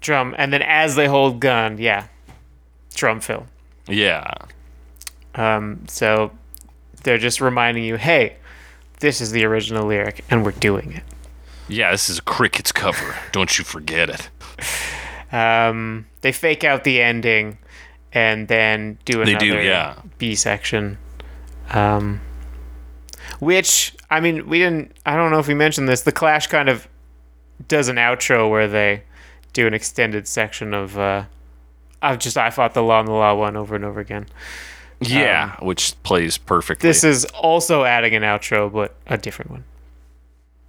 drum 0.01 0.35
and 0.37 0.53
then 0.53 0.63
as 0.63 0.95
they 0.97 1.07
hold 1.07 1.41
gun 1.41 1.79
yeah 1.79 2.07
drum 2.95 3.21
fill 3.21 3.47
Yeah. 3.89 4.31
um, 5.35 5.85
so 5.89 6.31
they're 7.05 7.19
just 7.19 7.41
reminding 7.41 7.85
you 7.85 7.97
hey 7.97 8.37
this 9.01 9.21
is 9.21 9.31
the 9.33 9.45
original 9.45 9.87
lyric 9.87 10.25
and 10.31 10.45
we're 10.45 10.53
doing 10.53 10.93
it 10.93 11.03
Yeah, 11.69 11.91
this 11.93 12.11
is 12.11 12.19
a 12.19 12.23
Crickets 12.23 12.71
cover. 12.73 13.15
Don't 13.33 13.57
you 13.59 13.65
forget 13.65 14.11
it. 14.11 14.29
Um, 15.33 16.07
they 16.21 16.33
fake 16.33 16.63
out 16.63 16.85
the 16.85 17.01
ending 17.01 17.59
and 18.13 18.49
then 18.49 18.99
do 19.05 19.23
another 19.23 19.39
do, 19.39 19.55
yeah. 19.63 19.97
B 20.19 20.35
section. 20.35 20.99
Um, 21.71 22.21
which 23.41 23.95
I 24.11 24.21
mean, 24.21 24.47
we 24.47 24.59
didn't. 24.59 24.97
I 25.07 25.17
don't 25.17 25.31
know 25.31 25.39
if 25.39 25.49
we 25.49 25.55
mentioned 25.55 25.89
this. 25.89 26.03
The 26.03 26.13
Clash 26.13 26.47
kind 26.49 26.69
of 26.69 26.87
does 27.69 27.89
an 27.89 27.97
outro 27.97 28.51
where 28.51 28.69
they 28.69 29.05
do 29.53 29.67
an 29.67 29.75
extended 29.75 30.29
section 30.29 30.75
of 30.75 30.99
uh, 30.99 31.25
of 32.03 32.19
just 32.19 32.37
I 32.37 32.51
fought 32.51 32.75
the 32.75 32.83
law 32.83 32.99
and 33.01 33.09
the 33.09 33.13
law 33.13 33.35
won 33.35 33.57
over 33.57 33.75
and 33.75 33.85
over 33.85 34.01
again. 34.01 34.27
Yeah, 35.01 35.57
which 35.61 36.01
plays 36.03 36.39
perfectly. 36.39 36.89
This 36.89 37.03
is 37.03 37.25
also 37.27 37.85
adding 37.85 38.15
an 38.15 38.23
outro, 38.23 38.73
but 38.73 38.95
a 39.07 39.17
different 39.19 39.51
one. 39.51 39.65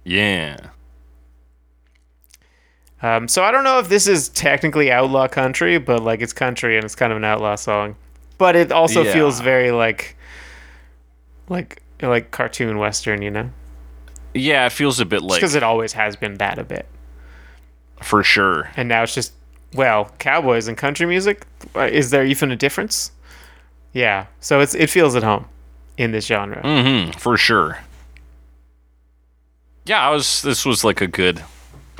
yeah. 0.04 0.56
Um, 3.04 3.28
so 3.28 3.44
I 3.44 3.50
don't 3.50 3.64
know 3.64 3.78
if 3.80 3.88
this 3.90 4.06
is 4.06 4.30
technically 4.30 4.90
outlaw 4.90 5.28
country, 5.28 5.76
but 5.78 6.02
like 6.02 6.22
it's 6.22 6.32
country 6.32 6.76
and 6.76 6.84
it's 6.84 6.94
kind 6.94 7.12
of 7.12 7.18
an 7.18 7.24
outlaw 7.24 7.54
song. 7.56 7.96
But 8.38 8.56
it 8.56 8.72
also 8.72 9.02
Yeah. 9.02 9.12
feels 9.12 9.40
very 9.40 9.70
like, 9.72 10.16
like 11.48 11.82
like 12.00 12.30
cartoon 12.30 12.78
western, 12.78 13.20
you 13.22 13.30
know, 13.30 13.50
Yeah, 14.32 14.64
it 14.66 14.72
feels 14.72 15.00
a 15.00 15.04
bit 15.04 15.22
like 15.22 15.38
because 15.40 15.54
it 15.54 15.62
always 15.62 15.92
has 15.92 16.16
been 16.16 16.34
that 16.38 16.58
a 16.58 16.64
bit. 16.64 16.86
for 18.02 18.22
sure. 18.22 18.70
And 18.76 18.88
now 18.88 19.02
it's 19.02 19.14
just 19.14 19.32
well, 19.74 20.10
cowboys 20.18 20.66
and 20.68 20.76
country 20.76 21.04
music. 21.04 21.46
Uh, 21.74 21.80
Is 21.80 22.10
there 22.10 22.24
even 22.24 22.50
a 22.52 22.56
difference? 22.56 23.10
Yeah, 23.92 24.26
so 24.40 24.60
it's 24.60 24.74
it 24.74 24.88
feels 24.88 25.14
at 25.14 25.22
home 25.22 25.44
in 25.98 26.12
this 26.12 26.26
genre. 26.26 26.60
hmm 26.62 27.10
for 27.18 27.36
sure. 27.36 27.78
Yeah, 29.84 30.00
I 30.08 30.10
was. 30.10 30.40
This 30.42 30.64
was 30.64 30.82
like 30.84 31.00
a 31.02 31.06
good. 31.06 31.44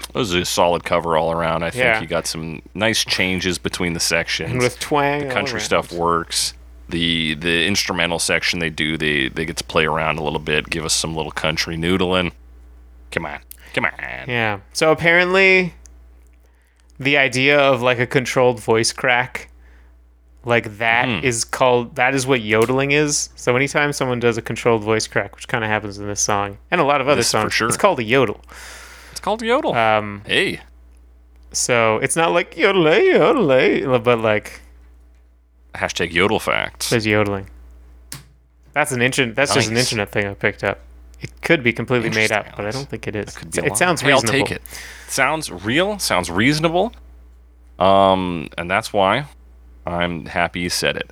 It 0.09 0.15
was 0.15 0.33
a 0.35 0.45
solid 0.45 0.85
cover 0.85 1.17
all 1.17 1.33
around. 1.33 1.63
I 1.65 1.71
think 1.71 1.85
Yeah. 1.85 2.01
you 2.01 2.07
got 2.07 2.27
some 2.27 2.63
nice 2.75 3.05
changes 3.05 3.59
between 3.59 3.95
the 3.95 4.01
sections. 4.01 4.51
And 4.51 4.61
with 4.61 4.79
twang, 4.79 5.29
the 5.29 5.35
country 5.35 5.61
stuff 5.61 5.93
works. 5.93 6.55
The 6.89 7.35
the 7.35 7.67
instrumental 7.67 8.19
section 8.19 8.59
they 8.59 8.71
do 8.71 8.97
they 8.99 9.29
they 9.29 9.45
get 9.45 9.57
to 9.57 9.65
play 9.65 9.87
around 9.87 10.19
a 10.19 10.23
little 10.23 10.39
bit, 10.39 10.69
give 10.71 10.85
us 10.85 10.93
some 10.93 11.17
little 11.17 11.33
country 11.33 11.77
noodling. 11.77 12.33
Come 13.11 13.25
on, 13.27 13.39
come 13.73 13.87
on. 13.87 13.93
Yeah. 14.29 14.59
So 14.75 14.91
apparently, 14.93 15.73
the 17.01 17.17
idea 17.17 17.59
of 17.59 17.81
like 17.83 17.99
a 17.99 18.07
controlled 18.07 18.61
voice 18.61 18.93
crack, 18.93 19.49
like 20.45 20.77
that, 20.79 21.09
is 21.25 21.43
Hmm. 21.45 21.51
called 21.51 21.97
that 21.97 22.15
is 22.15 22.27
what 22.27 22.43
yodeling 22.43 22.93
is. 22.93 23.31
So 23.35 23.57
anytime 23.57 23.93
someone 23.95 24.21
does 24.21 24.37
a 24.37 24.43
controlled 24.43 24.83
voice 24.85 25.07
crack, 25.07 25.35
which 25.35 25.49
kind 25.49 25.65
of 25.65 25.71
happens 25.71 25.99
in 25.99 26.07
this 26.07 26.21
song 26.21 26.59
and 26.71 26.81
a 26.81 26.85
lot 26.85 27.01
of 27.01 27.09
other 27.09 27.21
This 27.21 27.29
songs, 27.29 27.55
sure. 27.55 27.67
it's 27.69 27.77
called 27.79 27.99
a 27.99 28.05
yodel. 28.05 28.41
It's 29.25 29.27
called 29.27 29.41
yodel. 29.41 29.75
Um, 29.75 30.21
hey, 30.27 30.61
so 31.51 31.97
it's 31.97 32.15
not 32.15 32.33
like 32.33 32.59
yodel 32.59 32.87
yodel, 32.95 33.99
but 34.01 34.19
like 34.19 34.61
hashtag 35.75 36.13
yodel 36.13 36.39
facts. 36.39 36.91
there's 36.91 37.07
yodeling. 37.07 37.49
That's 38.75 38.93
an 38.93 39.01
internet. 39.01 39.35
That's 39.35 39.55
just 39.55 39.71
an 39.71 39.79
internet 39.79 40.11
thing 40.13 40.27
I 40.27 40.35
picked 40.35 40.63
up. 40.63 40.81
It 41.23 41.31
could 41.41 41.63
be 41.63 41.73
completely 41.73 42.11
made 42.11 42.33
up, 42.33 42.41
Interesting, 42.45 42.55
but 42.55 42.67
I 42.67 42.71
don't 42.71 42.87
think 42.91 43.09
it 43.09 43.17
is. 43.17 43.35
Could 43.35 43.51
be 43.53 43.61
It 43.63 43.69
lot. 43.71 43.79
sounds 43.79 44.03
Hey, 44.03 44.11
I'll 44.13 44.21
reasonable. 44.21 44.47
take 44.47 44.57
it. 44.57 44.63
Sounds 45.09 45.51
real. 45.51 45.99
Sounds 45.99 46.31
reasonable. 46.31 46.93
Um, 47.79 48.51
and 48.59 48.71
that's 48.71 48.93
why 48.93 49.25
I'm 49.87 50.27
happy 50.27 50.61
you 50.61 50.69
said 50.69 50.97
it. 50.99 51.11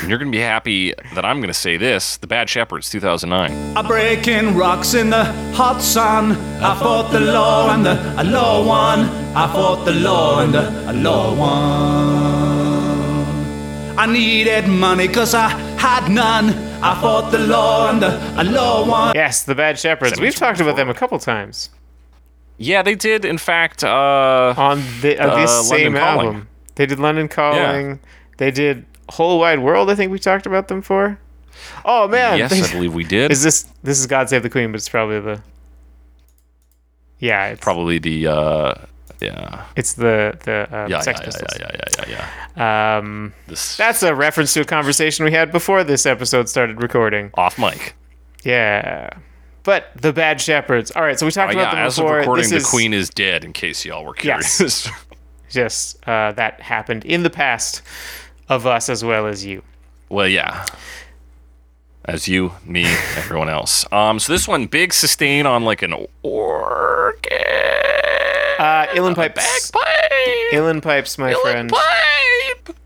And 0.00 0.10
you're 0.10 0.18
gonna 0.18 0.30
be 0.30 0.40
happy 0.40 0.92
that 1.14 1.24
I'm 1.24 1.40
gonna 1.40 1.54
say 1.54 1.76
this. 1.76 2.16
The 2.18 2.26
Bad 2.26 2.48
Shepherds, 2.50 2.90
2009. 2.90 3.76
I'm 3.76 3.86
breaking 3.86 4.56
rocks 4.56 4.94
in 4.94 5.10
the 5.10 5.24
hot 5.54 5.80
sun. 5.80 6.32
I 6.62 6.78
fought 6.78 7.10
the 7.12 7.20
law 7.20 7.72
and 7.74 7.84
the 7.86 7.94
law 8.24 8.64
won. 8.66 9.00
I 9.34 9.46
fought 9.52 9.84
the 9.84 9.92
law 9.94 10.40
and 10.42 10.52
the 10.54 10.92
law 10.92 11.34
won. 11.34 12.30
I 13.98 14.06
needed 14.06 14.66
money 14.68 15.08
cause 15.08 15.34
I 15.34 15.48
had 15.78 16.10
none. 16.10 16.50
I 16.82 16.98
fought 17.00 17.30
the 17.30 17.38
law 17.38 17.90
and 17.90 18.02
the 18.02 18.44
law 18.50 18.86
won. 18.86 19.12
Yes, 19.14 19.44
the 19.44 19.54
Bad 19.54 19.78
Shepherds. 19.78 20.18
We've 20.20 20.34
talked 20.34 20.60
about 20.60 20.76
them 20.76 20.88
a 20.88 20.94
couple 20.94 21.18
times. 21.18 21.70
Yeah, 22.58 22.82
they 22.82 22.94
did. 22.94 23.24
In 23.24 23.38
fact, 23.38 23.82
uh, 23.84 24.54
on 24.56 24.82
the, 25.00 25.18
uh, 25.18 25.36
this 25.40 25.50
Uh, 25.50 25.62
same 25.62 25.94
London 25.94 26.02
Calling. 26.02 26.26
album. 26.28 26.48
They 26.74 26.86
did 26.86 26.98
London 26.98 27.28
Calling. 27.28 28.00
They 28.38 28.50
did 28.50 28.86
Whole 29.10 29.38
Wide 29.38 29.58
World. 29.60 29.90
I 29.90 29.94
think 29.94 30.10
we 30.12 30.18
talked 30.18 30.46
about 30.46 30.68
them 30.68 30.82
for. 30.82 31.18
Oh 31.84 32.08
man, 32.08 32.38
yes, 32.38 32.50
they- 32.50 32.62
I 32.62 32.72
believe 32.72 32.94
we 32.94 33.04
did. 33.04 33.30
is 33.30 33.42
this 33.42 33.64
this 33.82 33.98
is 34.00 34.06
God 34.06 34.28
Save 34.28 34.42
the 34.42 34.50
Queen? 34.50 34.70
But 34.72 34.76
it's 34.76 34.88
probably 34.88 35.20
the. 35.20 35.42
Yeah, 37.18 37.48
it's 37.48 37.60
Probably 37.60 37.98
the 37.98 38.26
uh, 38.28 38.74
yeah, 39.20 39.66
it's 39.76 39.92
the 39.92 40.38
the 40.44 40.66
uh, 40.74 40.86
yeah, 40.88 41.00
Sex 41.00 41.20
yeah, 41.20 41.24
Pistols. 41.26 41.50
yeah, 41.60 41.70
yeah, 41.74 41.80
yeah, 41.98 42.04
yeah, 42.08 42.28
yeah. 42.56 42.96
Um, 42.98 43.34
This 43.46 43.76
that's 43.76 44.02
a 44.02 44.14
reference 44.14 44.54
to 44.54 44.62
a 44.62 44.64
conversation 44.64 45.26
we 45.26 45.32
had 45.32 45.52
before 45.52 45.84
this 45.84 46.06
episode 46.06 46.48
started 46.48 46.80
recording. 46.82 47.30
off 47.34 47.58
mic. 47.58 47.94
Yeah, 48.42 49.10
but 49.64 49.88
the 50.00 50.14
Bad 50.14 50.40
Shepherds. 50.40 50.92
All 50.92 51.02
right, 51.02 51.18
so 51.18 51.26
we 51.26 51.32
talked 51.32 51.52
Oh, 51.54 51.58
about 51.58 51.72
yeah, 51.74 51.80
them 51.80 51.86
as 51.86 51.98
of 51.98 52.08
recording, 52.08 52.44
This 52.44 52.50
the 52.52 52.56
is- 52.56 52.66
Queen 52.70 52.94
is 52.94 53.10
dead. 53.10 53.44
In 53.44 53.52
case 53.52 53.84
y'all 53.84 54.04
were 54.06 54.14
Yes. 54.22 54.56
curious. 54.56 54.88
Yes, 55.52 55.96
uh, 56.06 56.30
that 56.30 56.60
happened 56.62 57.04
in 57.04 57.24
the 57.24 57.28
past 57.28 57.82
of 58.50 58.66
us 58.66 58.88
as 58.90 59.02
well 59.02 59.26
as 59.26 59.44
you. 59.46 59.62
Well, 60.10 60.28
yeah. 60.28 60.66
As 62.04 62.26
you, 62.28 62.52
me, 62.64 62.84
everyone 63.16 63.48
else. 63.48 63.90
Um, 63.92 64.18
so 64.18 64.32
this 64.32 64.46
one, 64.48 64.66
big 64.66 64.92
sustain 64.92 65.46
on 65.46 65.64
like 65.64 65.82
an 65.82 65.94
organ. 66.22 67.30
Uh, 68.58 68.86
Uilleann 68.88 69.14
Pipes. 69.14 69.70
Bagpipe. 69.70 70.52
Uilleann 70.52 70.82
Pipes, 70.82 71.16
my 71.18 71.32
friend. 71.42 71.70
Pipe. 71.70 72.76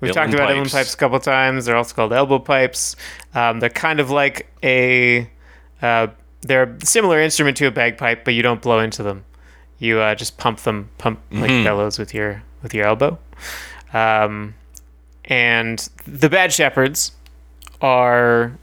We've 0.00 0.10
Uilleann 0.10 0.14
talked 0.14 0.34
about 0.34 0.48
pipes. 0.54 0.72
pipes 0.72 0.94
a 0.94 0.96
couple 0.96 1.18
times. 1.20 1.64
They're 1.66 1.76
also 1.76 1.94
called 1.94 2.12
elbow 2.12 2.38
pipes. 2.38 2.94
Um, 3.34 3.60
they're 3.60 3.68
kind 3.70 4.00
of 4.00 4.10
like 4.10 4.46
a 4.62 5.30
uh, 5.82 6.08
they're 6.42 6.64
a 6.80 6.86
similar 6.86 7.20
instrument 7.20 7.56
to 7.58 7.66
a 7.66 7.70
bagpipe, 7.70 8.24
but 8.24 8.34
you 8.34 8.42
don't 8.42 8.62
blow 8.62 8.78
into 8.80 9.02
them. 9.02 9.24
You 9.78 9.98
uh, 10.00 10.14
just 10.14 10.38
pump 10.38 10.60
them, 10.60 10.90
pump 10.98 11.20
like 11.30 11.50
Mm-hmm. 11.50 11.64
bellows 11.64 11.98
with 11.98 12.14
your 12.14 12.42
with 12.62 12.74
your 12.74 12.86
elbow. 12.86 13.18
Um, 13.92 14.54
and 15.28 15.88
the 16.06 16.28
Bad 16.28 16.52
Shepherds 16.52 17.12
are 17.80 18.58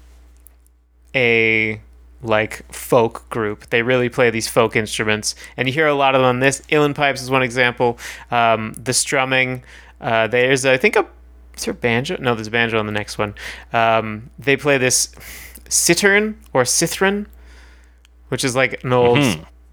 a 1.16 1.80
like 2.22 2.70
folk 2.74 3.30
group. 3.30 3.70
They 3.70 3.84
really 3.84 4.10
play 4.10 4.30
these 4.32 4.48
folk 4.48 4.76
instruments, 4.76 5.36
and 5.56 5.68
you 5.68 5.74
hear 5.74 5.88
a 5.88 5.94
lot 5.94 6.16
of 6.16 6.20
them 6.20 6.28
on 6.28 6.40
this. 6.40 6.62
Uilleann 6.70 6.96
pipes 6.96 7.22
is 7.22 7.30
one 7.30 7.44
example. 7.44 7.98
Um, 8.32 8.74
the 8.74 8.94
strumming. 8.94 9.64
Uh, 10.02 10.28
there's 10.28 10.66
I 10.66 10.78
think 10.78 10.96
a 10.96 11.06
is 11.56 11.66
there 11.66 11.72
a 11.72 11.76
banjo? 11.76 12.18
No, 12.20 12.36
there's 12.36 12.48
a 12.48 12.52
banjo 12.52 12.80
on 12.80 12.86
the 12.86 12.92
next 12.92 13.18
one. 13.18 13.36
Um, 13.72 14.30
they 14.38 14.58
play 14.58 14.78
this 14.78 15.14
cittern 15.70 16.40
or 16.52 16.64
cithern, 16.64 17.28
which 18.28 18.44
is 18.44 18.56
like 18.56 18.84
an 18.84 18.92
old 18.92 19.20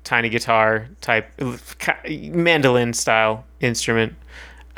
tiny 0.05 0.29
guitar 0.29 0.89
type 1.01 1.33
mandolin 2.09 2.93
style 2.93 3.45
instrument. 3.61 4.15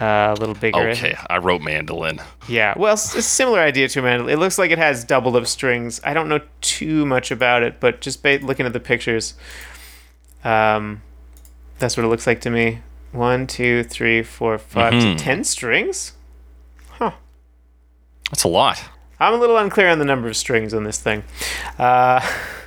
Uh, 0.00 0.34
a 0.36 0.40
little 0.40 0.56
bigger. 0.56 0.88
Okay, 0.90 1.16
I 1.30 1.38
wrote 1.38 1.62
mandolin. 1.62 2.20
Yeah, 2.48 2.74
well, 2.76 2.94
it's 2.94 3.14
a 3.14 3.22
similar 3.22 3.60
idea 3.60 3.86
to 3.88 4.00
a 4.00 4.02
mandolin. 4.02 4.32
It 4.32 4.38
looks 4.40 4.58
like 4.58 4.70
it 4.72 4.78
has 4.78 5.04
doubled 5.04 5.36
up 5.36 5.46
strings. 5.46 6.00
I 6.02 6.14
don't 6.14 6.28
know 6.28 6.40
too 6.60 7.06
much 7.06 7.30
about 7.30 7.62
it, 7.62 7.78
but 7.78 8.00
just 8.00 8.20
by 8.22 8.36
looking 8.38 8.66
at 8.66 8.72
the 8.72 8.80
pictures, 8.80 9.34
um, 10.42 11.02
that's 11.78 11.96
what 11.96 12.04
it 12.04 12.08
looks 12.08 12.26
like 12.26 12.40
to 12.42 12.50
me. 12.50 12.80
One, 13.12 13.46
two, 13.46 13.84
three, 13.84 14.22
four, 14.24 14.58
five, 14.58 14.92
Mm-hmm. 14.94 15.16
ten 15.16 15.44
strings. 15.44 16.14
Huh. 16.90 17.12
That's 18.30 18.42
a 18.44 18.48
lot. 18.48 18.82
I'm 19.20 19.32
a 19.34 19.36
little 19.36 19.56
unclear 19.56 19.88
on 19.90 20.00
the 20.00 20.04
number 20.04 20.26
of 20.26 20.36
strings 20.36 20.74
on 20.74 20.82
this 20.82 20.98
thing. 20.98 21.22
Uh, 21.78 22.20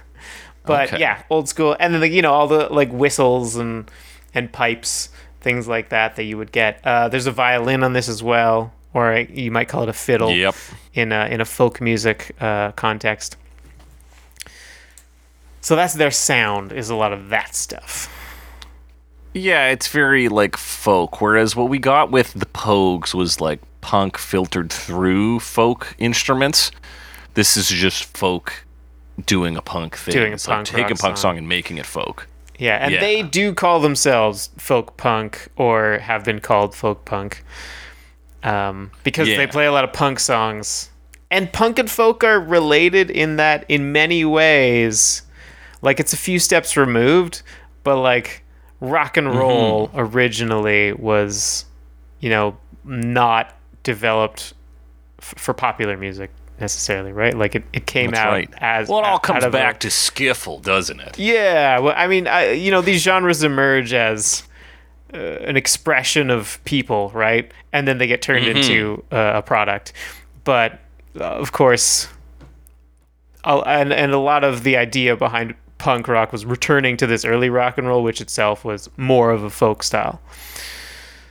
but 0.66 0.88
Okay. 0.94 1.00
yeah, 1.02 1.24
old 1.30 1.50
school. 1.50 1.76
And 1.80 1.94
then, 1.94 2.00
the, 2.02 2.08
you 2.10 2.22
know, 2.22 2.32
all 2.34 2.48
the 2.48 2.72
like 2.72 2.90
whistles 2.92 3.58
and 3.58 3.92
and 4.34 4.52
pipes, 4.52 5.10
things 5.42 5.68
like 5.68 5.90
that 5.90 6.16
that 6.16 6.24
you 6.24 6.38
would 6.38 6.52
get. 6.52 6.80
Uh, 6.84 7.10
there's 7.10 7.28
a 7.28 7.32
violin 7.32 7.84
on 7.84 7.94
this 7.94 8.10
as 8.10 8.22
well, 8.24 8.74
or 8.94 9.14
a, 9.14 9.26
you 9.26 9.52
might 9.52 9.68
call 9.68 9.84
it 9.84 9.90
a 9.90 9.94
fiddle 9.94 10.32
Yep. 10.32 10.56
in 10.94 11.12
a, 11.12 11.26
in 11.28 11.42
a 11.42 11.46
folk 11.46 11.80
music 11.82 12.36
uh, 12.40 12.72
context. 12.74 13.38
So 15.62 15.76
that's 15.76 15.94
their 15.96 16.12
sound, 16.12 16.72
is 16.72 16.90
a 16.90 16.96
lot 16.96 17.12
of 17.14 17.30
that 17.30 17.54
stuff. 17.56 18.14
Yeah, 19.34 19.70
it's 19.70 19.88
very 19.88 20.30
like 20.30 20.56
folk. 20.58 21.22
Whereas 21.22 21.56
what 21.56 21.70
we 21.70 21.78
got 21.78 22.10
with 22.12 22.34
the 22.34 22.46
Pogues 22.46 23.14
was 23.14 23.42
like 23.42 23.60
punk 23.82 24.18
filtered 24.18 24.72
through 24.72 25.40
folk 25.42 25.94
instruments. 26.00 26.72
This 27.34 27.56
is 27.58 27.68
just 27.70 28.06
folk 28.18 28.66
doing 29.26 29.56
a 29.58 29.62
punk 29.62 29.96
thing. 29.96 30.14
Doing 30.14 30.32
a 30.32 30.36
It's 30.36 30.48
like 30.48 30.56
punk 30.58 30.68
taking 30.68 30.86
a 30.86 30.96
punk 30.96 31.18
song. 31.18 31.34
song 31.34 31.38
and 31.38 31.48
making 31.50 31.78
it 31.78 31.86
folk. 31.86 32.28
Yeah, 32.58 32.76
and 32.78 32.94
Yeah. 32.94 33.00
they 33.00 33.22
do 33.24 33.54
call 33.54 33.80
themselves 33.80 34.50
folk 34.58 34.98
punk 34.98 35.48
or 35.56 36.00
have 36.00 36.24
been 36.24 36.40
called 36.40 36.74
folk 36.76 37.06
punk 37.06 37.44
um, 38.44 38.92
because 39.04 39.28
Yeah. 39.28 39.38
they 39.38 39.48
play 39.48 39.66
a 39.66 39.72
lot 39.72 39.84
of 39.84 39.94
punk 39.94 40.20
songs. 40.20 40.90
And 41.30 41.52
punk 41.52 41.78
and 41.80 41.90
folk 41.92 42.24
are 42.24 42.40
related 42.40 43.12
in 43.12 43.36
that, 43.38 43.66
in 43.68 43.92
many 43.92 44.24
ways, 44.24 45.24
like 45.82 46.00
it's 46.00 46.14
a 46.14 46.18
few 46.18 46.40
steps 46.40 46.78
removed, 46.78 47.42
but 47.84 47.98
like 47.98 48.44
rock 48.80 49.18
and 49.18 49.36
roll 49.36 49.92
originally 49.96 50.94
was, 50.94 51.66
you 52.20 52.30
know, 52.30 52.58
not 52.86 53.54
developed 53.84 54.54
f- 55.20 55.34
for 55.38 55.54
popular 55.54 55.98
music 55.98 56.30
necessarily, 56.60 57.12
right? 57.12 57.34
Like 57.38 57.56
it, 57.56 57.64
it 57.74 57.86
came 57.86 58.12
That's 58.12 58.20
out 58.20 58.32
right. 58.32 58.50
as 58.58 58.90
well, 58.90 59.00
it 59.00 59.06
all 59.06 59.20
comes 59.20 59.44
of 59.44 59.54
a- 59.54 59.58
back 59.58 59.80
to 59.82 59.88
skiffle, 59.90 60.62
doesn't 60.62 61.00
it? 61.00 61.18
yeah, 61.20 61.80
well, 61.80 61.94
I 61.98 62.08
mean, 62.08 62.28
I, 62.28 62.52
you 62.52 62.72
know, 62.72 62.82
these 62.82 63.02
genres 63.02 63.44
emerge 63.44 63.94
as 63.94 64.44
uh, 65.14 65.18
an 65.18 65.56
expression 65.58 66.30
of 66.30 66.60
people, 66.66 67.10
right? 67.14 67.52
And 67.74 67.88
then 67.88 67.98
they 67.98 68.08
get 68.08 68.22
turned 68.22 68.46
into 68.46 69.04
uh, 69.12 69.34
a 69.36 69.42
product. 69.42 69.94
But 70.44 70.80
uh, 71.20 71.24
of 71.24 71.52
course, 71.52 72.08
a- 73.44 73.64
and 73.66 73.94
and 73.94 74.12
a 74.12 74.18
lot 74.20 74.44
of 74.44 74.64
the 74.64 74.78
idea 74.78 75.16
behind 75.16 75.56
punk 75.78 76.08
rock 76.08 76.32
was 76.32 76.44
returning 76.46 76.98
to 76.98 77.06
this 77.08 77.24
early 77.24 77.50
rock 77.50 77.78
and 77.78 77.88
roll, 77.88 78.02
which 78.04 78.20
itself 78.20 78.66
was 78.66 78.90
more 78.98 79.30
of 79.32 79.44
a 79.44 79.50
folk 79.50 79.84
style 79.84 80.20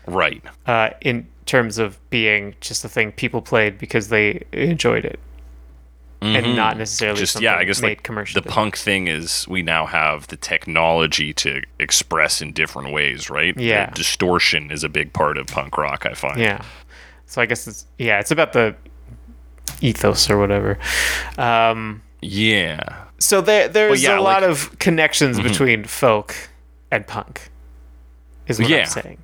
Right. 0.06 0.42
uh, 0.66 0.90
in 1.00 1.26
terms 1.46 1.78
of 1.78 1.98
being 2.10 2.54
just 2.60 2.84
a 2.84 2.88
thing 2.88 3.12
people 3.12 3.40
played 3.42 3.78
because 3.78 4.08
they 4.08 4.44
enjoyed 4.52 5.04
it, 5.04 5.18
and 6.22 6.56
not 6.56 6.76
necessarily 6.78 7.14
Mm-hmm. 7.16 7.20
Just 7.22 7.32
something 7.34 7.44
yeah, 7.44 7.56
I 7.56 7.64
guess 7.64 7.82
like 7.82 8.02
commercially. 8.02 8.40
the 8.42 8.48
punk 8.48 8.76
thing 8.76 9.06
is 9.06 9.46
we 9.48 9.62
now 9.62 9.86
have 9.86 10.26
the 10.28 10.36
technology 10.36 11.32
to 11.34 11.62
express 11.78 12.40
in 12.42 12.52
different 12.52 12.92
ways, 12.92 13.30
right? 13.30 13.54
The 13.56 13.62
Yeah. 13.64 13.90
distortion 13.90 14.70
is 14.72 14.82
a 14.82 14.88
big 14.88 15.12
part 15.12 15.38
of 15.38 15.46
punk 15.46 15.76
rock, 15.78 16.04
I 16.06 16.14
find. 16.14 16.40
Yeah. 16.40 16.62
So 17.26 17.40
I 17.42 17.46
guess 17.46 17.66
it's 17.68 17.86
yeah, 17.98 18.18
it's 18.18 18.30
about 18.30 18.52
the 18.54 18.74
ethos 19.80 20.28
or 20.30 20.38
whatever. 20.38 20.78
Um, 21.38 22.02
Yeah. 22.22 23.04
so 23.18 23.40
there 23.40 23.68
there's 23.68 24.02
yeah, 24.02 24.18
a 24.18 24.20
lot 24.20 24.42
like- 24.42 24.50
Mm-hmm. 24.50 24.72
of 24.72 24.78
connections 24.78 25.38
between 25.40 25.84
folk 25.84 26.34
and 26.90 27.06
punk. 27.06 27.50
Is 28.48 28.58
what 28.58 28.68
Yeah. 28.68 28.78
I'm 28.78 28.86
saying. 28.86 29.18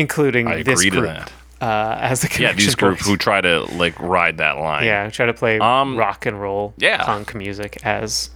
Including 0.00 0.46
I 0.48 0.62
this 0.62 0.80
agree 0.80 0.90
to 0.90 0.96
group 1.00 1.06
that. 1.12 1.32
uh, 1.60 1.98
as 2.00 2.20
the 2.22 2.42
Yeah, 2.42 2.52
these 2.52 2.74
groups 2.74 3.02
point. 3.02 3.10
who 3.10 3.16
try 3.16 3.40
to 3.40 3.60
like 3.76 3.98
ride 4.00 4.38
that 4.38 4.58
line. 4.58 4.84
yeah 4.86 5.08
try 5.10 5.26
to 5.26 5.34
play 5.34 5.58
Um, 5.58 5.96
rock 5.96 6.26
and 6.26 6.40
roll 6.40 6.74
yeah. 6.78 7.04
punk 7.04 7.34
music 7.34 7.78
as 7.84 8.30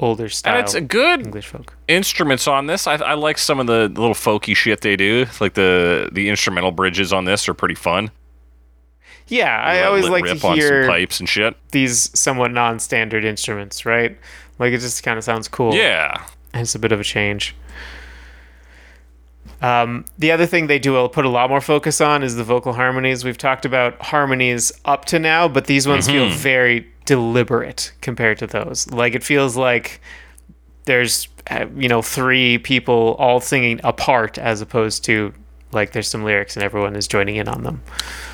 older 0.00 0.28
style 0.28 0.56
And 0.56 0.64
it's 0.64 0.74
a 0.74 0.80
good 0.80 1.20
English 1.20 1.46
folk. 1.46 1.76
instruments 1.88 2.46
on 2.48 2.66
this. 2.66 2.86
I, 2.86 2.94
I 2.94 3.14
like 3.14 3.38
some 3.38 3.60
of 3.60 3.66
the 3.66 3.88
little 3.88 4.14
folky 4.14 4.54
shit 4.56 4.80
they 4.80 4.96
do. 4.96 5.26
Like 5.40 5.54
the 5.54 6.08
the 6.12 6.28
instrumental 6.28 6.72
bridges 6.72 7.12
on 7.12 7.24
this 7.24 7.48
are 7.48 7.54
pretty 7.54 7.76
fun. 7.76 8.10
Yeah, 9.28 9.56
I 9.56 9.84
always 9.84 10.08
like 10.08 10.24
rip 10.24 10.40
to 10.40 10.46
on 10.48 10.56
hear 10.56 10.82
some 10.84 10.90
pipes 10.92 11.20
and 11.20 11.28
shit. 11.28 11.56
these 11.70 12.10
somewhat 12.18 12.50
non-standard 12.50 13.24
instruments, 13.24 13.86
right? 13.86 14.18
Like 14.58 14.72
it 14.72 14.78
just 14.80 15.02
kind 15.04 15.16
of 15.16 15.24
sounds 15.24 15.48
cool. 15.48 15.74
Yeah. 15.74 16.24
And 16.52 16.62
it's 16.62 16.74
a 16.74 16.78
bit 16.78 16.92
of 16.92 17.00
a 17.00 17.04
change. 17.04 17.54
Um, 19.62 20.04
the 20.18 20.32
other 20.32 20.44
thing 20.46 20.66
they 20.66 20.78
do 20.80 20.92
will 20.92 21.08
put 21.08 21.24
a 21.24 21.28
lot 21.28 21.48
more 21.48 21.60
focus 21.60 22.00
on 22.00 22.22
is 22.22 22.34
the 22.36 22.44
vocal 22.44 22.72
harmonies. 22.72 23.24
We've 23.24 23.38
talked 23.38 23.64
about 23.64 24.00
harmonies 24.02 24.72
up 24.84 25.04
to 25.06 25.18
now, 25.18 25.46
but 25.48 25.66
these 25.66 25.86
ones 25.86 26.06
feel 26.08 26.26
Mm-hmm. 26.26 26.36
very 26.36 26.88
deliberate 27.04 27.92
compared 28.00 28.38
to 28.38 28.46
those. 28.46 28.90
Like 28.90 29.14
it 29.14 29.22
feels 29.22 29.56
like 29.56 30.00
there's 30.84 31.28
uh, 31.50 31.66
you 31.76 31.88
know 31.88 32.02
three 32.02 32.58
people 32.58 33.14
all 33.18 33.40
singing 33.40 33.80
apart 33.84 34.36
as 34.38 34.60
opposed 34.60 35.04
to 35.04 35.32
like 35.72 35.92
there's 35.92 36.08
some 36.08 36.24
lyrics 36.24 36.56
and 36.56 36.62
everyone 36.64 36.96
is 36.96 37.06
joining 37.08 37.36
in 37.36 37.48
on 37.48 37.62
them. 37.62 37.82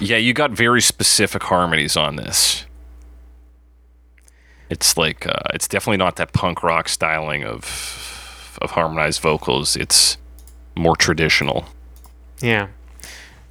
Yeah, 0.00 0.16
you 0.16 0.32
got 0.32 0.50
very 0.50 0.80
specific 0.80 1.42
harmonies 1.44 1.96
on 1.96 2.16
this. 2.16 2.64
It's 4.70 4.96
like 4.96 5.26
uh, 5.26 5.32
it's 5.54 5.68
definitely 5.68 5.96
not 5.98 6.16
that 6.16 6.32
punk 6.32 6.62
rock 6.62 6.88
styling 6.88 7.44
of 7.44 8.56
of 8.60 8.72
harmonized 8.72 9.20
vocals. 9.20 9.76
It's 9.76 10.16
more 10.78 10.96
traditional. 10.96 11.66
Yeah. 12.40 12.68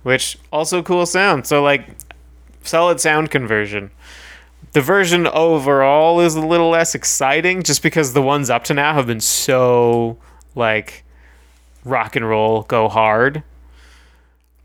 Which 0.03 0.37
also 0.51 0.81
cool 0.81 1.05
sound. 1.05 1.45
So 1.45 1.61
like 1.61 1.87
solid 2.63 2.99
sound 2.99 3.29
conversion. 3.31 3.91
The 4.73 4.81
version 4.81 5.27
overall 5.27 6.19
is 6.19 6.35
a 6.35 6.45
little 6.45 6.69
less 6.69 6.95
exciting 6.95 7.63
just 7.63 7.83
because 7.83 8.13
the 8.13 8.21
ones 8.21 8.49
up 8.49 8.63
to 8.65 8.73
now 8.73 8.93
have 8.93 9.07
been 9.07 9.21
so 9.21 10.17
like 10.55 11.03
rock 11.83 12.15
and 12.15 12.27
roll 12.27 12.63
go 12.63 12.87
hard. 12.87 13.43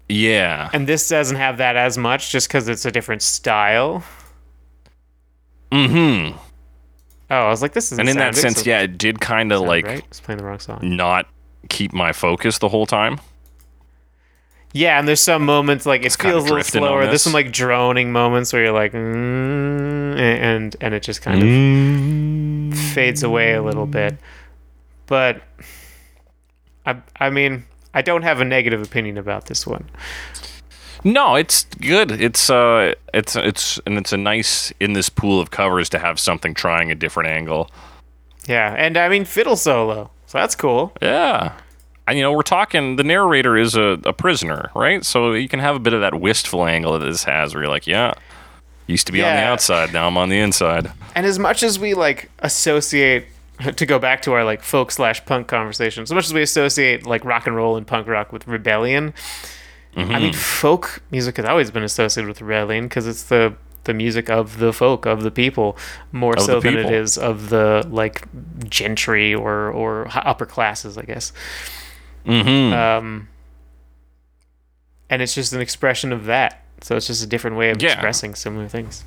Yeah. 0.09 0.70
And 0.72 0.86
this 0.86 1.09
doesn't 1.09 1.36
have 1.36 1.59
that 1.59 1.76
as 1.76 1.97
much 1.97 2.30
just 2.30 2.48
because 2.48 2.68
it's 2.68 2.84
a 2.84 2.90
different 2.90 3.22
style. 3.22 4.05
Mm-hmm. 5.70 6.36
Oh, 7.30 7.47
I 7.47 7.48
was 7.48 7.62
like, 7.62 7.72
this 7.72 7.90
is 7.93 7.98
And 7.98 8.10
in 8.10 8.18
that 8.18 8.36
sense, 8.36 8.66
yeah, 8.66 8.80
it 8.82 8.98
did 8.98 9.20
kind 9.20 9.52
of 9.52 9.62
like 9.62 9.86
right? 9.86 10.05
It's 10.09 10.20
playing 10.20 10.39
the 10.39 10.44
wrong 10.44 10.59
song. 10.59 10.80
not 10.82 11.26
keep 11.68 11.93
my 11.93 12.12
focus 12.12 12.59
the 12.59 12.68
whole 12.68 12.86
time. 12.86 13.20
Yeah, 14.74 14.98
and 14.98 15.06
there's 15.06 15.20
some 15.20 15.44
moments 15.44 15.84
like 15.84 16.02
it 16.05 16.12
feels 16.12 16.44
a 16.44 16.48
little 16.48 16.62
slower. 16.64 17.06
There's 17.06 17.20
some 17.22 17.34
like 17.34 17.52
droning 17.52 18.10
moments 18.10 18.52
where 18.55 18.62
you're 18.64 18.72
like, 18.72 18.93
mm, 18.93 20.16
and 20.18 20.74
and 20.80 20.94
it 20.94 21.02
just 21.02 21.20
kind 21.20 21.43
of 21.43 21.44
Mm. 21.48 22.74
fades 22.94 23.22
away 23.22 23.52
a 23.52 23.62
little 23.62 23.86
bit. 23.86 24.16
But 25.06 25.43
I 26.86 26.97
I 27.20 27.28
mean, 27.28 27.64
I 27.93 28.01
don't 28.01 28.22
have 28.22 28.40
a 28.40 28.44
negative 28.47 28.80
opinion 28.82 29.18
about 29.18 29.44
this 29.47 29.66
one. 29.66 29.90
No, 31.05 31.34
it's 31.34 31.64
good. 31.80 32.10
It's 32.12 32.48
uh, 32.48 32.94
it's 33.12 33.36
it's 33.36 33.78
and 33.84 33.98
it's 33.98 34.12
a 34.12 34.16
nice 34.16 34.72
in 34.80 34.94
this 34.94 35.10
pool 35.10 35.39
of 35.39 35.51
covers 35.51 35.90
to 35.90 35.98
have 35.98 36.18
something 36.18 36.55
trying 36.55 36.90
a 36.90 36.94
different 36.94 37.28
angle. 37.28 37.70
Yeah, 38.47 38.74
and 38.78 38.97
I 38.97 39.10
mean 39.10 39.26
fiddle 39.26 39.56
solo, 39.56 40.11
so 40.33 40.39
that's 40.39 40.55
cool. 40.55 40.93
Yeah. 41.03 41.53
And 42.09 42.17
you 42.17 42.25
know, 42.25 42.33
we're 42.33 42.41
talking 42.41 42.97
the 42.97 43.05
narrator 43.05 43.57
is 43.59 43.77
a, 43.77 44.01
a 44.05 44.15
prisoner, 44.15 44.71
right? 44.75 45.05
So 45.05 45.33
you 45.33 45.47
can 45.47 45.61
have 45.61 45.77
a 45.77 45.79
bit 45.79 45.93
of 45.93 46.01
that 46.01 46.19
wistful 46.19 46.65
angle 46.67 46.99
that 46.99 47.05
this 47.05 47.25
has 47.25 47.55
where 47.55 47.65
you're 47.65 47.71
like, 47.71 47.87
yeah, 47.87 48.15
used 48.87 49.07
to 49.09 49.13
be 49.13 49.23
on 49.23 49.37
the 49.37 49.43
outside, 49.43 49.93
now 49.93 50.07
I'm 50.09 50.17
on 50.17 50.31
the 50.31 50.39
inside. 50.39 50.91
And 51.15 51.27
as 51.27 51.39
much 51.39 51.63
as 51.63 51.79
we 51.79 51.93
like 51.93 52.31
associate 52.39 53.27
to 53.77 53.85
go 53.87 53.99
back 53.99 54.23
to 54.23 54.33
our 54.33 54.43
like 54.43 54.63
folk 54.63 54.91
slash 54.91 55.23
punk 55.27 55.49
conversation, 55.49 56.07
so 56.07 56.15
much 56.15 56.25
as 56.25 56.33
we 56.33 56.41
associate 56.41 57.07
like 57.07 57.25
rock 57.27 57.47
and 57.47 57.55
roll 57.55 57.77
and 57.77 57.87
punk 57.87 58.09
rock 58.09 58.33
with 58.33 58.49
rebellion, 58.49 59.13
I 59.95 60.01
Mm-hmm. 60.01 60.15
mean 60.15 60.33
folk 60.33 61.03
music 61.11 61.37
has 61.37 61.45
always 61.45 61.71
been 61.71 61.83
associated 61.83 62.27
with 62.27 62.41
rebellion 62.41 62.85
because 62.85 63.07
it's 63.07 63.25
the 63.25 63.55
the 63.85 63.95
music 63.95 64.31
of 64.31 64.59
the 64.59 64.73
folk 64.73 65.07
of 65.07 65.23
the 65.23 65.31
people 65.31 65.77
more 66.13 66.35
Of 66.37 66.43
so 66.43 66.61
the 66.61 66.71
than 66.71 66.79
it 66.79 66.93
is 66.93 67.19
of 67.19 67.49
the 67.51 67.87
like 67.91 68.27
gentry 68.69 69.35
or 69.35 69.71
or 69.71 70.09
upper 70.15 70.47
classes, 70.47 70.97
I 70.97 71.03
guess. 71.03 71.33
Mm-hmm. 72.27 72.73
Um, 72.73 73.29
and 75.11 75.21
it's 75.23 75.35
just 75.35 75.53
an 75.53 75.61
expression 75.61 76.13
of 76.13 76.25
that. 76.27 76.63
So 76.81 76.97
it's 76.97 77.07
just 77.07 77.23
a 77.23 77.27
different 77.27 77.57
way 77.57 77.71
of 77.71 77.83
Yeah. 77.83 77.93
expressing 77.93 78.35
similar 78.35 78.69
things. 78.69 79.05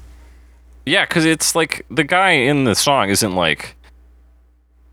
Yeah, 0.85 1.05
because 1.05 1.25
it's 1.25 1.55
like 1.55 1.85
the 1.89 2.03
guy 2.03 2.31
in 2.31 2.65
the 2.65 2.75
song 2.75 3.09
isn't 3.09 3.35
like 3.35 3.75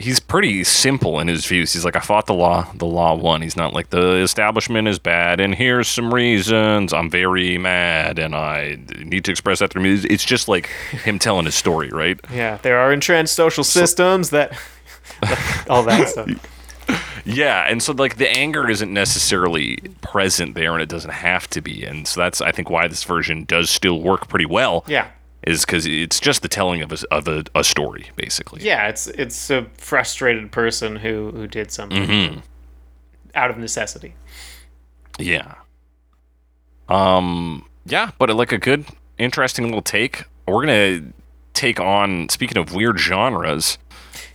he's 0.02 0.18
pretty 0.18 0.64
simple 0.64 1.20
in 1.20 1.28
his 1.28 1.46
views. 1.46 1.72
He's 1.72 1.84
like, 1.84 1.96
I 1.96 2.00
fought 2.00 2.26
the 2.26 2.34
law, 2.34 2.70
the 2.74 2.86
law 2.86 3.14
won. 3.14 3.40
He's 3.40 3.56
not 3.56 3.72
like 3.72 3.90
the 3.90 4.16
establishment 4.16 4.88
is 4.88 4.98
bad, 4.98 5.40
and 5.40 5.54
here's 5.54 5.88
some 5.88 6.12
reasons. 6.12 6.92
I'm 6.92 7.08
very 7.08 7.56
mad, 7.56 8.18
and 8.18 8.34
I 8.34 8.78
need 8.98 9.24
to 9.26 9.30
express 9.30 9.60
that 9.60 9.70
through 9.70 9.82
music. 9.82 10.10
It's 10.10 10.24
just 10.24 10.48
like 10.48 10.66
him 10.90 11.18
telling 11.18 11.44
his 11.46 11.54
story, 11.54 11.88
right? 11.90 12.18
Yeah, 12.32 12.58
there 12.62 12.78
are 12.78 12.92
entrenched 12.92 13.32
social 13.32 13.64
systems 13.64 14.30
that 14.30 14.58
all 15.70 15.84
that 15.84 16.08
stuff. 16.08 16.28
Yeah, 17.24 17.66
and 17.68 17.80
so 17.80 17.92
like 17.92 18.16
the 18.16 18.28
anger 18.28 18.68
isn't 18.68 18.92
necessarily 18.92 19.76
present 20.00 20.54
there, 20.54 20.72
and 20.72 20.82
it 20.82 20.88
doesn't 20.88 21.12
have 21.12 21.48
to 21.50 21.60
be. 21.60 21.84
And 21.84 22.08
so 22.08 22.20
that's 22.20 22.40
I 22.40 22.50
think 22.50 22.68
why 22.68 22.88
this 22.88 23.04
version 23.04 23.44
does 23.44 23.70
still 23.70 24.00
work 24.00 24.28
pretty 24.28 24.46
well. 24.46 24.84
Yeah. 24.88 25.08
Is 25.46 25.64
because 25.64 25.86
it's 25.86 26.20
just 26.20 26.42
the 26.42 26.48
telling 26.48 26.82
of 26.82 26.92
a 26.92 26.98
of 27.10 27.26
a, 27.28 27.44
a 27.54 27.64
story, 27.64 28.10
basically. 28.16 28.62
Yeah, 28.62 28.88
it's 28.88 29.06
it's 29.08 29.50
a 29.50 29.66
frustrated 29.76 30.52
person 30.52 30.96
who 30.96 31.30
who 31.32 31.46
did 31.46 31.70
something 31.70 32.02
Mm-hmm. 32.06 32.38
out 33.34 33.50
of 33.50 33.58
necessity. 33.58 34.14
Yeah. 35.18 35.54
Um. 36.88 37.66
Yeah, 37.86 38.10
but 38.18 38.30
uh, 38.30 38.34
like 38.34 38.52
a 38.52 38.58
good, 38.58 38.84
interesting 39.18 39.64
little 39.66 39.82
take. 39.82 40.24
We're 40.46 40.60
gonna 40.66 41.12
take 41.54 41.80
on. 41.80 42.28
Speaking 42.28 42.58
of 42.58 42.74
weird 42.74 42.98
genres, 42.98 43.78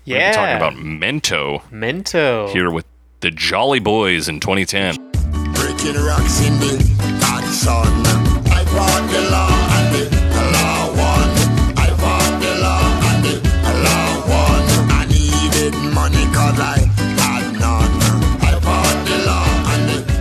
we're 0.05 0.17
Yeah, 0.17 0.31
talking 0.31 0.55
about 0.57 0.73
Mento 0.73 1.61
Mento. 1.71 2.49
here 2.51 2.69
with 2.71 2.85
the 3.21 3.31
Jolly 3.31 3.79
Boys 3.79 4.27
in 4.29 4.39
2010. 4.39 4.95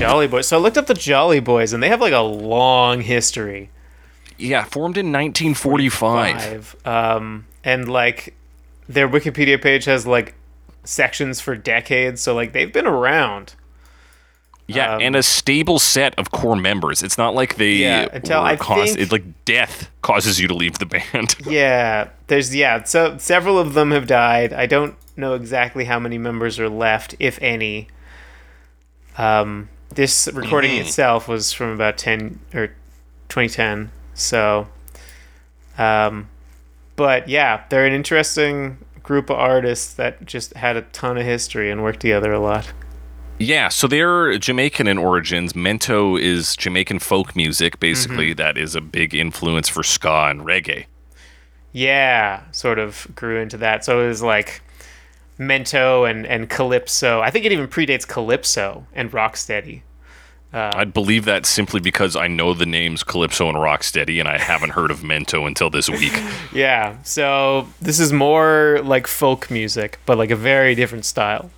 Jolly 0.08 0.26
Boys. 0.28 0.48
So 0.48 0.56
I 0.58 0.60
looked 0.60 0.78
up 0.78 0.86
the 0.86 0.94
Jolly 0.94 1.40
Boys, 1.40 1.72
and 1.72 1.82
they 1.82 1.88
have 1.88 2.00
like 2.00 2.12
a 2.12 2.20
long 2.20 3.00
history. 3.00 3.70
Yeah, 4.38 4.64
formed 4.64 4.96
in 4.98 5.12
1945. 5.12 6.76
Um, 6.84 7.46
and 7.64 7.88
like 7.88 8.34
their 8.88 9.08
Wikipedia 9.08 9.60
page 9.60 9.84
has 9.86 10.06
like 10.06 10.34
sections 10.84 11.40
for 11.40 11.56
decades, 11.56 12.20
so 12.20 12.34
like 12.34 12.52
they've 12.52 12.72
been 12.72 12.86
around. 12.86 13.54
Yeah, 14.68 14.96
Um, 14.96 15.02
and 15.02 15.14
a 15.16 15.22
stable 15.22 15.78
set 15.78 16.18
of 16.18 16.32
core 16.32 16.56
members. 16.56 17.02
It's 17.02 17.16
not 17.16 17.34
like 17.36 17.54
they 17.56 17.74
Yeah, 17.74 18.08
until 18.12 18.40
I 18.42 18.56
cause- 18.56 18.94
think- 18.94 18.98
it, 18.98 19.12
like 19.12 19.44
death 19.44 19.90
causes 20.02 20.40
you 20.40 20.48
to 20.48 20.54
leave 20.54 20.78
the 20.78 20.86
band. 20.86 21.36
Yeah, 21.46 22.08
there's 22.26 22.54
yeah. 22.54 22.82
So 22.82 23.16
several 23.18 23.58
of 23.60 23.74
them 23.74 23.92
have 23.92 24.06
died. 24.08 24.52
I 24.52 24.66
don't 24.66 24.96
know 25.16 25.34
exactly 25.34 25.84
how 25.84 25.98
many 26.00 26.18
members 26.18 26.58
are 26.58 26.68
left, 26.68 27.14
if 27.20 27.38
any. 27.40 27.86
Um, 29.16 29.68
this 29.96 30.28
recording 30.32 30.70
Mm-hmm. 30.72 30.86
itself 30.86 31.26
was 31.28 31.52
from 31.52 31.70
about 31.70 31.98
ten 31.98 32.38
or 32.54 32.68
2010. 33.28 33.90
So, 34.14 34.68
um, 35.78 36.28
but 36.94 37.28
yeah, 37.28 37.64
they're 37.68 37.86
an 37.86 37.92
interesting 37.92 38.78
group 39.02 39.28
of 39.30 39.36
artists 39.36 39.92
that 39.94 40.24
just 40.24 40.54
had 40.54 40.76
a 40.76 40.82
ton 40.82 41.18
of 41.18 41.24
history 41.24 41.70
and 41.70 41.82
worked 41.82 42.00
together 42.00 42.32
a 42.32 42.40
lot. 42.40 42.72
Yeah, 43.38 43.68
so 43.68 43.86
they're 43.86 44.38
Jamaican 44.38 44.88
in 44.88 44.96
origins. 44.96 45.52
Mento 45.52 46.18
is 46.18 46.56
Jamaican 46.56 47.00
folk 47.00 47.36
music, 47.36 47.78
basically, 47.78 48.32
that 48.32 48.56
is 48.56 48.74
a 48.74 48.80
big 48.80 49.14
influence 49.14 49.68
for 49.68 49.82
ska 49.82 50.28
and 50.30 50.40
reggae. 50.40 50.86
Yeah, 51.72 52.50
sort 52.52 52.78
of 52.78 53.06
grew 53.14 53.38
into 53.38 53.58
that. 53.58 53.84
So 53.84 54.00
it 54.02 54.08
was 54.08 54.22
like 54.22 54.62
Mento 55.38 56.08
and, 56.08 56.26
and 56.26 56.48
Calypso. 56.48 57.20
I 57.20 57.30
think 57.30 57.44
it 57.44 57.52
even 57.52 57.68
predates 57.68 58.08
Calypso 58.08 58.86
and 58.94 59.12
Rocksteady. 59.12 59.82
I'd 60.74 60.92
believe 60.94 61.24
that 61.26 61.44
simply 61.46 61.80
because 61.80 62.16
I 62.16 62.28
know 62.28 62.54
the 62.54 62.66
names 62.66 63.02
Calypso 63.02 63.48
and 63.48 63.58
Rocksteady, 63.58 64.18
and 64.20 64.28
I 64.28 64.38
haven't 64.38 64.70
heard 64.70 64.90
of 64.90 65.00
Mento 65.00 65.46
until 65.46 65.70
this 65.70 65.88
week. 65.90 66.12
Yeah, 66.52 66.96
so 67.02 67.68
this 67.82 68.00
is 68.00 68.12
more 68.12 68.80
like 68.82 69.06
folk 69.06 69.50
music, 69.50 69.98
but 70.06 70.16
like 70.16 70.30
a 70.30 70.36
very 70.36 70.74
different 70.74 71.04
style. 71.04 71.50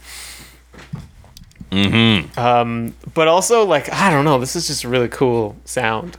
Mm-hmm. 1.71 2.39
Um, 2.39 2.95
but 3.15 3.29
also 3.29 3.65
like 3.65 3.93
I 3.93 4.11
don't 4.11 4.25
know, 4.25 4.39
this 4.39 4.57
is 4.57 4.67
just 4.67 4.85
a 4.85 4.89
really 4.89 5.09
cool 5.09 5.57
sound. 5.65 6.17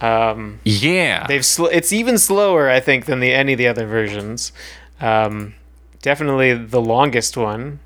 Um, 0.00 0.60
Yeah. 0.64 1.26
they've 1.26 1.44
sl- 1.44 1.66
it's 1.66 1.92
even 1.92 2.16
slower, 2.18 2.70
I 2.70 2.80
think, 2.80 3.04
than 3.06 3.20
the 3.20 3.32
any 3.32 3.52
of 3.52 3.58
the 3.58 3.68
other 3.68 3.86
versions. 3.86 4.52
Um, 5.00 5.54
definitely 6.02 6.54
the 6.54 6.80
longest 6.80 7.36
one, 7.36 7.80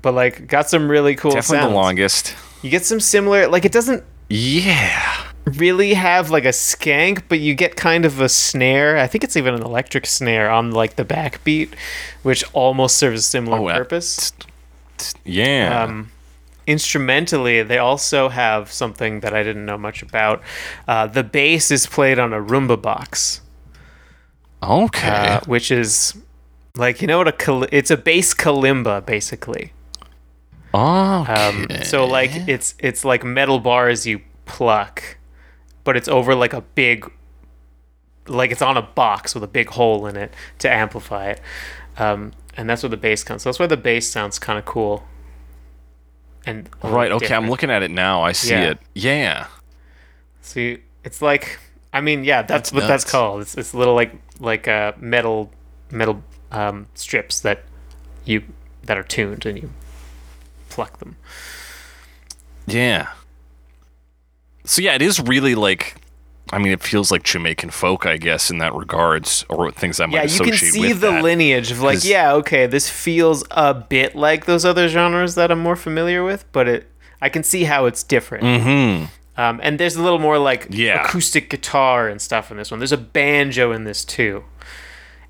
but 0.00 0.14
like 0.14 0.46
got 0.46 0.70
some 0.70 0.90
really 0.90 1.16
cool 1.16 1.32
Definitely 1.32 1.58
sounds. 1.58 1.70
the 1.70 1.74
longest. 1.76 2.34
You 2.62 2.70
get 2.70 2.84
some 2.84 3.00
similar, 3.00 3.48
like 3.48 3.64
it 3.64 3.72
doesn't 3.72 4.04
Yeah. 4.28 5.24
really 5.46 5.94
have 5.94 6.30
like 6.30 6.44
a 6.44 6.48
skank, 6.52 7.22
but 7.28 7.40
you 7.40 7.54
get 7.54 7.74
kind 7.76 8.04
of 8.04 8.20
a 8.20 8.28
snare. 8.28 8.98
I 8.98 9.06
think 9.06 9.24
it's 9.24 9.36
even 9.36 9.54
an 9.54 9.62
electric 9.62 10.06
snare 10.06 10.50
on 10.50 10.70
like 10.70 10.96
the 10.96 11.04
backbeat, 11.04 11.70
which 12.22 12.44
almost 12.52 12.96
serves 12.98 13.20
a 13.20 13.22
similar 13.24 13.58
Oh, 13.58 13.68
uh, 13.68 13.76
purpose. 13.78 14.32
Yeah. 15.24 15.84
Um, 15.84 16.10
instrumentally, 16.66 17.62
they 17.62 17.78
also 17.78 18.28
have 18.28 18.70
something 18.70 19.20
that 19.20 19.34
I 19.34 19.42
didn't 19.42 19.64
know 19.64 19.78
much 19.78 20.02
about. 20.02 20.42
Uh, 20.86 21.06
the 21.06 21.24
bass 21.24 21.70
is 21.70 21.86
played 21.86 22.18
on 22.18 22.32
a 22.34 22.40
rumba 22.40 22.80
box, 22.80 23.40
okay. 24.62 25.08
uh, 25.08 25.40
which 25.46 25.70
is 25.70 26.14
like 26.76 27.00
you 27.00 27.08
know 27.08 27.18
what 27.18 27.28
a 27.48 27.68
it's 27.74 27.90
a 27.90 27.96
bass 27.96 28.34
kalimba 28.34 29.04
basically. 29.04 29.72
Okay. 30.74 31.32
Um, 31.78 31.84
so 31.84 32.06
like 32.06 32.30
it's 32.48 32.74
it's 32.78 33.04
like 33.04 33.24
metal 33.24 33.58
bars 33.58 34.06
you 34.06 34.20
pluck, 34.46 35.16
but 35.84 35.96
it's 35.96 36.08
over 36.08 36.34
like 36.34 36.52
a 36.52 36.60
big, 36.60 37.10
like 38.28 38.50
it's 38.50 38.62
on 38.62 38.76
a 38.76 38.82
box 38.82 39.34
with 39.34 39.42
a 39.44 39.48
big 39.48 39.68
hole 39.70 40.06
in 40.06 40.16
it 40.16 40.32
to 40.58 40.70
amplify 40.72 41.30
it, 41.30 41.40
um, 41.98 42.32
and 42.56 42.68
that's 42.68 42.82
where 42.82 42.90
the 42.90 42.96
bass 42.96 43.24
comes. 43.24 43.42
So 43.42 43.48
that's 43.48 43.58
why 43.58 43.66
the 43.66 43.76
bass 43.76 44.08
sounds 44.08 44.38
kind 44.38 44.58
of 44.58 44.64
cool. 44.64 45.04
And 46.46 46.68
right. 46.82 47.10
Okay. 47.12 47.24
different. 47.26 47.44
I'm 47.44 47.50
looking 47.50 47.70
at 47.70 47.82
it 47.82 47.90
now. 47.90 48.22
I 48.22 48.32
see 48.32 48.50
Yeah. 48.50 48.70
it. 48.70 48.78
Yeah. 48.94 49.46
See, 50.40 50.78
it's 51.04 51.20
like 51.20 51.58
I 51.92 52.00
mean, 52.00 52.24
yeah, 52.24 52.42
that's, 52.42 52.70
That's 52.70 52.72
what 52.72 52.88
that's 52.88 53.04
called. 53.04 53.42
It's 53.42 53.56
it's 53.56 53.74
little 53.74 53.94
like 53.94 54.12
like 54.38 54.68
uh, 54.68 54.92
metal 54.98 55.50
metal 55.90 56.22
um, 56.52 56.86
strips 56.94 57.40
that 57.40 57.64
you 58.24 58.42
that 58.84 58.96
are 58.96 59.02
tuned 59.02 59.44
and 59.46 59.58
you 59.58 59.70
pluck 60.70 60.98
them. 60.98 61.16
Yeah. 62.66 63.08
So 64.64 64.82
yeah, 64.82 64.94
it 64.94 65.02
is 65.02 65.20
really 65.20 65.54
like. 65.54 65.96
I 66.52 66.58
mean, 66.58 66.72
it 66.72 66.82
feels 66.82 67.12
like 67.12 67.22
Jamaican 67.22 67.70
folk, 67.70 68.06
I 68.06 68.16
guess, 68.16 68.50
in 68.50 68.58
that 68.58 68.74
regards, 68.74 69.44
or 69.48 69.70
things 69.70 70.00
I 70.00 70.06
might 70.06 70.14
yeah, 70.14 70.22
you 70.24 70.40
can 70.50 70.54
see 70.58 70.92
the 70.92 71.12
that. 71.12 71.22
lineage 71.22 71.70
of 71.70 71.80
like, 71.80 72.02
yeah, 72.02 72.32
okay, 72.34 72.66
this 72.66 72.90
feels 72.90 73.44
a 73.52 73.72
bit 73.72 74.16
like 74.16 74.46
those 74.46 74.64
other 74.64 74.88
genres 74.88 75.36
that 75.36 75.52
I'm 75.52 75.60
more 75.60 75.76
familiar 75.76 76.24
with, 76.24 76.44
but 76.50 76.66
it 76.66 76.88
I 77.22 77.28
can 77.28 77.44
see 77.44 77.64
how 77.64 77.86
it's 77.86 78.02
different. 78.02 78.42
Mm-hmm. 78.44 79.04
Um, 79.40 79.60
and 79.62 79.78
there's 79.78 79.94
a 79.94 80.02
little 80.02 80.18
more 80.18 80.38
like 80.38 80.66
Yeah. 80.70 81.04
acoustic 81.04 81.50
guitar 81.50 82.08
and 82.08 82.20
stuff 82.20 82.50
in 82.50 82.56
this 82.56 82.70
one. 82.72 82.80
There's 82.80 82.90
a 82.92 82.96
banjo 82.98 83.70
in 83.70 83.84
this 83.84 84.04
too. 84.04 84.42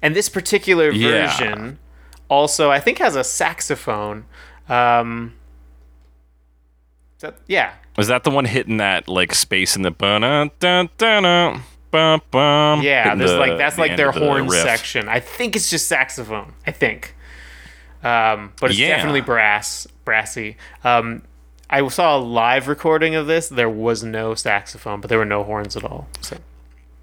And 0.01 0.17
this 0.17 0.31
particular 0.31 0.91
Yeah. 0.91 1.27
version 1.37 1.79
also, 2.31 2.71
I 2.71 2.81
think, 2.81 2.97
has 2.99 3.15
a 3.15 3.25
saxophone. 3.25 4.25
Um, 4.71 5.35
that, 7.21 7.37
yeah, 7.47 7.73
Was 7.97 8.09
that 8.09 8.25
the 8.25 8.31
one 8.31 8.45
hitting 8.47 8.79
that 8.79 9.09
like 9.09 9.35
space 9.35 9.77
in 9.77 9.83
the 9.83 9.91
ba 9.91 10.19
da 10.21 10.45
da 10.59 10.87
da 10.97 11.61
bum 11.91 12.23
bum? 12.31 12.83
yeah. 12.83 13.15
There's 13.15 13.33
the- 13.33 13.37
like 13.39 13.59
that's 13.59 13.77
the 13.77 13.83
like 13.83 13.97
their 13.97 14.13
the 14.13 14.21
horn 14.21 14.47
riff? 14.47 14.63
section. 14.63 15.09
I 15.09 15.21
think 15.21 15.55
it's 15.57 15.69
just 15.69 15.87
saxophone. 15.87 16.55
I 16.67 16.71
think, 16.71 17.15
um, 18.03 18.53
but 18.61 18.71
it's 18.71 18.79
Yeah. 18.79 18.97
definitely 18.97 19.21
brass, 19.21 19.87
brassy. 20.05 20.57
Um, 20.85 21.23
I 21.69 21.87
saw 21.89 22.17
a 22.17 22.21
live 22.21 22.69
recording 22.69 23.15
of 23.15 23.27
this. 23.27 23.49
There 23.49 23.69
was 23.71 24.03
no 24.03 24.35
saxophone, 24.35 25.01
but 25.01 25.09
there 25.09 25.19
were 25.19 25.25
no 25.25 25.45
horns 25.45 25.77
at 25.77 25.85
all. 25.85 26.09
So 26.21 26.39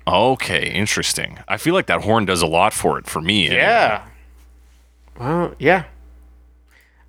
Okay, 0.08 0.72
interesting. 0.72 1.40
I 1.50 1.58
feel 1.58 1.74
like 1.74 1.88
that 1.88 2.02
horn 2.04 2.24
does 2.26 2.42
a 2.42 2.48
lot 2.48 2.74
for 2.74 2.98
it 2.98 3.08
for 3.08 3.22
me. 3.22 3.48
anyway. 3.48 3.62
Yeah. 3.62 4.02
Well, 5.20 5.54
yeah. 5.60 5.84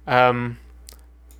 Um, 0.09 0.59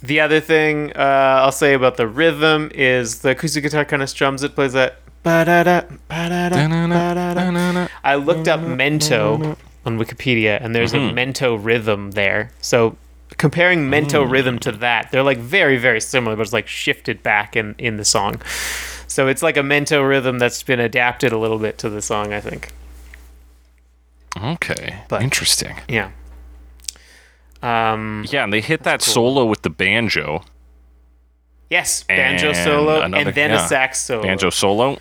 the 0.01 0.21
other 0.21 0.41
thing 0.41 0.93
uh, 0.95 1.41
I'll 1.43 1.51
say 1.53 1.75
about 1.75 1.97
the 1.97 2.07
rhythm 2.07 2.71
is 2.75 3.21
the 3.21 3.31
acoustic 3.31 3.65
guitar 3.65 3.85
kind 3.85 4.03
of 4.03 4.09
strums 4.11 4.43
it, 4.45 4.55
plays 4.55 4.73
that. 4.75 5.01
ba-da-da, 5.25 5.83
ba-da-da, 6.09 6.87
ba-da-da. 6.89 7.89
I 8.05 8.15
looked 8.15 8.47
up 8.47 8.61
Mento 8.61 9.57
on 9.85 9.99
Wikipedia, 9.99 10.63
and 10.63 10.75
there's 10.75 10.93
a 10.93 10.99
Mento 10.99 11.59
rhythm 11.63 12.13
there. 12.13 12.51
So 12.61 12.97
comparing 13.39 13.89
Mento 13.91 14.29
rhythm 14.31 14.59
to 14.61 14.73
that, 14.73 15.11
they're 15.11 15.23
like 15.25 15.39
very, 15.39 15.79
very 15.79 16.01
similar, 16.01 16.37
but 16.37 16.43
it's 16.43 16.53
like 16.53 16.69
shifted 16.69 17.23
back 17.23 17.57
in 17.57 17.75
in 17.79 17.97
the 17.97 18.05
song. 18.05 18.41
So 19.09 19.27
it's 19.27 19.43
like 19.43 19.57
a 19.57 19.61
Mento 19.63 20.07
rhythm 20.07 20.39
that's 20.39 20.63
been 20.63 20.79
adapted 20.81 21.33
a 21.33 21.39
little 21.39 21.59
bit 21.59 21.79
to 21.79 21.89
the 21.91 22.03
song, 22.03 22.33
I 22.33 22.41
think. 22.41 22.69
Okay. 24.41 24.97
But- 25.09 25.23
interesting. 25.23 25.75
Yeah. 25.89 26.11
Um, 27.63 28.25
Yeah, 28.31 28.45
and 28.45 28.53
they 28.53 28.61
hit 28.61 28.83
that 28.85 29.01
cool. 29.01 29.13
solo 29.15 29.45
with 29.45 29.63
the 29.63 29.71
banjo. 29.71 30.45
Yes, 31.71 32.03
banjo 32.05 32.49
And 32.49 32.57
solo, 32.57 33.01
another- 33.03 33.27
and 33.29 33.35
then 33.35 33.51
yeah. 33.51 33.65
a 33.65 33.69
sax 33.69 34.01
solo. 34.01 34.23
Banjo 34.23 34.51
solo. 34.51 34.99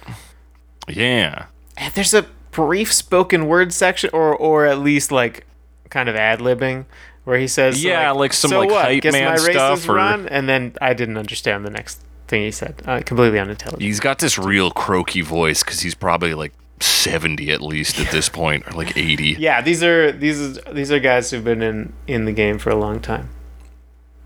Yeah. 0.88 1.46
And 1.78 1.94
There's 1.94 2.14
a 2.14 2.26
brief 2.52 2.92
spoken 2.92 3.48
word 3.48 3.72
section, 3.74 4.10
or 4.14 4.36
or 4.36 4.66
at 4.66 4.80
least 4.80 5.12
like 5.12 5.46
kind 5.90 6.10
of 6.10 6.16
ad 6.16 6.40
libbing, 6.40 6.86
where 7.24 7.38
he 7.38 7.48
says, 7.48 7.84
Yeah, 7.84 8.12
like 8.12 8.34
some, 8.34 8.50
so 8.50 8.60
like, 8.60 8.70
what? 8.72 8.86
hype 8.86 9.04
Guess 9.04 9.14
man 9.14 9.26
my 9.26 9.32
race 9.36 9.44
stuff, 9.56 9.88
or- 9.88 9.94
run, 9.96 10.28
and 10.28 10.50
then 10.50 10.74
I 10.82 10.94
didn't 10.94 11.18
understand 11.18 11.66
the 11.66 11.70
next 11.70 12.02
thing 12.28 12.42
he 12.42 12.52
said. 12.52 12.82
Uh, 12.86 13.02
completely 13.06 13.40
unintelligible. 13.40 13.82
He's 13.86 14.00
got 14.02 14.20
this 14.20 14.38
real 14.38 14.72
croaky 14.72 15.22
voice 15.22 15.64
because 15.64 15.80
he's 15.82 15.96
probably 15.96 16.34
like 16.34 16.52
70 16.80 17.52
at 17.52 17.62
least 17.62 17.99
at 17.99 18.12
this 18.12 18.30
point, 18.30 18.68
or 18.68 18.72
like 18.72 18.95
80. 18.98 19.34
Yeah, 19.40 19.62
these 19.62 19.82
are 19.84 20.12
these 20.12 20.40
is, 20.40 20.60
these 20.72 20.91
are 20.91 20.99
guys 20.99 21.32
who've 21.32 21.44
been 21.44 21.62
in 21.62 21.94
in 22.08 22.26
the 22.26 22.32
game 22.34 22.58
for 22.60 22.70
a 22.70 22.76
long 22.76 22.99
time. 22.99 23.30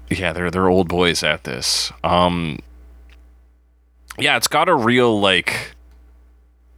Yeah, 0.10 0.34
they're 0.34 0.52
they're 0.52 0.70
old 0.70 0.88
boys 0.90 1.24
at 1.24 1.44
this. 1.46 1.92
Um 2.04 2.60
Yeah, 4.18 4.36
it's 4.38 4.48
got 4.48 4.68
a 4.70 4.76
real 4.76 5.20
like 5.20 5.76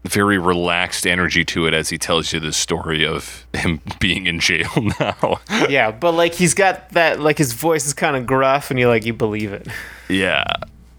very 0.06 0.38
relaxed 0.38 1.08
energy 1.08 1.46
to 1.46 1.66
it 1.66 1.74
as 1.74 1.88
he 1.90 1.98
tells 1.98 2.34
you 2.34 2.40
the 2.42 2.52
story 2.52 3.06
of 3.06 3.48
him 3.54 3.80
being 4.00 4.26
in 4.28 4.40
jail 4.40 4.70
now. 5.00 5.40
yeah, 5.70 5.92
but 5.92 6.12
like 6.12 6.34
he's 6.34 6.54
got 6.54 6.90
that 6.92 7.20
like 7.22 7.38
his 7.38 7.54
voice 7.54 7.86
is 7.88 7.94
kind 7.94 8.16
of 8.16 8.26
gruff, 8.28 8.70
and 8.70 8.80
you're 8.80 8.90
like 8.90 9.06
you 9.06 9.14
believe 9.14 9.52
it. 9.54 9.68
yeah. 10.10 10.44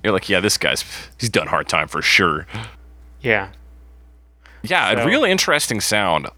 You're 0.03 0.13
like, 0.13 0.29
yeah, 0.29 0.41
this 0.41 0.59
guy's 0.59 0.85
he's 1.19 1.31
done 1.31 1.47
hard 1.47 1.67
time 1.67 1.89
for 1.89 2.03
sure. 2.03 2.47
Yeah, 3.23 3.49
Yeah, 4.65 4.93
a 4.93 4.97
So- 4.97 5.05
real 5.07 5.24
interesting 5.24 5.81
sound. 5.81 6.28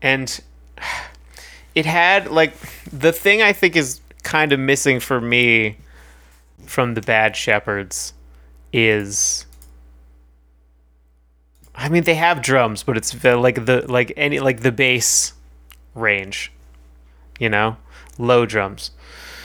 and 0.00 0.40
it 1.74 1.84
had 1.86 2.28
like 2.30 2.54
the 2.92 3.12
thing 3.12 3.42
I 3.42 3.52
think 3.52 3.74
is 3.74 4.00
kind 4.22 4.52
of 4.52 4.60
missing 4.60 5.00
for 5.00 5.20
me 5.20 5.76
from 6.66 6.94
the 6.94 7.00
Bad 7.00 7.34
Shepherds 7.34 8.12
is 8.72 9.44
I 11.74 11.88
mean 11.88 12.04
they 12.04 12.14
have 12.14 12.42
drums, 12.42 12.82
but 12.82 12.96
it's 12.96 13.10
the, 13.12 13.36
like 13.36 13.64
the 13.66 13.84
like 13.90 14.12
any 14.16 14.38
like 14.40 14.60
the 14.60 14.72
bass 14.72 15.32
range, 15.94 16.52
you 17.40 17.48
know, 17.48 17.76
low 18.18 18.46
drums. 18.46 18.90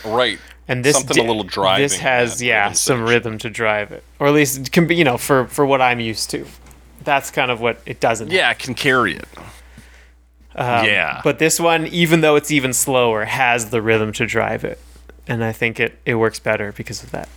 Right. 0.06 0.40
And 0.68 0.84
this 0.86 0.96
Something 0.98 1.16
di- 1.18 1.22
a 1.24 1.28
little 1.28 1.44
driving 1.44 1.84
This 1.84 1.98
has 1.98 2.42
yeah 2.42 2.64
rhythm 2.64 2.76
some 2.76 2.98
section. 3.00 3.06
rhythm 3.14 3.38
to 3.40 3.50
drive 3.50 3.92
it, 3.92 4.04
or 4.20 4.28
at 4.28 4.34
least 4.34 4.58
it 4.60 4.72
can 4.72 4.88
be 4.88 4.96
you 4.96 5.04
know 5.04 5.18
for 5.18 5.46
for 5.48 5.66
what 5.66 5.82
I'm 5.82 6.00
used 6.00 6.30
to. 6.32 6.46
That's 7.04 7.32
kind 7.32 7.52
of 7.52 7.60
what 7.60 7.82
it 7.86 8.00
doesn't. 8.00 8.28
have. 8.28 8.34
Yeah, 8.34 8.50
it 8.52 8.60
can 8.60 8.74
carry 8.74 9.16
it. 9.18 9.28
Um, 10.56 10.86
yeah. 10.86 11.20
But 11.24 11.40
this 11.40 11.60
one, 11.60 11.88
even 11.88 12.22
though 12.22 12.36
it's 12.38 12.50
even 12.52 12.72
slower, 12.74 13.26
has 13.26 13.72
the 13.72 13.82
rhythm 13.82 14.14
to 14.14 14.26
drive 14.26 14.64
it, 14.64 14.80
and 15.28 15.44
I 15.44 15.52
think 15.52 15.80
it 15.82 16.00
it 16.06 16.16
works 16.16 16.40
better 16.40 16.72
because 16.72 17.04
of 17.04 17.12
that. 17.12 17.28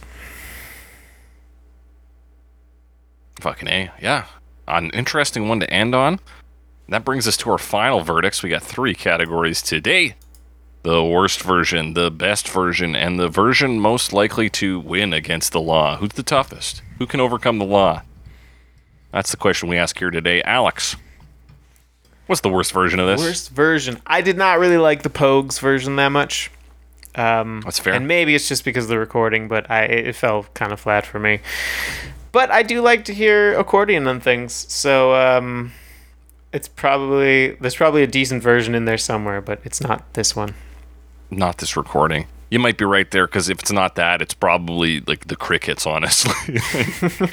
Fucking 3.40 3.68
A. 3.68 3.90
Yeah. 4.00 4.26
An 4.68 4.90
interesting 4.90 5.48
one 5.48 5.60
to 5.60 5.70
end 5.72 5.94
on. 5.94 6.20
That 6.88 7.04
brings 7.04 7.26
us 7.28 7.36
to 7.38 7.50
our 7.50 7.58
final 7.58 8.00
verdicts. 8.00 8.42
We 8.42 8.50
got 8.50 8.62
three 8.62 8.94
categories 8.94 9.60
today 9.62 10.14
the 10.86 11.02
worst 11.02 11.42
version, 11.42 11.94
the 11.94 12.12
best 12.12 12.48
version, 12.48 12.94
and 12.94 13.18
the 13.18 13.28
version 13.28 13.80
most 13.80 14.12
likely 14.12 14.48
to 14.48 14.78
win 14.78 15.12
against 15.12 15.50
the 15.50 15.60
law. 15.60 15.96
Who's 15.96 16.12
the 16.12 16.22
toughest? 16.22 16.80
Who 16.98 17.06
can 17.06 17.18
overcome 17.18 17.58
the 17.58 17.64
law? 17.64 18.02
That's 19.10 19.32
the 19.32 19.36
question 19.36 19.68
we 19.68 19.78
ask 19.78 19.98
here 19.98 20.10
today. 20.10 20.42
Alex, 20.42 20.94
what's 22.26 22.40
the 22.40 22.48
worst 22.48 22.70
version 22.70 23.00
of 23.00 23.08
this? 23.08 23.20
Worst 23.20 23.50
version. 23.50 24.00
I 24.06 24.20
did 24.20 24.38
not 24.38 24.60
really 24.60 24.78
like 24.78 25.02
the 25.02 25.10
Pogues 25.10 25.58
version 25.58 25.96
that 25.96 26.10
much. 26.10 26.52
Um, 27.16 27.62
That's 27.64 27.80
fair. 27.80 27.94
And 27.94 28.06
maybe 28.06 28.36
it's 28.36 28.46
just 28.46 28.64
because 28.64 28.84
of 28.84 28.88
the 28.88 28.98
recording, 28.98 29.48
but 29.48 29.68
I 29.68 29.82
it 29.84 30.14
fell 30.14 30.46
kind 30.54 30.72
of 30.72 30.78
flat 30.78 31.04
for 31.04 31.18
me. 31.18 31.40
But 32.30 32.52
I 32.52 32.62
do 32.62 32.80
like 32.80 33.06
to 33.06 33.14
hear 33.14 33.58
accordion 33.58 34.06
on 34.06 34.20
things, 34.20 34.52
so 34.52 35.14
um, 35.14 35.72
it's 36.52 36.68
probably 36.68 37.52
there's 37.52 37.74
probably 37.74 38.04
a 38.04 38.06
decent 38.06 38.40
version 38.40 38.76
in 38.76 38.84
there 38.84 38.98
somewhere, 38.98 39.40
but 39.40 39.60
it's 39.64 39.80
not 39.80 40.12
this 40.12 40.36
one. 40.36 40.54
Not 41.30 41.58
this 41.58 41.76
recording. 41.76 42.26
You 42.50 42.58
might 42.58 42.78
be 42.78 42.84
right 42.84 43.10
there 43.10 43.26
because 43.26 43.48
if 43.48 43.58
it's 43.58 43.72
not 43.72 43.96
that, 43.96 44.22
it's 44.22 44.34
probably 44.34 45.00
like 45.00 45.26
the 45.26 45.36
crickets, 45.36 45.86
honestly. 45.86 46.60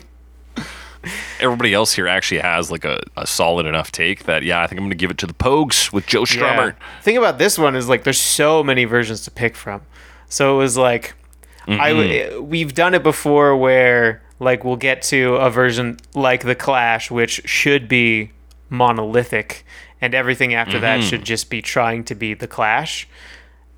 Everybody 1.39 1.73
else 1.73 1.93
here 1.93 2.07
actually 2.07 2.39
has 2.39 2.71
like 2.71 2.85
a, 2.85 3.01
a 3.17 3.27
solid 3.27 3.65
enough 3.65 3.91
take 3.91 4.23
that, 4.23 4.43
yeah, 4.43 4.61
I 4.61 4.67
think 4.67 4.79
I'm 4.79 4.85
going 4.85 4.91
to 4.91 4.97
give 4.97 5.11
it 5.11 5.17
to 5.19 5.27
the 5.27 5.33
Pogues 5.33 5.91
with 5.91 6.07
Joe 6.07 6.23
Strummer. 6.23 6.75
Thing 7.01 7.17
about 7.17 7.37
this 7.37 7.59
one 7.59 7.75
is 7.75 7.89
like 7.89 8.03
there's 8.03 8.19
so 8.19 8.63
many 8.63 8.85
versions 8.85 9.23
to 9.25 9.31
pick 9.31 9.55
from. 9.55 9.81
So 10.29 10.55
it 10.55 10.57
was 10.57 10.77
like 10.77 11.13
I 11.67 11.89
w- 11.89 12.09
mm-hmm. 12.09 12.35
eh, 12.35 12.39
we've 12.39 12.73
done 12.73 12.93
it 12.93 13.03
before 13.03 13.55
where 13.55 14.21
like 14.39 14.63
we'll 14.63 14.75
get 14.75 15.01
to 15.03 15.35
a 15.35 15.49
version 15.49 15.97
like 16.13 16.43
the 16.43 16.55
Clash 16.55 17.09
which 17.09 17.47
should 17.47 17.87
be 17.87 18.31
monolithic 18.69 19.65
and 20.01 20.13
everything 20.13 20.53
after 20.53 20.79
that 20.79 20.99
mm-hmm. 20.99 21.09
should 21.09 21.23
just 21.23 21.49
be 21.49 21.61
trying 21.61 22.03
to 22.05 22.15
be 22.15 22.33
the 22.33 22.47
Clash 22.47 23.07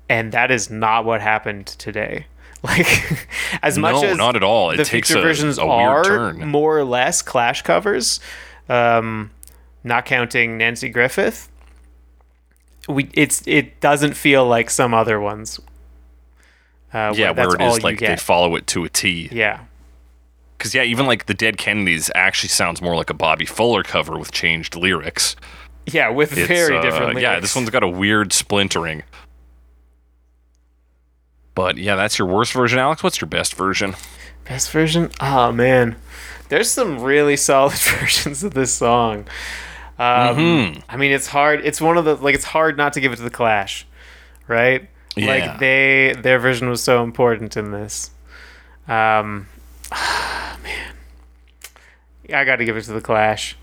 and 0.08 0.32
that 0.32 0.50
is 0.50 0.70
not 0.70 1.04
what 1.04 1.20
happened 1.20 1.66
today. 1.66 2.26
Like 2.62 3.28
as 3.62 3.78
much 3.78 4.02
No, 4.02 4.08
as 4.08 4.16
not 4.16 4.34
at 4.34 4.42
all. 4.42 4.70
It 4.72 4.78
the 4.78 4.84
takes 4.84 5.08
future 5.08 5.20
a- 5.20 5.22
versions 5.22 5.56
a 5.58 5.64
weird 5.66 5.72
are 5.88 6.04
turn. 6.04 6.48
more 6.48 6.76
or 6.78 6.84
less 6.84 7.22
Clash 7.22 7.62
covers, 7.62 8.18
um, 8.68 9.30
not 9.84 10.04
counting 10.04 10.58
Nanci 10.58 10.92
Griffith 10.92 11.48
we 12.88 13.08
it's 13.14 13.42
it 13.46 13.78
doesn't 13.80 14.14
feel 14.14 14.46
like 14.46 14.70
some 14.70 14.94
other 14.94 15.20
ones. 15.20 15.60
Uh, 16.92 17.12
Yeah, 17.16 17.32
that's 17.32 17.56
where 17.56 17.68
it 17.68 17.72
is 17.76 17.82
like 17.84 17.98
they 18.00 18.16
follow 18.16 18.56
it 18.56 18.66
to 18.68 18.84
a 18.84 18.88
T. 18.88 19.28
yeah, 19.32 19.60
Because, 20.56 20.74
yeah, 20.74 20.82
even 20.82 21.06
like 21.06 21.26
the 21.26 21.34
Dead 21.34 21.58
Kennedys 21.58 22.10
actually 22.14 22.48
sounds 22.48 22.80
more 22.80 22.96
like 22.96 23.10
a 23.10 23.14
Bobby 23.14 23.44
Fuller 23.44 23.82
cover 23.82 24.18
with 24.18 24.32
changed 24.32 24.76
lyrics. 24.76 25.36
yeah, 25.86 26.08
with 26.08 26.36
It's, 26.36 26.46
very 26.48 26.78
uh, 26.78 26.82
different. 26.82 27.20
Yeah, 27.20 27.38
this 27.40 27.54
one's 27.54 27.70
got 27.70 27.82
a 27.82 27.88
weird 27.88 28.32
splintering. 28.32 29.02
But 31.56 31.78
yeah, 31.78 31.96
that's 31.96 32.18
your 32.20 32.28
worst 32.28 32.52
version, 32.52 32.78
Alex. 32.78 33.02
What's 33.02 33.20
your 33.20 33.28
best 33.28 33.54
version? 33.54 33.96
best 34.44 34.70
version. 34.70 35.10
Oh 35.20 35.50
man, 35.50 35.96
there's 36.50 36.70
some 36.70 37.00
really 37.00 37.36
solid 37.48 37.72
versions 37.72 38.44
of 38.44 38.54
this 38.54 38.72
song. 38.72 39.26
Um, 39.98 40.36
Mm-hmm. 40.36 40.80
I 40.88 40.96
mean, 40.98 41.10
it's 41.10 41.26
hard. 41.26 41.62
It's 41.64 41.80
one 41.80 41.96
of 41.96 42.04
the 42.04 42.14
like 42.16 42.34
it's 42.34 42.44
hard 42.44 42.76
not 42.76 42.92
to 42.92 43.00
give 43.00 43.12
it 43.12 43.16
to 43.16 43.22
the 43.22 43.30
Clash, 43.30 43.86
right? 44.46 44.88
Yeah. 45.16 45.26
Like 45.26 45.58
they 45.58 46.14
their 46.20 46.38
version 46.38 46.68
was 46.68 46.82
so 46.82 47.02
important 47.02 47.56
in 47.56 47.72
this. 47.72 48.10
Um, 48.86 49.48
man, 50.62 50.94
I 52.32 52.44
got 52.44 52.56
to 52.56 52.64
give 52.64 52.76
it 52.76 52.82
to 52.82 52.92
the 52.92 53.00
Clash. 53.00 53.56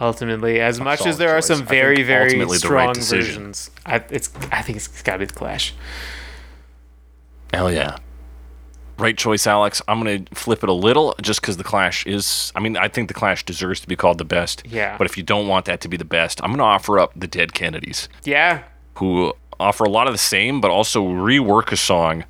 Ultimately, 0.00 0.60
as 0.60 0.80
much 0.80 1.06
as 1.06 1.18
there 1.18 1.30
are 1.30 1.40
some 1.40 1.64
very 1.64 2.02
very 2.02 2.36
the 2.36 2.46
right 2.46 2.58
strong 2.58 2.94
versions, 2.96 3.70
I 3.86 4.02
it's 4.10 4.28
I 4.50 4.60
think 4.60 4.76
it's 4.76 5.02
got 5.02 5.12
to 5.14 5.18
be 5.20 5.24
the 5.26 5.32
Clash. 5.32 5.72
Hell 7.54 7.72
yeah. 7.72 7.98
Right 8.96 9.16
choice, 9.18 9.46
Alex. 9.46 9.82
I'm 9.88 10.00
going 10.02 10.24
to 10.24 10.34
flip 10.34 10.62
it 10.62 10.68
a 10.68 10.72
little 10.72 11.16
just 11.20 11.40
because 11.40 11.56
the 11.56 11.64
Clash 11.64 12.06
is. 12.06 12.52
I 12.54 12.60
mean, 12.60 12.76
I 12.76 12.86
think 12.88 13.08
the 13.08 13.14
Clash 13.14 13.44
deserves 13.44 13.80
to 13.80 13.88
be 13.88 13.96
called 13.96 14.18
the 14.18 14.24
best. 14.24 14.62
Yeah. 14.66 14.96
But 14.96 15.06
if 15.06 15.16
you 15.16 15.22
don't 15.24 15.48
want 15.48 15.64
that 15.64 15.80
to 15.80 15.88
be 15.88 15.96
the 15.96 16.04
best, 16.04 16.40
I'm 16.42 16.50
going 16.50 16.58
to 16.58 16.64
offer 16.64 16.98
up 16.98 17.12
the 17.16 17.26
Dead 17.26 17.54
Kennedys, 17.54 18.08
Yeah, 18.24 18.62
who 18.98 19.32
offer 19.58 19.84
a 19.84 19.88
lot 19.88 20.06
of 20.06 20.14
the 20.14 20.18
same, 20.18 20.60
but 20.60 20.70
also 20.70 21.04
rework 21.04 21.72
a 21.72 21.76
song 21.76 22.24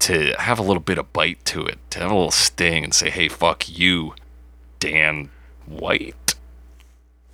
to 0.00 0.34
have 0.38 0.58
a 0.58 0.62
little 0.62 0.80
bit 0.80 0.98
of 0.98 1.12
bite 1.12 1.44
to 1.46 1.64
it, 1.66 1.78
to 1.90 1.98
have 2.00 2.10
a 2.10 2.14
little 2.14 2.30
sting 2.30 2.84
and 2.84 2.94
say, 2.94 3.10
hey, 3.10 3.28
fuck 3.28 3.68
you, 3.68 4.14
Dan 4.78 5.30
White. 5.66 6.34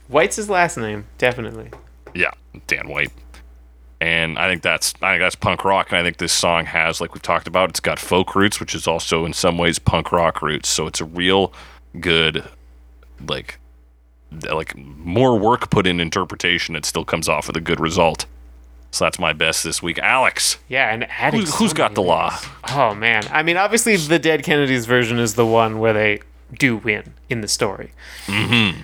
White's 0.08 0.36
his 0.36 0.48
last 0.48 0.76
name, 0.76 1.06
definitely. 1.18 1.70
Yeah, 2.14 2.30
Dan 2.66 2.88
White. 2.88 3.10
And 4.02 4.36
I 4.36 4.48
think 4.48 4.62
that's 4.62 4.94
I 5.00 5.12
think 5.12 5.22
that's 5.22 5.36
punk 5.36 5.64
rock, 5.64 5.92
and 5.92 5.96
I 5.96 6.02
think 6.02 6.16
this 6.16 6.32
song 6.32 6.64
has, 6.64 7.00
like 7.00 7.14
we've 7.14 7.22
talked 7.22 7.46
about, 7.46 7.70
it's 7.70 7.78
got 7.78 8.00
folk 8.00 8.34
roots, 8.34 8.58
which 8.58 8.74
is 8.74 8.88
also 8.88 9.24
in 9.24 9.32
some 9.32 9.58
ways 9.58 9.78
punk 9.78 10.10
rock 10.10 10.42
roots. 10.42 10.68
So 10.68 10.88
it's 10.88 11.00
a 11.00 11.04
real 11.04 11.52
good, 12.00 12.44
like, 13.24 13.60
like 14.32 14.76
more 14.76 15.38
work 15.38 15.70
put 15.70 15.86
in 15.86 16.00
interpretation. 16.00 16.74
It 16.74 16.84
still 16.84 17.04
comes 17.04 17.28
off 17.28 17.46
with 17.46 17.56
a 17.56 17.60
good 17.60 17.78
result. 17.78 18.26
So 18.90 19.04
that's 19.04 19.20
my 19.20 19.32
best 19.32 19.62
this 19.62 19.84
week, 19.84 20.00
Alex. 20.00 20.58
Yeah, 20.68 20.92
and 20.92 21.08
adding 21.08 21.38
Who's, 21.38 21.54
who's 21.54 21.72
got 21.72 21.94
the 21.94 22.02
law? 22.02 22.36
Oh 22.70 22.96
man, 22.96 23.22
I 23.30 23.44
mean, 23.44 23.56
obviously 23.56 23.96
the 23.96 24.18
Dead 24.18 24.42
Kennedys 24.42 24.84
version 24.84 25.20
is 25.20 25.36
the 25.36 25.46
one 25.46 25.78
where 25.78 25.92
they 25.92 26.22
do 26.58 26.76
win 26.76 27.14
in 27.30 27.40
the 27.40 27.46
story. 27.46 27.92
Mm-hmm. 28.26 28.80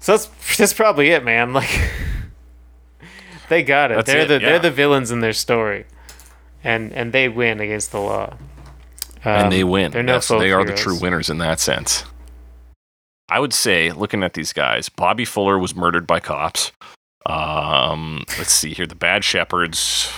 So 0.00 0.12
that's 0.12 0.56
that's 0.58 0.74
probably 0.74 1.08
it, 1.12 1.24
man. 1.24 1.54
Like 1.62 1.70
they 3.52 3.62
got 3.62 3.90
it. 3.92 3.96
That's 3.96 4.06
they're 4.06 4.20
it, 4.22 4.28
the 4.28 4.40
yeah. 4.40 4.50
they're 4.50 4.58
the 4.58 4.70
villains 4.70 5.10
in 5.10 5.20
their 5.20 5.32
story, 5.32 5.84
and 6.64 6.92
and 6.92 7.12
they 7.12 7.28
win 7.28 7.60
against 7.60 7.92
the 7.92 8.00
law. 8.00 8.36
and 9.24 9.44
Um, 9.44 9.50
they 9.50 9.62
win. 9.62 9.90
They're 9.92 10.02
no 10.02 10.20
folk 10.20 10.40
they 10.40 10.52
are 10.52 10.64
the 10.64 10.74
true 10.74 10.98
winners 10.98 11.28
in 11.28 11.38
that 11.38 11.60
sense. 11.60 12.04
I 13.28 13.38
would 13.38 13.54
say, 13.54 13.90
looking 13.92 14.22
at 14.22 14.34
these 14.34 14.52
guys, 14.52 14.88
Bobby 14.88 15.24
Fuller 15.24 15.58
was 15.58 15.74
murdered 15.74 16.06
by 16.06 16.20
cops. 16.20 16.72
Um, 17.24 18.24
let's 18.36 18.52
see 18.52 18.74
here, 18.74 18.86
the 18.86 18.94
Bad 18.94 19.24
Shepherds. 19.24 20.10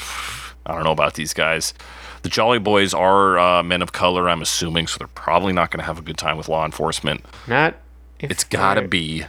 I 0.66 0.74
don't 0.74 0.84
know 0.84 0.92
about 0.92 1.14
these 1.14 1.34
guys. 1.34 1.74
The 2.22 2.28
Jolly 2.28 2.58
Boys 2.58 2.94
are 2.94 3.38
uh, 3.38 3.62
men 3.62 3.82
of 3.82 3.92
color, 3.92 4.28
I'm 4.28 4.40
assuming, 4.40 4.86
so 4.86 4.98
they're 4.98 5.06
probably 5.08 5.52
not 5.52 5.70
going 5.70 5.80
to 5.80 5.84
have 5.84 5.98
a 5.98 6.02
good 6.02 6.16
time 6.16 6.38
with 6.38 6.48
law 6.48 6.64
enforcement. 6.64 7.24
Not. 7.46 7.76
It's 8.18 8.44
got 8.44 8.74
to 8.74 8.88
be. 8.88 9.24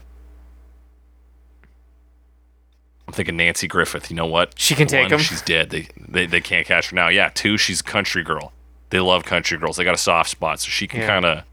I'm 3.08 3.14
thinking 3.14 3.38
Nanci 3.38 3.70
Griffith. 3.70 4.10
You 4.10 4.16
know 4.16 4.26
what? 4.26 4.54
She 4.58 4.74
can 4.76 4.88
take 4.88 5.04
One, 5.06 5.14
'em. 5.14 5.20
She's 5.20 5.42
dead. 5.42 5.70
They, 5.70 5.88
they 6.08 6.26
they 6.26 6.42
can't 6.42 6.66
catch 6.66 6.90
her 6.90 6.96
now. 6.96 7.08
Yeah. 7.10 7.30
Two, 7.34 7.58
she's 7.58 7.82
a 7.82 7.84
country 7.84 8.24
girl. 8.24 8.52
They 8.90 9.00
love 9.00 9.24
country 9.26 9.58
girls. 9.58 9.78
They 9.78 9.84
got 9.84 9.94
a 9.96 9.98
soft 10.00 10.30
spot, 10.30 10.60
so 10.60 10.70
she 10.70 10.88
can 10.88 11.02
Yeah. 11.02 11.08
kind 11.08 11.26
of 11.26 11.44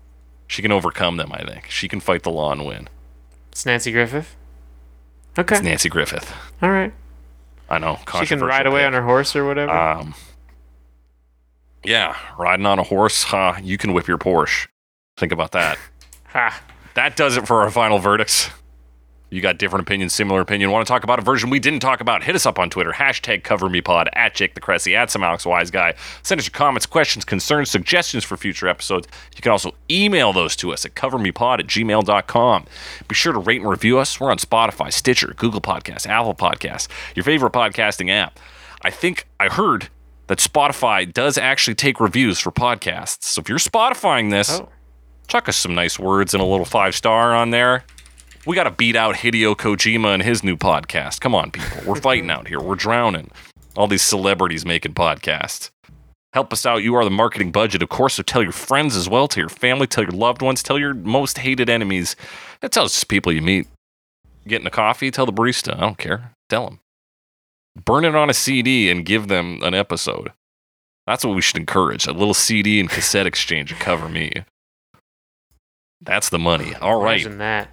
she 0.46 0.62
can 0.62 0.72
overcome 0.72 1.16
them. 1.18 1.30
I 1.32 1.44
think 1.44 1.68
she 1.70 1.88
can 1.88 2.00
fight 2.00 2.22
the 2.22 2.30
law 2.30 2.52
and 2.52 2.64
win. 2.66 2.88
It's 3.50 3.64
Nanci 3.64 3.92
Griffith. 3.92 4.34
Okay. 5.38 5.56
It's 5.56 5.64
Nanci 5.66 5.90
Griffith. 5.90 6.32
All 6.62 6.70
right. 6.70 6.92
I 7.70 7.78
know. 7.78 7.98
She 8.20 8.26
can 8.26 8.40
ride 8.40 8.66
away 8.66 8.84
on 8.84 8.92
her 8.92 9.02
horse 9.02 9.34
or 9.36 9.46
whatever. 9.46 9.72
Um. 9.72 10.14
Yeah, 11.84 12.16
riding 12.38 12.66
on 12.66 12.78
a 12.78 12.82
horse. 12.84 13.24
Huh? 13.24 13.54
You 13.62 13.76
can 13.78 13.92
whip 13.92 14.06
your 14.06 14.18
Porsche. 14.18 14.68
Think 15.16 15.32
about 15.32 15.52
that. 15.52 15.78
ha. 16.26 16.60
that 16.94 17.16
does 17.16 17.36
it 17.36 17.46
for 17.46 17.62
our 17.62 17.70
final 17.70 17.98
verdicts. 17.98 18.50
You 19.32 19.40
got 19.40 19.56
different 19.56 19.82
opinions, 19.88 20.12
similar 20.12 20.42
opinion. 20.42 20.70
Want 20.70 20.86
to 20.86 20.92
talk 20.92 21.04
about 21.04 21.18
a 21.18 21.22
version 21.22 21.48
we 21.48 21.58
didn't 21.58 21.80
talk 21.80 22.02
about? 22.02 22.22
Hit 22.22 22.34
us 22.34 22.44
up 22.44 22.58
on 22.58 22.68
Twitter. 22.68 22.92
Hashtag 22.92 23.42
CoverMePod, 23.42 24.08
at 24.12 24.34
Jake 24.34 24.54
the 24.54 24.60
Cressy, 24.60 24.94
at 24.94 25.10
some 25.10 25.22
Alex 25.22 25.46
Wise 25.46 25.70
Guy. 25.70 25.94
Send 26.22 26.38
us 26.38 26.46
your 26.46 26.52
comments, 26.52 26.84
questions, 26.84 27.24
concerns, 27.24 27.70
suggestions 27.70 28.24
for 28.24 28.36
future 28.36 28.68
episodes. 28.68 29.08
You 29.34 29.40
can 29.40 29.50
also 29.50 29.72
email 29.90 30.34
those 30.34 30.54
to 30.56 30.70
us 30.74 30.84
at 30.84 30.94
covermepod 30.94 31.60
at 31.60 31.66
gmail.com. 31.66 32.66
Be 33.08 33.14
sure 33.14 33.32
to 33.32 33.38
rate 33.38 33.62
and 33.62 33.70
review 33.70 33.98
us. 33.98 34.20
We're 34.20 34.30
on 34.30 34.36
Spotify, 34.36 34.92
Stitcher, 34.92 35.32
Google 35.34 35.62
Podcasts, 35.62 36.06
Apple 36.06 36.34
Podcasts, 36.34 36.88
your 37.16 37.24
favorite 37.24 37.54
podcasting 37.54 38.10
app. 38.10 38.38
I 38.82 38.90
think 38.90 39.26
I 39.40 39.48
heard 39.48 39.88
that 40.26 40.40
Spotify 40.40 41.10
does 41.10 41.38
actually 41.38 41.74
take 41.76 42.00
reviews 42.00 42.38
for 42.38 42.52
podcasts. 42.52 43.24
So 43.24 43.40
if 43.40 43.48
you're 43.48 43.56
Spotifying 43.58 44.30
this, 44.30 44.60
Oh. 44.60 44.68
chuck 45.26 45.48
us 45.48 45.56
some 45.56 45.74
nice 45.74 45.98
words 45.98 46.34
and 46.34 46.42
a 46.42 46.46
little 46.46 46.66
five 46.66 46.94
star 46.94 47.34
on 47.34 47.48
there. 47.48 47.84
We 48.44 48.56
got 48.56 48.64
to 48.64 48.72
beat 48.72 48.96
out 48.96 49.16
Hideo 49.16 49.54
Kojima 49.56 50.14
and 50.14 50.22
his 50.22 50.42
new 50.42 50.56
podcast. 50.56 51.20
Come 51.20 51.34
on, 51.34 51.52
people. 51.52 51.78
We're 51.86 52.00
fighting 52.00 52.30
out 52.30 52.48
here. 52.48 52.60
We're 52.60 52.74
drowning. 52.74 53.30
All 53.76 53.86
these 53.86 54.02
celebrities 54.02 54.66
making 54.66 54.94
podcasts. 54.94 55.70
Help 56.32 56.52
us 56.52 56.66
out. 56.66 56.82
You 56.82 56.94
are 56.96 57.04
the 57.04 57.10
marketing 57.10 57.52
budget, 57.52 57.82
of 57.82 57.88
course. 57.88 58.14
So 58.14 58.22
tell 58.22 58.42
your 58.42 58.52
friends 58.52 58.96
as 58.96 59.08
well, 59.08 59.28
tell 59.28 59.42
your 59.42 59.48
family, 59.48 59.86
tell 59.86 60.02
your 60.02 60.12
loved 60.12 60.42
ones, 60.42 60.62
tell 60.62 60.78
your 60.78 60.94
most 60.94 61.38
hated 61.38 61.70
enemies. 61.70 62.16
And 62.60 62.72
tell 62.72 62.84
us 62.84 63.04
people 63.04 63.32
you 63.32 63.42
meet. 63.42 63.68
Getting 64.46 64.66
a 64.66 64.70
coffee, 64.70 65.10
tell 65.10 65.26
the 65.26 65.32
barista. 65.32 65.76
I 65.76 65.80
don't 65.80 65.98
care. 65.98 66.32
Tell 66.48 66.64
them. 66.64 66.80
Burn 67.84 68.04
it 68.04 68.14
on 68.14 68.28
a 68.28 68.34
CD 68.34 68.90
and 68.90 69.04
give 69.04 69.28
them 69.28 69.60
an 69.62 69.74
episode. 69.74 70.32
That's 71.06 71.24
what 71.24 71.36
we 71.36 71.42
should 71.42 71.58
encourage 71.58 72.06
a 72.06 72.12
little 72.12 72.34
CD 72.34 72.80
and 72.80 72.90
cassette 72.90 73.26
exchange 73.26 73.68
to 73.70 73.76
cover 73.76 74.08
me. 74.08 74.44
That's 76.00 76.28
the 76.28 76.38
money. 76.38 76.74
All 76.76 77.00
right. 77.00 77.20
Imagine 77.20 77.38
that. 77.38 77.68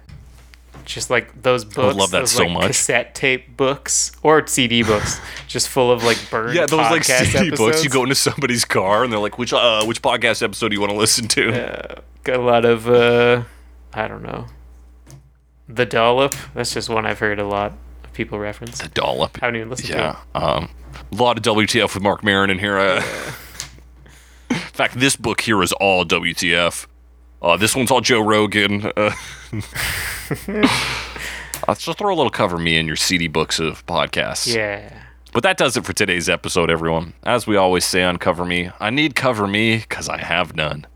Just 0.90 1.08
like 1.08 1.42
those 1.42 1.64
books. 1.64 1.94
I 1.94 1.98
love 1.98 2.10
that 2.10 2.20
those, 2.20 2.32
so 2.32 2.42
like, 2.42 2.52
much. 2.52 2.66
Cassette 2.66 3.14
tape 3.14 3.56
books 3.56 4.10
or 4.24 4.44
CD 4.48 4.82
books, 4.82 5.20
just 5.46 5.68
full 5.68 5.92
of 5.92 6.02
like 6.02 6.18
burned. 6.30 6.56
Yeah, 6.56 6.66
those 6.66 6.78
like 6.78 7.04
CD 7.04 7.50
books. 7.50 7.84
You 7.84 7.90
go 7.90 8.02
into 8.02 8.16
somebody's 8.16 8.64
car 8.64 9.04
and 9.04 9.12
they're 9.12 9.20
like, 9.20 9.38
"Which 9.38 9.52
uh, 9.52 9.84
which 9.84 10.02
podcast 10.02 10.42
episode 10.42 10.70
do 10.70 10.74
you 10.74 10.80
want 10.80 10.90
to 10.90 10.98
listen 10.98 11.28
to?" 11.28 12.02
Got 12.24 12.36
a 12.36 12.42
lot 12.42 12.64
of 12.64 12.88
uh, 12.88 13.44
I 13.92 14.08
don't 14.08 14.22
know. 14.22 14.46
The 15.68 15.86
dollop. 15.86 16.34
That's 16.54 16.74
just 16.74 16.88
one 16.88 17.06
I've 17.06 17.20
heard 17.20 17.38
a 17.38 17.46
lot 17.46 17.72
of 18.02 18.12
people 18.12 18.40
reference. 18.40 18.80
The 18.80 18.88
dollop. 18.88 19.38
I 19.40 19.46
haven't 19.46 19.56
even 19.60 19.70
listened 19.70 19.90
to 19.90 19.94
Yeah. 19.94 20.16
Um, 20.34 20.70
a 21.12 21.14
lot 21.14 21.36
of 21.38 21.44
WTF 21.44 21.94
with 21.94 22.02
Marc 22.02 22.24
Maron 22.24 22.50
in 22.50 22.58
here. 22.58 22.78
Uh, 22.78 22.96
in 24.50 24.56
fact, 24.56 24.98
this 24.98 25.14
book 25.14 25.42
here 25.42 25.62
is 25.62 25.72
all 25.74 26.04
WTF. 26.04 26.86
Uh, 27.42 27.56
this 27.56 27.74
one's 27.74 27.90
all 27.90 28.00
Joe 28.00 28.20
Rogan. 28.20 28.92
Uh, 28.96 29.12
Let's 31.68 31.84
just 31.84 31.98
throw 31.98 32.12
a 32.12 32.16
little 32.16 32.30
cover 32.30 32.58
me 32.58 32.76
in 32.76 32.86
your 32.86 32.96
CD 32.96 33.28
books 33.28 33.58
of 33.58 33.84
podcasts. 33.86 34.54
Yeah. 34.54 35.04
But 35.32 35.44
that 35.44 35.56
does 35.56 35.76
it 35.76 35.84
for 35.84 35.92
today's 35.92 36.28
episode, 36.28 36.70
everyone. 36.70 37.12
As 37.22 37.46
we 37.46 37.56
always 37.56 37.84
say 37.84 38.02
on 38.02 38.16
Cover 38.16 38.44
Me, 38.44 38.70
I 38.80 38.90
need 38.90 39.14
Cover 39.14 39.46
Me 39.46 39.78
because 39.78 40.08
I 40.08 40.18
have 40.18 40.56
none. 40.56 40.86